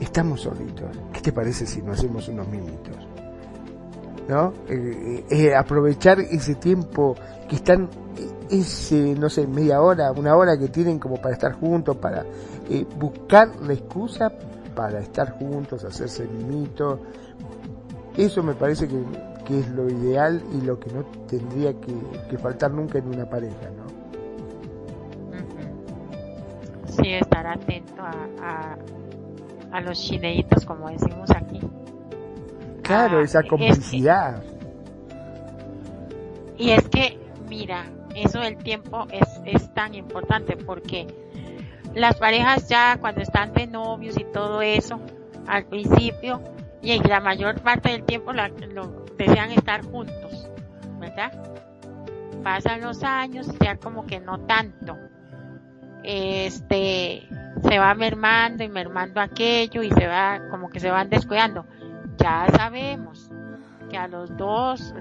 estamos 0.00 0.42
solitos, 0.42 0.96
¿qué 1.12 1.20
te 1.20 1.32
parece 1.32 1.66
si 1.66 1.82
nos 1.82 1.98
hacemos 1.98 2.28
unos 2.28 2.46
minutos? 2.46 2.96
¿No? 4.28 4.52
Eh, 4.68 5.24
eh, 5.28 5.54
aprovechar 5.56 6.20
ese 6.20 6.54
tiempo 6.54 7.16
que 7.48 7.56
están 7.56 7.88
ese, 8.50 9.14
no 9.14 9.28
sé, 9.28 9.46
media 9.46 9.80
hora, 9.80 10.12
una 10.12 10.36
hora 10.36 10.58
que 10.58 10.68
tienen 10.68 10.98
como 10.98 11.16
para 11.16 11.34
estar 11.34 11.52
juntos, 11.52 11.96
para 11.96 12.24
eh, 12.68 12.84
buscar 12.98 13.48
la 13.62 13.72
excusa 13.72 14.30
para 14.74 15.00
estar 15.00 15.32
juntos, 15.32 15.84
hacerse 15.84 16.24
el 16.24 16.30
mito. 16.30 17.00
Eso 18.16 18.42
me 18.42 18.54
parece 18.54 18.88
que, 18.88 19.00
es 19.50 19.68
lo 19.70 19.90
ideal 19.90 20.40
y 20.52 20.64
lo 20.64 20.78
que 20.78 20.92
no 20.92 21.02
tendría 21.26 21.74
que, 21.74 22.38
faltar 22.38 22.70
nunca 22.70 22.98
en 22.98 23.08
una 23.08 23.28
pareja, 23.28 23.68
¿no? 23.76 23.90
Sí, 26.86 27.12
estar 27.14 27.46
atento 27.48 28.00
a, 28.00 28.76
a, 29.72 29.80
los 29.80 30.00
chineitos, 30.00 30.64
como 30.64 30.88
decimos 30.88 31.30
aquí. 31.32 31.60
Claro, 32.82 33.18
ah, 33.18 33.22
esa 33.22 33.42
complicidad. 33.42 34.42
y 36.56 36.70
es 36.70 36.88
que, 36.88 37.18
mira, 37.48 37.86
eso 38.20 38.40
del 38.40 38.56
tiempo 38.56 39.06
es, 39.10 39.28
es 39.44 39.72
tan 39.74 39.94
importante 39.94 40.56
porque 40.56 41.06
las 41.94 42.16
parejas 42.16 42.68
ya 42.68 42.98
cuando 43.00 43.20
están 43.20 43.52
de 43.52 43.66
novios 43.66 44.18
y 44.18 44.24
todo 44.24 44.62
eso, 44.62 45.00
al 45.46 45.64
principio, 45.64 46.40
y 46.82 46.98
la 47.06 47.20
mayor 47.20 47.60
parte 47.60 47.90
del 47.90 48.04
tiempo 48.04 48.32
lo 48.32 49.04
desean 49.16 49.50
estar 49.50 49.84
juntos, 49.84 50.48
¿verdad? 50.98 51.32
Pasan 52.42 52.80
los 52.80 53.02
años 53.02 53.48
ya 53.60 53.76
como 53.76 54.06
que 54.06 54.20
no 54.20 54.40
tanto. 54.40 54.96
Este, 56.02 57.28
se 57.62 57.78
va 57.78 57.94
mermando 57.94 58.64
y 58.64 58.68
mermando 58.68 59.20
aquello 59.20 59.82
y 59.82 59.90
se 59.90 60.06
va, 60.06 60.40
como 60.50 60.70
que 60.70 60.80
se 60.80 60.90
van 60.90 61.10
descuidando. 61.10 61.66
Ya 62.16 62.46
sabemos 62.56 63.30
que 63.90 63.98
a 63.98 64.08
los 64.08 64.34
dos, 64.36 64.94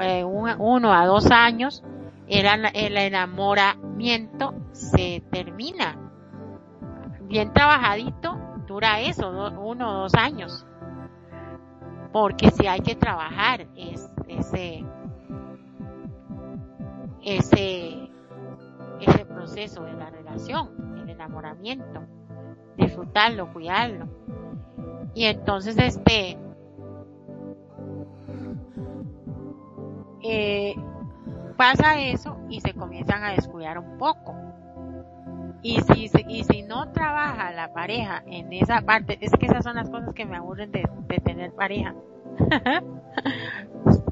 eh, 0.00 0.22
uno 0.24 0.92
a 0.92 1.06
dos 1.06 1.30
años, 1.32 1.82
el, 2.28 2.46
el 2.74 2.96
enamoramiento 2.96 4.54
se 4.72 5.22
termina. 5.30 5.98
Bien 7.22 7.52
trabajadito, 7.52 8.36
dura 8.66 9.00
eso, 9.00 9.30
uno 9.60 9.90
o 9.90 10.02
dos 10.02 10.14
años. 10.14 10.66
Porque 12.12 12.50
si 12.50 12.66
hay 12.66 12.80
que 12.80 12.94
trabajar 12.94 13.66
es, 13.76 14.08
ese, 14.28 14.84
ese, 17.22 18.10
ese 19.00 19.24
proceso 19.26 19.82
de 19.82 19.94
la 19.94 20.10
relación, 20.10 21.00
el 21.02 21.10
enamoramiento, 21.10 22.04
disfrutarlo, 22.76 23.52
cuidarlo. 23.52 24.08
Y 25.14 25.24
entonces 25.24 25.76
este, 25.78 26.38
eh, 30.22 30.74
pasa 31.56 32.00
eso 32.00 32.36
y 32.48 32.60
se 32.60 32.74
comienzan 32.74 33.24
a 33.24 33.32
descuidar 33.32 33.78
un 33.78 33.98
poco. 33.98 34.34
Y 35.62 35.80
si, 35.80 36.10
y 36.28 36.44
si 36.44 36.62
no 36.62 36.92
trabaja 36.92 37.50
la 37.52 37.72
pareja 37.72 38.22
en 38.26 38.52
esa 38.52 38.82
parte, 38.82 39.16
es 39.20 39.32
que 39.32 39.46
esas 39.46 39.64
son 39.64 39.76
las 39.76 39.88
cosas 39.88 40.12
que 40.14 40.26
me 40.26 40.36
aburren 40.36 40.70
de, 40.70 40.86
tener 41.24 41.52
pareja. 41.52 41.94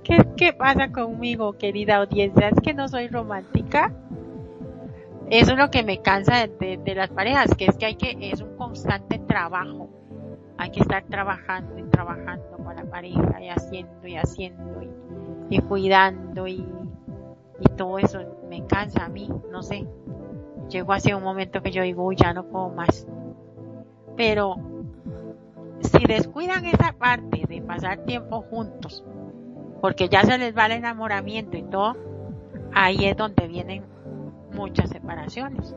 ¿Qué, 0.05 0.26
¿Qué 0.36 0.53
pasa 0.55 0.90
conmigo, 0.90 1.59
querida 1.59 1.97
audiencia? 1.97 2.49
Es 2.49 2.61
que 2.62 2.72
no 2.72 2.88
soy 2.88 3.09
romántica. 3.09 3.93
Eso 5.28 5.53
es 5.53 5.59
lo 5.59 5.70
que 5.70 5.82
me 5.82 6.01
cansa 6.01 6.47
de, 6.47 6.95
las 6.95 7.11
parejas, 7.11 7.55
que 7.55 7.66
es 7.66 7.76
que 7.76 7.86
hay 7.86 7.97
que, 7.97 8.16
es 8.20 8.40
un 8.40 8.57
constante 8.57 9.18
trabajo. 9.18 9.90
Hay 10.57 10.70
que 10.70 10.80
estar 10.80 11.05
trabajando 11.05 11.78
y 11.78 11.82
trabajando 11.84 12.57
con 12.64 12.76
la 12.76 12.84
pareja 12.84 13.43
y 13.43 13.49
haciendo 13.49 14.07
y 14.07 14.16
haciendo 14.16 14.82
y 15.51 15.59
cuidando 15.61 16.47
y, 16.47 16.66
y 17.62 17.68
todo 17.76 17.98
eso 17.98 18.18
me 18.48 18.66
cansa 18.66 19.06
a 19.06 19.08
mí, 19.08 19.30
no 19.50 19.62
sé 19.62 19.86
llegó 20.72 20.92
hacia 20.94 21.16
un 21.16 21.22
momento 21.22 21.62
que 21.62 21.70
yo 21.70 21.82
digo, 21.82 22.04
Uy, 22.04 22.16
ya 22.16 22.32
no 22.32 22.44
puedo 22.46 22.70
más. 22.70 23.06
Pero 24.16 24.56
si 25.80 26.04
descuidan 26.06 26.64
esa 26.64 26.92
parte 26.92 27.44
de 27.48 27.62
pasar 27.62 28.04
tiempo 28.04 28.42
juntos, 28.42 29.04
porque 29.80 30.08
ya 30.08 30.22
se 30.22 30.38
les 30.38 30.56
va 30.56 30.66
el 30.66 30.72
enamoramiento 30.72 31.56
y 31.56 31.62
todo, 31.62 31.96
ahí 32.74 33.04
es 33.06 33.16
donde 33.16 33.46
vienen 33.46 33.84
muchas 34.52 34.90
separaciones. 34.90 35.74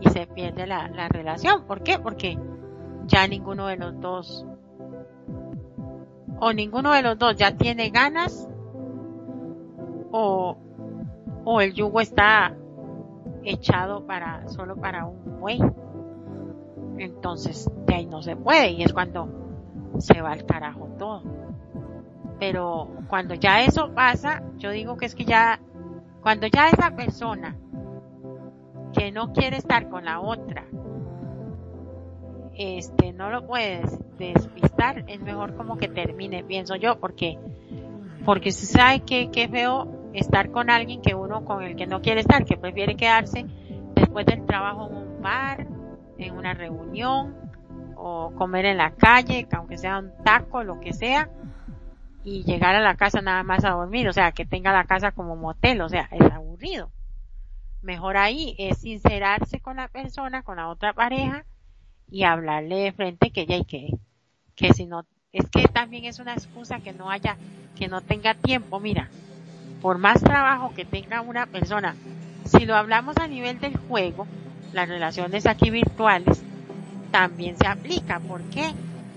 Y 0.00 0.10
se 0.10 0.26
pierde 0.26 0.66
la, 0.66 0.88
la 0.88 1.08
relación. 1.08 1.64
¿Por 1.64 1.82
qué? 1.82 1.98
Porque 1.98 2.38
ya 3.06 3.26
ninguno 3.26 3.66
de 3.66 3.76
los 3.76 4.00
dos, 4.00 4.46
o 6.40 6.52
ninguno 6.52 6.92
de 6.92 7.02
los 7.02 7.18
dos 7.18 7.36
ya 7.36 7.56
tiene 7.56 7.90
ganas, 7.90 8.48
o, 10.10 10.56
o 11.44 11.60
el 11.60 11.74
yugo 11.74 12.00
está 12.00 12.54
echado 13.44 14.06
para 14.06 14.48
solo 14.48 14.76
para 14.76 15.06
un 15.06 15.40
buey. 15.40 15.60
Entonces, 16.98 17.70
de 17.86 17.94
ahí 17.94 18.06
no 18.06 18.22
se 18.22 18.36
puede 18.36 18.70
y 18.72 18.82
es 18.82 18.92
cuando 18.92 19.28
se 19.98 20.20
va 20.20 20.32
al 20.32 20.44
carajo 20.44 20.88
todo. 20.98 21.22
Pero 22.38 22.88
cuando 23.08 23.34
ya 23.34 23.62
eso 23.62 23.92
pasa, 23.94 24.42
yo 24.58 24.70
digo 24.70 24.96
que 24.96 25.06
es 25.06 25.14
que 25.14 25.24
ya, 25.24 25.60
cuando 26.22 26.46
ya 26.46 26.68
esa 26.68 26.94
persona 26.94 27.56
que 28.92 29.10
no 29.12 29.32
quiere 29.32 29.56
estar 29.56 29.88
con 29.88 30.04
la 30.04 30.20
otra, 30.20 30.64
este, 32.54 33.12
no 33.12 33.30
lo 33.30 33.46
puede 33.46 33.82
despistar, 34.18 35.04
es 35.06 35.20
mejor 35.20 35.54
como 35.56 35.78
que 35.78 35.88
termine, 35.88 36.42
pienso 36.42 36.74
yo, 36.76 36.98
porque, 36.98 37.38
porque 38.24 38.50
se 38.50 38.66
sabe 38.66 39.00
que, 39.00 39.30
que 39.30 39.48
feo 39.48 39.97
estar 40.12 40.50
con 40.50 40.70
alguien 40.70 41.02
que 41.02 41.14
uno 41.14 41.44
con 41.44 41.62
el 41.62 41.76
que 41.76 41.86
no 41.86 42.00
quiere 42.00 42.20
estar, 42.20 42.44
que 42.44 42.56
prefiere 42.56 42.96
quedarse 42.96 43.46
después 43.94 44.26
del 44.26 44.46
trabajo 44.46 44.88
en 44.88 44.96
un 44.96 45.22
bar, 45.22 45.66
en 46.18 46.34
una 46.34 46.54
reunión 46.54 47.36
o 47.96 48.32
comer 48.36 48.64
en 48.66 48.76
la 48.76 48.92
calle, 48.92 49.46
aunque 49.52 49.78
sea 49.78 49.98
un 49.98 50.12
taco, 50.24 50.62
lo 50.62 50.80
que 50.80 50.92
sea, 50.92 51.28
y 52.24 52.44
llegar 52.44 52.74
a 52.74 52.80
la 52.80 52.96
casa 52.96 53.20
nada 53.20 53.42
más 53.42 53.64
a 53.64 53.70
dormir, 53.70 54.08
o 54.08 54.12
sea, 54.12 54.32
que 54.32 54.46
tenga 54.46 54.72
la 54.72 54.84
casa 54.84 55.12
como 55.12 55.36
motel, 55.36 55.80
o 55.80 55.88
sea, 55.88 56.08
es 56.12 56.32
aburrido. 56.32 56.90
Mejor 57.82 58.16
ahí 58.16 58.54
es 58.58 58.78
sincerarse 58.78 59.60
con 59.60 59.76
la 59.76 59.88
persona, 59.88 60.42
con 60.42 60.56
la 60.56 60.68
otra 60.68 60.92
pareja 60.92 61.44
y 62.10 62.24
hablarle 62.24 62.76
de 62.76 62.92
frente 62.92 63.30
que 63.30 63.46
ya 63.46 63.56
y 63.56 63.64
que, 63.64 63.88
que 64.54 64.72
si 64.72 64.86
no, 64.86 65.06
es 65.32 65.48
que 65.50 65.64
también 65.68 66.04
es 66.04 66.18
una 66.18 66.34
excusa 66.34 66.80
que 66.80 66.92
no 66.92 67.10
haya, 67.10 67.36
que 67.76 67.88
no 67.88 68.00
tenga 68.00 68.34
tiempo, 68.34 68.80
mira, 68.80 69.08
por 69.80 69.98
más 69.98 70.22
trabajo 70.22 70.72
que 70.74 70.84
tenga 70.84 71.20
una 71.20 71.46
persona, 71.46 71.94
si 72.44 72.66
lo 72.66 72.74
hablamos 72.74 73.16
a 73.18 73.28
nivel 73.28 73.60
del 73.60 73.76
juego, 73.76 74.26
las 74.72 74.88
relaciones 74.88 75.46
aquí 75.46 75.70
virtuales 75.70 76.42
también 77.10 77.56
se 77.56 77.66
aplica. 77.66 78.18
¿Por 78.20 78.42
qué? 78.50 78.72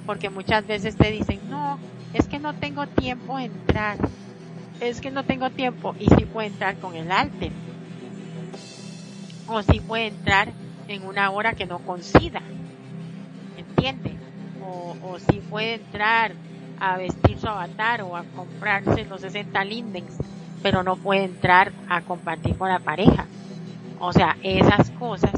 Porque 0.05 0.29
muchas 0.29 0.65
veces 0.65 0.95
te 0.95 1.11
dicen, 1.11 1.39
no, 1.49 1.79
es 2.13 2.27
que 2.27 2.39
no 2.39 2.53
tengo 2.53 2.85
tiempo 2.87 3.37
de 3.37 3.45
entrar, 3.45 3.97
es 4.79 5.01
que 5.01 5.11
no 5.11 5.23
tengo 5.23 5.49
tiempo 5.49 5.95
y 5.99 6.07
sí 6.09 6.25
puede 6.25 6.47
entrar 6.47 6.77
con 6.77 6.95
el 6.95 7.11
alter. 7.11 7.51
O 9.47 9.61
sí 9.61 9.79
puede 9.81 10.07
entrar 10.07 10.53
en 10.87 11.05
una 11.05 11.29
hora 11.31 11.53
que 11.53 11.65
no 11.65 11.79
coincida. 11.79 12.41
¿Entiende? 13.57 14.11
O, 14.63 14.95
o 15.01 15.19
sí 15.19 15.41
puede 15.49 15.75
entrar 15.75 16.33
a 16.79 16.97
vestir 16.97 17.37
su 17.37 17.47
avatar 17.47 18.01
o 18.01 18.15
a 18.15 18.23
comprarse 18.23 19.05
los 19.05 19.21
60 19.21 19.63
lindens 19.65 20.17
pero 20.61 20.83
no 20.83 20.95
puede 20.95 21.23
entrar 21.23 21.71
a 21.87 22.01
compartir 22.01 22.57
con 22.57 22.69
la 22.69 22.79
pareja. 22.79 23.27
O 23.99 24.13
sea, 24.13 24.37
esas 24.43 24.89
cosas 24.91 25.31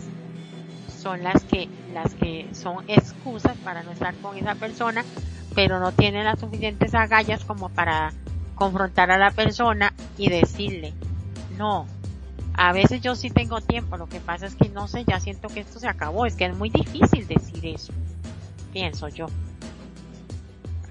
son 0.87 1.23
las 1.23 1.43
que, 1.43 1.67
las 1.93 2.13
que 2.15 2.49
son 2.53 2.83
excusas 2.87 3.57
para 3.57 3.83
no 3.83 3.91
estar 3.91 4.15
con 4.15 4.37
esa 4.37 4.55
persona, 4.55 5.03
pero 5.53 5.79
no 5.79 5.91
tienen 5.91 6.25
las 6.25 6.39
suficientes 6.39 6.95
agallas 6.95 7.43
como 7.45 7.69
para 7.69 8.13
confrontar 8.55 9.11
a 9.11 9.17
la 9.17 9.31
persona 9.31 9.93
y 10.17 10.29
decirle, 10.29 10.93
no, 11.57 11.87
a 12.53 12.71
veces 12.71 13.01
yo 13.01 13.15
sí 13.15 13.29
tengo 13.29 13.61
tiempo, 13.61 13.97
lo 13.97 14.07
que 14.07 14.19
pasa 14.19 14.45
es 14.45 14.55
que 14.55 14.69
no 14.69 14.87
sé, 14.87 15.03
ya 15.05 15.19
siento 15.19 15.49
que 15.49 15.61
esto 15.61 15.79
se 15.79 15.87
acabó, 15.87 16.25
es 16.25 16.35
que 16.35 16.45
es 16.45 16.55
muy 16.55 16.69
difícil 16.69 17.27
decir 17.27 17.65
eso, 17.65 17.91
pienso 18.71 19.07
yo, 19.09 19.27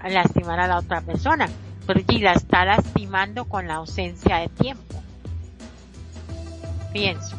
lastimar 0.03 0.59
a 0.59 0.67
la 0.67 0.77
otra 0.77 1.01
persona 1.01 1.47
y 2.07 2.19
la 2.19 2.33
está 2.33 2.65
lastimando 2.65 3.45
con 3.45 3.67
la 3.67 3.75
ausencia 3.75 4.37
de 4.37 4.49
tiempo. 4.49 5.01
Pienso. 6.91 7.35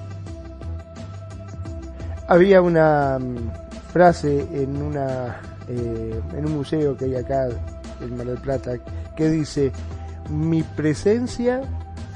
Había 2.29 2.61
una 2.61 3.19
mm, 3.19 3.51
frase 3.93 4.41
en 4.53 4.83
una 4.83 5.41
eh, 5.69 6.21
en 6.37 6.47
un 6.47 6.57
museo 6.57 6.97
que 6.97 7.07
hay 7.07 7.17
acá 7.17 7.49
en 8.01 8.17
Mar 8.17 8.27
del 8.27 8.39
Plata 8.39 8.73
que 9.17 9.31
dice 9.31 9.73
mi 10.29 10.63
presencia 10.63 11.63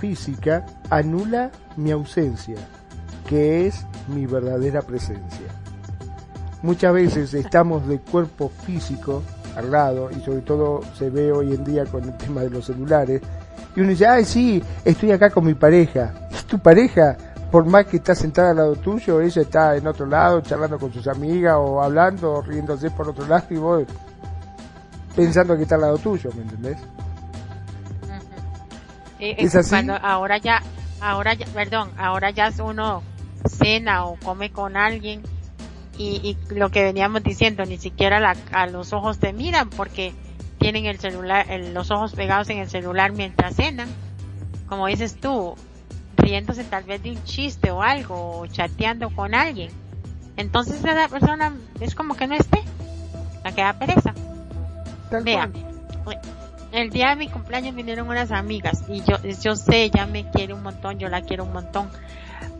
física 0.00 0.66
anula 0.90 1.50
mi 1.76 1.90
ausencia, 1.92 2.56
que 3.26 3.66
es 3.66 3.86
mi 4.08 4.26
verdadera 4.26 4.82
presencia. 4.82 5.46
Muchas 6.62 6.92
veces 6.92 7.34
estamos 7.34 7.86
de 7.86 8.00
cuerpo 8.00 8.50
físico 8.66 9.22
al 9.56 9.70
lado 9.70 10.10
y 10.10 10.20
sobre 10.20 10.40
todo 10.40 10.80
se 10.96 11.10
ve 11.10 11.32
hoy 11.32 11.54
en 11.54 11.64
día 11.64 11.84
con 11.86 12.04
el 12.04 12.16
tema 12.18 12.42
de 12.42 12.50
los 12.50 12.66
celulares 12.66 13.22
y 13.74 13.80
uno 13.80 13.90
dice, 13.90 14.06
ay 14.06 14.24
sí, 14.24 14.62
estoy 14.84 15.12
acá 15.12 15.30
con 15.30 15.46
mi 15.46 15.54
pareja. 15.54 16.12
¿Es 16.30 16.44
tu 16.44 16.58
pareja? 16.58 17.16
Por 17.50 17.64
más 17.64 17.86
que 17.86 17.98
está 17.98 18.14
sentada 18.14 18.50
al 18.50 18.56
lado 18.56 18.76
tuyo, 18.76 19.20
ella 19.20 19.42
está 19.42 19.76
en 19.76 19.86
otro 19.86 20.04
lado 20.06 20.40
charlando 20.40 20.78
con 20.78 20.92
sus 20.92 21.06
amigas 21.06 21.54
o 21.56 21.82
hablando 21.82 22.32
o 22.34 22.42
riéndose 22.42 22.90
por 22.90 23.08
otro 23.08 23.26
lado 23.26 23.46
y 23.50 23.56
vos 23.56 23.84
pensando 25.14 25.56
que 25.56 25.62
está 25.62 25.76
al 25.76 25.82
lado 25.82 25.98
tuyo, 25.98 26.30
¿me 26.34 26.42
entendés? 26.42 26.78
Eh, 29.18 29.34
¿Es 29.38 29.54
así? 29.54 29.70
Cuando 29.70 29.94
ahora 29.94 30.38
ya, 30.38 30.62
ahora 31.00 31.34
ya, 31.34 31.46
perdón, 31.46 31.90
ahora 31.98 32.30
ya 32.30 32.52
uno 32.62 33.02
cena 33.46 34.04
o 34.04 34.16
come 34.16 34.52
con 34.52 34.76
alguien 34.76 35.22
y, 35.98 36.36
lo 36.50 36.70
que 36.70 36.82
veníamos 36.82 37.22
diciendo, 37.22 37.64
ni 37.64 37.76
siquiera 37.76 38.34
a 38.52 38.66
los 38.66 38.92
ojos 38.92 39.18
te 39.18 39.32
miran 39.32 39.68
porque 39.68 40.14
tienen 40.58 40.86
el 40.86 40.98
celular, 40.98 41.46
los 41.72 41.90
ojos 41.90 42.14
pegados 42.14 42.48
en 42.50 42.58
el 42.58 42.68
celular 42.68 43.12
mientras 43.12 43.56
cenan. 43.56 43.88
Como 44.68 44.86
dices 44.86 45.16
tú, 45.20 45.56
riéndose 46.16 46.64
tal 46.64 46.84
vez 46.84 47.02
de 47.02 47.10
un 47.10 47.24
chiste 47.24 47.70
o 47.70 47.82
algo, 47.82 48.40
o 48.40 48.46
chateando 48.46 49.10
con 49.10 49.34
alguien. 49.34 49.70
Entonces 50.36 50.84
esa 50.84 51.08
persona 51.08 51.56
es 51.80 51.94
como 51.94 52.14
que 52.14 52.26
no 52.26 52.34
esté, 52.34 52.62
la 53.44 53.52
que 53.52 53.62
da 53.62 53.72
pereza. 53.72 54.14
Vea, 55.24 55.50
el 56.72 56.90
día 56.90 57.10
de 57.10 57.16
mi 57.16 57.28
cumpleaños 57.28 57.74
vinieron 57.74 58.08
unas 58.08 58.30
amigas 58.30 58.84
y 58.88 59.02
yo, 59.02 59.16
yo 59.42 59.56
sé, 59.56 59.84
ella 59.84 60.06
me 60.06 60.30
quiere 60.30 60.52
un 60.54 60.62
montón, 60.62 60.98
yo 60.98 61.08
la 61.08 61.22
quiero 61.22 61.44
un 61.44 61.52
montón, 61.52 61.90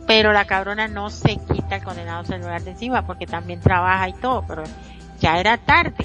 pero 0.09 0.33
la 0.33 0.45
cabrona 0.45 0.87
no 0.87 1.11
se 1.11 1.37
quita 1.37 1.75
el 1.75 1.83
condenado 1.83 2.23
celular 2.23 2.63
de 2.63 2.71
encima 2.71 3.05
porque 3.05 3.27
también 3.27 3.59
trabaja 3.59 4.09
y 4.09 4.13
todo, 4.13 4.43
pero 4.47 4.63
ya 5.19 5.37
era 5.39 5.55
tarde. 5.59 6.03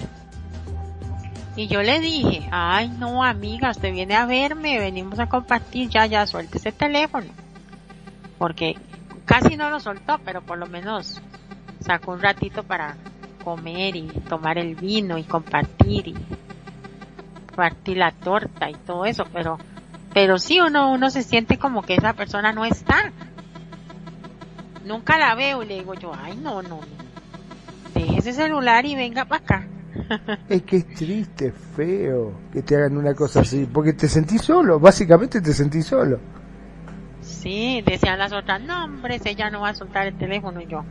Y 1.57 1.69
yo 1.69 1.83
le 1.83 2.01
dije, 2.01 2.47
ay 2.51 2.91
no 2.99 3.25
amiga, 3.25 3.71
usted 3.71 3.95
viene 3.95 4.15
a 4.15 4.27
verme, 4.27 4.79
venimos 4.79 5.19
a 5.21 5.31
compartir, 5.31 5.89
ya, 5.89 6.05
ya, 6.05 6.27
suelte 6.27 6.59
ese 6.59 6.71
teléfono. 6.71 7.29
Porque 8.37 8.77
casi 9.25 9.57
no 9.57 9.71
lo 9.71 9.81
soltó, 9.81 10.21
pero 10.23 10.43
por 10.43 10.59
lo 10.59 10.67
menos 10.67 11.23
sacó 11.81 12.13
un 12.13 12.21
ratito 12.21 12.63
para 12.63 12.97
comer 13.43 13.97
y 13.97 14.09
tomar 14.29 14.59
el 14.59 14.75
vino 14.75 15.17
y 15.17 15.25
compartir 15.25 16.09
y 16.09 16.17
partir 17.57 17.97
la 17.97 18.13
torta 18.13 18.69
y 18.69 18.75
todo 18.75 19.07
eso, 19.07 19.25
pero, 19.33 19.59
pero 20.13 20.39
sí 20.39 20.61
uno, 20.61 20.93
uno 20.93 21.09
se 21.09 21.23
siente 21.23 21.57
como 21.57 21.81
que 21.81 21.95
esa 21.95 22.13
persona 22.13 22.53
no 22.53 22.67
está. 22.67 23.11
Nunca 24.85 25.19
la 25.19 25.35
veo 25.35 25.63
y 25.63 25.67
le 25.67 25.77
digo 25.77 25.95
yo, 25.95 26.13
ay 26.15 26.37
no, 26.37 26.63
no, 26.63 26.81
deje 27.95 28.19
ese 28.19 28.33
celular 28.33 28.85
y 28.85 28.95
venga 28.95 29.25
para 29.25 29.43
acá. 29.43 29.69
Es 30.49 30.63
que 30.63 30.77
es 30.77 30.95
triste, 30.95 31.53
feo 31.53 32.33
que 32.53 32.63
te 32.63 32.77
hagan 32.77 32.97
una 32.97 33.15
cosa 33.15 33.41
así, 33.41 33.67
porque 33.73 33.93
te 33.93 34.09
sentís 34.09 34.43
solo, 34.43 34.79
básicamente 34.79 35.41
te 35.41 35.53
sentís 35.53 35.87
solo. 35.87 36.19
Sí, 37.23 37.83
decían 37.87 38.19
las 38.19 38.33
otras, 38.33 38.61
no 38.63 38.85
hombre, 38.85 39.21
ella 39.25 39.51
no 39.51 39.61
va 39.63 39.71
a 39.71 39.75
soltar 39.75 40.07
el 40.07 40.15
teléfono 40.19 40.61
y 40.61 40.67
yo, 40.67 40.85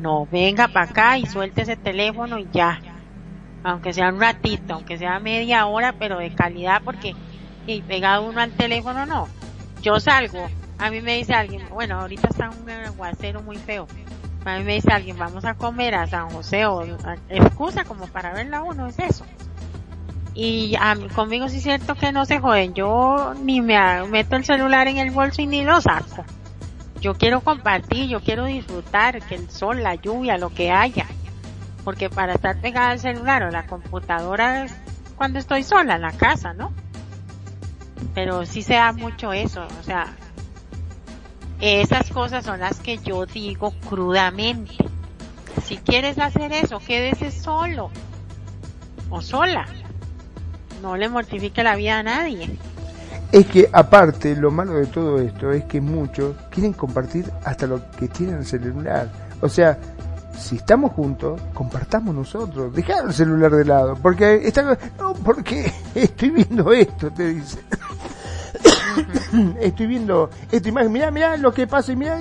no, 0.00 0.26
venga 0.30 0.68
para 0.68 0.86
acá 0.86 1.18
y 1.18 1.26
suelte 1.26 1.62
ese 1.62 1.76
teléfono 1.76 2.38
y 2.38 2.46
ya. 2.52 2.80
Aunque 3.64 3.92
sea 3.92 4.10
un 4.10 4.20
ratito, 4.20 4.74
aunque 4.74 4.96
sea 4.96 5.18
media 5.18 5.66
hora, 5.66 5.94
pero 5.98 6.18
de 6.18 6.30
calidad 6.30 6.82
porque 6.84 7.14
y 7.66 7.82
pegado 7.82 8.28
uno 8.28 8.40
al 8.40 8.52
teléfono 8.52 9.06
no. 9.06 9.28
Yo 9.82 9.98
salgo, 9.98 10.46
a 10.78 10.90
mí 10.90 11.00
me 11.00 11.16
dice 11.16 11.34
alguien, 11.34 11.62
bueno, 11.70 12.00
ahorita 12.00 12.28
está 12.28 12.50
un 12.50 12.68
aguacero 12.70 13.42
muy 13.42 13.56
feo 13.56 13.86
a 14.50 14.58
mí 14.58 14.64
me 14.64 14.74
dice 14.74 14.92
alguien, 14.92 15.18
vamos 15.18 15.44
a 15.44 15.54
comer 15.54 15.94
a 15.94 16.06
San 16.06 16.30
José 16.30 16.66
o 16.66 16.84
excusa 17.28 17.84
como 17.84 18.06
para 18.06 18.32
verla 18.32 18.62
uno, 18.62 18.86
es 18.86 18.98
eso. 18.98 19.24
Y 20.34 20.76
a 20.78 20.96
conmigo 21.14 21.48
sí 21.48 21.56
es 21.56 21.62
cierto 21.62 21.94
que 21.94 22.12
no 22.12 22.26
se 22.26 22.38
joden, 22.38 22.74
yo 22.74 23.34
ni 23.42 23.60
me 23.60 24.04
meto 24.04 24.36
el 24.36 24.44
celular 24.44 24.86
en 24.86 24.98
el 24.98 25.10
bolso 25.10 25.42
y 25.42 25.46
ni 25.46 25.64
lo 25.64 25.80
saco. 25.80 26.24
Yo 27.00 27.14
quiero 27.14 27.40
compartir, 27.40 28.08
yo 28.08 28.20
quiero 28.20 28.44
disfrutar, 28.44 29.20
que 29.22 29.34
el 29.34 29.50
sol, 29.50 29.82
la 29.82 29.94
lluvia, 29.94 30.38
lo 30.38 30.50
que 30.50 30.70
haya. 30.70 31.06
Porque 31.84 32.08
para 32.10 32.34
estar 32.34 32.60
pegada 32.60 32.90
al 32.90 32.98
celular 32.98 33.44
o 33.44 33.50
la 33.50 33.66
computadora 33.66 34.64
es 34.64 34.74
cuando 35.16 35.38
estoy 35.38 35.62
sola 35.62 35.96
en 35.96 36.02
la 36.02 36.12
casa, 36.12 36.52
¿no? 36.52 36.72
Pero 38.14 38.44
sí 38.46 38.62
se 38.62 38.74
da 38.74 38.92
mucho 38.92 39.32
eso, 39.32 39.66
o 39.80 39.82
sea, 39.82 40.14
esas 41.60 42.10
cosas 42.10 42.44
son 42.44 42.60
las 42.60 42.80
que 42.80 42.98
yo 42.98 43.26
digo 43.26 43.72
crudamente. 43.88 44.74
Si 45.64 45.78
quieres 45.78 46.18
hacer 46.18 46.52
eso, 46.52 46.78
quédese 46.78 47.30
solo 47.30 47.90
o 49.10 49.22
sola. 49.22 49.66
No 50.82 50.96
le 50.96 51.08
mortifique 51.08 51.62
la 51.62 51.76
vida 51.76 51.98
a 51.98 52.02
nadie. 52.02 52.58
Es 53.32 53.46
que 53.46 53.68
aparte, 53.72 54.36
lo 54.36 54.50
malo 54.50 54.74
de 54.74 54.86
todo 54.86 55.18
esto 55.18 55.50
es 55.52 55.64
que 55.64 55.80
muchos 55.80 56.36
quieren 56.50 56.72
compartir 56.72 57.30
hasta 57.44 57.66
lo 57.66 57.90
que 57.92 58.08
tienen 58.08 58.36
el 58.36 58.46
celular. 58.46 59.10
O 59.40 59.48
sea, 59.48 59.78
si 60.38 60.56
estamos 60.56 60.92
juntos, 60.92 61.40
compartamos 61.52 62.14
nosotros. 62.14 62.72
Dejar 62.74 63.06
el 63.06 63.12
celular 63.12 63.50
de 63.50 63.64
lado. 63.64 63.96
Porque 63.96 64.46
está, 64.46 64.78
no, 64.98 65.14
porque 65.14 65.72
estoy 65.94 66.30
viendo 66.30 66.72
esto, 66.72 67.10
te 67.10 67.34
dice. 67.34 67.58
Estoy 69.60 69.86
viendo 69.86 70.30
esta 70.50 70.68
imagen, 70.68 70.92
mirá, 70.92 71.10
mirá 71.10 71.36
lo 71.36 71.52
que 71.52 71.66
pasa 71.66 71.92
y 71.92 71.96
mirá, 71.96 72.18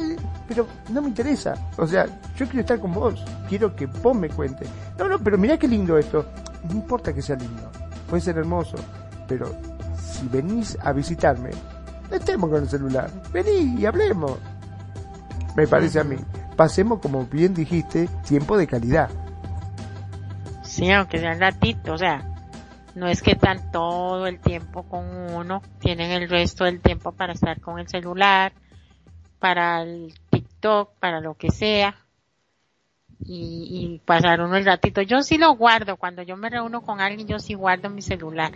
pero 0.47 0.67
no 0.89 1.01
me 1.01 1.09
interesa. 1.09 1.55
O 1.77 1.87
sea, 1.87 2.05
yo 2.35 2.45
quiero 2.45 2.61
estar 2.61 2.79
con 2.79 2.93
vos, 2.93 3.23
quiero 3.49 3.75
que 3.75 3.85
vos 3.85 4.15
me 4.15 4.29
cuentes. 4.29 4.69
No, 4.97 5.07
no, 5.07 5.19
pero 5.19 5.37
mirá 5.37 5.57
qué 5.57 5.67
lindo 5.67 5.97
esto. 5.97 6.25
No 6.67 6.73
importa 6.73 7.13
que 7.13 7.21
sea 7.21 7.35
lindo, 7.35 7.69
puede 8.09 8.21
ser 8.21 8.37
hermoso, 8.37 8.77
pero 9.27 9.53
si 10.01 10.27
venís 10.27 10.77
a 10.81 10.91
visitarme, 10.93 11.51
estemos 12.11 12.49
con 12.49 12.63
el 12.63 12.69
celular, 12.69 13.09
vení 13.31 13.79
y 13.79 13.85
hablemos. 13.85 14.37
Me 15.55 15.67
parece 15.67 15.99
a 15.99 16.03
mí. 16.03 16.17
Pasemos, 16.55 16.99
como 16.99 17.25
bien 17.25 17.53
dijiste, 17.53 18.09
tiempo 18.27 18.57
de 18.57 18.67
calidad. 18.67 19.09
Sí, 20.63 20.91
aunque 20.91 21.19
sea 21.19 21.33
un 21.33 21.39
ratito, 21.39 21.93
o 21.93 21.97
sea, 21.97 22.25
no 22.95 23.07
es 23.07 23.21
que 23.21 23.31
están 23.31 23.71
todo 23.71 24.25
el 24.25 24.39
tiempo 24.39 24.83
con 24.83 25.05
uno, 25.33 25.61
tienen 25.79 26.11
el 26.11 26.29
resto 26.29 26.63
del 26.63 26.79
tiempo 26.79 27.11
para 27.11 27.33
estar 27.33 27.59
con 27.59 27.77
el 27.77 27.87
celular, 27.89 28.53
para 29.39 29.83
el 29.83 30.13
TikTok, 30.29 30.93
para 30.99 31.19
lo 31.19 31.35
que 31.35 31.51
sea. 31.51 31.95
Y, 33.23 33.67
y 33.95 33.99
pasar 34.05 34.41
uno 34.41 34.55
el 34.55 34.65
ratito. 34.65 35.01
Yo 35.01 35.23
sí 35.23 35.37
lo 35.37 35.55
guardo. 35.55 35.97
Cuando 35.97 36.21
yo 36.21 36.37
me 36.37 36.49
reúno 36.49 36.81
con 36.81 37.01
alguien, 37.01 37.27
yo 37.27 37.39
sí 37.39 37.53
guardo 37.53 37.89
mi 37.89 38.01
celular. 38.01 38.53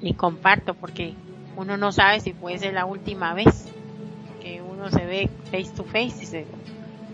Y 0.00 0.14
comparto 0.14 0.74
porque 0.74 1.14
uno 1.56 1.76
no 1.76 1.92
sabe 1.92 2.20
si 2.20 2.32
puede 2.32 2.58
ser 2.58 2.74
la 2.74 2.84
última 2.84 3.34
vez 3.34 3.68
que 4.42 4.60
uno 4.60 4.90
se 4.90 5.06
ve 5.06 5.30
face 5.50 5.70
to 5.74 5.84
face 5.84 6.22
y 6.22 6.26
se 6.26 6.46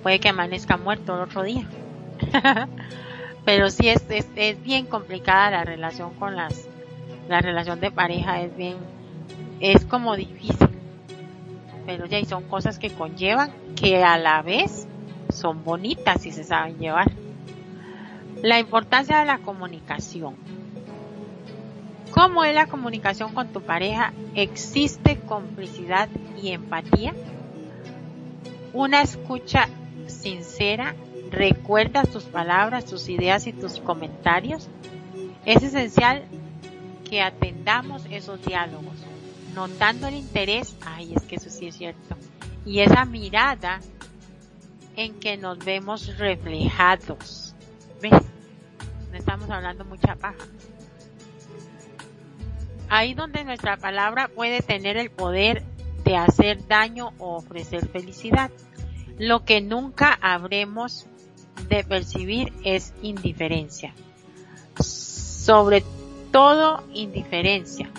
puede 0.02 0.18
que 0.18 0.28
amanezca 0.28 0.76
muerto 0.76 1.14
el 1.14 1.20
otro 1.22 1.42
día. 1.44 1.66
pero 3.44 3.70
sí 3.70 3.88
es, 3.88 4.04
es, 4.08 4.28
es, 4.36 4.62
bien 4.62 4.86
complicada 4.86 5.50
la 5.50 5.64
relación 5.64 6.14
con 6.14 6.36
las, 6.36 6.68
la 7.28 7.40
relación 7.40 7.80
de 7.80 7.90
pareja 7.90 8.40
es 8.42 8.56
bien, 8.56 8.76
es 9.60 9.84
como 9.84 10.16
difícil. 10.16 10.68
Pero 11.86 12.06
ya, 12.06 12.18
y 12.18 12.24
son 12.24 12.44
cosas 12.44 12.78
que 12.78 12.90
conllevan, 12.90 13.50
que 13.74 14.04
a 14.04 14.18
la 14.18 14.42
vez 14.42 14.86
son 15.32 15.64
bonitas 15.64 16.24
y 16.26 16.32
se 16.32 16.44
saben 16.44 16.78
llevar. 16.78 17.10
La 18.42 18.58
importancia 18.58 19.18
de 19.18 19.26
la 19.26 19.38
comunicación. 19.38 20.36
¿Cómo 22.12 22.44
es 22.44 22.54
la 22.54 22.66
comunicación 22.66 23.32
con 23.34 23.48
tu 23.48 23.62
pareja? 23.62 24.12
¿Existe 24.34 25.18
complicidad 25.20 26.08
y 26.42 26.50
empatía? 26.50 27.14
Una 28.72 29.02
escucha 29.02 29.68
sincera 30.06 30.94
recuerda 31.30 32.02
tus 32.04 32.24
palabras, 32.24 32.86
tus 32.86 33.08
ideas 33.08 33.46
y 33.46 33.52
tus 33.52 33.80
comentarios. 33.80 34.68
Es 35.44 35.62
esencial 35.62 36.24
que 37.08 37.22
atendamos 37.22 38.04
esos 38.10 38.40
diálogos, 38.44 38.94
notando 39.54 40.06
el 40.06 40.14
interés, 40.14 40.76
ay, 40.84 41.14
es 41.14 41.22
que 41.22 41.36
eso 41.36 41.50
sí 41.50 41.66
es 41.66 41.76
cierto, 41.76 42.16
y 42.64 42.80
esa 42.80 43.04
mirada 43.04 43.80
en 44.96 45.18
que 45.18 45.36
nos 45.36 45.58
vemos 45.58 46.18
reflejados. 46.18 47.54
¿Ves? 48.00 48.12
No 49.10 49.16
estamos 49.16 49.50
hablando 49.50 49.84
mucha 49.84 50.14
paja. 50.14 50.44
Ahí 52.88 53.14
donde 53.14 53.44
nuestra 53.44 53.76
palabra 53.76 54.28
puede 54.28 54.62
tener 54.62 54.96
el 54.96 55.10
poder 55.10 55.62
de 56.04 56.16
hacer 56.16 56.66
daño 56.66 57.12
o 57.18 57.36
ofrecer 57.36 57.88
felicidad. 57.88 58.50
Lo 59.18 59.44
que 59.44 59.60
nunca 59.60 60.18
habremos 60.20 61.06
de 61.68 61.84
percibir 61.84 62.52
es 62.64 62.92
indiferencia. 63.02 63.94
Sobre 64.78 65.84
todo 66.30 66.84
indiferencia. 66.92 67.90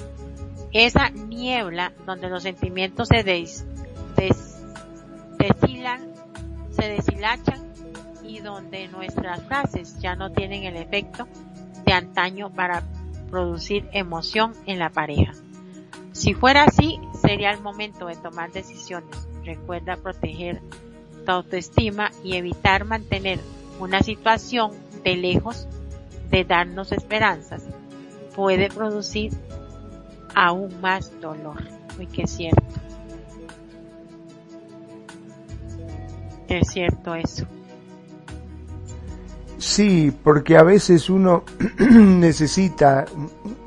Esa 0.74 1.10
niebla 1.10 1.92
donde 2.06 2.30
los 2.30 2.44
sentimientos 2.44 3.10
se 3.10 3.24
des, 3.24 3.66
se 6.72 6.88
deshilachan 6.88 7.74
y 8.24 8.40
donde 8.40 8.88
nuestras 8.88 9.44
frases 9.44 10.00
ya 10.00 10.16
no 10.16 10.32
tienen 10.32 10.64
el 10.64 10.78
efecto 10.78 11.28
de 11.86 11.94
antaño 11.94 12.50
para 12.50 12.84
producir 13.30 13.88
emoción 13.92 14.54
en 14.66 14.80
la 14.80 14.90
pareja. 14.90 15.34
Si 16.12 16.34
fuera 16.34 16.64
así, 16.64 17.00
sería 17.22 17.52
el 17.52 17.62
momento 17.62 18.08
de 18.08 18.16
tomar 18.16 18.52
decisiones. 18.52 19.28
Recuerda 19.44 19.98
proteger 19.98 20.62
autoestima 21.26 22.12
y 22.24 22.36
evitar 22.36 22.86
mantener 22.86 23.40
una 23.80 24.02
situación 24.02 24.72
de 25.04 25.16
lejos 25.16 25.68
de 26.30 26.46
darnos 26.46 26.92
esperanzas 26.92 27.64
puede 28.36 28.70
producir 28.70 29.32
aún 30.34 30.80
más 30.82 31.12
dolor. 31.20 31.62
Uy, 32.00 32.08
que 32.08 32.24
es 32.24 32.32
cierto. 32.32 32.64
Es 36.48 36.68
cierto 36.70 37.16
eso. 37.16 37.46
Sí, 39.58 40.12
porque 40.24 40.58
a 40.58 40.64
veces 40.64 41.10
uno 41.10 41.44
necesita 41.80 43.06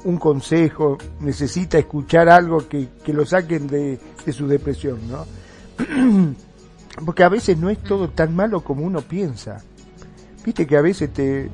un 0.04 0.18
consejo, 0.18 0.98
necesita 1.20 1.78
escuchar 1.78 2.28
algo 2.28 2.68
que, 2.68 2.88
que 3.04 3.12
lo 3.12 3.24
saquen 3.24 3.68
de, 3.68 3.98
de 4.26 4.32
su 4.32 4.48
depresión, 4.48 4.98
¿no? 5.08 5.24
Porque 7.04 7.24
a 7.24 7.28
veces 7.28 7.58
no 7.58 7.70
es 7.70 7.82
todo 7.82 8.08
tan 8.08 8.34
malo 8.34 8.60
como 8.60 8.84
uno 8.84 9.00
piensa. 9.00 9.62
Viste 10.44 10.66
que 10.66 10.76
a 10.76 10.82
veces 10.82 11.12
te, 11.12 11.50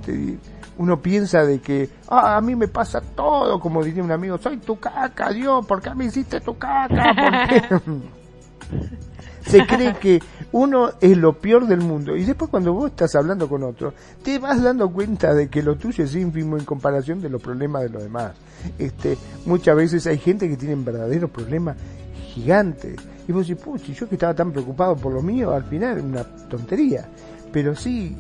uno 0.79 1.01
piensa 1.01 1.45
de 1.45 1.61
que, 1.61 1.89
ah, 2.09 2.37
a 2.37 2.41
mí 2.41 2.57
me 2.57 2.69
pasa 2.69 3.01
todo, 3.01 3.61
como 3.61 3.85
diría 3.85 4.03
un 4.03 4.11
amigo, 4.11 4.39
soy 4.39 4.57
tu 4.57 4.79
caca, 4.79 5.31
Dios, 5.31 5.65
¿por 5.67 5.81
qué 5.81 5.95
me 5.95 6.07
hiciste 6.07 6.41
tu 6.41 6.57
caca? 6.59 7.49
Se 9.47 9.67
cree 9.67 9.95
que 9.95 10.23
uno 10.53 10.91
es 11.01 11.17
lo 11.17 11.39
peor 11.39 11.67
del 11.67 11.81
mundo 11.81 12.17
y 12.17 12.25
después 12.25 12.51
cuando 12.51 12.73
vos 12.73 12.91
estás 12.91 13.15
hablando 13.15 13.49
con 13.49 13.63
otro, 13.63 13.95
te 14.23 14.39
vas 14.39 14.63
dando 14.63 14.91
cuenta 14.91 15.35
de 15.35 15.49
que 15.49 15.63
lo 15.63 15.77
tuyo 15.77 16.05
es 16.05 16.15
ínfimo 16.15 16.57
en 16.57 16.65
comparación 16.65 17.21
de 17.21 17.31
los 17.31 17.43
problemas 17.43 17.83
de 17.83 17.89
los 17.89 18.03
demás. 18.03 18.33
Este, 18.79 19.17
muchas 19.47 19.77
veces 19.77 20.07
hay 20.07 20.19
gente 20.19 20.49
que 20.49 20.57
tiene 20.57 20.77
verdaderos 20.77 21.31
problemas 21.31 21.77
gigantes 22.33 22.97
y 23.31 23.33
vos 23.33 23.47
decís, 23.47 23.63
puchi, 23.63 23.95
yo 23.95 24.09
que 24.09 24.17
estaba 24.17 24.35
tan 24.35 24.51
preocupado 24.51 24.97
por 24.97 25.13
lo 25.13 25.23
mío, 25.23 25.53
al 25.53 25.63
final 25.63 26.01
una 26.01 26.25
tontería. 26.25 27.09
Pero 27.53 27.77
sí, 27.77 28.17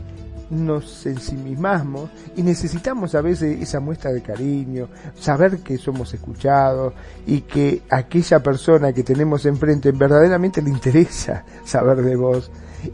nos 0.51 1.05
ensimismamos 1.05 2.11
y 2.37 2.45
necesitamos 2.45 3.17
a 3.17 3.21
veces 3.21 3.61
esa 3.61 3.81
muestra 3.81 4.13
de 4.13 4.23
cariño, 4.23 4.87
saber 5.19 5.59
que 5.59 5.79
somos 5.79 6.15
escuchados 6.15 6.95
y 7.27 7.41
que 7.41 7.83
aquella 7.91 8.41
persona 8.41 8.93
que 8.93 9.03
tenemos 9.03 9.45
enfrente 9.47 9.91
verdaderamente 9.91 10.63
le 10.63 10.71
interesa 10.71 11.45
saber 11.65 12.03
de 12.03 12.15
vos 12.15 12.49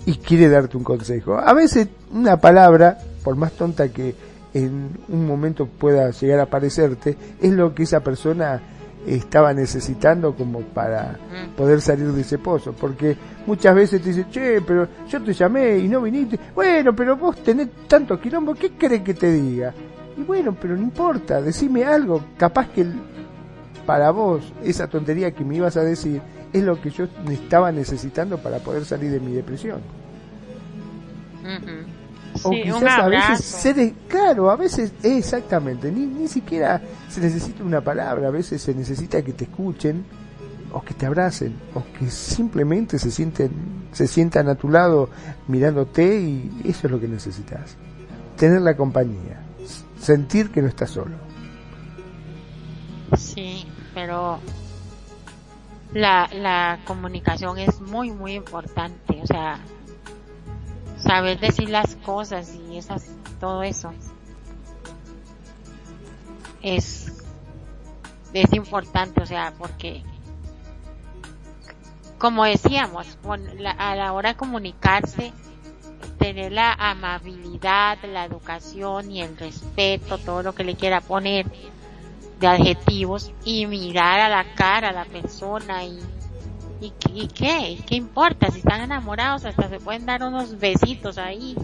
y 0.07 0.15
quiere 0.15 0.49
darte 0.49 0.79
un 0.79 0.85
consejo. 0.85 1.37
A 1.37 1.53
veces 1.53 1.87
una 2.11 2.41
palabra, 2.41 2.97
por 3.23 3.37
más 3.37 3.53
tonta 3.53 3.91
que 3.91 4.15
en 4.55 4.89
un 5.09 5.27
momento 5.27 5.67
pueda 5.67 6.11
llegar 6.13 6.41
a 6.41 6.47
parecerte, 6.47 7.15
es 7.43 7.53
lo 7.53 7.75
que 7.75 7.83
esa 7.83 8.01
persona 8.01 8.63
estaba 9.07 9.53
necesitando 9.53 10.35
como 10.35 10.61
para 10.61 11.13
mm. 11.13 11.57
poder 11.57 11.81
salir 11.81 12.09
de 12.09 12.21
ese 12.21 12.39
pozo, 12.39 12.73
porque 12.73 13.17
muchas 13.47 13.75
veces 13.75 14.03
te 14.03 14.09
dicen, 14.09 14.31
che, 14.31 14.61
pero 14.61 14.89
yo 15.09 15.23
te 15.23 15.33
llamé 15.33 15.79
y 15.79 15.89
no 15.89 16.03
viniste, 16.03 16.39
bueno, 16.55 16.95
pero 16.95 17.17
vos 17.17 17.37
tenés 17.43 17.69
tanto 17.87 18.21
quilombo, 18.21 18.55
¿qué 18.55 18.73
crees 18.73 19.03
que 19.03 19.15
te 19.15 19.33
diga? 19.33 19.73
Y 20.17 20.23
bueno, 20.23 20.57
pero 20.61 20.77
no 20.77 20.83
importa, 20.83 21.41
decime 21.41 21.85
algo, 21.85 22.23
capaz 22.37 22.69
que 22.71 22.87
para 23.87 24.11
vos 24.11 24.53
esa 24.65 24.89
tontería 24.89 25.31
que 25.31 25.45
me 25.45 25.57
ibas 25.57 25.77
a 25.77 25.83
decir 25.83 26.21
es 26.53 26.63
lo 26.63 26.81
que 26.81 26.91
yo 26.91 27.07
estaba 27.31 27.71
necesitando 27.71 28.39
para 28.39 28.59
poder 28.59 28.85
salir 28.85 29.11
de 29.11 29.21
mi 29.21 29.33
depresión 29.33 29.81
o 32.43 32.51
quizás 32.51 32.99
a 32.99 33.09
veces 33.09 33.45
ser 33.45 33.93
claro, 34.09 34.51
a 34.51 34.57
veces 34.57 34.93
exactamente, 35.03 35.91
ni, 35.91 36.07
ni 36.07 36.29
siquiera 36.29 36.81
se 37.09 37.21
necesita 37.21 37.63
una 37.63 37.81
palabra, 37.81 38.29
a 38.29 38.31
veces 38.31 38.63
se 38.63 38.75
necesita 38.75 39.23
que 39.23 39.33
te 39.33 39.45
escuchen 39.45 40.05
o 40.73 40.83
que 40.83 40.95
te 40.95 41.07
abracen 41.07 41.55
o 41.75 41.83
que 41.99 42.11
simplemente 42.11 42.99
se 42.99 43.11
sienten 43.11 43.87
se 43.93 44.07
sientan 44.07 44.49
a 44.49 44.57
tu 44.57 44.69
lado 44.69 45.09
mirándote 45.49 46.21
y 46.21 46.51
eso 46.65 46.87
es 46.87 46.91
lo 46.91 47.01
que 47.01 47.09
necesitas. 47.09 47.77
Tener 48.37 48.61
la 48.61 48.77
compañía, 48.77 49.41
sentir 49.99 50.51
que 50.51 50.61
no 50.61 50.69
estás 50.69 50.91
solo. 50.91 51.17
Sí, 53.17 53.67
pero 53.95 54.39
la, 55.95 56.29
la 56.35 56.81
comunicación 56.85 57.59
es 57.59 57.81
muy, 57.81 58.11
muy 58.11 58.35
importante. 58.35 59.19
O 59.23 59.27
sea, 59.27 59.61
saber 60.97 61.39
decir 61.41 61.69
las 61.69 61.97
cosas 61.97 62.55
y 62.55 62.79
esas, 62.79 63.07
todo 63.41 63.63
eso. 63.63 63.93
Es, 66.63 67.23
es 68.33 68.53
importante, 68.53 69.23
o 69.23 69.27
sea, 69.27 69.53
porque 69.57 70.03
como 72.19 72.45
decíamos, 72.45 73.19
a 73.79 73.95
la 73.95 74.13
hora 74.13 74.31
de 74.31 74.37
comunicarse, 74.37 75.33
tener 76.19 76.53
la 76.53 76.73
amabilidad, 76.73 77.99
la 78.05 78.25
educación 78.25 79.11
y 79.11 79.23
el 79.23 79.37
respeto, 79.37 80.19
todo 80.19 80.43
lo 80.43 80.55
que 80.55 80.65
le 80.65 80.77
quiera 80.77 81.01
poner 81.01 81.47
de 82.41 82.47
adjetivos 82.47 83.33
y 83.45 83.67
mirar 83.67 84.21
a 84.21 84.29
la 84.29 84.55
cara 84.55 84.91
a 84.91 84.93
la 84.93 85.05
persona 85.05 85.85
y 85.85 86.01
¿Y, 86.81 86.93
¿Y 87.15 87.29
qué? 87.29 87.79
¿Qué 87.87 87.95
importa? 87.95 88.51
Si 88.51 88.59
están 88.59 88.83
enamorados, 88.83 89.45
hasta 89.45 89.69
se 89.69 89.81
pueden 89.81 90.07
dar 90.07 90.23
unos 90.23 90.59
besitos 90.59 91.19
ahí 91.19 91.57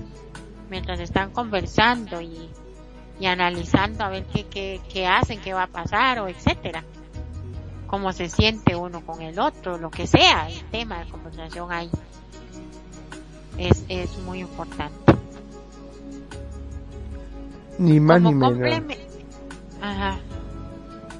mientras 0.70 1.00
están 1.00 1.30
conversando 1.32 2.20
y, 2.22 2.48
y 3.20 3.26
analizando 3.26 4.04
a 4.04 4.08
ver 4.08 4.24
qué, 4.24 4.44
qué, 4.46 4.80
qué 4.90 5.06
hacen, 5.06 5.40
qué 5.40 5.52
va 5.52 5.64
a 5.64 5.66
pasar 5.66 6.20
o 6.20 6.28
etcétera. 6.28 6.82
Cómo 7.86 8.12
se 8.12 8.30
siente 8.30 8.74
uno 8.74 9.04
con 9.04 9.20
el 9.20 9.38
otro, 9.38 9.76
lo 9.76 9.90
que 9.90 10.06
sea, 10.06 10.48
el 10.48 10.64
tema 10.70 11.00
de 11.00 11.10
conversación 11.10 11.70
ahí. 11.70 11.90
Es, 13.58 13.84
es 13.88 14.16
muy 14.20 14.40
importante. 14.40 15.12
Ni 17.78 18.00
más 18.00 18.22
ni 18.22 18.32
menos. 18.34 18.96
Ajá. 19.82 20.18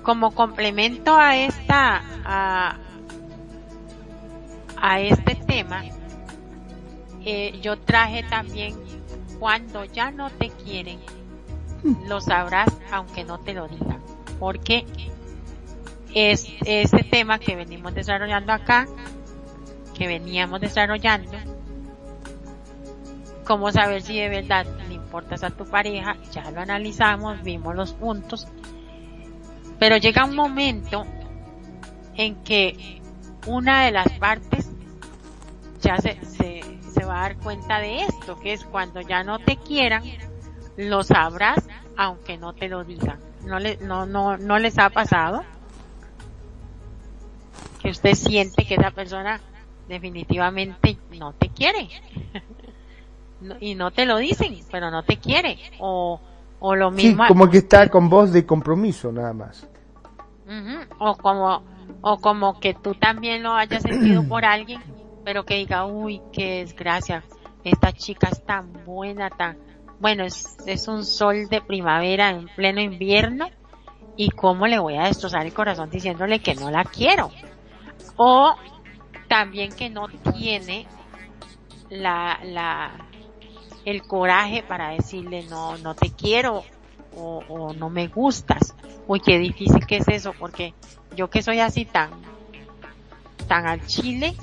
Como 0.03 0.31
complemento 0.31 1.15
a 1.15 1.37
esta, 1.37 2.03
a, 2.25 2.79
a 4.83 5.01
este 5.01 5.37
tema, 5.37 5.85
eh, 7.25 7.57
yo 7.63 7.79
traje 7.79 8.25
también 8.25 8.75
cuando 9.39 9.85
ya 9.85 10.11
no 10.11 10.29
te 10.29 10.51
quieren, 10.51 10.99
lo 12.09 12.21
sabrás 12.21 12.69
aunque 12.91 13.23
no 13.23 13.39
te 13.39 13.55
lo 13.55 13.69
digan. 13.69 14.03
Porque 14.41 14.85
es 16.13 16.49
este 16.67 17.05
tema 17.05 17.39
que 17.39 17.55
venimos 17.55 17.95
desarrollando 17.95 18.53
acá, 18.53 18.89
que 19.97 20.09
veníamos 20.09 20.61
desarrollando, 20.61 21.39
cómo 23.45 23.71
saber 23.71 24.03
si 24.03 24.19
de 24.19 24.29
verdad 24.29 24.67
le 24.89 24.95
importas 24.95 25.45
a 25.45 25.51
tu 25.51 25.65
pareja, 25.65 26.17
ya 26.33 26.51
lo 26.51 26.61
analizamos, 26.61 27.41
vimos 27.45 27.77
los 27.77 27.93
puntos, 27.93 28.49
pero 29.79 29.97
llega 29.97 30.25
un 30.25 30.35
momento 30.35 31.05
en 32.17 32.35
que 32.43 33.01
una 33.47 33.85
de 33.85 33.93
las 33.93 34.11
partes 34.19 34.72
ya 35.83 35.99
se, 35.99 36.19
se, 36.25 37.05
va 37.05 37.19
a 37.19 37.23
dar 37.23 37.37
cuenta 37.39 37.79
de 37.81 38.03
esto, 38.03 38.39
que 38.39 38.53
es 38.53 38.65
cuando 38.65 39.01
ya 39.01 39.25
no 39.25 39.39
te 39.39 39.57
quieran, 39.57 40.03
lo 40.77 41.03
sabrás 41.03 41.69
aunque 41.97 42.39
no 42.39 42.55
te 42.55 42.69
lo 42.69 42.85
digan. 42.85 43.19
¿No, 43.45 43.59
le, 43.59 43.77
no, 43.79 44.07
no, 44.07 44.39
no 44.39 44.59
les 44.59 44.79
ha 44.79 44.89
pasado? 44.89 45.43
Que 47.81 47.91
usted 47.91 48.15
siente 48.15 48.65
que 48.65 48.75
esa 48.75 48.93
persona 48.93 49.41
definitivamente 49.89 50.97
no 51.19 51.33
te 51.33 51.49
quiere. 51.49 51.89
y 53.61 53.75
no 53.75 53.91
te 53.91 54.07
lo 54.07 54.19
dicen, 54.19 54.57
pero 54.71 54.91
no 54.91 55.03
te 55.03 55.17
quiere. 55.19 55.59
O, 55.81 56.21
o 56.61 56.77
lo 56.77 56.93
mismo. 56.93 57.27
como 57.27 57.51
que 57.51 57.59
está 57.59 57.89
con 57.89 58.09
voz 58.09 58.33
de 58.33 58.47
compromiso 58.47 59.11
nada 59.11 59.33
más. 59.33 59.69
O 60.99 61.17
como, 61.17 61.63
o 62.01 62.19
como 62.19 62.61
que 62.61 62.75
tú 62.75 62.95
también 62.95 63.43
lo 63.43 63.55
hayas 63.55 63.83
sentido 63.83 64.27
por 64.29 64.45
alguien 64.45 64.81
pero 65.25 65.45
que 65.45 65.55
diga, 65.57 65.85
uy, 65.87 66.21
qué 66.33 66.61
desgracia, 66.61 67.25
esta 67.65 67.93
chica 67.93 68.29
es 68.31 68.45
tan 68.45 68.73
buena, 68.85 69.31
tan, 69.31 69.59
bueno, 70.01 70.25
es, 70.25 70.57
es 70.67 70.89
un 70.89 71.05
sol 71.05 71.49
de 71.49 71.61
primavera 71.61 72.31
en 72.31 72.49
pleno 72.57 72.81
invierno 72.81 73.49
y 74.17 74.31
cómo 74.31 74.67
le 74.67 74.79
voy 74.79 74.97
a 74.97 75.05
destrozar 75.05 75.47
el 75.47 75.55
corazón 75.55 75.91
diciéndole 75.91 76.41
que 76.41 76.55
no 76.55 76.71
la 76.71 76.85
quiero. 76.85 77.31
O 78.17 78.55
también 79.29 79.73
que 79.73 79.89
no 79.89 80.09
tiene 80.35 80.87
la, 81.89 82.39
la, 82.45 82.91
el 83.85 84.03
coraje 84.03 84.63
para 84.63 84.91
decirle 84.91 85.45
no, 85.49 85.79
no 85.79 85.95
te 85.95 86.11
quiero 86.11 86.65
o, 87.17 87.43
o 87.49 87.73
no 87.73 87.91
me 87.91 88.09
gustas. 88.09 88.75
Uy, 89.07 89.21
qué 89.21 89.39
difícil 89.39 89.87
que 89.87 89.99
es 89.99 90.09
eso, 90.09 90.35
porque 90.39 90.75
yo 91.17 91.31
que 91.31 91.43
soy 91.43 91.61
así 91.61 91.85
tan, 91.85 92.11
tan 93.49 93.67
al 93.67 93.87
chile, 93.87 94.35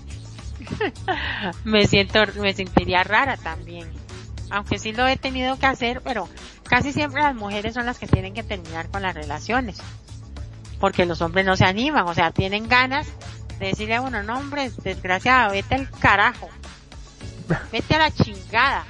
me 1.64 1.86
siento, 1.88 2.20
me 2.40 2.54
sentiría 2.54 3.04
rara 3.04 3.38
también. 3.38 3.90
Aunque 4.52 4.80
sí 4.80 4.94
lo 4.94 5.08
he 5.08 5.18
tenido 5.18 5.58
que 5.60 5.68
hacer, 5.68 6.02
pero 6.02 6.28
casi 6.64 6.92
siempre 6.92 7.22
las 7.22 7.36
mujeres 7.36 7.74
son 7.74 7.86
las 7.86 8.00
que 8.00 8.08
tienen 8.08 8.34
que 8.34 8.44
terminar 8.44 8.90
con 8.90 9.02
las 9.02 9.14
relaciones. 9.14 9.78
Porque 10.80 11.06
los 11.06 11.22
hombres 11.22 11.46
no 11.46 11.56
se 11.56 11.66
animan, 11.66 12.08
o 12.08 12.14
sea, 12.14 12.32
tienen 12.32 12.68
ganas 12.68 13.08
de 13.60 13.68
decirle 13.68 13.96
a 13.96 14.02
uno, 14.02 14.24
no 14.24 14.38
hombre, 14.38 14.72
desgraciado, 14.84 15.52
vete 15.52 15.76
al 15.76 15.90
carajo. 15.90 16.50
Vete 17.72 17.96
a 17.96 18.00
la 18.00 18.12
chingada. 18.12 18.86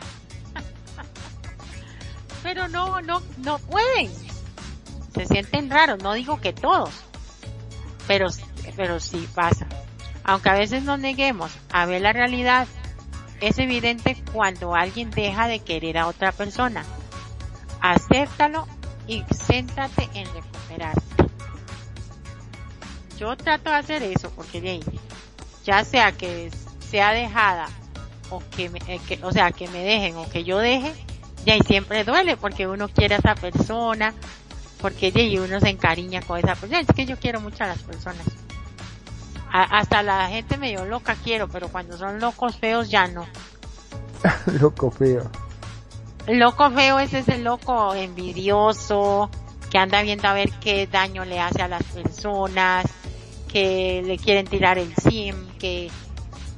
pero 2.43 2.67
no, 2.67 3.01
no, 3.01 3.21
no 3.39 3.57
pueden. 3.59 4.11
Se 5.13 5.25
sienten 5.25 5.69
raros, 5.69 6.01
no 6.03 6.13
digo 6.13 6.39
que 6.39 6.53
todos. 6.53 6.91
Pero, 8.07 8.27
pero 8.75 8.99
sí 8.99 9.27
pasa. 9.33 9.67
Aunque 10.29 10.49
a 10.49 10.53
veces 10.53 10.83
nos 10.83 10.99
neguemos 10.99 11.51
a 11.71 11.87
ver 11.87 12.03
la 12.03 12.13
realidad, 12.13 12.67
es 13.41 13.57
evidente 13.57 14.15
cuando 14.31 14.75
alguien 14.75 15.09
deja 15.09 15.47
de 15.47 15.57
querer 15.57 15.97
a 15.97 16.05
otra 16.05 16.31
persona. 16.31 16.85
Acéptalo 17.81 18.67
y 19.07 19.23
céntrate 19.33 20.07
en 20.13 20.27
recuperarte. 20.31 21.01
Yo 23.17 23.35
trato 23.37 23.71
de 23.71 23.77
hacer 23.77 24.03
eso 24.03 24.31
porque 24.35 24.79
ya 25.65 25.83
sea 25.83 26.11
que 26.11 26.51
sea 26.91 27.11
dejada 27.11 27.67
o 28.29 28.43
que, 28.55 28.69
me, 28.69 28.77
eh, 28.85 29.01
que 29.07 29.19
o 29.23 29.31
sea, 29.31 29.51
que 29.51 29.67
me 29.69 29.79
dejen 29.79 30.15
o 30.15 30.29
que 30.29 30.43
yo 30.43 30.59
deje, 30.59 30.93
ya 31.43 31.55
y 31.55 31.61
siempre 31.61 32.03
duele 32.03 32.37
porque 32.37 32.67
uno 32.67 32.87
quiere 32.87 33.15
a 33.15 33.17
esa 33.17 33.33
persona, 33.33 34.13
porque 34.79 35.11
y 35.11 35.39
uno 35.39 35.59
se 35.59 35.69
encariña 35.69 36.21
con 36.21 36.37
esa 36.37 36.53
persona. 36.53 36.81
Es 36.81 36.95
que 36.95 37.07
yo 37.07 37.17
quiero 37.17 37.41
mucho 37.41 37.63
a 37.63 37.67
las 37.67 37.81
personas. 37.81 38.27
Hasta 39.51 40.03
la 40.03 40.27
gente 40.27 40.57
medio 40.57 40.85
loca 40.85 41.15
quiero, 41.23 41.47
pero 41.47 41.69
cuando 41.69 41.97
son 41.97 42.19
locos 42.19 42.57
feos 42.57 42.89
ya 42.89 43.07
no. 43.07 43.25
loco 44.59 44.91
feo. 44.91 45.29
Loco 46.27 46.69
feo 46.71 46.99
es 46.99 47.13
ese 47.13 47.39
loco 47.39 47.93
envidioso 47.95 49.29
que 49.69 49.77
anda 49.77 50.01
viendo 50.01 50.27
a 50.27 50.33
ver 50.33 50.51
qué 50.59 50.87
daño 50.87 51.25
le 51.25 51.39
hace 51.39 51.61
a 51.61 51.67
las 51.67 51.83
personas, 51.83 52.85
que 53.47 54.01
le 54.05 54.17
quieren 54.17 54.47
tirar 54.47 54.77
el 54.77 54.93
sim, 54.95 55.35
que, 55.59 55.89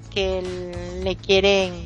que 0.10 1.00
le 1.04 1.16
quieren 1.16 1.86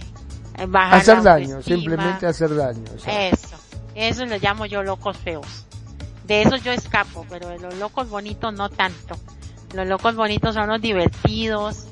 bajar 0.67 0.99
hacer 0.99 1.21
daño, 1.21 1.61
simplemente 1.61 2.25
hacer 2.25 2.55
daño. 2.55 2.83
Eso, 3.05 3.55
eso 3.95 4.25
lo 4.25 4.37
llamo 4.37 4.65
yo 4.65 4.83
locos 4.83 5.17
feos. 5.17 5.65
De 6.25 6.41
eso 6.41 6.55
yo 6.57 6.71
escapo, 6.71 7.25
pero 7.29 7.49
de 7.49 7.59
los 7.59 7.75
locos 7.75 8.09
bonitos 8.09 8.53
no 8.53 8.69
tanto. 8.69 9.15
Los 9.75 9.87
locos 9.87 10.15
bonitos 10.15 10.55
son 10.55 10.69
los 10.69 10.79
divertidos, 10.79 11.87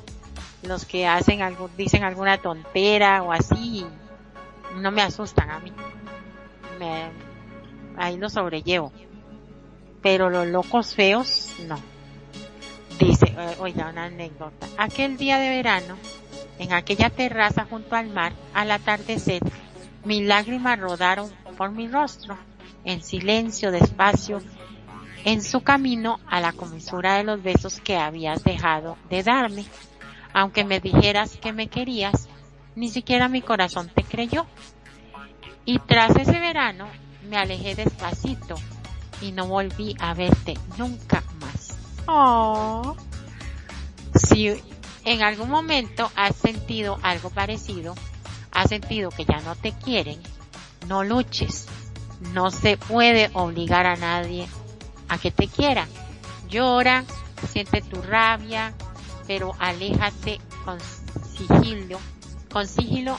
los 0.62 0.86
que 0.86 1.06
hacen 1.06 1.42
algo, 1.42 1.68
dicen 1.76 2.02
alguna 2.02 2.38
tontera 2.38 3.22
o 3.22 3.30
así, 3.30 3.84
no 4.76 4.90
me 4.90 5.02
asustan 5.02 5.50
a 5.50 5.58
mí. 5.58 5.70
Me, 6.78 7.10
ahí 7.98 8.16
lo 8.16 8.30
sobrellevo. 8.30 8.90
Pero 10.00 10.30
los 10.30 10.46
locos 10.46 10.94
feos, 10.94 11.52
no. 11.66 11.78
Dice, 12.98 13.26
eh, 13.26 13.56
oiga, 13.58 13.90
una 13.90 14.04
anécdota. 14.04 14.66
Aquel 14.78 15.18
día 15.18 15.38
de 15.38 15.50
verano, 15.50 15.98
en 16.58 16.72
aquella 16.72 17.10
terraza 17.10 17.66
junto 17.68 17.96
al 17.96 18.08
mar, 18.08 18.32
al 18.54 18.70
atardecer, 18.70 19.42
mis 20.06 20.22
lágrimas 20.22 20.80
rodaron 20.80 21.30
por 21.58 21.70
mi 21.70 21.86
rostro, 21.86 22.38
en 22.86 23.02
silencio, 23.02 23.70
despacio, 23.70 24.40
en 25.24 25.42
su 25.42 25.62
camino 25.62 26.20
a 26.28 26.40
la 26.40 26.52
comisura 26.52 27.16
de 27.16 27.24
los 27.24 27.42
besos 27.42 27.80
que 27.80 27.96
habías 27.96 28.44
dejado 28.44 28.96
de 29.08 29.22
darme. 29.22 29.64
Aunque 30.32 30.64
me 30.64 30.80
dijeras 30.80 31.36
que 31.36 31.52
me 31.52 31.68
querías, 31.68 32.28
ni 32.76 32.90
siquiera 32.90 33.28
mi 33.28 33.40
corazón 33.40 33.90
te 33.94 34.02
creyó. 34.02 34.46
Y 35.64 35.78
tras 35.78 36.14
ese 36.16 36.38
verano 36.38 36.86
me 37.28 37.38
alejé 37.38 37.74
despacito 37.74 38.56
y 39.22 39.32
no 39.32 39.46
volví 39.46 39.96
a 39.98 40.12
verte 40.12 40.58
nunca 40.76 41.22
más. 41.40 41.78
Oh. 42.06 42.94
Si 44.14 44.54
en 45.04 45.22
algún 45.22 45.48
momento 45.48 46.10
has 46.16 46.36
sentido 46.36 46.98
algo 47.02 47.30
parecido, 47.30 47.94
has 48.52 48.68
sentido 48.68 49.10
que 49.10 49.24
ya 49.24 49.40
no 49.40 49.56
te 49.56 49.72
quieren, 49.72 50.20
no 50.86 51.02
luches. 51.02 51.66
No 52.32 52.50
se 52.50 52.76
puede 52.76 53.30
obligar 53.34 53.86
a 53.86 53.96
nadie 53.96 54.46
a 55.08 55.18
que 55.18 55.30
te 55.30 55.48
quiera. 55.48 55.86
Llora, 56.48 57.04
siente 57.50 57.82
tu 57.82 58.00
rabia, 58.02 58.74
pero 59.26 59.52
aléjate 59.58 60.40
con 60.64 60.78
sigilo, 61.36 61.98
con 62.52 62.66
sigilo, 62.66 63.18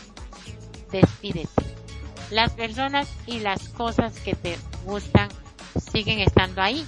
despídete. 0.92 1.64
Las 2.32 2.54
personas 2.54 3.08
y 3.28 3.40
las 3.40 3.70
cosas 3.70 4.20
que 4.20 4.36
te 4.36 4.58
gustan 4.86 5.30
siguen 5.92 6.20
estando 6.20 6.62
ahí, 6.62 6.86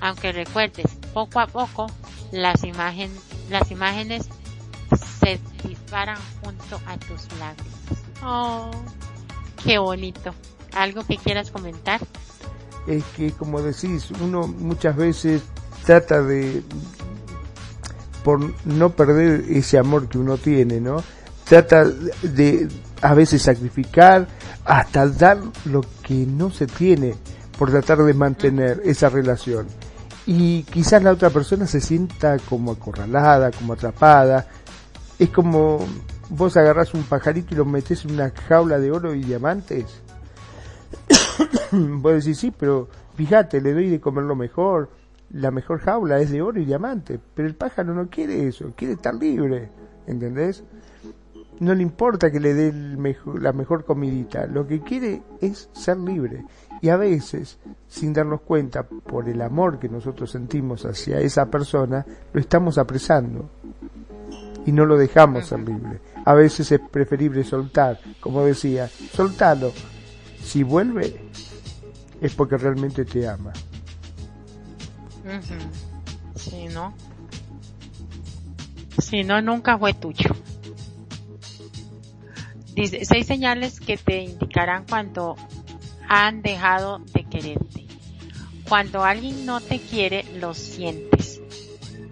aunque 0.00 0.32
recuerdes, 0.32 0.96
poco 1.12 1.40
a 1.40 1.46
poco 1.46 1.86
las 2.32 2.64
imágenes, 2.64 3.20
las 3.48 3.70
imágenes 3.70 4.28
se 5.20 5.40
disparan 5.66 6.18
junto 6.42 6.80
a 6.86 6.98
tus 6.98 7.32
lágrimas. 7.38 7.74
Oh, 8.22 8.70
qué 9.64 9.78
bonito. 9.78 10.34
¿Algo 10.74 11.04
que 11.04 11.16
quieras 11.16 11.50
comentar? 11.50 12.00
Es 12.86 13.04
que, 13.16 13.32
como 13.32 13.62
decís, 13.62 14.10
uno 14.20 14.46
muchas 14.46 14.96
veces 14.96 15.42
trata 15.84 16.22
de, 16.22 16.62
por 18.22 18.40
no 18.66 18.90
perder 18.90 19.44
ese 19.48 19.78
amor 19.78 20.08
que 20.08 20.18
uno 20.18 20.36
tiene, 20.38 20.80
¿no? 20.80 21.02
Trata 21.44 21.84
de 21.84 22.68
a 23.02 23.14
veces 23.14 23.42
sacrificar 23.42 24.26
hasta 24.64 25.06
dar 25.06 25.38
lo 25.66 25.82
que 26.02 26.26
no 26.26 26.50
se 26.50 26.66
tiene 26.66 27.14
por 27.58 27.70
tratar 27.70 27.98
de 27.98 28.14
mantener 28.14 28.80
esa 28.84 29.08
relación. 29.08 29.66
Y 30.26 30.62
quizás 30.64 31.02
la 31.02 31.12
otra 31.12 31.30
persona 31.30 31.66
se 31.66 31.80
sienta 31.80 32.38
como 32.38 32.72
acorralada, 32.72 33.50
como 33.50 33.74
atrapada. 33.74 34.46
Es 35.18 35.28
como 35.28 35.86
vos 36.30 36.56
agarrás 36.56 36.94
un 36.94 37.02
pajarito 37.02 37.54
y 37.54 37.58
lo 37.58 37.66
metes 37.66 38.04
en 38.04 38.12
una 38.12 38.30
jaula 38.48 38.78
de 38.78 38.90
oro 38.90 39.14
y 39.14 39.22
diamantes. 39.22 39.84
vos 41.72 42.12
decís, 42.24 42.38
sí, 42.38 42.52
pero 42.56 42.88
fíjate, 43.14 43.60
le 43.60 43.72
doy 43.72 43.88
de 43.88 44.00
comer 44.00 44.24
lo 44.24 44.36
mejor. 44.36 44.90
La 45.30 45.50
mejor 45.50 45.80
jaula 45.80 46.20
es 46.20 46.30
de 46.30 46.42
oro 46.42 46.60
y 46.60 46.64
diamante. 46.64 47.18
Pero 47.34 47.48
el 47.48 47.54
pájaro 47.54 47.94
no 47.94 48.08
quiere 48.08 48.46
eso, 48.46 48.72
quiere 48.76 48.94
estar 48.94 49.14
libre. 49.14 49.70
¿Entendés? 50.06 50.62
no 51.60 51.74
le 51.74 51.82
importa 51.82 52.30
que 52.30 52.40
le 52.40 52.54
dé 52.54 52.72
la 52.72 53.52
mejor 53.52 53.84
comidita, 53.84 54.46
lo 54.46 54.66
que 54.66 54.80
quiere 54.80 55.22
es 55.40 55.68
ser 55.72 55.98
libre. 55.98 56.44
Y 56.80 56.88
a 56.88 56.96
veces, 56.96 57.58
sin 57.88 58.12
darnos 58.12 58.42
cuenta, 58.42 58.82
por 58.82 59.28
el 59.28 59.40
amor 59.40 59.78
que 59.78 59.88
nosotros 59.88 60.30
sentimos 60.30 60.84
hacia 60.84 61.20
esa 61.20 61.46
persona, 61.46 62.04
lo 62.32 62.40
estamos 62.40 62.76
apresando 62.78 63.48
y 64.66 64.72
no 64.72 64.84
lo 64.84 64.96
dejamos 64.96 65.46
ser 65.46 65.60
libre. 65.60 66.00
A 66.24 66.34
veces 66.34 66.70
es 66.72 66.80
preferible 66.80 67.44
soltar, 67.44 68.00
como 68.20 68.44
decía, 68.44 68.88
soltalo. 68.88 69.72
Si 70.44 70.62
vuelve, 70.62 71.20
es 72.20 72.34
porque 72.34 72.56
realmente 72.56 73.04
te 73.04 73.26
ama. 73.26 73.52
Si 76.36 76.66
no, 76.66 76.94
si 78.98 79.24
no, 79.24 79.40
nunca 79.40 79.78
fue 79.78 79.94
tuyo. 79.94 80.30
Dice, 82.74 83.04
seis 83.04 83.26
señales 83.26 83.80
que 83.80 83.96
te 83.96 84.22
indicarán 84.22 84.84
cuando 84.88 85.36
han 86.08 86.42
dejado 86.42 86.98
de 87.12 87.24
quererte. 87.24 87.86
Cuando 88.68 89.04
alguien 89.04 89.46
no 89.46 89.60
te 89.60 89.78
quiere, 89.78 90.24
lo 90.38 90.54
sientes, 90.54 91.40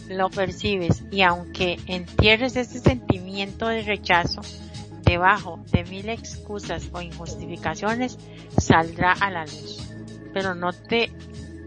lo 0.09 0.31
percibes 0.31 1.05
y 1.11 1.23
aunque 1.23 1.79
entierres 1.87 2.57
ese 2.57 2.79
sentimiento 2.79 3.67
de 3.69 3.83
rechazo, 3.83 4.41
debajo 5.13 5.61
de 5.71 5.85
mil 5.85 6.09
excusas 6.09 6.89
o 6.93 7.01
injustificaciones, 7.03 8.19
saldrá 8.57 9.13
a 9.13 9.31
la 9.31 9.45
luz. 9.45 9.89
Pero 10.33 10.55
no 10.55 10.73
te 10.73 11.13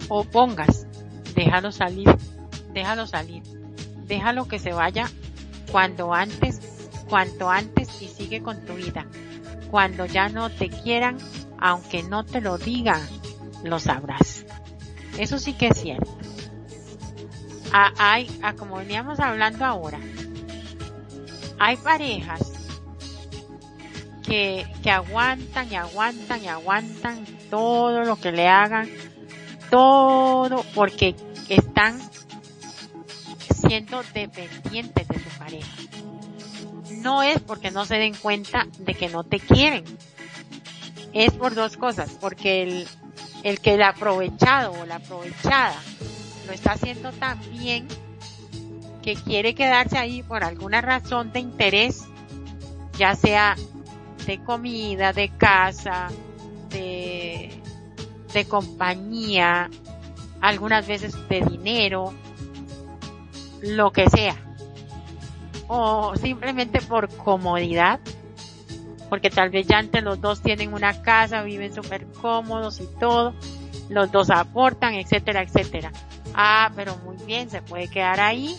opongas, 0.09 0.87
déjalo 1.35 1.71
salir, 1.71 2.09
déjalo 2.73 3.05
salir, 3.05 3.43
déjalo 4.07 4.47
que 4.47 4.57
se 4.57 4.73
vaya 4.73 5.09
cuando 5.71 6.13
antes 6.13 6.59
cuanto 7.07 7.51
antes 7.51 8.01
y 8.01 8.07
sigue 8.07 8.41
con 8.41 8.65
tu 8.65 8.73
vida. 8.73 9.05
Cuando 9.69 10.07
ya 10.07 10.27
no 10.27 10.49
te 10.49 10.69
quieran, 10.69 11.17
aunque 11.59 12.01
no 12.01 12.25
te 12.25 12.41
lo 12.41 12.57
digan, 12.57 13.01
lo 13.63 13.79
sabrás. 13.79 14.43
Eso 15.19 15.37
sí 15.37 15.53
que 15.53 15.67
es 15.67 15.79
cierto. 15.79 16.17
hay, 17.71 18.27
como 18.57 18.77
veníamos 18.77 19.19
hablando 19.19 19.65
ahora, 19.65 19.99
hay 21.59 21.77
parejas 21.77 22.54
que, 24.27 24.65
aguantan 24.89 25.71
y 25.71 25.75
aguantan 25.75 26.43
y 26.43 26.47
aguantan 26.47 27.25
todo 27.49 28.03
lo 28.03 28.15
que 28.17 28.31
le 28.31 28.47
hagan, 28.47 28.89
todo 29.69 30.63
porque 30.73 31.15
están 31.49 31.99
siendo 33.67 34.01
dependientes 34.13 35.07
de 35.07 35.19
su 35.19 35.29
pareja 35.37 35.67
no 37.05 37.21
es 37.21 37.39
porque 37.39 37.69
no 37.69 37.85
se 37.85 37.97
den 37.97 38.15
cuenta 38.15 38.65
de 38.79 38.95
que 38.95 39.09
no 39.09 39.23
te 39.23 39.39
quieren. 39.39 39.83
Es 41.13 41.33
por 41.33 41.53
dos 41.53 41.77
cosas, 41.77 42.17
porque 42.19 42.63
el, 42.63 42.87
el 43.43 43.59
que 43.59 43.75
el 43.75 43.83
aprovechado 43.83 44.71
o 44.71 44.85
la 44.87 44.95
aprovechada 44.95 45.75
lo 46.47 46.51
está 46.51 46.71
haciendo 46.71 47.11
tan 47.11 47.39
bien 47.51 47.87
que 49.03 49.13
quiere 49.13 49.53
quedarse 49.53 49.99
ahí 49.99 50.23
por 50.23 50.43
alguna 50.43 50.81
razón 50.81 51.31
de 51.31 51.41
interés, 51.41 52.05
ya 52.97 53.15
sea 53.15 53.55
de 54.25 54.43
comida, 54.43 55.13
de 55.13 55.29
casa, 55.29 56.09
de, 56.69 57.61
de 58.33 58.45
compañía, 58.45 59.69
algunas 60.41 60.87
veces 60.87 61.15
de 61.29 61.41
dinero, 61.41 62.13
lo 63.61 63.91
que 63.91 64.09
sea 64.09 64.35
o 65.67 66.15
simplemente 66.15 66.81
por 66.81 67.09
comodidad, 67.17 67.99
porque 69.09 69.29
tal 69.29 69.49
vez 69.49 69.67
ya 69.67 69.79
entre 69.79 70.01
los 70.01 70.21
dos 70.21 70.41
tienen 70.41 70.73
una 70.73 71.01
casa, 71.01 71.43
viven 71.43 71.73
súper 71.73 72.05
cómodos 72.21 72.79
y 72.79 72.87
todo, 72.99 73.33
los 73.89 74.11
dos 74.11 74.29
aportan, 74.29 74.93
etcétera, 74.95 75.41
etcétera. 75.41 75.91
Ah, 76.33 76.71
pero 76.75 76.97
muy 76.97 77.17
bien, 77.25 77.49
se 77.49 77.61
puede 77.61 77.87
quedar 77.87 78.19
ahí 78.19 78.55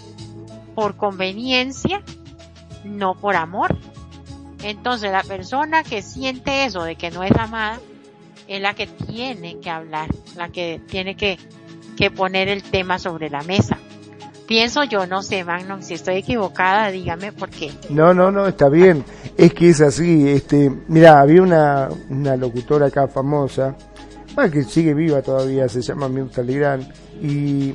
por 0.74 0.96
conveniencia 0.96 2.02
no 2.84 3.14
por 3.14 3.36
amor. 3.36 3.76
Entonces 4.62 5.12
la 5.12 5.22
persona 5.22 5.82
que 5.82 6.02
siente 6.02 6.64
eso 6.64 6.82
de 6.82 6.96
que 6.96 7.10
no 7.10 7.22
es 7.22 7.32
amada 7.32 7.78
es 8.48 8.60
la 8.60 8.74
que 8.74 8.86
tiene 8.86 9.58
que 9.60 9.70
hablar, 9.70 10.08
la 10.36 10.48
que 10.48 10.80
tiene 10.86 11.16
que, 11.16 11.38
que 11.96 12.10
poner 12.10 12.48
el 12.48 12.62
tema 12.62 12.98
sobre 12.98 13.28
la 13.30 13.42
mesa. 13.42 13.78
Pienso 14.46 14.84
yo, 14.84 15.06
no 15.06 15.22
sé, 15.22 15.42
Magnum, 15.42 15.82
si 15.82 15.94
estoy 15.94 16.18
equivocada, 16.18 16.90
dígame 16.92 17.32
por 17.32 17.50
qué. 17.50 17.72
No, 17.90 18.14
no, 18.14 18.30
no, 18.30 18.46
está 18.46 18.68
bien. 18.68 19.04
Es 19.36 19.52
que 19.52 19.70
es 19.70 19.80
así, 19.80 20.28
este, 20.28 20.70
mira, 20.86 21.20
había 21.20 21.42
una, 21.42 21.88
una 22.08 22.36
locutora 22.36 22.86
acá 22.86 23.08
famosa, 23.08 23.76
bueno, 24.36 24.52
que 24.52 24.62
sigue 24.62 24.94
viva 24.94 25.20
todavía, 25.20 25.68
se 25.68 25.82
llama 25.82 26.08
Mirta 26.08 26.42
Legrand, 26.42 26.86
y 27.20 27.74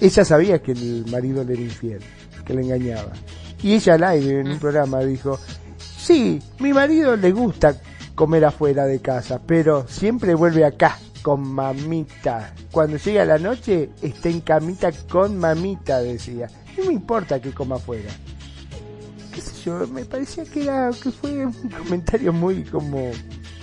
ella 0.00 0.24
sabía 0.24 0.62
que 0.62 0.72
el 0.72 1.06
marido 1.10 1.42
le 1.42 1.54
era 1.54 1.62
infiel, 1.62 2.00
que 2.44 2.54
le 2.54 2.62
engañaba. 2.62 3.12
Y 3.62 3.74
ella 3.74 3.94
al 3.94 4.04
aire 4.04 4.40
en 4.40 4.48
un 4.48 4.56
mm. 4.56 4.60
programa 4.60 5.00
dijo, 5.00 5.38
sí, 5.78 6.40
mi 6.58 6.72
marido 6.72 7.16
le 7.16 7.32
gusta 7.32 7.76
comer 8.14 8.44
afuera 8.44 8.86
de 8.86 9.00
casa, 9.00 9.40
pero 9.44 9.86
siempre 9.88 10.34
vuelve 10.34 10.64
acá 10.64 10.98
con 11.22 11.42
mamita. 11.42 12.54
Cuando 12.70 12.96
llega 12.96 13.24
la 13.24 13.38
noche, 13.38 13.90
está 14.02 14.28
en 14.28 14.40
camita 14.40 14.90
con 15.08 15.38
mamita, 15.38 16.00
decía. 16.00 16.48
No 16.78 16.86
me 16.86 16.92
importa 16.92 17.40
que 17.40 17.52
coma 17.52 17.76
afuera. 17.76 18.10
Qué 19.34 19.40
sé 19.40 19.62
yo, 19.64 19.86
me 19.88 20.04
parecía 20.04 20.44
que 20.44 20.62
era, 20.62 20.90
que 20.90 21.10
fue 21.10 21.46
un 21.46 21.52
comentario 21.52 22.32
muy 22.32 22.64
como 22.64 23.10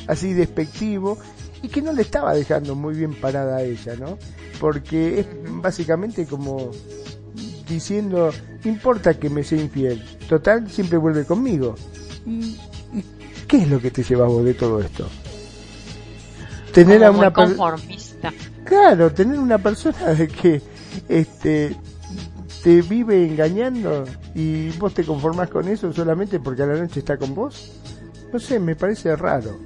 así 0.07 0.33
despectivo 0.33 1.17
y 1.61 1.67
que 1.67 1.81
no 1.81 1.91
le 1.93 2.03
estaba 2.03 2.33
dejando 2.33 2.75
muy 2.75 2.95
bien 2.95 3.13
parada 3.13 3.57
a 3.57 3.63
ella, 3.63 3.95
¿no? 3.95 4.17
Porque 4.59 5.19
es 5.19 5.27
básicamente 5.61 6.25
como 6.25 6.71
diciendo, 7.67 8.31
importa 8.63 9.19
que 9.19 9.29
me 9.29 9.43
sea 9.43 9.59
infiel, 9.59 10.03
total 10.27 10.69
siempre 10.69 10.97
vuelve 10.97 11.25
conmigo. 11.25 11.75
¿Y, 12.25 12.57
qué 13.47 13.57
es 13.57 13.69
lo 13.69 13.79
que 13.79 13.91
te 13.91 14.03
lleva 14.03 14.27
vos 14.27 14.43
de 14.43 14.53
todo 14.53 14.81
esto? 14.81 15.07
tener 16.73 17.03
a 17.03 17.11
una 17.11 17.33
conformista. 17.33 18.31
Claro, 18.63 19.11
tener 19.11 19.39
una 19.39 19.57
persona 19.57 20.13
de 20.13 20.27
que 20.27 20.61
este 21.09 21.75
te 22.63 22.81
vive 22.81 23.25
engañando 23.25 24.03
y 24.35 24.69
vos 24.77 24.93
te 24.93 25.03
conformás 25.03 25.49
con 25.49 25.67
eso 25.67 25.91
solamente 25.93 26.39
porque 26.39 26.63
a 26.63 26.65
la 26.67 26.75
noche 26.75 26.99
está 26.99 27.17
con 27.17 27.33
vos. 27.33 27.71
No 28.31 28.39
sé, 28.39 28.59
me 28.59 28.75
parece 28.75 29.15
raro. 29.15 29.57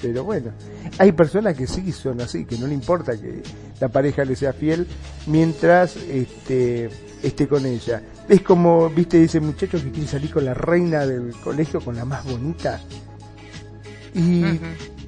Pero 0.00 0.24
bueno, 0.24 0.52
hay 0.98 1.12
personas 1.12 1.56
que 1.56 1.66
sí 1.66 1.92
son 1.92 2.20
así, 2.20 2.44
que 2.44 2.56
no 2.56 2.66
le 2.66 2.74
importa 2.74 3.16
que 3.16 3.42
la 3.80 3.88
pareja 3.88 4.24
le 4.24 4.34
sea 4.34 4.52
fiel 4.52 4.86
mientras 5.26 5.96
este, 5.96 6.88
esté 7.22 7.46
con 7.46 7.66
ella. 7.66 8.02
Es 8.28 8.42
como, 8.42 8.88
viste, 8.88 9.22
ese 9.22 9.40
muchacho 9.40 9.82
que 9.82 9.90
quiere 9.90 10.08
salir 10.08 10.30
con 10.30 10.44
la 10.44 10.54
reina 10.54 11.06
del 11.06 11.32
colegio, 11.42 11.80
con 11.80 11.96
la 11.96 12.04
más 12.04 12.24
bonita. 12.24 12.80
Y 14.14 14.42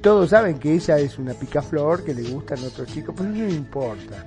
todos 0.01 0.29
saben 0.29 0.59
que 0.59 0.73
ella 0.73 0.99
es 0.99 1.17
una 1.17 1.33
picaflor, 1.33 2.03
que 2.03 2.13
le 2.13 2.23
gustan 2.29 2.59
otros 2.63 2.87
chicos, 2.87 3.15
pero 3.17 3.29
no 3.29 3.45
le 3.45 3.53
importa. 3.53 4.25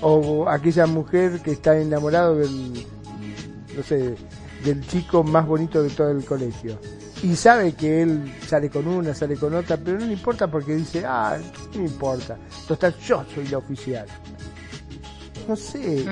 O 0.00 0.48
aquella 0.48 0.86
mujer 0.86 1.40
que 1.42 1.52
está 1.52 1.78
enamorado 1.78 2.36
del, 2.36 2.86
no 3.76 3.82
sé, 3.82 4.14
del 4.64 4.86
chico 4.86 5.22
más 5.22 5.46
bonito 5.46 5.82
de 5.82 5.90
todo 5.90 6.10
el 6.10 6.24
colegio. 6.24 6.78
Y 7.26 7.34
sabe 7.34 7.72
que 7.72 8.02
él 8.02 8.32
sale 8.46 8.70
con 8.70 8.86
una, 8.86 9.12
sale 9.12 9.34
con 9.34 9.52
otra, 9.52 9.76
pero 9.76 9.98
no 9.98 10.06
le 10.06 10.12
importa 10.12 10.48
porque 10.48 10.76
dice, 10.76 11.04
ah, 11.04 11.36
no 11.72 11.80
me 11.80 11.86
importa. 11.86 12.38
Total, 12.68 12.94
yo 12.98 13.24
soy 13.34 13.48
la 13.48 13.58
oficial. 13.58 14.06
No 15.48 15.56
sé. 15.56 16.06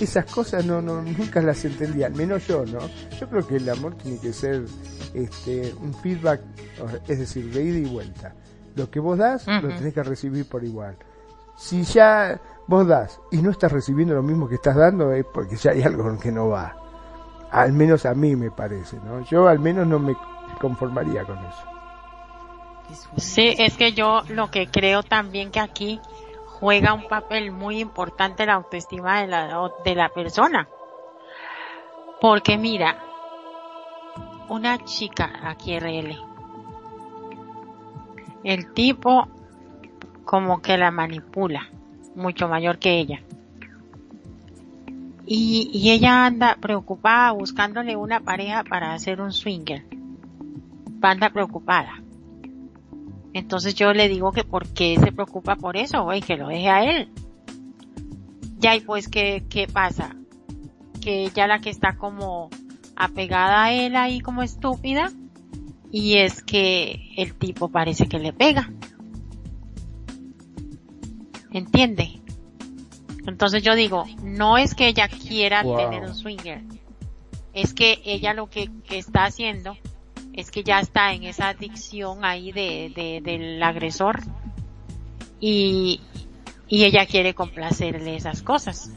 Esas 0.00 0.24
cosas 0.26 0.64
no, 0.64 0.80
no, 0.80 1.02
nunca 1.02 1.42
las 1.42 1.64
entendí, 1.64 2.04
al 2.04 2.14
menos 2.14 2.46
yo, 2.46 2.64
¿no? 2.64 2.78
Yo 3.18 3.28
creo 3.28 3.44
que 3.44 3.56
el 3.56 3.68
amor 3.68 3.96
tiene 3.96 4.20
que 4.20 4.32
ser 4.32 4.66
este, 5.14 5.74
un 5.82 5.92
feedback, 5.94 6.42
es 7.08 7.18
decir, 7.18 7.52
de 7.52 7.64
ida 7.64 7.78
y 7.78 7.92
vuelta. 7.92 8.32
Lo 8.76 8.88
que 8.88 9.00
vos 9.00 9.18
das, 9.18 9.48
lo 9.48 9.68
tenés 9.68 9.94
que 9.94 10.04
recibir 10.04 10.48
por 10.48 10.62
igual. 10.62 10.96
Si 11.56 11.82
ya 11.82 12.40
vos 12.68 12.86
das 12.86 13.20
y 13.32 13.38
no 13.38 13.50
estás 13.50 13.72
recibiendo 13.72 14.14
lo 14.14 14.22
mismo 14.22 14.48
que 14.48 14.54
estás 14.54 14.76
dando, 14.76 15.10
es 15.12 15.26
porque 15.34 15.56
ya 15.56 15.72
hay 15.72 15.82
algo 15.82 16.16
que 16.20 16.30
no 16.30 16.50
va. 16.50 16.87
Al 17.50 17.72
menos 17.72 18.04
a 18.06 18.14
mí 18.14 18.36
me 18.36 18.50
parece, 18.50 18.98
¿no? 19.04 19.22
Yo 19.24 19.48
al 19.48 19.58
menos 19.58 19.86
no 19.86 19.98
me 19.98 20.14
conformaría 20.60 21.24
con 21.24 21.38
eso. 21.38 21.64
Sí, 23.16 23.54
es 23.58 23.76
que 23.76 23.92
yo 23.92 24.22
lo 24.28 24.50
que 24.50 24.66
creo 24.66 25.02
también 25.02 25.50
que 25.50 25.60
aquí 25.60 26.00
juega 26.60 26.94
un 26.94 27.06
papel 27.08 27.52
muy 27.52 27.80
importante 27.80 28.46
la 28.46 28.54
autoestima 28.54 29.20
de 29.20 29.26
la, 29.28 29.70
de 29.84 29.94
la 29.94 30.08
persona. 30.08 30.68
Porque 32.20 32.58
mira, 32.58 32.98
una 34.48 34.82
chica 34.84 35.30
aquí 35.44 35.78
RL. 35.78 36.16
El 38.44 38.72
tipo 38.72 39.28
como 40.24 40.60
que 40.60 40.76
la 40.76 40.90
manipula, 40.90 41.68
mucho 42.14 42.48
mayor 42.48 42.78
que 42.78 42.98
ella. 42.98 43.22
Y, 45.30 45.70
y 45.74 45.90
ella 45.90 46.24
anda 46.24 46.56
preocupada 46.58 47.32
buscándole 47.32 47.96
una 47.96 48.20
pareja 48.20 48.64
para 48.64 48.94
hacer 48.94 49.20
un 49.20 49.30
swinger. 49.30 49.84
Anda 51.02 51.30
preocupada. 51.30 52.02
Entonces 53.34 53.74
yo 53.74 53.92
le 53.92 54.08
digo 54.08 54.32
que 54.32 54.44
por 54.44 54.66
qué 54.68 54.96
se 54.98 55.12
preocupa 55.12 55.56
por 55.56 55.76
eso, 55.76 56.02
güey, 56.02 56.22
que 56.22 56.38
lo 56.38 56.48
deje 56.48 56.70
a 56.70 56.84
él. 56.84 57.10
Ya 58.58 58.74
y 58.74 58.80
pues 58.80 59.08
qué, 59.08 59.44
qué 59.50 59.68
pasa? 59.68 60.16
Que 61.02 61.24
ella 61.24 61.46
la 61.46 61.60
que 61.60 61.70
está 61.70 61.96
como 61.96 62.48
apegada 62.96 63.64
a 63.64 63.72
él 63.72 63.96
ahí 63.96 64.20
como 64.20 64.42
estúpida 64.42 65.12
y 65.92 66.18
es 66.18 66.42
que 66.42 67.12
el 67.16 67.34
tipo 67.34 67.68
parece 67.68 68.08
que 68.08 68.18
le 68.18 68.32
pega. 68.32 68.70
¿Entiende? 71.52 72.17
Entonces 73.26 73.62
yo 73.62 73.74
digo, 73.74 74.04
no 74.22 74.58
es 74.58 74.74
que 74.74 74.88
ella 74.88 75.08
quiera 75.08 75.62
tener 75.62 76.02
un 76.02 76.14
swinger, 76.14 76.62
es 77.52 77.74
que 77.74 78.00
ella 78.04 78.34
lo 78.34 78.48
que, 78.48 78.70
está 78.90 79.24
haciendo 79.24 79.76
es 80.32 80.50
que 80.50 80.62
ya 80.62 80.80
está 80.80 81.12
en 81.12 81.24
esa 81.24 81.48
adicción 81.48 82.24
ahí 82.24 82.52
de, 82.52 83.20
del 83.24 83.62
agresor 83.62 84.20
y, 85.40 86.00
y 86.68 86.84
ella 86.84 87.06
quiere 87.06 87.34
complacerle 87.34 88.16
esas 88.16 88.42
cosas 88.42 88.92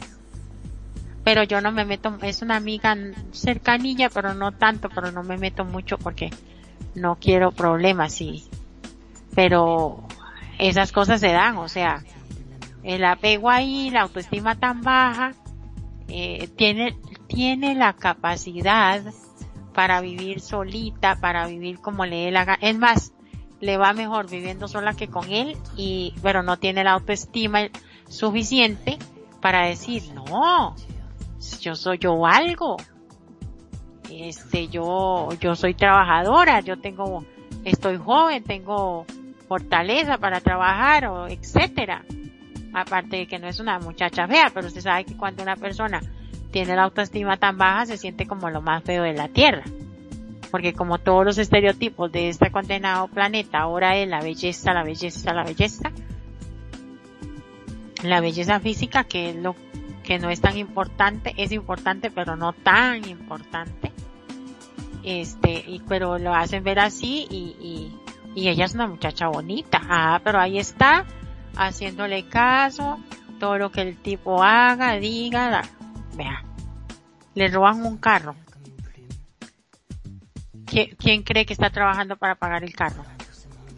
pero 1.24 1.44
yo 1.44 1.62
no 1.62 1.72
me 1.72 1.86
meto, 1.86 2.18
es 2.22 2.42
una 2.42 2.56
amiga 2.56 2.96
cercanilla, 3.32 4.10
pero 4.10 4.34
no 4.34 4.52
tanto, 4.52 4.90
pero 4.90 5.12
no 5.12 5.24
me 5.24 5.38
meto 5.38 5.66
mucho 5.66 5.98
porque 5.98 6.32
no 6.96 7.18
quiero 7.20 7.52
problemas, 7.52 8.14
sí. 8.14 8.48
Pero 9.36 10.04
esas 10.58 10.92
cosas 10.92 11.22
se 11.22 11.32
dan, 11.32 11.58
o 11.58 11.70
sea, 11.70 12.04
el 12.84 13.04
apego 13.04 13.50
ahí, 13.50 13.90
la 13.90 14.02
autoestima 14.02 14.56
tan 14.56 14.82
baja, 14.82 15.34
eh, 16.08 16.50
tiene, 16.56 16.98
tiene 17.28 17.76
la 17.76 17.94
capacidad 17.94 19.02
para 19.74 20.02
vivir 20.02 20.42
solita, 20.42 21.16
para 21.20 21.48
vivir 21.48 21.80
como 21.80 22.06
le 22.06 22.26
dé 22.26 22.32
la 22.32 22.46
gana. 22.46 22.60
Es 22.62 22.78
más, 22.78 23.14
le 23.60 23.78
va 23.78 23.94
mejor 23.94 24.30
viviendo 24.30 24.68
sola 24.68 24.94
que 24.94 25.08
con 25.08 25.32
él 25.32 25.56
y, 25.78 26.14
pero 26.22 26.44
no 26.44 26.58
tiene 26.58 26.84
la 26.84 26.94
autoestima 26.94 27.70
suficiente 28.08 28.98
para 29.40 29.68
decir, 29.68 30.04
no, 30.14 30.76
yo 31.62 31.76
soy 31.76 31.98
yo 31.98 32.26
algo. 32.26 32.78
Este, 34.10 34.68
yo, 34.68 35.30
yo 35.40 35.56
soy 35.56 35.74
trabajadora, 35.74 36.60
yo 36.60 36.80
tengo, 36.80 37.24
estoy 37.64 37.98
joven, 37.98 38.44
tengo 38.44 39.06
fortaleza 39.48 40.18
para 40.18 40.42
trabajar 40.42 41.06
o 41.06 41.28
etcétera. 41.28 42.04
Aparte 42.74 43.18
de 43.18 43.28
que 43.28 43.40
no 43.40 43.48
es 43.48 43.60
una 43.60 43.80
muchacha 43.80 44.28
fea, 44.28 44.52
pero 44.54 44.68
usted 44.68 44.82
sabe 44.82 45.04
que 45.04 45.18
cuando 45.18 45.44
una 45.44 45.56
persona 45.56 46.02
tiene 46.52 46.76
la 46.76 46.84
autoestima 46.84 47.38
tan 47.38 47.58
baja 47.58 47.86
se 47.86 47.98
siente 47.98 48.28
como 48.28 48.50
lo 48.50 48.62
más 48.62 48.84
feo 48.84 49.04
de 49.04 49.14
la 49.14 49.28
tierra. 49.28 49.64
Porque 50.52 50.74
como 50.74 50.98
todos 50.98 51.26
los 51.26 51.38
estereotipos 51.38 52.12
de 52.12 52.30
este 52.30 52.52
condenado 52.52 53.08
planeta 53.08 53.60
ahora 53.60 53.98
es 53.98 54.08
la 54.08 54.22
belleza, 54.22 54.74
la 54.74 54.84
belleza, 54.84 55.34
la 55.34 55.44
belleza. 55.44 55.92
La 58.04 58.20
belleza 58.20 58.60
física 58.60 59.04
que 59.04 59.30
es 59.30 59.36
lo 59.36 59.56
que 60.04 60.20
no 60.20 60.30
es 60.30 60.42
tan 60.42 60.58
importante, 60.58 61.34
es 61.38 61.52
importante 61.52 62.12
pero 62.12 62.36
no 62.36 62.54
tan 62.54 63.08
importante. 63.08 63.92
Este, 65.04 65.64
y, 65.68 65.82
pero 65.88 66.20
lo 66.20 66.34
hacen 66.34 66.64
ver 66.64 66.80
así 66.80 67.28
y, 67.30 67.56
y, 67.60 67.98
y 68.36 68.50
ella 68.50 68.66
es 68.66 68.76
una 68.76 68.88
muchacha 68.88 69.28
bonita. 69.28 69.82
Ah, 69.90 70.20
pero 70.24 70.40
ahí 70.40 70.60
está, 70.60 71.06
haciéndole 71.56 72.28
caso, 72.28 73.00
todo 73.40 73.58
lo 73.58 73.72
que 73.72 73.82
el 73.82 73.98
tipo 73.98 74.44
haga, 74.44 74.94
diga, 74.94 75.64
vea, 76.16 76.44
le 77.36 77.48
roban 77.50 77.86
un 77.86 77.98
carro. 77.98 78.36
¿Quién 80.66 81.24
cree 81.24 81.46
que 81.46 81.54
está 81.54 81.70
trabajando 81.70 82.16
para 82.16 82.36
pagar 82.36 82.64
el 82.64 82.74
carro? 82.74 83.04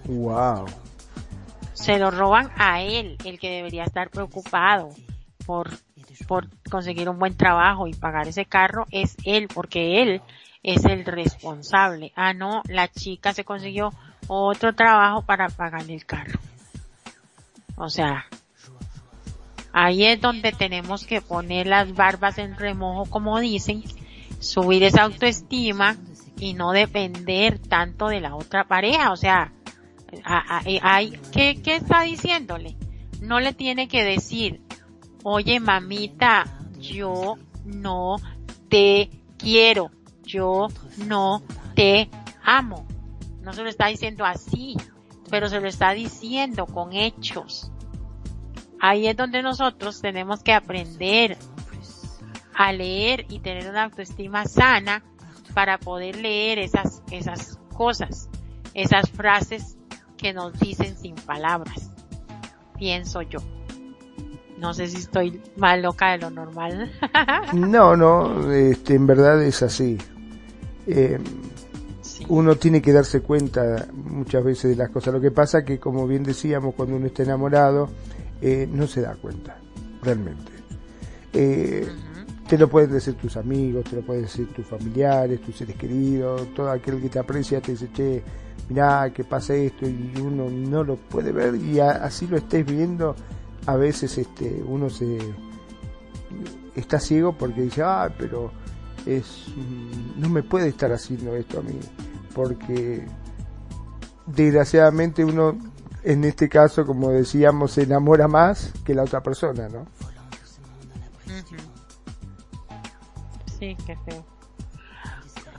Wow. 0.05 0.65
Se 1.73 1.97
lo 1.97 2.11
roban 2.11 2.51
a 2.55 2.81
él, 2.81 3.17
el 3.25 3.39
que 3.39 3.49
debería 3.49 3.83
estar 3.83 4.09
preocupado 4.11 4.89
por 5.45 5.71
por 6.27 6.47
conseguir 6.69 7.09
un 7.09 7.19
buen 7.19 7.35
trabajo 7.35 7.87
y 7.87 7.93
pagar 7.93 8.27
ese 8.27 8.45
carro 8.45 8.85
es 8.91 9.15
él, 9.23 9.47
porque 9.53 10.01
él 10.01 10.21
es 10.61 10.85
el 10.85 11.05
responsable. 11.05 12.11
Ah, 12.15 12.33
no, 12.33 12.61
la 12.67 12.87
chica 12.87 13.33
se 13.33 13.43
consiguió 13.43 13.91
otro 14.27 14.73
trabajo 14.73 15.23
para 15.23 15.49
pagar 15.49 15.89
el 15.89 16.05
carro. 16.05 16.39
O 17.75 17.89
sea, 17.89 18.25
ahí 19.71 20.05
es 20.05 20.21
donde 20.21 20.51
tenemos 20.51 21.05
que 21.05 21.21
poner 21.21 21.67
las 21.67 21.93
barbas 21.95 22.37
en 22.37 22.55
remojo, 22.55 23.09
como 23.09 23.39
dicen, 23.39 23.83
subir 24.39 24.83
esa 24.83 25.03
autoestima 25.03 25.97
y 26.39 26.53
no 26.53 26.71
depender 26.71 27.59
tanto 27.59 28.07
de 28.07 28.21
la 28.21 28.35
otra 28.35 28.65
pareja. 28.65 29.11
O 29.11 29.15
sea, 29.15 29.51
hay, 30.23 31.19
¿qué, 31.31 31.61
¿qué 31.61 31.75
está 31.75 32.01
diciéndole? 32.01 32.75
No 33.21 33.39
le 33.39 33.53
tiene 33.53 33.87
que 33.87 34.03
decir, 34.03 34.61
oye 35.23 35.59
mamita, 35.59 36.45
yo 36.79 37.37
no 37.65 38.17
te 38.69 39.09
quiero, 39.37 39.91
yo 40.23 40.67
no 41.07 41.41
te 41.75 42.09
amo. 42.43 42.85
No 43.41 43.53
se 43.53 43.63
lo 43.63 43.69
está 43.69 43.87
diciendo 43.87 44.25
así, 44.25 44.77
pero 45.29 45.49
se 45.49 45.59
lo 45.59 45.67
está 45.67 45.91
diciendo 45.91 46.65
con 46.65 46.93
hechos. 46.93 47.71
Ahí 48.79 49.07
es 49.07 49.15
donde 49.15 49.41
nosotros 49.41 50.01
tenemos 50.01 50.43
que 50.43 50.53
aprender 50.53 51.37
a 52.53 52.71
leer 52.71 53.25
y 53.29 53.39
tener 53.39 53.69
una 53.69 53.85
autoestima 53.85 54.45
sana 54.45 55.03
para 55.53 55.77
poder 55.77 56.17
leer 56.17 56.59
esas, 56.59 57.01
esas 57.11 57.59
cosas, 57.73 58.29
esas 58.73 59.09
frases 59.09 59.77
que 60.17 60.33
nos 60.33 60.57
dicen 60.59 60.97
sin 60.97 61.15
palabras. 61.15 61.91
Pienso 62.77 63.21
yo. 63.21 63.39
No 64.57 64.73
sé 64.73 64.87
si 64.87 64.97
estoy 64.97 65.41
más 65.57 65.79
loca 65.79 66.11
de 66.11 66.19
lo 66.19 66.29
normal. 66.29 66.91
no, 67.53 67.95
no, 67.95 68.51
este, 68.51 68.95
en 68.95 69.07
verdad 69.07 69.43
es 69.43 69.61
así. 69.61 69.97
Eh, 70.87 71.19
uno 72.29 72.55
tiene 72.55 72.81
que 72.81 72.93
darse 72.93 73.21
cuenta 73.21 73.87
muchas 73.93 74.43
veces 74.43 74.71
de 74.71 74.75
las 74.75 74.89
cosas. 74.89 75.13
Lo 75.13 75.21
que 75.21 75.31
pasa 75.31 75.63
que, 75.63 75.79
como 75.79 76.07
bien 76.07 76.23
decíamos, 76.23 76.75
cuando 76.75 76.95
uno 76.95 77.07
está 77.07 77.23
enamorado, 77.23 77.89
eh, 78.41 78.67
no 78.71 78.87
se 78.87 79.01
da 79.01 79.15
cuenta, 79.15 79.57
realmente. 80.01 80.51
Eh, 81.33 81.87
te 82.47 82.57
lo 82.57 82.69
pueden 82.69 82.91
decir 82.91 83.15
tus 83.15 83.37
amigos, 83.37 83.85
te 83.85 83.95
lo 83.95 84.01
pueden 84.01 84.23
decir 84.23 84.47
tus 84.53 84.65
familiares, 84.65 85.41
tus 85.41 85.55
seres 85.55 85.75
queridos, 85.75 86.53
todo 86.53 86.69
aquel 86.69 87.01
que 87.01 87.09
te 87.09 87.19
aprecia 87.19 87.61
te 87.61 87.71
dice, 87.71 87.89
che, 87.93 88.21
mirá, 88.69 89.11
que 89.13 89.23
pasa 89.23 89.55
esto, 89.55 89.87
y 89.87 90.13
uno 90.21 90.49
no 90.49 90.83
lo 90.83 90.97
puede 90.97 91.31
ver, 91.31 91.55
y 91.55 91.79
así 91.79 92.27
lo 92.27 92.37
estés 92.37 92.65
viendo, 92.65 93.15
a 93.65 93.75
veces 93.75 94.17
este, 94.17 94.61
uno 94.67 94.89
se 94.89 95.17
está 96.75 96.99
ciego 96.99 97.33
porque 97.37 97.61
dice, 97.61 97.81
ah, 97.83 98.13
pero 98.17 98.51
es, 99.05 99.45
mm, 99.55 100.21
no 100.21 100.29
me 100.29 100.43
puede 100.43 100.67
estar 100.67 100.91
haciendo 100.91 101.35
esto 101.35 101.59
a 101.59 101.63
mí, 101.63 101.79
porque 102.33 103.05
desgraciadamente 104.25 105.25
uno, 105.25 105.57
en 106.03 106.23
este 106.23 106.49
caso, 106.49 106.85
como 106.85 107.09
decíamos, 107.09 107.71
se 107.71 107.83
enamora 107.83 108.27
más 108.27 108.73
que 108.85 108.93
la 108.93 109.03
otra 109.03 109.21
persona, 109.21 109.69
¿no? 109.69 109.85
Sí, 113.59 113.77
qué 113.85 113.95
feo. 114.05 114.25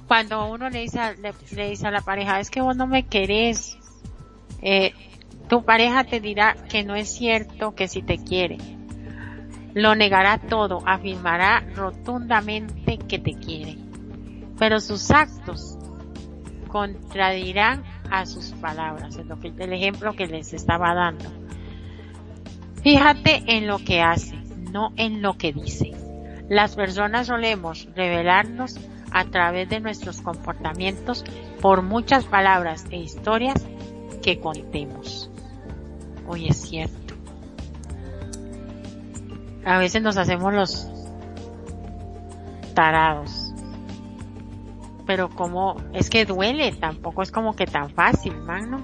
Cuando 0.07 0.51
uno 0.51 0.69
le 0.69 0.81
dice, 0.81 1.01
a, 1.01 1.13
le, 1.13 1.33
dice 1.69 1.87
a 1.87 1.91
la 1.91 2.03
pareja, 2.03 2.39
es 2.39 2.51
que 2.51 2.61
vos 2.61 2.77
no 2.77 2.87
me 2.87 3.07
querés, 3.07 3.79
eh, 4.61 4.93
tu 5.49 5.65
pareja 5.65 6.05
te 6.05 6.21
dirá 6.21 6.55
que 6.69 6.85
no 6.85 6.95
es 6.95 7.09
cierto 7.09 7.75
que 7.75 7.89
si 7.89 8.03
te 8.03 8.19
quiere. 8.19 8.59
Lo 9.73 9.95
negará 9.95 10.39
todo, 10.39 10.83
afirmará 10.87 11.61
rotundamente 11.75 12.99
que 12.99 13.19
te 13.19 13.35
quiere. 13.35 13.79
Pero 14.59 14.81
sus 14.81 15.11
actos 15.11 15.79
contradirán 16.75 17.85
a 18.11 18.27
sus 18.27 18.47
palabras, 18.55 19.17
es 19.17 19.27
lo 19.27 19.39
que, 19.39 19.47
el 19.57 19.73
ejemplo 19.73 20.17
que 20.17 20.27
les 20.27 20.53
estaba 20.53 20.93
dando. 20.93 21.27
Fíjate 22.83 23.45
en 23.47 23.69
lo 23.69 23.79
que 23.79 24.03
hace, 24.03 24.35
no 24.73 24.93
en 24.97 25.23
lo 25.23 25.39
que 25.39 25.53
dice. 25.53 25.93
Las 26.49 26.75
personas 26.75 27.29
solemos 27.29 27.89
revelarnos 27.95 28.77
a 29.13 29.25
través 29.27 29.69
de 29.69 29.79
nuestros 29.79 30.21
comportamientos 30.21 31.25
por 31.61 31.83
muchas 31.83 32.25
palabras 32.25 32.87
e 32.91 32.97
historias 32.97 33.65
que 34.21 34.41
contemos. 34.41 35.31
Hoy 36.27 36.49
es 36.49 36.61
cierto. 36.61 37.15
A 39.65 39.79
veces 39.79 40.03
nos 40.03 40.17
hacemos 40.17 40.53
los 40.53 40.89
tarados. 42.75 43.44
Pero 45.07 45.29
como 45.29 45.77
es 45.93 46.09
que 46.09 46.25
duele, 46.25 46.73
tampoco 46.73 47.23
es 47.23 47.31
como 47.31 47.55
que 47.55 47.67
tan 47.67 47.91
fácil, 47.91 48.35
¿no? 48.47 48.83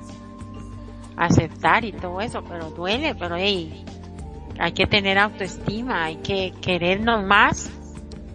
Aceptar 1.17 1.85
y 1.85 1.93
todo 1.93 2.21
eso, 2.21 2.43
pero 2.45 2.71
duele, 2.71 3.15
pero 3.15 3.37
hey, 3.37 3.85
hay 4.59 4.73
que 4.73 4.87
tener 4.87 5.19
autoestima, 5.19 6.05
hay 6.05 6.17
que 6.17 6.53
querernos 6.61 7.25
más 7.25 7.71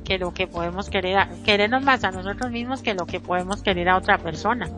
que 0.04 0.18
lo 0.18 0.34
que 0.34 0.48
podemos 0.48 0.90
querer, 0.90 1.18
a, 1.18 1.30
querernos 1.44 1.84
más 1.84 2.04
a 2.04 2.12
nosotros 2.12 2.52
mismos 2.52 2.82
que 2.82 2.94
lo 2.94 3.06
que 3.06 3.20
podemos 3.20 3.62
querer 3.62 3.90
a 3.90 3.98
otra 3.98 4.18
persona. 4.18 4.70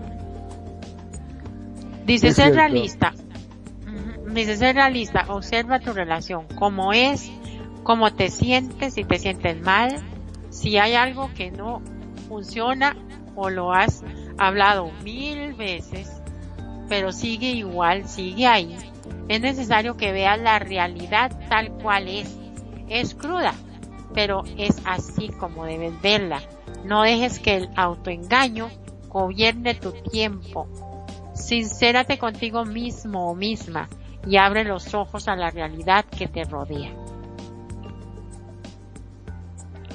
Dice 2.05 2.31
ser 2.31 2.55
realista. 2.55 3.13
Dice 4.34 4.57
ser 4.57 4.75
realista, 4.75 5.25
observa 5.29 5.79
tu 5.79 5.93
relación, 5.93 6.45
cómo 6.55 6.93
es, 6.93 7.31
cómo 7.84 8.13
te 8.13 8.29
sientes, 8.29 8.93
si 8.93 9.03
te 9.03 9.19
sientes 9.19 9.61
mal, 9.61 9.99
si 10.49 10.77
hay 10.77 10.95
algo 10.95 11.29
que 11.34 11.49
no 11.51 11.81
funciona 12.27 12.95
o 13.35 13.49
lo 13.49 13.73
has 13.73 14.03
hablado 14.37 14.91
mil 15.03 15.53
veces, 15.53 16.21
pero 16.89 17.11
sigue 17.11 17.51
igual, 17.51 18.07
sigue 18.07 18.47
ahí, 18.47 18.75
es 19.27 19.41
necesario 19.41 19.97
que 19.97 20.11
veas 20.11 20.39
la 20.39 20.59
realidad 20.59 21.31
tal 21.49 21.71
cual 21.73 22.07
es. 22.07 22.37
Es 22.87 23.13
cruda, 23.13 23.53
pero 24.13 24.43
es 24.57 24.81
así 24.85 25.27
como 25.27 25.65
debes 25.65 26.01
verla. 26.01 26.41
No 26.85 27.01
dejes 27.01 27.39
que 27.39 27.57
el 27.57 27.69
autoengaño 27.75 28.69
gobierne 29.09 29.75
tu 29.75 29.91
tiempo. 29.91 30.67
Sincérate 31.33 32.17
contigo 32.17 32.63
mismo 32.63 33.29
o 33.29 33.35
misma 33.35 33.89
y 34.25 34.37
abre 34.37 34.63
los 34.63 34.93
ojos 34.93 35.27
a 35.27 35.35
la 35.35 35.49
realidad 35.49 36.05
que 36.05 36.27
te 36.29 36.45
rodea. 36.45 36.93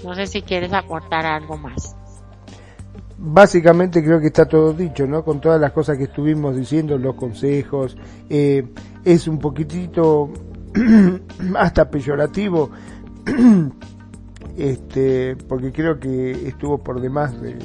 No 0.04 0.14
sé 0.14 0.26
si 0.26 0.42
quieres 0.42 0.72
aportar 0.72 1.24
algo 1.24 1.56
más 1.56 1.96
básicamente 3.22 4.02
creo 4.02 4.20
que 4.20 4.26
está 4.26 4.46
todo 4.46 4.72
dicho, 4.72 5.06
¿no? 5.06 5.24
Con 5.24 5.40
todas 5.40 5.60
las 5.60 5.72
cosas 5.72 5.96
que 5.96 6.04
estuvimos 6.04 6.56
diciendo, 6.56 6.98
los 6.98 7.14
consejos, 7.14 7.96
eh, 8.28 8.66
es 9.04 9.28
un 9.28 9.38
poquitito 9.38 10.30
hasta 11.56 11.88
peyorativo, 11.88 12.70
este, 14.58 15.36
porque 15.48 15.72
creo 15.72 16.00
que 16.00 16.48
estuvo 16.48 16.78
por 16.78 17.00
demás 17.00 17.34
de, 17.40 17.58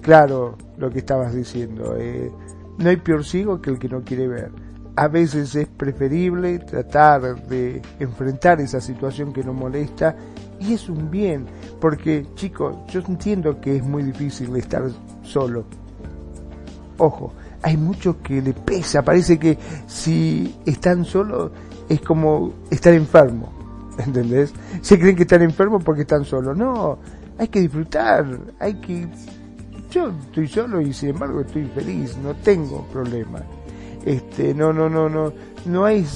claro 0.00 0.56
lo 0.78 0.90
que 0.90 1.00
estabas 1.00 1.34
diciendo. 1.34 1.96
Eh, 1.98 2.32
no 2.78 2.88
hay 2.88 2.96
peor 2.96 3.24
ciego 3.24 3.60
que 3.60 3.70
el 3.70 3.78
que 3.78 3.88
no 3.88 4.02
quiere 4.02 4.26
ver. 4.26 4.50
A 4.96 5.08
veces 5.08 5.54
es 5.56 5.68
preferible 5.68 6.58
tratar 6.60 7.46
de 7.48 7.82
enfrentar 7.98 8.60
esa 8.60 8.80
situación 8.80 9.32
que 9.32 9.44
nos 9.44 9.54
molesta 9.54 10.16
y 10.66 10.74
es 10.74 10.88
un 10.88 11.10
bien, 11.10 11.46
porque 11.80 12.26
chicos, 12.34 12.76
yo 12.88 13.02
entiendo 13.06 13.60
que 13.60 13.76
es 13.76 13.82
muy 13.84 14.02
difícil 14.02 14.54
estar 14.56 14.84
solo. 15.22 15.64
Ojo, 16.98 17.32
hay 17.62 17.76
muchos 17.76 18.16
que 18.16 18.40
le 18.40 18.52
pesa, 18.52 19.02
parece 19.02 19.38
que 19.38 19.58
si 19.86 20.54
están 20.64 21.04
solos 21.04 21.50
es 21.88 22.00
como 22.00 22.52
estar 22.70 22.94
enfermo, 22.94 23.52
¿entendés? 23.98 24.52
Se 24.80 24.98
creen 24.98 25.16
que 25.16 25.22
están 25.22 25.42
enfermos 25.42 25.82
porque 25.84 26.02
están 26.02 26.24
solos. 26.24 26.56
No, 26.56 26.98
hay 27.38 27.48
que 27.48 27.60
disfrutar, 27.60 28.26
hay 28.58 28.74
que... 28.74 29.08
Yo 29.90 30.08
estoy 30.08 30.48
solo 30.48 30.80
y 30.80 30.92
sin 30.92 31.10
embargo 31.10 31.40
estoy 31.40 31.66
feliz, 31.66 32.16
no 32.16 32.34
tengo 32.34 32.84
problema. 32.92 33.40
Este, 34.04 34.52
no, 34.52 34.72
no, 34.72 34.88
no, 34.88 35.08
no, 35.08 35.32
no 35.66 35.84
hay 35.84 36.06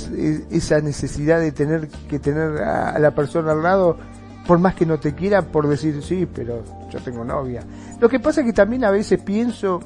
esa 0.51 0.81
necesidad 0.81 1.41
de 1.41 1.53
tener 1.53 1.89
que 2.09 2.19
tener 2.19 2.59
a 2.59 2.99
la 2.99 3.15
persona 3.15 3.53
al 3.53 3.63
lado 3.63 3.97
por 4.49 4.59
más 4.59 4.75
que 4.75 4.87
no 4.87 4.99
te 4.99 5.15
quiera, 5.15 5.43
por 5.43 5.69
decir 5.69 6.03
sí, 6.03 6.27
pero 6.35 6.63
yo 6.89 6.99
tengo 7.01 7.23
novia. 7.23 7.61
Lo 8.01 8.09
que 8.09 8.19
pasa 8.19 8.41
es 8.41 8.47
que 8.47 8.55
también 8.55 8.83
a 8.83 8.91
veces 8.91 9.21
pienso, 9.21 9.79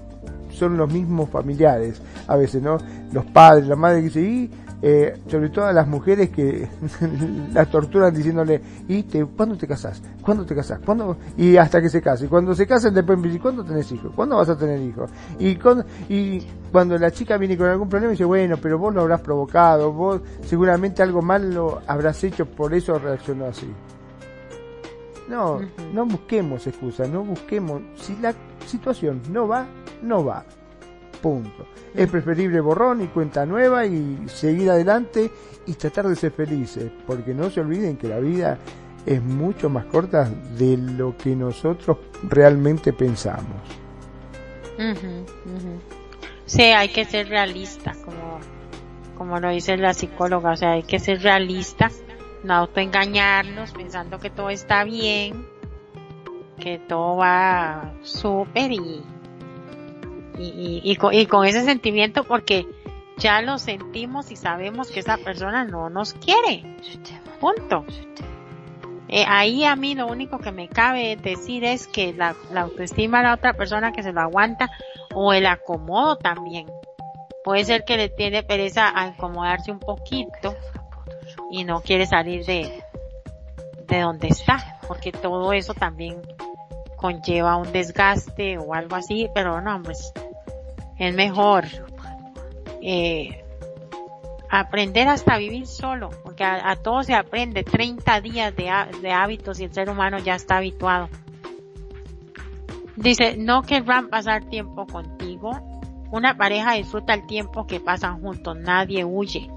son 0.53 0.77
los 0.77 0.91
mismos 0.91 1.29
familiares, 1.31 2.01
a 2.29 2.37
veces, 2.37 2.63
¿no? 2.63 2.79
Los 3.11 3.25
padres, 3.27 3.67
la 3.67 3.75
madre 3.75 3.99
que 3.99 4.05
dice, 4.05 4.21
y 4.21 4.51
eh, 4.81 5.19
sobre 5.27 5.49
todo 5.49 5.73
las 5.73 5.89
mujeres 5.89 6.31
que 6.31 6.69
las 7.53 7.69
torturan 7.73 8.15
diciéndole, 8.15 8.63
¿y 8.87 9.03
te, 9.03 9.25
cuándo 9.25 9.57
te 9.57 9.67
casás? 9.67 10.01
¿Cuándo 10.21 10.47
te 10.47 10.55
casás? 10.55 10.79
¿Cuándo? 10.79 11.17
Y 11.37 11.57
hasta 11.57 11.83
que 11.83 11.89
se 11.89 12.01
case. 12.01 12.27
Y 12.27 12.29
cuando 12.29 12.55
se 12.55 12.65
casen 12.65 12.95
después 12.95 13.19
me 13.19 13.27
dicen, 13.27 13.43
¿cuándo 13.43 13.65
tenés 13.65 13.91
hijos? 13.91 14.13
¿Cuándo 14.15 14.37
vas 14.37 14.49
a 14.49 14.57
tener 14.57 14.81
hijos? 14.81 15.11
Y, 15.41 15.57
con, 15.57 15.85
y 16.09 16.39
cuando 16.71 16.97
la 16.99 17.11
chica 17.11 17.37
viene 17.37 17.57
con 17.57 17.67
algún 17.67 17.89
problema 17.89 18.13
dice, 18.13 18.25
bueno, 18.25 18.59
pero 18.63 18.79
vos 18.79 18.95
lo 18.95 19.01
habrás 19.01 19.23
provocado, 19.23 19.93
vos 19.93 20.21
seguramente 20.47 21.03
algo 21.03 21.21
malo 21.21 21.83
habrás 21.89 22.23
hecho, 22.23 22.47
por 22.47 22.73
eso 22.73 22.97
reaccionó 22.97 23.47
así. 23.47 23.67
No, 25.33 25.63
no 25.95 26.05
busquemos 26.05 26.67
excusas, 26.67 27.09
no 27.09 27.25
busquemos, 27.25 27.81
si 27.97 28.15
la 28.19 28.35
situación 28.67 29.23
no 29.31 29.49
va, 29.49 29.67
no 30.03 30.23
va. 30.23 30.45
Punto. 31.23 31.67
Es 31.95 32.07
preferible 32.11 32.61
borrón 32.61 33.01
y 33.01 33.07
cuenta 33.07 33.47
nueva 33.47 33.87
y 33.87 34.25
seguir 34.27 34.69
adelante 34.69 35.31
y 35.65 35.73
tratar 35.73 36.07
de 36.09 36.17
ser 36.17 36.33
felices, 36.33 36.93
porque 37.07 37.33
no 37.33 37.49
se 37.49 37.61
olviden 37.61 37.97
que 37.97 38.09
la 38.09 38.19
vida 38.19 38.59
es 39.07 39.23
mucho 39.23 39.71
más 39.71 39.87
corta 39.87 40.29
de 40.59 40.77
lo 40.77 41.17
que 41.17 41.35
nosotros 41.35 41.97
realmente 42.25 42.93
pensamos. 42.93 43.63
Sí, 46.45 46.61
hay 46.61 46.91
que 46.91 47.07
ser 47.07 47.31
realista, 47.31 47.95
como, 48.05 48.39
como 49.17 49.41
lo 49.41 49.49
dice 49.49 49.79
la 49.79 49.95
psicóloga, 49.95 50.51
o 50.51 50.57
sea, 50.57 50.73
hay 50.73 50.83
que 50.83 50.99
ser 50.99 51.23
realista, 51.23 51.91
no 52.45 52.55
autoengañarnos 52.55 53.73
pensando 53.73 54.19
que 54.19 54.31
todo 54.31 54.51
está 54.51 54.85
bien, 54.85 55.47
que 56.59 56.79
todo 56.79 57.17
va 57.17 57.93
súper 58.03 58.73
y, 58.73 59.03
y, 60.39 60.81
y, 60.85 60.97
con, 60.97 61.15
y 61.15 61.27
con 61.27 61.47
ese 61.47 61.65
sentimiento 61.65 62.25
porque 62.25 62.67
ya 63.19 63.43
lo 63.43 63.59
sentimos 63.59 64.31
y 64.31 64.37
sabemos 64.37 64.91
que 64.91 65.01
esa 65.01 65.17
persona 65.19 65.65
no 65.65 65.91
nos 65.91 66.15
quiere. 66.15 66.77
Punto. 67.41 67.85
Eh, 69.09 69.27
ahí 69.29 69.65
a 69.65 69.77
mí 69.77 69.95
lo 69.95 70.07
único 70.07 70.39
que 70.39 70.53
me 70.53 70.69
cabe 70.69 71.17
decir 71.17 71.65
es 71.65 71.87
que 71.87 72.15
la, 72.15 72.35
autoestima 72.57 73.19
de 73.19 73.25
la 73.25 73.35
otra 73.35 73.53
persona 73.53 73.93
que 73.93 74.03
se 74.03 74.13
lo 74.13 74.23
aguanta 74.23 74.71
o 75.15 75.33
el 75.35 75.47
acomodo 75.47 76.17
también. 76.17 76.67
Puede 77.45 77.65
ser 77.65 77.85
que 77.85 77.97
le 77.97 78.09
tiene 78.09 78.43
pereza 78.43 78.89
a 78.89 79.09
acomodarse 79.09 79.71
un 79.71 79.81
poquito 79.81 80.57
y 81.53 81.65
no 81.65 81.83
quiere 81.83 82.07
salir 82.07 82.47
de, 82.47 82.83
de 83.87 84.01
donde 84.01 84.29
está, 84.29 84.79
porque 84.89 85.13
todo 85.13 85.53
eso 85.53 85.75
también 85.75 86.23
conlleva 86.97 87.57
un 87.57 87.71
desgaste 87.71 88.57
o 88.57 88.73
algo 88.73 88.97
así, 88.97 89.29
pero 89.35 89.61
no, 89.61 89.83
pues 89.83 90.13
es 90.99 91.15
mejor 91.15 91.67
eh, 92.81 93.45
aprender 94.49 95.09
hasta 95.09 95.37
vivir 95.37 95.67
solo, 95.67 96.09
porque 96.25 96.43
a, 96.43 96.75
todo 96.77 97.03
se 97.03 97.15
aprende 97.15 97.65
30 97.65 98.23
días 98.23 98.57
de, 98.57 98.71
de 99.03 99.13
hábitos 99.13 99.61
y 99.61 99.65
el 99.65 99.75
ser 99.75 99.91
humano 99.91 100.19
ya 100.21 100.35
está 100.35 100.57
habituado. 100.57 101.11
Dice, 102.97 103.37
no 103.37 103.63
querrán 103.63 104.09
pasar 104.09 104.45
tiempo 104.45 104.87
contigo. 104.87 105.51
Una 106.11 106.37
pareja 106.37 106.75
disfruta 106.75 107.13
el 107.13 107.27
tiempo 107.27 107.67
que 107.67 107.79
pasan 107.79 108.23
juntos, 108.23 108.57
nadie 108.57 109.05
huye, 109.05 109.51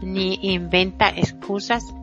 ni 0.00 0.38
inventa 0.42 1.08
excusas 1.08 1.94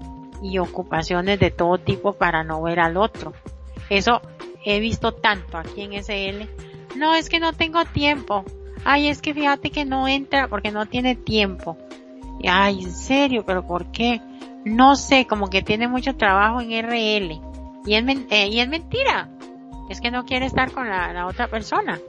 y 0.42 0.58
ocupaciones 0.60 1.40
de 1.40 1.52
todo 1.52 1.78
tipo 1.78 2.14
para 2.14 2.44
no 2.44 2.62
ver 2.62 2.80
al 2.80 2.98
otro. 2.98 3.34
Eso 3.90 4.22
he 4.64 4.80
visto 4.80 5.14
tanto 5.14 5.58
aquí 5.58 5.82
en 5.82 5.94
SL. 5.94 6.50
No, 6.98 7.16
es 7.16 7.30
que 7.30 7.40
no 7.40 7.54
tengo 7.54 7.86
tiempo. 7.86 8.44
Ay, 8.84 9.08
es 9.08 9.22
que 9.22 9.34
fíjate 9.34 9.72
que 9.72 9.86
no 9.86 10.08
entra 10.08 10.48
porque 10.48 10.72
no 10.72 10.86
tiene 10.86 11.16
tiempo. 11.16 11.78
Ay, 12.48 12.84
en 12.84 12.92
serio, 12.92 13.44
pero 13.46 13.66
¿por 13.66 13.92
qué? 13.92 14.22
No 14.64 14.96
sé, 14.96 15.28
como 15.28 15.50
que 15.50 15.62
tiene 15.62 15.88
mucho 15.88 16.16
trabajo 16.16 16.62
en 16.62 16.72
RL. 16.72 17.42
Y 17.86 17.96
es, 17.96 18.04
eh, 18.30 18.48
y 18.48 18.60
es 18.60 18.70
mentira. 18.70 19.30
Es 19.90 20.02
que 20.02 20.12
no 20.12 20.26
quiere 20.26 20.46
estar 20.46 20.72
con 20.72 20.90
la, 20.90 21.14
la 21.14 21.28
otra 21.28 21.48
persona. 21.48 22.00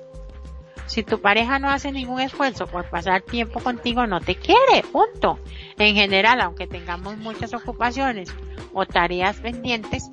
Si 0.86 1.02
tu 1.02 1.20
pareja 1.20 1.58
no 1.58 1.68
hace 1.68 1.90
ningún 1.90 2.20
esfuerzo 2.20 2.66
por 2.66 2.88
pasar 2.88 3.22
tiempo 3.22 3.60
contigo, 3.60 4.06
no 4.06 4.20
te 4.20 4.36
quiere, 4.36 4.82
punto. 4.92 5.38
En 5.78 5.94
general, 5.94 6.40
aunque 6.40 6.66
tengamos 6.66 7.16
muchas 7.18 7.52
ocupaciones 7.54 8.32
o 8.72 8.86
tareas 8.86 9.40
pendientes, 9.40 10.10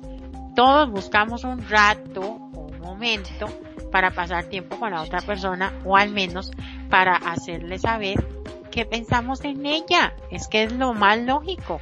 todos 0.56 0.90
buscamos 0.90 1.44
un 1.44 1.68
rato 1.68 2.20
o 2.20 2.66
un 2.66 2.80
momento 2.80 3.46
para 3.92 4.10
pasar 4.10 4.46
tiempo 4.46 4.76
con 4.76 4.90
la 4.90 5.02
otra 5.02 5.20
persona 5.20 5.72
o 5.84 5.96
al 5.96 6.10
menos 6.10 6.50
para 6.90 7.14
hacerle 7.14 7.78
saber 7.78 8.26
que 8.72 8.84
pensamos 8.84 9.44
en 9.44 9.64
ella. 9.66 10.14
Es 10.30 10.48
que 10.48 10.64
es 10.64 10.72
lo 10.72 10.92
más 10.94 11.18
lógico. 11.18 11.80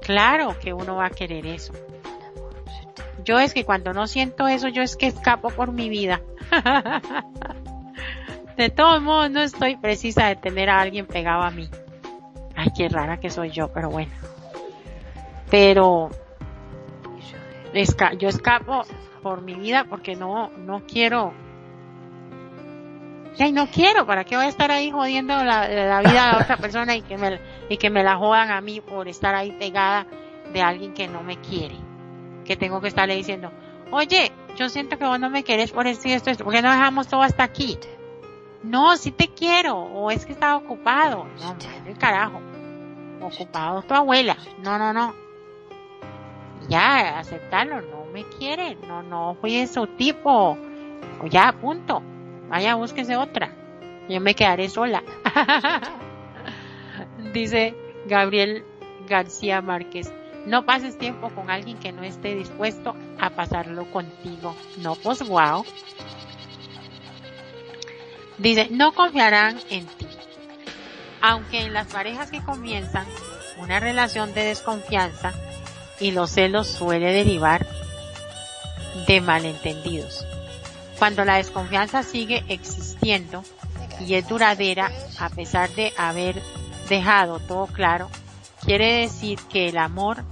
Claro 0.00 0.58
que 0.58 0.72
uno 0.72 0.96
va 0.96 1.06
a 1.06 1.10
querer 1.10 1.46
eso. 1.46 1.74
Yo 3.22 3.38
es 3.38 3.52
que 3.52 3.64
cuando 3.66 3.92
no 3.92 4.06
siento 4.06 4.48
eso, 4.48 4.68
yo 4.68 4.80
es 4.80 4.96
que 4.96 5.06
escapo 5.06 5.50
por 5.50 5.72
mi 5.72 5.90
vida. 5.90 6.22
de 8.56 8.70
todos 8.70 9.00
modos, 9.00 9.30
no 9.30 9.40
estoy 9.40 9.76
precisa 9.76 10.26
de 10.26 10.36
tener 10.36 10.70
a 10.70 10.80
alguien 10.80 11.06
pegado 11.06 11.42
a 11.42 11.50
mí. 11.50 11.68
Ay, 12.56 12.68
qué 12.76 12.88
rara 12.88 13.20
que 13.20 13.30
soy 13.30 13.50
yo, 13.50 13.68
pero 13.72 13.90
bueno. 13.90 14.12
Pero 15.50 16.10
yo 18.18 18.28
escapo 18.28 18.82
por 19.22 19.42
mi 19.42 19.54
vida 19.54 19.84
porque 19.88 20.16
no, 20.16 20.50
no 20.50 20.82
quiero 20.86 21.32
ay, 23.38 23.52
no 23.52 23.68
quiero, 23.68 24.06
¿para 24.06 24.24
qué 24.24 24.36
voy 24.36 24.46
a 24.46 24.48
estar 24.48 24.70
ahí 24.70 24.90
jodiendo 24.90 25.34
la, 25.44 25.68
la 25.68 26.00
vida 26.00 26.32
de 26.32 26.42
otra 26.42 26.56
persona 26.56 26.96
y 26.96 27.02
que, 27.02 27.16
me, 27.16 27.38
y 27.68 27.76
que 27.76 27.90
me 27.90 28.02
la 28.02 28.16
jodan 28.16 28.50
a 28.50 28.60
mí 28.60 28.80
por 28.80 29.08
estar 29.08 29.34
ahí 29.34 29.52
pegada 29.52 30.06
de 30.52 30.62
alguien 30.62 30.92
que 30.92 31.08
no 31.08 31.22
me 31.22 31.36
quiere? 31.38 31.76
Que 32.44 32.56
tengo 32.56 32.80
que 32.80 32.88
estarle 32.88 33.14
diciendo, 33.14 33.52
oye, 33.90 34.32
yo 34.58 34.68
siento 34.68 34.98
que 34.98 35.04
vos 35.04 35.20
no 35.20 35.30
me 35.30 35.44
querés 35.44 35.70
por 35.70 35.86
esto 35.86 36.08
y 36.08 36.12
esto, 36.12 36.30
esto, 36.30 36.42
¿por 36.42 36.52
qué 36.52 36.62
no 36.62 36.72
dejamos 36.72 37.06
todo 37.06 37.22
hasta 37.22 37.44
aquí? 37.44 37.78
No, 38.64 38.96
sí 38.96 39.12
te 39.12 39.28
quiero, 39.28 39.78
o 39.78 40.10
es 40.10 40.26
que 40.26 40.32
estaba 40.32 40.56
ocupado. 40.56 41.26
No, 41.40 41.56
el 41.86 41.96
carajo. 41.96 42.40
Ocupado 43.20 43.82
tu 43.82 43.94
abuela. 43.94 44.36
No, 44.64 44.76
no, 44.76 44.92
no. 44.92 45.14
Ya, 46.68 47.20
aceptarlo, 47.20 47.80
no 47.82 48.06
me 48.12 48.24
quiere, 48.24 48.76
no, 48.88 49.02
no 49.02 49.36
fui 49.40 49.64
su 49.68 49.86
tipo. 49.86 50.58
O 51.22 51.26
ya, 51.28 51.52
punto. 51.52 52.02
Vaya, 52.48 52.74
búsquese 52.74 53.16
otra. 53.16 53.54
Yo 54.08 54.20
me 54.20 54.34
quedaré 54.34 54.68
sola. 54.68 55.04
Dice 57.32 57.76
Gabriel 58.06 58.64
García 59.08 59.62
Márquez. 59.62 60.12
No 60.48 60.64
pases 60.64 60.96
tiempo 60.96 61.28
con 61.28 61.50
alguien 61.50 61.76
que 61.76 61.92
no 61.92 62.02
esté 62.02 62.34
dispuesto 62.34 62.96
a 63.20 63.28
pasarlo 63.28 63.84
contigo. 63.90 64.56
No, 64.78 64.94
pues 64.94 65.28
wow. 65.28 65.62
Dice, 68.38 68.68
no 68.70 68.92
confiarán 68.94 69.60
en 69.68 69.86
ti. 69.86 70.06
Aunque 71.20 71.66
en 71.66 71.74
las 71.74 71.88
parejas 71.88 72.30
que 72.30 72.42
comienzan 72.42 73.04
una 73.58 73.78
relación 73.78 74.32
de 74.32 74.44
desconfianza 74.44 75.34
y 76.00 76.12
los 76.12 76.30
celos 76.30 76.66
suele 76.66 77.12
derivar 77.12 77.66
de 79.06 79.20
malentendidos. 79.20 80.24
Cuando 80.98 81.26
la 81.26 81.36
desconfianza 81.36 82.02
sigue 82.02 82.42
existiendo 82.48 83.44
y 84.00 84.14
es 84.14 84.26
duradera 84.26 84.90
a 85.18 85.28
pesar 85.28 85.68
de 85.74 85.92
haber 85.98 86.40
dejado 86.88 87.38
todo 87.38 87.66
claro, 87.66 88.08
quiere 88.64 89.02
decir 89.02 89.38
que 89.50 89.68
el 89.68 89.76
amor 89.76 90.24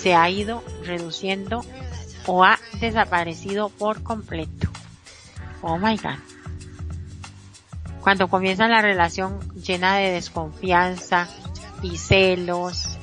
se 0.00 0.14
ha 0.14 0.30
ido 0.30 0.64
reduciendo 0.84 1.62
o 2.26 2.44
ha 2.44 2.58
desaparecido 2.80 3.68
por 3.68 4.02
completo. 4.02 4.68
Oh 5.62 5.78
my 5.78 5.96
god. 5.96 6.18
Cuando 8.00 8.28
comienza 8.28 8.66
la 8.66 8.80
relación 8.80 9.40
llena 9.54 9.96
de 9.96 10.10
desconfianza 10.10 11.28
y 11.82 11.98
celos, 11.98 12.98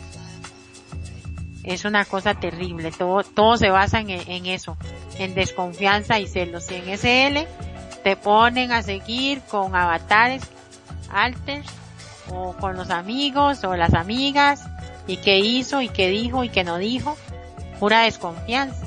es 1.63 1.85
una 1.85 2.03
cosa 2.05 2.33
terrible. 2.33 2.91
Todo, 2.91 3.23
todo 3.23 3.57
se 3.57 3.69
basa 3.69 3.99
en, 3.99 4.45
eso 4.47 4.75
en 5.19 5.35
desconfianza 5.35 6.19
y 6.19 6.25
celos. 6.25 6.71
Y 6.71 6.75
en 6.75 6.97
SL 6.97 7.47
te 8.03 8.15
ponen 8.15 8.71
a 8.71 8.81
seguir 8.81 9.41
con 9.41 9.75
avatares 9.75 10.43
alters 11.11 11.67
o 12.31 12.53
con 12.53 12.75
los 12.75 12.89
amigos 12.89 13.63
o 13.63 13.75
las 13.75 13.93
amigas 13.93 14.67
y 15.07 15.17
qué 15.17 15.39
hizo 15.39 15.81
y 15.81 15.89
qué 15.89 16.09
dijo 16.09 16.43
y 16.43 16.49
qué 16.49 16.63
no 16.63 16.77
dijo. 16.77 17.17
Pura 17.79 18.01
desconfianza. 18.01 18.85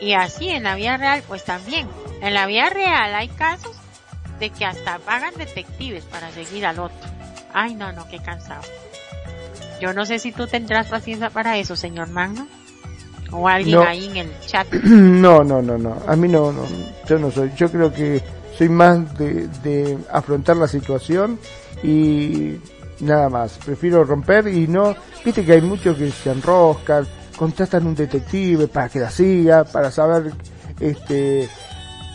Y, 0.00 0.06
y 0.06 0.12
así 0.14 0.48
en 0.48 0.62
la 0.62 0.74
vida 0.74 0.96
real 0.96 1.22
pues 1.28 1.44
también. 1.44 1.88
En 2.22 2.34
la 2.34 2.46
vida 2.46 2.70
real 2.70 3.14
hay 3.14 3.28
casos 3.28 3.76
de 4.40 4.50
que 4.50 4.64
hasta 4.64 4.98
pagan 4.98 5.34
detectives 5.36 6.04
para 6.04 6.30
seguir 6.32 6.66
al 6.66 6.78
otro. 6.78 7.08
Ay 7.52 7.74
no, 7.74 7.92
no, 7.92 8.08
qué 8.08 8.18
cansado. 8.18 8.62
Yo 9.80 9.92
no 9.92 10.06
sé 10.06 10.18
si 10.18 10.32
tú 10.32 10.46
tendrás 10.46 10.88
paciencia 10.88 11.30
para 11.30 11.58
eso, 11.58 11.76
señor 11.76 12.08
Magno. 12.08 12.46
O 13.32 13.48
alguien 13.48 13.80
ahí 13.80 14.06
en 14.06 14.16
el 14.16 14.40
chat. 14.46 14.66
No, 14.84 15.42
no, 15.44 15.60
no, 15.60 15.76
no. 15.76 15.96
A 16.06 16.16
mí 16.16 16.28
no, 16.28 16.52
no. 16.52 16.62
Yo 17.08 17.18
no 17.18 17.30
soy. 17.30 17.50
Yo 17.56 17.70
creo 17.70 17.92
que 17.92 18.22
soy 18.56 18.68
más 18.68 19.18
de, 19.18 19.48
de 19.62 19.98
afrontar 20.10 20.56
la 20.56 20.68
situación 20.68 21.38
y 21.82 22.56
nada 23.00 23.28
más. 23.28 23.58
Prefiero 23.64 24.04
romper 24.04 24.48
y 24.48 24.66
no. 24.66 24.94
Viste 25.24 25.44
que 25.44 25.52
hay 25.52 25.62
muchos 25.62 25.96
que 25.96 26.10
se 26.10 26.30
enroscan, 26.30 27.06
contratan 27.36 27.86
un 27.86 27.94
detective 27.94 28.68
para 28.68 28.88
que 28.88 29.00
la 29.00 29.10
siga, 29.10 29.64
para 29.64 29.90
saber 29.90 30.32
este 30.80 31.48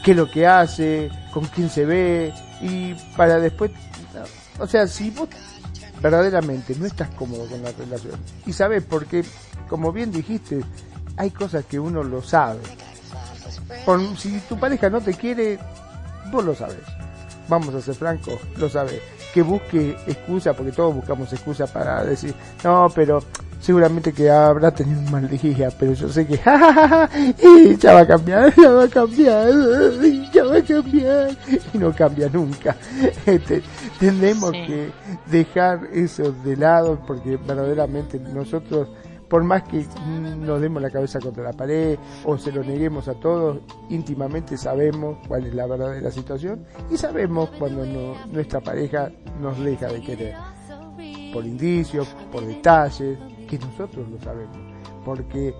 qué 0.04 0.12
es 0.12 0.18
lo 0.18 0.30
que 0.30 0.48
hace, 0.48 1.10
con 1.34 1.46
quién 1.46 1.70
se 1.70 1.86
ve 1.86 2.34
y 2.62 2.94
para 3.16 3.40
después. 3.40 3.72
O 4.60 4.68
sea, 4.68 4.88
si 4.88 5.10
vos 5.12 5.30
verdaderamente 6.02 6.76
no 6.76 6.86
estás 6.86 7.10
cómodo 7.10 7.46
con 7.48 7.62
la 7.62 7.72
relación 7.72 8.20
y 8.46 8.54
sabes 8.54 8.84
porque, 8.84 9.24
como 9.70 9.92
bien 9.92 10.12
dijiste, 10.12 10.62
hay 11.18 11.32
cosas 11.32 11.66
que 11.66 11.80
uno 11.80 12.04
lo 12.04 12.22
sabe. 12.22 12.60
Por, 13.86 14.18
si 14.18 14.40
tu 14.42 14.60
pareja 14.60 14.90
no 14.90 15.02
te 15.02 15.14
quiere, 15.14 15.60
vos 16.32 16.44
lo 16.44 16.56
sabes. 16.56 16.84
Vamos 17.48 17.74
a 17.76 17.82
ser 17.82 17.96
francos, 17.96 18.40
lo 18.58 18.70
sabes. 18.70 19.02
Que 19.34 19.42
busque 19.42 19.96
excusa, 20.08 20.54
porque 20.54 20.72
todos 20.72 20.96
buscamos 20.96 21.32
excusa 21.32 21.66
para 21.68 22.04
decir, 22.04 22.34
no, 22.64 22.92
pero 22.94 23.24
seguramente 23.62 24.12
que 24.12 24.30
habrá 24.30 24.72
tenido 24.72 25.00
un 25.00 25.12
mal 25.12 25.30
día, 25.30 25.70
pero 25.80 25.94
yo 25.94 26.10
sé 26.10 26.26
que 26.26 26.34
y 27.44 27.78
ya 27.78 27.94
va 27.94 28.02
a 28.02 28.08
cambiar, 28.08 28.54
ya 28.56 28.72
va 28.72 28.84
a 28.84 28.88
cambiar, 28.88 29.50
ya 30.34 30.44
va 30.44 30.58
a 30.58 30.62
cambiar, 30.64 31.38
y 31.74 31.78
no 31.78 31.94
cambia 31.94 32.30
nunca. 32.30 32.76
Este, 33.26 33.62
tenemos 34.00 34.52
que 34.52 34.90
dejar 35.28 35.88
eso 35.94 36.32
de 36.44 36.58
lado 36.58 37.00
porque 37.06 37.38
verdaderamente 37.38 38.20
nosotros 38.20 38.90
por 39.32 39.46
más 39.46 39.64
que 39.64 39.86
nos 40.42 40.60
demos 40.60 40.82
la 40.82 40.90
cabeza 40.90 41.22
contra 41.22 41.42
la 41.42 41.54
pared 41.54 41.98
o 42.26 42.38
se 42.38 42.52
lo 42.52 42.66
neguemos 42.66 43.08
a 43.08 43.14
todos, 43.14 43.60
íntimamente 43.90 44.58
sabemos 44.58 45.20
cuál 45.26 45.46
es 45.46 45.56
la 45.56 45.68
verdadera 45.68 46.12
situación 46.12 46.66
y 46.90 46.98
sabemos 46.98 47.50
cuando 47.58 47.86
nuestra 48.30 48.60
pareja 48.60 49.10
nos 49.40 49.58
deja 49.60 49.88
de 49.88 50.02
querer. 50.02 50.36
Por 51.32 51.46
indicios, 51.46 52.14
por 52.30 52.46
detalles, 52.46 53.18
que 53.48 53.58
nosotros 53.58 54.06
lo 54.10 54.20
sabemos. 54.20 54.58
Porque 55.06 55.56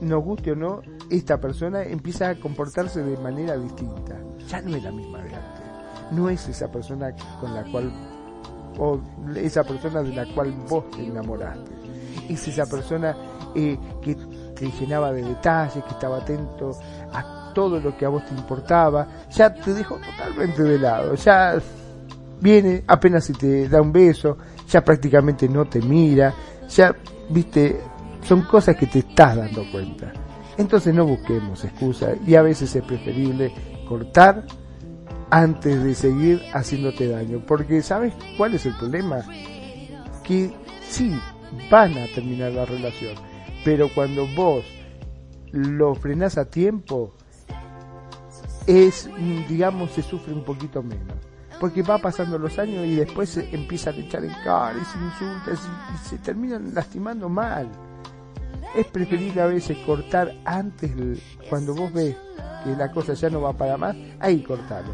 nos 0.00 0.24
guste 0.24 0.50
o 0.50 0.56
no, 0.56 0.80
esta 1.08 1.40
persona 1.40 1.84
empieza 1.84 2.30
a 2.30 2.34
comportarse 2.34 3.00
de 3.04 3.16
manera 3.18 3.56
distinta. 3.56 4.20
Ya 4.48 4.60
no 4.60 4.74
es 4.74 4.82
la 4.82 4.90
misma 4.90 5.18
de 5.18 5.36
antes. 5.36 5.62
No 6.10 6.28
es 6.28 6.48
esa 6.48 6.68
persona 6.68 7.14
con 7.40 7.54
la 7.54 7.62
cual, 7.70 7.92
o 8.76 8.98
esa 9.36 9.62
persona 9.62 10.02
de 10.02 10.16
la 10.16 10.34
cual 10.34 10.52
vos 10.68 10.90
te 10.90 11.06
enamoraste 11.06 11.78
es 12.28 12.48
esa 12.48 12.66
persona 12.66 13.16
eh, 13.54 13.78
que 14.02 14.14
te 14.54 14.70
llenaba 14.70 15.12
de 15.12 15.22
detalles, 15.22 15.84
que 15.84 15.90
estaba 15.90 16.18
atento 16.18 16.78
a 17.12 17.52
todo 17.54 17.80
lo 17.80 17.96
que 17.96 18.04
a 18.04 18.08
vos 18.08 18.24
te 18.24 18.34
importaba, 18.34 19.08
ya 19.30 19.52
te 19.52 19.74
dejó 19.74 19.96
totalmente 19.96 20.62
de 20.62 20.78
lado, 20.78 21.14
ya 21.14 21.58
viene 22.40 22.84
apenas 22.86 23.24
si 23.24 23.32
te 23.32 23.68
da 23.68 23.80
un 23.80 23.92
beso, 23.92 24.36
ya 24.68 24.84
prácticamente 24.84 25.48
no 25.48 25.64
te 25.64 25.80
mira, 25.80 26.34
ya, 26.68 26.94
viste, 27.30 27.80
son 28.22 28.42
cosas 28.42 28.76
que 28.76 28.86
te 28.86 29.00
estás 29.00 29.36
dando 29.36 29.64
cuenta. 29.70 30.12
Entonces 30.56 30.92
no 30.92 31.06
busquemos 31.06 31.64
excusas 31.64 32.16
y 32.26 32.34
a 32.34 32.42
veces 32.42 32.74
es 32.74 32.82
preferible 32.82 33.52
cortar 33.88 34.44
antes 35.30 35.82
de 35.82 35.94
seguir 35.94 36.42
haciéndote 36.52 37.08
daño. 37.08 37.40
Porque 37.46 37.80
¿sabes 37.80 38.12
cuál 38.36 38.54
es 38.54 38.66
el 38.66 38.76
problema? 38.76 39.20
Que 40.24 40.52
sí, 40.88 41.16
van 41.70 41.96
a 41.98 42.06
terminar 42.14 42.52
la 42.52 42.64
relación. 42.64 43.14
Pero 43.64 43.88
cuando 43.94 44.26
vos 44.34 44.64
lo 45.52 45.94
frenás 45.94 46.38
a 46.38 46.44
tiempo, 46.44 47.12
es, 48.66 49.08
digamos, 49.48 49.90
se 49.92 50.02
sufre 50.02 50.32
un 50.32 50.44
poquito 50.44 50.82
menos. 50.82 51.16
Porque 51.58 51.82
va 51.82 51.98
pasando 51.98 52.38
los 52.38 52.58
años 52.58 52.86
y 52.86 52.94
después 52.94 53.30
se 53.30 53.52
empiezan 53.54 53.94
a 53.96 53.98
echar 53.98 54.24
en 54.24 54.32
cara 54.44 54.78
y 54.78 54.84
se 54.84 54.98
insultan 54.98 55.54
y 55.94 56.08
se 56.08 56.18
terminan 56.18 56.72
lastimando 56.72 57.28
mal. 57.28 57.68
Es 58.76 58.86
preferible 58.86 59.40
a 59.40 59.46
veces 59.46 59.76
cortar 59.78 60.32
antes, 60.44 60.92
cuando 61.48 61.74
vos 61.74 61.92
ves 61.92 62.14
que 62.62 62.70
la 62.76 62.90
cosa 62.92 63.14
ya 63.14 63.30
no 63.30 63.40
va 63.40 63.52
para 63.52 63.76
más, 63.76 63.96
ahí 64.20 64.42
cortarlo. 64.42 64.92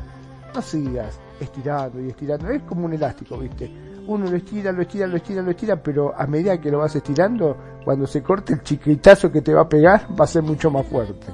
No 0.54 0.62
sigas 0.62 1.18
estirando 1.40 2.00
y 2.00 2.08
estirando. 2.08 2.48
Es 2.48 2.62
como 2.62 2.86
un 2.86 2.94
elástico, 2.94 3.36
¿viste? 3.38 3.70
Uno 4.06 4.30
lo 4.30 4.36
estira, 4.36 4.72
lo 4.72 4.82
estira, 4.82 5.06
lo 5.06 5.16
estira, 5.16 5.42
lo 5.42 5.50
estira, 5.50 5.82
pero 5.82 6.14
a 6.16 6.26
medida 6.26 6.60
que 6.60 6.70
lo 6.70 6.78
vas 6.78 6.94
estirando, 6.94 7.56
cuando 7.84 8.06
se 8.06 8.22
corte 8.22 8.54
el 8.54 8.62
chiquitazo 8.62 9.30
que 9.30 9.42
te 9.42 9.54
va 9.54 9.62
a 9.62 9.68
pegar, 9.68 10.06
va 10.18 10.24
a 10.24 10.28
ser 10.28 10.42
mucho 10.42 10.70
más 10.70 10.86
fuerte. 10.86 11.26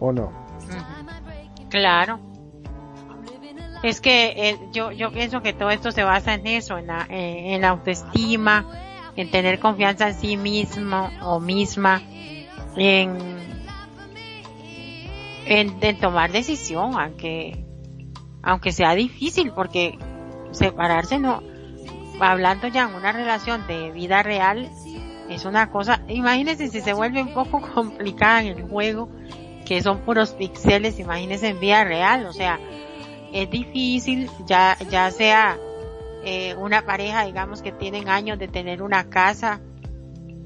¿O 0.00 0.12
no? 0.12 0.32
Claro. 1.68 2.20
Es 3.82 4.00
que 4.00 4.32
eh, 4.36 4.58
yo, 4.72 4.90
yo 4.90 5.12
pienso 5.12 5.40
que 5.40 5.52
todo 5.52 5.70
esto 5.70 5.92
se 5.92 6.02
basa 6.02 6.34
en 6.34 6.46
eso, 6.46 6.78
en 6.78 6.88
la, 6.88 7.06
eh, 7.08 7.54
en 7.54 7.60
la 7.60 7.68
autoestima, 7.70 8.66
en 9.14 9.30
tener 9.30 9.60
confianza 9.60 10.08
en 10.08 10.14
sí 10.14 10.36
mismo 10.36 11.10
o 11.22 11.38
misma, 11.38 12.02
en, 12.76 13.16
en, 15.46 15.76
en 15.80 16.00
tomar 16.00 16.32
decisión, 16.32 16.98
aunque, 16.98 17.64
aunque 18.42 18.72
sea 18.72 18.94
difícil, 18.94 19.52
porque 19.52 19.98
separarse 20.50 21.18
no, 21.18 21.42
hablando 22.20 22.68
ya 22.68 22.88
en 22.88 22.94
una 22.94 23.12
relación 23.12 23.66
de 23.66 23.90
vida 23.92 24.22
real, 24.22 24.70
es 25.28 25.44
una 25.44 25.70
cosa, 25.70 26.00
imagínense 26.08 26.68
si 26.68 26.80
se 26.80 26.92
vuelve 26.92 27.22
un 27.22 27.34
poco 27.34 27.60
complicada 27.74 28.42
en 28.42 28.58
el 28.58 28.62
juego, 28.68 29.08
que 29.66 29.82
son 29.82 30.00
puros 30.00 30.32
píxeles, 30.32 30.98
imagínense 30.98 31.48
en 31.48 31.60
vida 31.60 31.84
real, 31.84 32.26
o 32.26 32.32
sea, 32.32 32.58
es 33.32 33.50
difícil, 33.50 34.30
ya, 34.46 34.76
ya 34.90 35.10
sea 35.10 35.58
eh, 36.24 36.54
una 36.56 36.82
pareja, 36.82 37.26
digamos, 37.26 37.60
que 37.60 37.72
tienen 37.72 38.08
años 38.08 38.38
de 38.38 38.48
tener 38.48 38.82
una 38.82 39.10
casa 39.10 39.60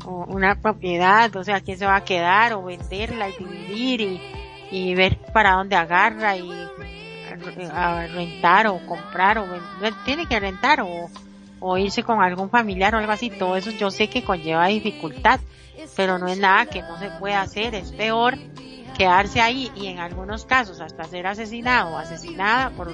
o 0.05 0.25
una 0.29 0.61
propiedad, 0.61 1.35
o 1.37 1.45
sea, 1.45 1.61
quién 1.61 1.79
se 1.79 1.87
va 1.87 1.97
a 1.97 2.05
quedar 2.05 2.55
o 2.55 2.65
venderla 2.65 3.29
y 3.29 3.33
dividir 3.39 4.01
y, 4.01 4.21
y 4.73 4.95
ver 4.97 5.19
para 5.33 5.53
dónde 5.53 5.77
agarra 5.77 6.37
y 6.37 6.51
a 7.73 8.07
rentar 8.07 8.67
o 8.67 8.79
comprar 8.87 9.39
o 9.39 9.47
tiene 10.05 10.27
que 10.27 10.39
rentar 10.39 10.81
o 10.81 11.09
o 11.63 11.79
irse 11.79 12.03
con 12.03 12.21
algún 12.21 12.51
familiar 12.51 12.95
o 12.95 12.99
algo 12.99 13.13
así, 13.13 13.31
todo 13.31 13.57
eso 13.57 13.71
yo 13.71 13.91
sé 13.91 14.09
que 14.09 14.25
conlleva 14.25 14.67
dificultad, 14.67 15.39
pero 15.97 16.19
no 16.19 16.27
es 16.27 16.39
nada 16.39 16.67
que 16.67 16.83
no 16.83 16.99
se 16.99 17.09
pueda 17.11 17.41
hacer, 17.41 17.77
es 17.77 17.93
peor 17.93 18.37
quedarse 18.99 19.41
ahí 19.41 19.71
y 19.77 19.87
en 19.87 20.01
algunos 20.01 20.45
casos 20.45 20.81
hasta 20.81 21.05
ser 21.05 21.27
asesinado 21.27 21.95
o 21.95 21.99
asesinada 21.99 22.71
por, 22.71 22.93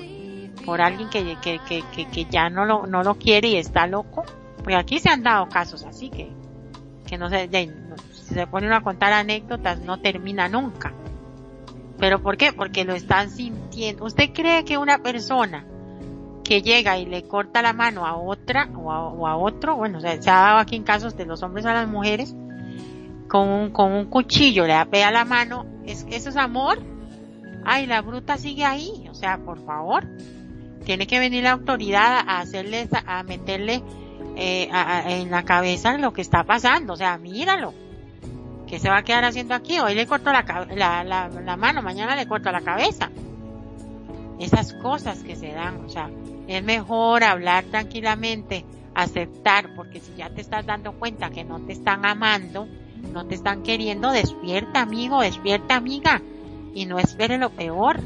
por 0.67 0.83
alguien 0.83 1.09
que, 1.09 1.39
que, 1.41 1.59
que, 1.67 2.09
que, 2.11 2.25
ya 2.27 2.51
no 2.51 2.67
lo, 2.67 2.87
no 2.87 3.03
lo 3.03 3.15
quiere 3.15 3.49
y 3.49 3.57
está 3.57 3.87
loco, 3.87 4.25
porque 4.59 4.77
aquí 4.77 4.99
se 5.01 5.09
han 5.09 5.23
dado 5.23 5.49
casos 5.49 5.85
así 5.85 6.11
que, 6.11 6.31
que 7.07 7.17
no 7.17 7.31
se, 7.31 7.49
si 7.49 8.35
se 8.35 8.47
pone 8.47 8.73
a 8.73 8.83
contar 8.83 9.15
anécdotas 9.15 9.81
no 9.81 9.99
termina 9.99 10.49
nunca. 10.49 10.93
¿Pero 11.99 12.23
por 12.23 12.37
qué? 12.37 12.53
Porque 12.53 12.85
lo 12.85 12.95
están 12.95 13.29
sintiendo. 13.31 14.05
¿Usted 14.05 14.31
cree 14.33 14.65
que 14.65 14.79
una 14.79 14.99
persona 14.99 15.67
que 16.45 16.63
llega 16.63 16.99
y 16.99 17.07
le 17.07 17.25
corta 17.25 17.63
la 17.63 17.73
mano 17.73 18.07
a 18.07 18.17
otra 18.17 18.69
o 18.75 19.27
a, 19.27 19.37
otro, 19.37 19.77
bueno, 19.77 20.01
se 20.01 20.09
ha 20.09 20.17
dado 20.17 20.59
aquí 20.59 20.77
en 20.77 20.85
casos 20.85 21.17
de 21.17 21.27
los 21.27 21.43
hombres 21.43 21.67
a 21.67 21.75
las 21.75 21.89
mujeres, 21.89 22.35
con 23.29 23.49
un, 23.49 23.71
con 23.71 23.93
un 23.93 24.07
cuchillo 24.07 24.67
le 24.67 24.75
apea 24.75 25.11
la 25.11 25.25
mano, 25.25 25.67
¿es, 25.85 26.07
¿eso 26.11 26.31
es 26.31 26.37
amor? 26.37 26.79
Ay, 27.65 27.87
la 27.87 28.01
bruta 28.01 28.39
sigue 28.39 28.65
ahí, 28.65 29.07
o 29.11 29.15
sea, 29.15 29.39
por 29.39 29.65
favor, 29.65 30.07
tiene 30.85 31.07
que 31.07 31.19
venir 31.19 31.45
la 31.45 31.53
autoridad 31.53 32.25
a 32.27 32.41
hacerle, 32.41 32.89
a 33.07 33.23
meterle 33.23 33.83
eh, 34.37 34.71
en 35.07 35.31
la 35.31 35.43
cabeza 35.43 35.99
lo 35.99 36.13
que 36.13 36.23
está 36.23 36.45
pasando, 36.45 36.95
o 36.95 36.97
sea, 36.97 37.19
míralo. 37.19 37.75
¿Qué 38.67 38.79
se 38.79 38.89
va 38.89 38.99
a 38.99 39.03
quedar 39.03 39.25
haciendo 39.25 39.55
aquí? 39.55 39.79
Hoy 39.81 39.95
le 39.95 40.07
corto 40.07 40.31
la, 40.31 40.45
la, 40.75 41.03
la, 41.03 41.29
la 41.29 41.57
mano, 41.57 41.83
mañana 41.83 42.15
le 42.15 42.29
corto 42.29 42.53
la 42.53 42.61
cabeza. 42.61 43.11
Esas 44.39 44.73
cosas 44.75 45.23
que 45.23 45.37
se 45.37 45.53
dan, 45.53 45.85
o 45.85 45.89
sea, 45.89 46.11
es 46.47 46.63
mejor 46.63 47.25
hablar 47.25 47.65
tranquilamente, 47.65 48.65
aceptar, 48.95 49.75
porque 49.75 50.01
si 50.01 50.15
ya 50.17 50.31
te 50.31 50.41
estás 50.41 50.67
dando 50.67 50.93
cuenta 50.93 51.31
que 51.31 51.45
no 51.45 51.61
te 51.61 51.73
están 51.73 52.07
amando, 52.07 52.67
no 53.13 53.27
te 53.27 53.35
están 53.35 53.63
queriendo, 53.63 54.11
despierta 54.11 54.83
amigo, 54.83 55.21
despierta 55.21 55.77
amiga, 55.77 56.23
y 56.75 56.87
no 56.87 56.99
espere 56.99 57.39
lo 57.39 57.51
peor. 57.51 58.01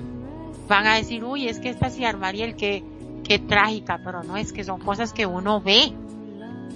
Van 0.69 0.87
a 0.87 0.97
decir, 0.97 1.25
uy, 1.25 1.49
es 1.49 1.59
que 1.59 1.71
esta 1.71 1.91
sí 1.91 2.03
Mariel, 2.19 2.57
qué, 2.57 2.83
qué 3.25 3.39
trágica, 3.39 4.01
pero 4.03 4.23
no, 4.23 4.37
es 4.37 4.53
que 4.53 4.65
son 4.65 4.81
cosas 4.81 5.13
que 5.13 5.27
uno 5.27 5.61
ve, 5.61 5.93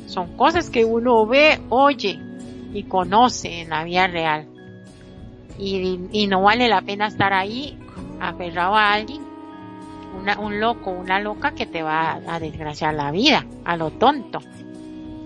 son 0.07 0.37
cosas 0.37 0.71
que 0.71 0.85
uno 0.85 1.27
ve, 1.27 1.61
oye 1.69 2.21
y 2.73 2.83
conoce 2.85 3.63
en 3.63 3.71
la 3.71 3.85
vida 3.85 4.07
real. 4.07 4.47
Y, 5.59 6.01
y 6.13 6.27
no 6.27 6.43
vale 6.43 6.69
la 6.69 6.83
pena 6.83 7.07
estar 7.07 7.33
ahí 7.33 7.79
aferrado 8.21 8.75
a 8.75 8.93
alguien 8.93 9.26
un 10.39 10.61
loco, 10.61 10.91
una 10.91 11.21
loca 11.21 11.53
que 11.53 11.67
te 11.67 11.83
va 11.83 12.21
a, 12.27 12.41
desgraciar 12.41 12.95
la 12.95 13.11
vida, 13.11 13.45
a 13.65 13.77
lo 13.77 13.91
tonto. 13.91 14.41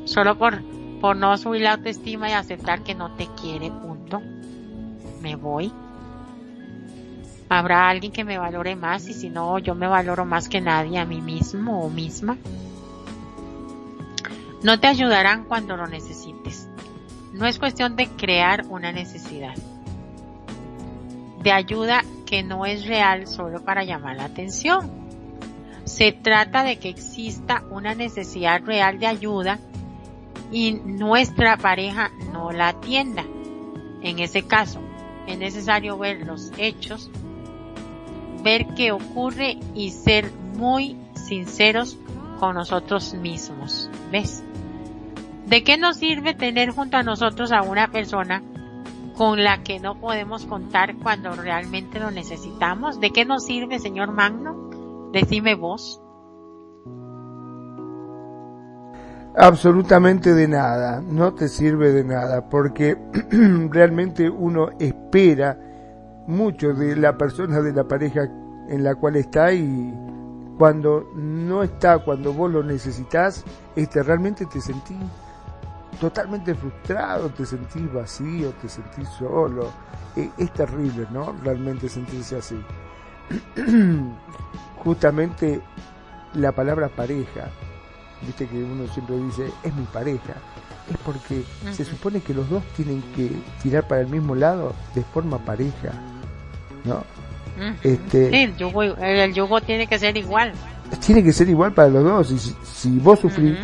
Solo 0.04 0.36
por, 0.36 0.62
por 1.00 1.16
no 1.16 1.36
subir 1.38 1.62
la 1.62 1.72
autoestima 1.72 2.28
y 2.28 2.32
aceptar 2.32 2.82
que 2.82 2.94
no 2.94 3.14
te 3.16 3.28
quiere, 3.40 3.70
punto. 3.70 4.20
Me 5.20 5.36
voy. 5.36 5.72
Habrá 7.48 7.88
alguien 7.88 8.12
que 8.12 8.24
me 8.24 8.38
valore 8.38 8.76
más 8.76 9.08
y 9.08 9.12
si 9.12 9.28
no, 9.28 9.58
yo 9.58 9.74
me 9.74 9.88
valoro 9.88 10.24
más 10.24 10.48
que 10.48 10.60
nadie, 10.60 10.98
a 10.98 11.04
mí 11.04 11.20
mismo 11.20 11.84
o 11.84 11.90
misma. 11.90 12.36
No 14.62 14.78
te 14.78 14.86
ayudarán 14.86 15.44
cuando 15.44 15.76
lo 15.76 15.86
necesites. 15.86 16.68
No 17.32 17.46
es 17.46 17.58
cuestión 17.58 17.96
de 17.96 18.08
crear 18.08 18.66
una 18.68 18.92
necesidad. 18.92 19.54
De 21.42 21.50
ayuda 21.50 22.04
que 22.30 22.44
no 22.44 22.64
es 22.64 22.86
real 22.86 23.26
solo 23.26 23.64
para 23.64 23.82
llamar 23.82 24.16
la 24.16 24.26
atención. 24.26 24.88
Se 25.82 26.12
trata 26.12 26.62
de 26.62 26.78
que 26.78 26.88
exista 26.88 27.64
una 27.70 27.96
necesidad 27.96 28.62
real 28.62 29.00
de 29.00 29.08
ayuda 29.08 29.58
y 30.52 30.70
nuestra 30.72 31.56
pareja 31.56 32.12
no 32.32 32.52
la 32.52 32.68
atienda. 32.68 33.24
En 34.02 34.20
ese 34.20 34.46
caso, 34.46 34.80
es 35.26 35.38
necesario 35.38 35.98
ver 35.98 36.24
los 36.24 36.52
hechos, 36.56 37.10
ver 38.44 38.68
qué 38.76 38.92
ocurre 38.92 39.58
y 39.74 39.90
ser 39.90 40.30
muy 40.56 40.96
sinceros 41.14 41.98
con 42.38 42.54
nosotros 42.54 43.12
mismos. 43.14 43.90
¿Ves? 44.12 44.44
¿De 45.46 45.64
qué 45.64 45.76
nos 45.76 45.96
sirve 45.96 46.34
tener 46.34 46.70
junto 46.70 46.96
a 46.96 47.02
nosotros 47.02 47.50
a 47.50 47.62
una 47.62 47.88
persona 47.90 48.40
con 49.20 49.44
la 49.44 49.62
que 49.62 49.80
no 49.80 50.00
podemos 50.00 50.46
contar 50.46 50.96
cuando 50.96 51.32
realmente 51.32 52.00
lo 52.00 52.10
necesitamos? 52.10 53.00
¿De 53.00 53.10
qué 53.10 53.26
nos 53.26 53.44
sirve, 53.44 53.78
señor 53.78 54.12
Magno? 54.12 54.70
Decime 55.12 55.54
vos. 55.56 56.00
Absolutamente 59.36 60.32
de 60.32 60.48
nada, 60.48 61.02
no 61.02 61.34
te 61.34 61.48
sirve 61.48 61.92
de 61.92 62.02
nada, 62.02 62.48
porque 62.48 62.96
realmente 63.70 64.30
uno 64.30 64.70
espera 64.78 65.58
mucho 66.26 66.72
de 66.72 66.96
la 66.96 67.18
persona, 67.18 67.60
de 67.60 67.74
la 67.74 67.86
pareja 67.86 68.22
en 68.70 68.82
la 68.82 68.94
cual 68.94 69.16
está 69.16 69.52
y 69.52 69.94
cuando 70.56 71.10
no 71.14 71.62
está, 71.62 71.98
cuando 71.98 72.32
vos 72.32 72.50
lo 72.50 72.62
necesitas, 72.62 73.44
este, 73.76 74.02
realmente 74.02 74.46
te 74.46 74.62
sentís 74.62 74.96
totalmente 76.00 76.54
frustrado, 76.54 77.28
te 77.30 77.44
sentís 77.46 77.92
vacío, 77.92 78.50
te 78.60 78.68
sentís 78.68 79.08
solo. 79.10 79.70
E, 80.16 80.30
es 80.38 80.52
terrible, 80.52 81.06
¿no? 81.12 81.34
Realmente 81.44 81.88
sentirse 81.88 82.36
así. 82.36 82.60
Justamente 84.84 85.60
la 86.34 86.52
palabra 86.52 86.88
pareja 86.88 87.50
viste 88.22 88.46
que 88.46 88.62
uno 88.62 88.86
siempre 88.88 89.16
dice, 89.16 89.50
es 89.62 89.74
mi 89.74 89.84
pareja, 89.84 90.34
es 90.90 90.96
porque 90.98 91.42
se 91.72 91.84
supone 91.84 92.20
que 92.20 92.34
los 92.34 92.48
dos 92.50 92.62
tienen 92.76 93.02
que 93.14 93.30
tirar 93.62 93.86
para 93.86 94.02
el 94.02 94.08
mismo 94.08 94.34
lado 94.34 94.74
de 94.94 95.02
forma 95.02 95.38
pareja, 95.38 95.92
¿no? 96.84 97.04
este, 97.82 98.30
sí, 98.30 98.36
el 98.36 98.56
yugo, 98.56 98.82
el 98.82 99.34
yugo 99.34 99.60
tiene 99.60 99.86
que 99.86 99.98
ser 99.98 100.16
igual. 100.16 100.52
Tiene 101.04 101.22
que 101.22 101.32
ser 101.32 101.48
igual 101.48 101.72
para 101.72 101.88
los 101.88 102.04
dos, 102.04 102.30
y 102.32 102.38
si, 102.38 102.98
vos 102.98 103.20
sufrís, 103.20 103.56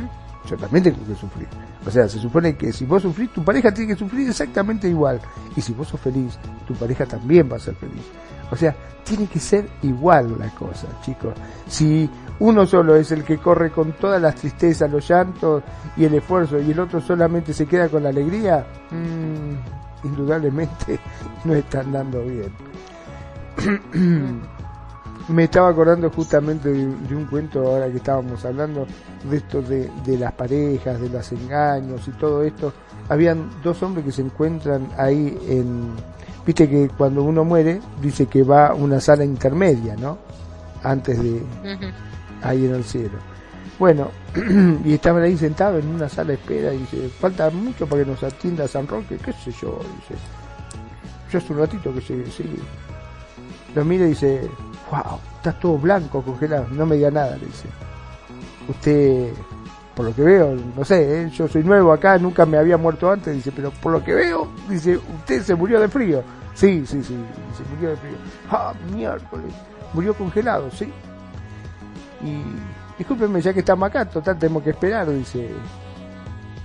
yo 0.49 0.57
también 0.57 0.85
tengo 0.85 1.05
que 1.07 1.15
sufrir. 1.15 1.49
O 1.87 1.91
sea, 1.91 2.09
se 2.09 2.19
supone 2.19 2.57
que 2.57 2.73
si 2.73 2.85
vos 2.85 3.03
sufrís, 3.03 3.33
tu 3.33 3.45
pareja 3.45 3.73
tiene 3.73 3.93
que 3.95 3.99
sufrir 3.99 4.29
exactamente 4.29 4.89
igual. 4.89 5.21
Y 5.55 5.61
si 5.61 5.73
vos 5.73 5.87
sos 5.89 6.01
feliz, 6.01 6.37
tu 6.67 6.75
pareja 6.75 7.07
también 7.07 7.49
va 7.51 7.57
a 7.57 7.61
ser 7.61 7.75
feliz. 7.77 8.03
O 8.51 8.57
sea, 8.57 8.75
tiene 9.05 9.27
que 9.27 9.39
ser 9.39 9.69
igual 9.83 10.37
la 10.39 10.51
cosa, 10.51 10.89
chicos. 11.03 11.35
Si 11.69 12.11
uno 12.41 12.67
solo 12.67 12.97
es 12.97 13.13
el 13.13 13.23
que 13.23 13.39
corre 13.39 13.71
con 13.71 13.93
todas 13.93 14.21
las 14.21 14.35
tristezas, 14.35 14.91
los 14.91 15.09
llantos 15.09 15.63
y 15.97 16.05
el 16.05 16.15
esfuerzo, 16.15 16.61
y 16.61 16.73
el 16.73 16.81
otro 16.81 17.01
solamente 17.01 17.53
se 17.53 17.67
queda 17.67 17.89
con 17.89 18.03
la 18.03 18.09
alegría, 18.09 18.67
mmm, 18.91 20.07
indudablemente 20.07 20.99
no 21.45 21.55
están 21.55 21.93
dando 21.93 22.25
bien. 22.25 22.53
Me 25.29 25.45
estaba 25.45 25.69
acordando 25.69 26.09
justamente 26.11 26.73
de, 26.73 26.85
un 26.85 27.27
cuento 27.27 27.67
ahora 27.67 27.91
que 27.91 27.97
estábamos 27.97 28.45
hablando 28.45 28.87
de 29.29 29.37
esto 29.37 29.61
de, 29.61 29.91
de 30.05 30.19
las 30.19 30.33
parejas, 30.33 31.01
de 31.01 31.09
los 31.09 31.33
engaños 31.33 32.07
y 32.07 32.11
todo 32.13 32.45
esto. 32.45 32.73
Habían 33.09 33.51
dos 33.63 33.83
hombres 33.83 34.05
que 34.05 34.13
se 34.13 34.23
encuentran 34.23 34.89
ahí 34.97 35.37
en, 35.49 35.95
viste 36.47 36.69
que 36.69 36.89
cuando 36.97 37.25
uno 37.25 37.45
muere 37.45 37.81
dice 38.01 38.27
que 38.27 38.45
va 38.45 38.69
a 38.69 38.75
una 38.75 39.01
sala 39.01 39.25
intermedia, 39.25 39.97
¿no? 39.97 40.19
Antes 40.83 41.21
de, 41.21 41.43
ahí 42.43 42.65
en 42.65 42.75
el 42.75 42.85
cielo. 42.85 43.19
Bueno, 43.79 44.11
y 44.85 44.95
estaban 44.95 45.23
ahí 45.23 45.37
sentados 45.37 45.83
en 45.83 45.91
una 45.91 46.09
sala 46.09 46.29
de 46.29 46.35
espera 46.35 46.73
y 46.73 46.79
dice, 46.79 47.09
falta 47.09 47.51
mucho 47.51 47.87
para 47.87 48.05
que 48.05 48.11
nos 48.11 48.23
atienda 48.23 48.69
San 48.69 48.87
Roque, 48.87 49.19
qué 49.19 49.33
sé 49.33 49.51
yo, 49.61 49.81
dice. 49.81 50.21
Yo 51.31 51.39
hace 51.39 51.53
un 51.53 51.59
ratito 51.59 51.93
que 51.93 52.01
llegué, 52.01 52.31
sí. 52.31 52.45
Lo 53.75 53.85
mira 53.85 54.07
y 54.07 54.11
dice, 54.11 54.49
wow, 54.91 55.19
estás 55.37 55.59
todo 55.61 55.79
blanco, 55.79 56.23
congelado, 56.23 56.67
no 56.71 56.87
me 56.87 56.97
diga 56.97 57.11
nada, 57.11 57.37
dice. 57.37 57.69
Usted, 58.69 59.33
por 59.95 60.07
lo 60.07 60.15
que 60.15 60.23
veo, 60.23 60.57
no 60.77 60.85
sé, 60.85 61.23
¿eh? 61.23 61.31
yo 61.31 61.49
soy 61.49 61.63
nuevo 61.63 61.93
acá, 61.93 62.19
nunca 62.19 62.45
me 62.47 62.59
había 62.59 62.77
muerto 62.77 63.11
antes, 63.11 63.35
dice, 63.35 63.53
pero 63.53 63.71
por 63.71 63.93
lo 63.93 64.03
que 64.03 64.15
veo, 64.15 64.49
dice, 64.69 64.97
usted 64.97 65.43
se 65.43 65.55
murió 65.55 65.81
de 65.81 65.89
frío. 65.89 66.23
Sí, 66.55 66.87
sí, 66.87 67.03
sí, 67.03 67.17
se 67.57 67.75
murió 67.75 67.91
de 67.91 67.97
frío. 67.97 68.17
Ah, 68.51 68.73
miércoles, 68.93 69.53
murió 69.93 70.15
congelado, 70.15 70.71
sí. 70.71 70.93
Y 72.23 72.43
discúlpenme, 72.99 73.41
ya 73.41 73.53
que 73.53 73.61
estamos 73.61 73.89
acá, 73.89 74.05
total 74.07 74.39
tenemos 74.39 74.63
que 74.63 74.71
esperar, 74.71 75.09
dice. 75.11 75.51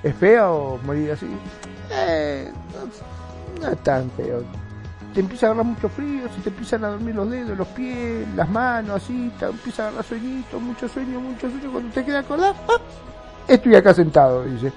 ¿Es 0.02 0.16
feo 0.16 0.80
morir 0.84 1.12
así? 1.12 1.28
Eh, 1.92 2.52
no, 3.62 3.68
es 3.68 3.84
tan 3.84 4.10
feo. 4.12 4.44
Te 5.14 5.20
empieza 5.20 5.48
a 5.48 5.50
agarrar 5.50 5.66
mucho 5.66 5.90
frío, 5.90 6.30
se 6.34 6.42
te 6.42 6.50
empiezan 6.50 6.86
a 6.86 6.90
dormir 6.90 7.16
los 7.16 7.30
dedos, 7.30 7.58
los 7.58 7.68
pies, 7.70 8.28
las 8.36 8.50
manos, 8.50 9.04
así, 9.04 9.32
te 9.38 9.46
empieza 9.46 9.84
a 9.84 9.88
agarrar 9.88 10.06
sueñito, 10.06 10.60
mucho 10.60 10.88
sueño, 10.88 11.20
mucho 11.20 11.50
sueño. 11.50 11.72
Cuando 11.72 11.94
te 11.94 12.06
queda 12.06 12.20
acordar, 12.20 12.56
¡ah! 12.70 12.80
estoy 13.48 13.76
acá 13.76 13.94
sentado, 13.94 14.44
dice. 14.44 14.72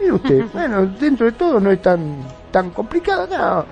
Mire 0.00 0.12
usted, 0.12 0.44
bueno, 0.52 0.86
dentro 0.86 1.26
de 1.26 1.32
todo 1.32 1.60
no 1.60 1.70
es 1.70 1.80
tan, 1.80 2.18
tan 2.50 2.70
complicado, 2.70 3.26
no. 3.26 3.64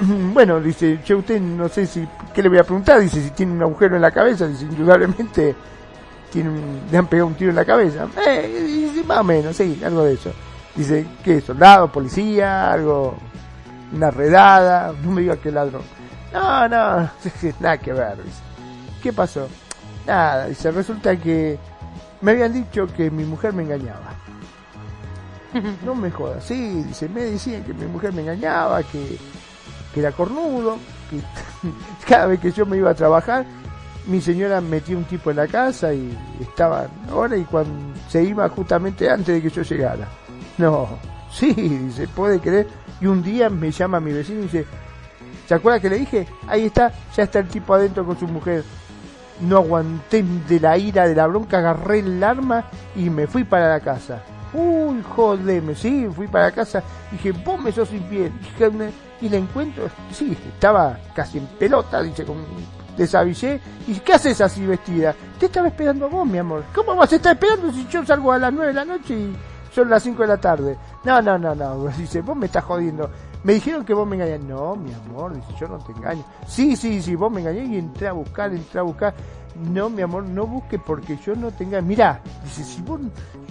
bueno, 0.34 0.60
dice, 0.60 1.00
yo 1.04 1.18
usted 1.18 1.40
no 1.40 1.68
sé 1.68 1.86
si, 1.86 2.06
¿qué 2.34 2.42
le 2.42 2.48
voy 2.48 2.58
a 2.58 2.64
preguntar? 2.64 3.00
Dice, 3.00 3.22
si 3.22 3.30
tiene 3.30 3.52
un 3.52 3.62
agujero 3.62 3.96
en 3.96 4.02
la 4.02 4.10
cabeza, 4.10 4.46
dice, 4.46 4.64
indudablemente 4.64 5.54
tiene 6.30 6.50
le 6.90 6.98
han 6.98 7.06
pegado 7.06 7.26
un 7.26 7.34
tiro 7.34 7.50
en 7.50 7.56
la 7.56 7.64
cabeza. 7.64 8.06
Eh, 8.26 8.64
dice, 8.66 9.04
más 9.04 9.18
o 9.18 9.24
menos, 9.24 9.56
sí, 9.56 9.80
algo 9.84 10.04
de 10.04 10.14
eso. 10.14 10.30
Dice, 10.74 11.06
¿qué? 11.24 11.40
¿Soldado? 11.40 11.90
¿Policía? 11.90 12.72
¿Algo? 12.72 13.16
¿Una 13.92 14.10
redada? 14.10 14.92
No 15.02 15.10
me 15.10 15.22
diga 15.22 15.36
que 15.36 15.50
ladrón. 15.50 15.82
No, 16.32 16.68
no, 16.68 17.10
nada 17.60 17.78
que 17.78 17.92
ver, 17.92 18.22
dice. 18.22 18.42
¿Qué 19.02 19.12
pasó? 19.12 19.48
Nada, 20.06 20.46
dice, 20.46 20.70
resulta 20.70 21.16
que 21.16 21.58
me 22.20 22.32
habían 22.32 22.52
dicho 22.52 22.86
que 22.86 23.10
mi 23.10 23.24
mujer 23.24 23.52
me 23.52 23.62
engañaba. 23.62 24.14
No 25.84 25.96
me 25.96 26.12
jodas, 26.12 26.44
sí, 26.44 26.84
dice, 26.84 27.08
me 27.08 27.22
decían 27.22 27.64
que 27.64 27.74
mi 27.74 27.84
mujer 27.86 28.12
me 28.12 28.22
engañaba, 28.22 28.84
que 28.84 29.18
que 29.92 30.00
era 30.00 30.12
cornudo, 30.12 30.78
que 31.08 31.20
cada 32.08 32.26
vez 32.26 32.40
que 32.40 32.52
yo 32.52 32.66
me 32.66 32.76
iba 32.76 32.90
a 32.90 32.94
trabajar, 32.94 33.44
mi 34.06 34.20
señora 34.20 34.60
metía 34.60 34.96
un 34.96 35.04
tipo 35.04 35.30
en 35.30 35.36
la 35.36 35.46
casa 35.46 35.92
y 35.92 36.16
estaba 36.40 36.86
ahora 37.10 37.36
y 37.36 37.44
cuando 37.44 37.98
se 38.08 38.22
iba 38.22 38.48
justamente 38.48 39.10
antes 39.10 39.34
de 39.34 39.42
que 39.42 39.50
yo 39.50 39.62
llegara. 39.62 40.08
No, 40.58 40.88
sí, 41.32 41.52
dice, 41.52 42.08
puede 42.08 42.40
creer. 42.40 42.66
Y 43.00 43.06
un 43.06 43.22
día 43.22 43.48
me 43.48 43.70
llama 43.70 44.00
mi 44.00 44.12
vecino 44.12 44.40
y 44.40 44.42
dice, 44.44 44.66
¿se 45.46 45.54
acuerda 45.54 45.80
que 45.80 45.90
le 45.90 45.98
dije? 45.98 46.26
Ahí 46.46 46.66
está, 46.66 46.92
ya 47.16 47.24
está 47.24 47.38
el 47.38 47.48
tipo 47.48 47.74
adentro 47.74 48.04
con 48.04 48.18
su 48.18 48.26
mujer. 48.26 48.64
No 49.40 49.56
aguanté 49.56 50.22
de 50.22 50.60
la 50.60 50.76
ira, 50.76 51.08
de 51.08 51.14
la 51.14 51.26
bronca, 51.26 51.58
agarré 51.58 52.00
el 52.00 52.22
arma 52.22 52.64
y 52.94 53.08
me 53.08 53.26
fui 53.26 53.44
para 53.44 53.70
la 53.70 53.80
casa. 53.80 54.22
Uy, 54.52 55.02
jodeme, 55.02 55.74
sí, 55.74 56.08
fui 56.14 56.26
para 56.26 56.50
casa. 56.52 56.82
Dije, 57.10 57.32
vos 57.32 57.60
me 57.60 57.72
sos 57.72 57.92
infiel. 57.92 58.32
Y 59.20 59.28
la 59.28 59.36
encuentro, 59.36 59.88
sí, 60.12 60.36
estaba 60.54 60.98
casi 61.14 61.38
en 61.38 61.46
pelota, 61.46 62.02
dice, 62.02 62.24
con 62.24 62.36
desavillé. 62.96 63.60
¿Y 63.86 63.94
qué 63.94 64.14
haces 64.14 64.40
así 64.40 64.64
vestida? 64.64 65.14
Te 65.38 65.46
estaba 65.46 65.68
esperando 65.68 66.06
a 66.06 66.08
vos, 66.08 66.26
mi 66.26 66.38
amor. 66.38 66.64
¿Cómo 66.74 66.94
vas 66.94 67.12
a 67.12 67.16
estar 67.16 67.32
esperando 67.32 67.72
si 67.72 67.86
yo 67.88 68.04
salgo 68.04 68.32
a 68.32 68.38
las 68.38 68.52
9 68.52 68.68
de 68.68 68.74
la 68.74 68.84
noche 68.84 69.14
y 69.14 69.36
son 69.72 69.88
las 69.88 70.02
5 70.02 70.22
de 70.22 70.28
la 70.28 70.36
tarde? 70.38 70.76
No, 71.04 71.22
no, 71.22 71.38
no, 71.38 71.54
no. 71.54 71.86
Dice, 71.98 72.20
vos 72.22 72.36
me 72.36 72.46
estás 72.46 72.64
jodiendo. 72.64 73.10
Me 73.42 73.54
dijeron 73.54 73.84
que 73.84 73.94
vos 73.94 74.06
me 74.06 74.16
engañás. 74.16 74.40
No, 74.40 74.76
mi 74.76 74.92
amor, 74.92 75.34
dice, 75.34 75.54
yo 75.58 75.68
no 75.68 75.78
te 75.78 75.92
engaño. 75.92 76.22
Sí, 76.46 76.76
sí, 76.76 77.00
sí, 77.00 77.14
vos 77.14 77.32
me 77.32 77.40
engañás 77.40 77.68
y 77.68 77.78
entré 77.78 78.08
a 78.08 78.12
buscar, 78.12 78.52
entré 78.52 78.80
a 78.80 78.82
buscar. 78.82 79.14
No, 79.72 79.88
mi 79.90 80.02
amor, 80.02 80.24
no 80.24 80.46
busque 80.46 80.78
porque 80.78 81.16
yo 81.16 81.34
no 81.34 81.50
tenga. 81.50 81.80
Mirá, 81.80 82.20
dice, 82.44 82.64
si 82.64 82.82
vos, 82.82 83.00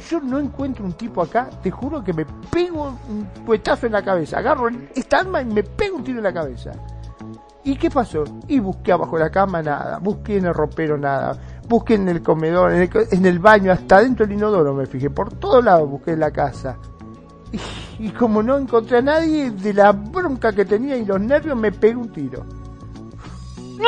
yo 0.10 0.20
no 0.20 0.40
encuentro 0.40 0.86
un 0.86 0.94
tipo 0.94 1.22
acá, 1.22 1.50
te 1.64 1.72
juro 1.72 2.04
que 2.04 2.14
me 2.14 2.26
pego 2.52 2.98
un 3.10 3.26
puestazo 3.46 3.88
en 3.88 3.94
la 3.94 4.04
cabeza. 4.04 4.38
Agarro 4.38 4.70
esta 4.96 5.20
arma 5.20 5.42
y 5.42 5.46
me 5.46 5.64
pego 5.64 5.98
un 5.98 6.04
tiro 6.04 6.20
en 6.20 6.24
la 6.24 6.34
cabeza. 6.34 6.72
¿Y 7.64 7.76
qué 7.76 7.90
pasó? 7.90 8.24
Y 8.48 8.60
busqué 8.60 8.92
abajo 8.92 9.18
la 9.18 9.30
cama 9.30 9.62
nada, 9.62 10.00
busqué 10.00 10.38
en 10.38 10.46
el 10.46 10.54
ropero 10.54 10.98
nada, 10.98 11.38
busqué 11.70 11.94
en 11.94 12.10
el 12.10 12.22
comedor, 12.22 12.74
en 12.74 13.26
el, 13.26 13.40
baño, 13.40 13.72
hasta 13.72 14.02
dentro 14.02 14.26
del 14.26 14.36
inodoro 14.36 14.74
me 14.74 14.86
fijé, 14.88 15.10
por 15.10 15.34
todos 15.36 15.64
lados 15.64 15.90
busqué 15.90 16.12
en 16.12 16.20
la 16.20 16.32
casa. 16.32 16.78
Y, 17.52 18.08
y, 18.08 18.10
como 18.10 18.44
no 18.44 18.58
encontré 18.58 18.98
a 18.98 19.02
nadie, 19.02 19.52
de 19.52 19.74
la 19.74 19.92
bronca 19.92 20.52
que 20.52 20.66
tenía 20.66 20.98
y 20.98 21.06
los 21.06 21.20
nervios 21.20 21.58
me 21.58 21.72
pegué 21.72 21.96
un 21.96 22.12
tiro. 22.12 22.46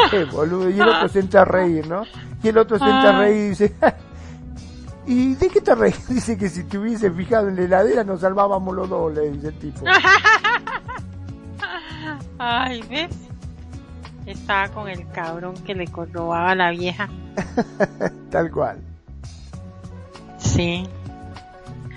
Qué 0.10 0.26
boludo. 0.26 0.70
Y 0.70 0.80
el 0.80 0.88
otro 0.88 1.08
se 1.10 1.20
entra 1.20 1.41
a 1.41 1.45
reír, 1.45 1.88
¿no? 1.88 2.03
Y 2.41 2.48
el 2.48 2.58
otro 2.58 2.78
se 2.78 2.86
entra 2.86 3.10
a 3.10 3.20
reír 3.20 3.45
y 3.45 3.49
dice, 3.49 3.76
¿y 5.06 5.36
de 5.36 5.49
qué 5.49 5.62
te 5.62 5.76
reís? 5.76 6.08
Dice 6.14 6.38
que 6.38 6.49
si 6.49 6.64
te 6.64 6.78
hubiese 6.78 7.12
fijado 7.12 7.49
en 7.49 7.56
la 7.56 7.64
heladera 7.64 8.03
nos 8.03 8.22
salvábamos 8.22 8.76
los 8.76 8.90
dos, 8.90 9.14
le 9.14 9.32
dice 9.32 9.49
el 9.49 9.60
tipo. 9.60 9.86
Ay, 12.40 12.82
¿ves? 12.90 13.31
Estaba 14.26 14.69
con 14.69 14.88
el 14.88 15.10
cabrón 15.11 15.56
que 15.64 15.73
le 15.73 15.85
robaba 15.85 16.52
a 16.52 16.56
la 16.56 16.72
vieja. 16.72 17.10
Tal 18.31 18.52
cual. 18.52 18.80
Sí. 20.38 20.88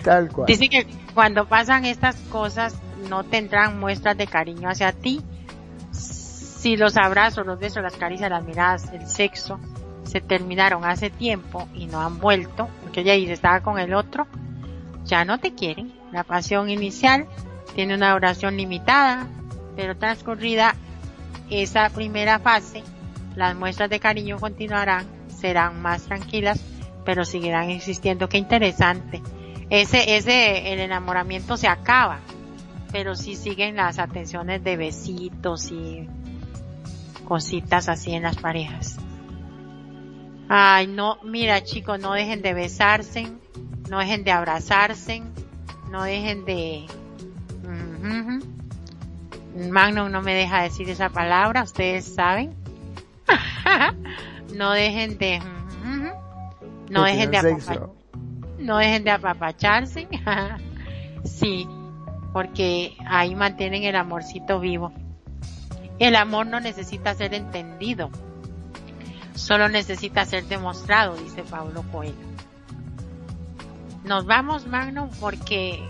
Tal 0.03 0.31
cual. 0.31 0.47
Dice 0.47 0.69
que 0.69 0.87
cuando 1.15 1.47
pasan 1.47 1.85
estas 1.85 2.17
cosas, 2.31 2.77
no 3.09 3.25
tendrán 3.25 3.79
muestras 3.79 4.17
de 4.17 4.27
cariño 4.27 4.69
hacia 4.69 4.93
ti. 4.93 5.23
Si 5.93 6.77
los 6.77 6.97
abrazos, 6.97 7.47
los 7.47 7.59
besos, 7.59 7.83
las 7.83 7.97
caricias, 7.97 8.31
las 8.31 8.45
miradas, 8.45 8.91
el 8.93 9.07
sexo 9.07 9.61
se 10.05 10.21
terminaron 10.21 10.85
hace 10.85 11.11
tiempo 11.11 11.69
y 11.75 11.87
no 11.87 12.01
han 12.01 12.19
vuelto, 12.19 12.69
porque 12.83 13.01
ella 13.01 13.15
dice 13.15 13.33
estaba 13.33 13.61
con 13.61 13.79
el 13.79 13.95
otro, 13.95 14.27
ya 15.05 15.25
no 15.25 15.39
te 15.39 15.55
quieren. 15.55 15.93
La 16.13 16.25
pasión 16.25 16.71
inicial 16.71 17.27
tiene 17.75 17.95
una 17.95 18.13
duración 18.13 18.57
limitada, 18.57 19.27
pero 19.77 19.97
transcurrida 19.97 20.74
esa 21.51 21.89
primera 21.91 22.39
fase, 22.39 22.83
las 23.37 23.57
muestras 23.57 23.91
de 23.91 24.01
cariño 24.01 24.39
continuarán, 24.39 25.07
serán 25.29 25.83
más 25.83 26.05
tranquilas, 26.05 26.61
pero 27.05 27.25
seguirán 27.25 27.71
existiendo. 27.71 28.29
Qué 28.29 28.39
interesante. 28.39 29.23
Ese, 29.71 30.17
ese, 30.17 30.73
el 30.73 30.81
enamoramiento 30.81 31.57
se 31.57 31.69
acaba, 31.69 32.21
pero 32.93 33.15
sí 33.15 33.35
siguen 33.35 33.77
las 33.77 33.99
atenciones 33.99 34.63
de 34.63 34.77
besitos 34.77 35.71
y 35.71 36.09
cositas 37.25 37.89
así 37.89 38.13
en 38.13 38.23
las 38.23 38.37
parejas. 38.37 38.99
Ay, 40.49 40.87
no, 40.87 41.19
mira 41.23 41.65
chicos, 41.65 41.99
no 41.99 42.13
dejen 42.13 42.43
de 42.43 42.53
besarse, 42.55 43.27
no 43.89 43.99
dejen 43.99 44.25
de 44.25 44.33
abrazarse, 44.33 45.23
no 45.91 46.03
dejen 46.05 46.45
de... 46.45 46.87
Magnum 49.55 50.11
no 50.11 50.21
me 50.23 50.35
deja 50.35 50.63
decir 50.63 50.91
esa 50.91 51.11
palabra, 51.11 51.63
ustedes 51.63 52.15
saben. 52.15 52.55
no 54.55 54.73
dejen 54.73 55.19
de... 55.19 55.41
no 56.91 57.05
dejen 57.05 57.31
de 57.31 57.89
no 58.59 58.79
dejen 58.79 59.05
de 59.05 59.11
apapacharse. 59.11 60.09
sí, 61.25 61.69
porque 62.33 62.97
ahí 63.07 63.35
mantienen 63.35 63.85
el 63.85 63.97
amorcito 63.97 64.59
vivo. 64.59 64.93
El 65.99 66.17
amor 66.17 66.47
no 66.47 66.59
necesita 66.59 67.15
ser 67.15 67.35
entendido, 67.35 68.11
solo 69.35 69.69
necesita 69.69 70.25
ser 70.25 70.45
demostrado, 70.47 71.15
dice 71.17 71.45
Pablo 71.45 71.85
Coelho. 71.93 72.35
Nos 74.03 74.27
vamos, 74.27 74.67
Magnum, 74.67 75.09
porque 75.21 75.83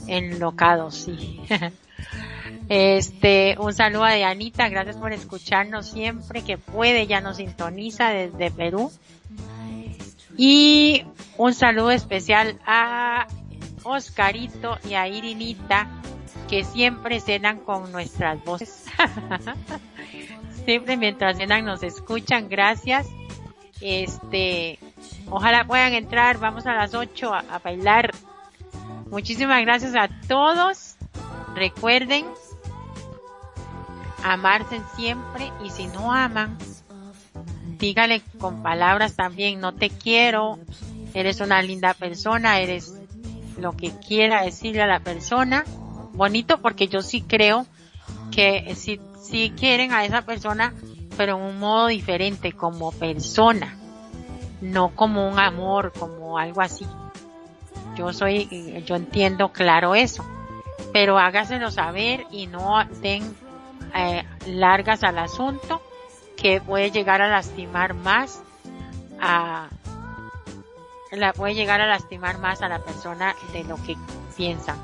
enlocado, 0.07 0.91
sí. 0.91 1.41
Este, 2.69 3.57
un 3.59 3.73
saludo 3.73 4.05
a 4.05 4.13
Dianita, 4.13 4.69
gracias 4.69 4.95
por 4.95 5.11
escucharnos 5.11 5.87
siempre 5.87 6.41
que 6.41 6.57
puede, 6.57 7.05
ya 7.07 7.19
nos 7.19 7.37
sintoniza 7.37 8.09
desde 8.11 8.49
Perú. 8.49 8.91
Y 10.37 11.05
un 11.37 11.53
saludo 11.53 11.91
especial 11.91 12.59
a 12.65 13.27
Oscarito 13.87 14.77
y 14.87 14.93
a 14.93 15.07
Irinita, 15.07 15.87
que 16.49 16.63
siempre 16.63 17.19
cenan 17.19 17.59
con 17.59 17.91
nuestras 17.91 18.43
voces. 18.43 18.85
siempre 20.65 20.97
mientras 20.97 21.37
cenan 21.37 21.65
nos 21.65 21.83
escuchan, 21.83 22.49
gracias. 22.49 23.07
Este, 23.81 24.79
ojalá 25.29 25.65
puedan 25.65 25.93
entrar, 25.93 26.39
vamos 26.39 26.65
a 26.65 26.73
las 26.73 26.93
8 26.93 27.33
a, 27.33 27.59
bailar. 27.59 28.13
Muchísimas 29.09 29.61
gracias 29.61 29.95
a 29.95 30.09
todos. 30.27 30.95
Recuerden 31.55 32.25
amarse 34.23 34.81
siempre 34.95 35.51
y 35.63 35.69
si 35.69 35.87
no 35.87 36.11
aman, 36.11 36.57
dígale 37.77 38.21
con 38.39 38.61
palabras 38.63 39.15
también, 39.15 39.59
no 39.59 39.73
te 39.73 39.89
quiero, 39.89 40.59
eres 41.13 41.39
una 41.39 41.61
linda 41.61 41.93
persona, 41.93 42.59
eres 42.59 42.96
lo 43.59 43.73
que 43.73 43.91
quiera 43.91 44.43
decirle 44.43 44.81
a 44.81 44.87
la 44.87 44.99
persona. 44.99 45.63
Bonito 46.13 46.59
porque 46.61 46.87
yo 46.87 47.01
sí 47.01 47.21
creo 47.21 47.65
que 48.31 48.75
si, 48.75 48.99
si 49.21 49.51
quieren 49.51 49.93
a 49.93 50.05
esa 50.05 50.23
persona, 50.23 50.73
pero 51.15 51.37
en 51.37 51.43
un 51.43 51.59
modo 51.59 51.87
diferente, 51.87 52.53
como 52.53 52.91
persona, 52.91 53.75
no 54.61 54.89
como 54.95 55.27
un 55.27 55.39
amor, 55.39 55.93
como 55.97 56.37
algo 56.37 56.61
así. 56.61 56.85
Yo 57.95 58.13
soy, 58.13 58.83
yo 58.85 58.95
entiendo 58.95 59.51
claro 59.51 59.95
eso, 59.95 60.23
pero 60.93 61.17
hágaselo 61.17 61.71
saber 61.71 62.25
y 62.31 62.47
no 62.47 62.83
den 63.01 63.23
eh, 63.95 64.23
largas 64.45 65.03
al 65.03 65.17
asunto 65.17 65.81
que 66.35 66.61
puede 66.61 66.91
llegar 66.91 67.21
a 67.21 67.27
lastimar 67.27 67.95
más 67.95 68.43
a, 69.19 69.69
la 71.11 71.33
puede 71.33 71.55
llegar 71.55 71.81
a 71.81 71.87
lastimar 71.87 72.39
más 72.39 72.61
a 72.61 72.69
la 72.69 72.79
persona 72.79 73.35
de 73.53 73.63
lo 73.63 73.75
que 73.83 73.95
piensan. 74.35 74.77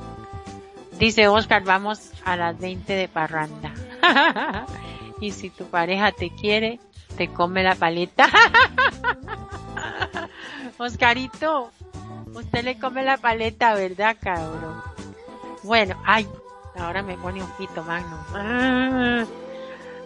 Dice 0.97 1.27
Oscar, 1.27 1.63
vamos 1.63 2.11
a 2.23 2.35
las 2.35 2.57
20 2.59 2.93
de 2.93 3.07
parranda. 3.07 3.73
y 5.19 5.31
si 5.31 5.49
tu 5.49 5.65
pareja 5.65 6.11
te 6.11 6.29
quiere, 6.29 6.79
te 7.17 7.29
come 7.29 7.63
la 7.63 7.75
paleta. 7.75 8.29
Oscarito, 10.77 11.71
usted 12.33 12.63
le 12.63 12.79
come 12.79 13.03
la 13.03 13.17
paleta, 13.17 13.73
¿verdad, 13.73 14.17
cabrón? 14.19 14.81
Bueno, 15.63 15.95
ay, 16.05 16.27
ahora 16.77 17.01
me 17.01 17.17
pone 17.17 17.41
un 17.41 17.49
pito 17.51 17.83
magno. 17.83 19.27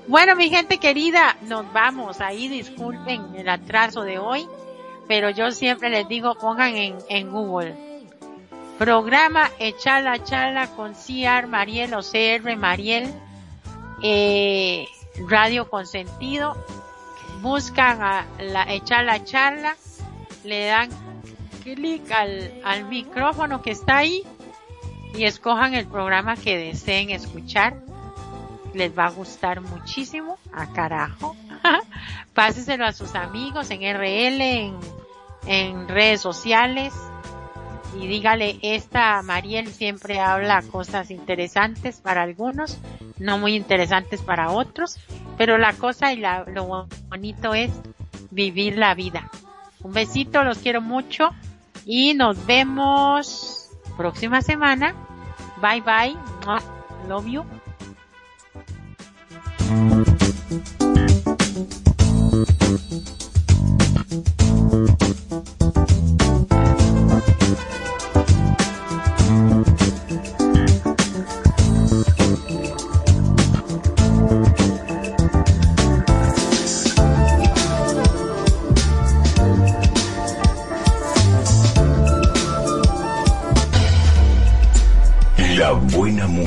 Bueno, 0.07 0.35
mi 0.35 0.49
gente 0.49 0.77
querida, 0.77 1.35
nos 1.41 1.71
vamos. 1.73 2.21
Ahí 2.21 2.47
disculpen 2.47 3.35
el 3.35 3.49
atraso 3.49 4.03
de 4.03 4.19
hoy 4.19 4.47
pero 5.07 5.29
yo 5.29 5.51
siempre 5.51 5.89
les 5.89 6.07
digo 6.07 6.35
pongan 6.35 6.75
en, 6.75 7.31
Google. 7.31 7.75
Programa 8.77 9.49
Echala 9.57 10.23
Charla 10.23 10.67
con 10.75 10.93
CR 10.93 11.47
Mariel 11.47 11.93
o 11.95 12.01
CR 12.01 12.55
Mariel 12.55 13.11
eh, 14.03 14.87
Radio 15.27 15.69
Consentido. 15.69 16.55
Buscan 17.41 18.01
a 18.01 18.25
la 18.39 18.71
Echala 18.71 19.23
Charla 19.23 19.75
le 20.47 20.65
dan 20.65 20.89
clic 21.63 22.09
al, 22.11 22.61
al 22.63 22.85
micrófono 22.85 23.61
que 23.61 23.71
está 23.71 23.97
ahí 23.97 24.23
y 25.13 25.25
escojan 25.25 25.73
el 25.73 25.85
programa 25.87 26.35
que 26.35 26.57
deseen 26.57 27.09
escuchar. 27.09 27.75
Les 28.73 28.97
va 28.97 29.05
a 29.05 29.11
gustar 29.11 29.61
muchísimo 29.61 30.37
a 30.53 30.71
carajo. 30.71 31.35
Páseselo 32.33 32.85
a 32.85 32.93
sus 32.93 33.15
amigos 33.15 33.69
en 33.71 33.81
RL 33.81 34.41
en 34.41 34.79
en 35.47 35.87
redes 35.87 36.21
sociales 36.21 36.93
y 37.99 38.07
dígale, 38.07 38.59
esta 38.61 39.21
Mariel 39.23 39.67
siempre 39.67 40.19
habla 40.19 40.61
cosas 40.61 41.09
interesantes 41.09 41.99
para 41.99 42.21
algunos, 42.23 42.77
no 43.17 43.37
muy 43.37 43.55
interesantes 43.55 44.21
para 44.21 44.51
otros, 44.51 44.99
pero 45.37 45.57
la 45.57 45.73
cosa 45.73 46.13
y 46.13 46.17
lo 46.17 46.87
bonito 47.09 47.53
es 47.53 47.71
vivir 48.29 48.77
la 48.77 48.93
vida. 48.93 49.31
Un 49.81 49.93
besito, 49.93 50.43
los 50.43 50.57
quiero 50.59 50.81
mucho 50.81 51.31
Y 51.89 52.13
nos 52.15 52.45
vemos 52.45 53.69
próxima 53.95 54.41
semana. 54.41 54.93
Bye 55.61 55.81
bye. 55.81 56.17
Love 57.07 57.27
you. 57.27 57.45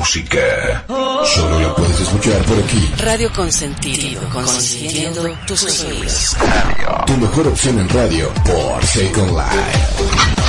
Música. 0.01 0.83
Solo 0.87 1.59
la 1.59 1.75
puedes 1.75 1.99
escuchar 1.99 2.41
por 2.45 2.57
aquí. 2.57 2.91
Radio 2.97 3.31
Consentido, 3.31 4.27
consintiendo 4.33 5.37
tus 5.45 5.63
oídos. 5.63 6.35
Tu 7.05 7.17
mejor 7.17 7.47
opción 7.47 7.79
en 7.79 7.87
radio 7.89 8.33
por 8.43 8.83
Second 8.83 9.29
Life. 9.29 10.40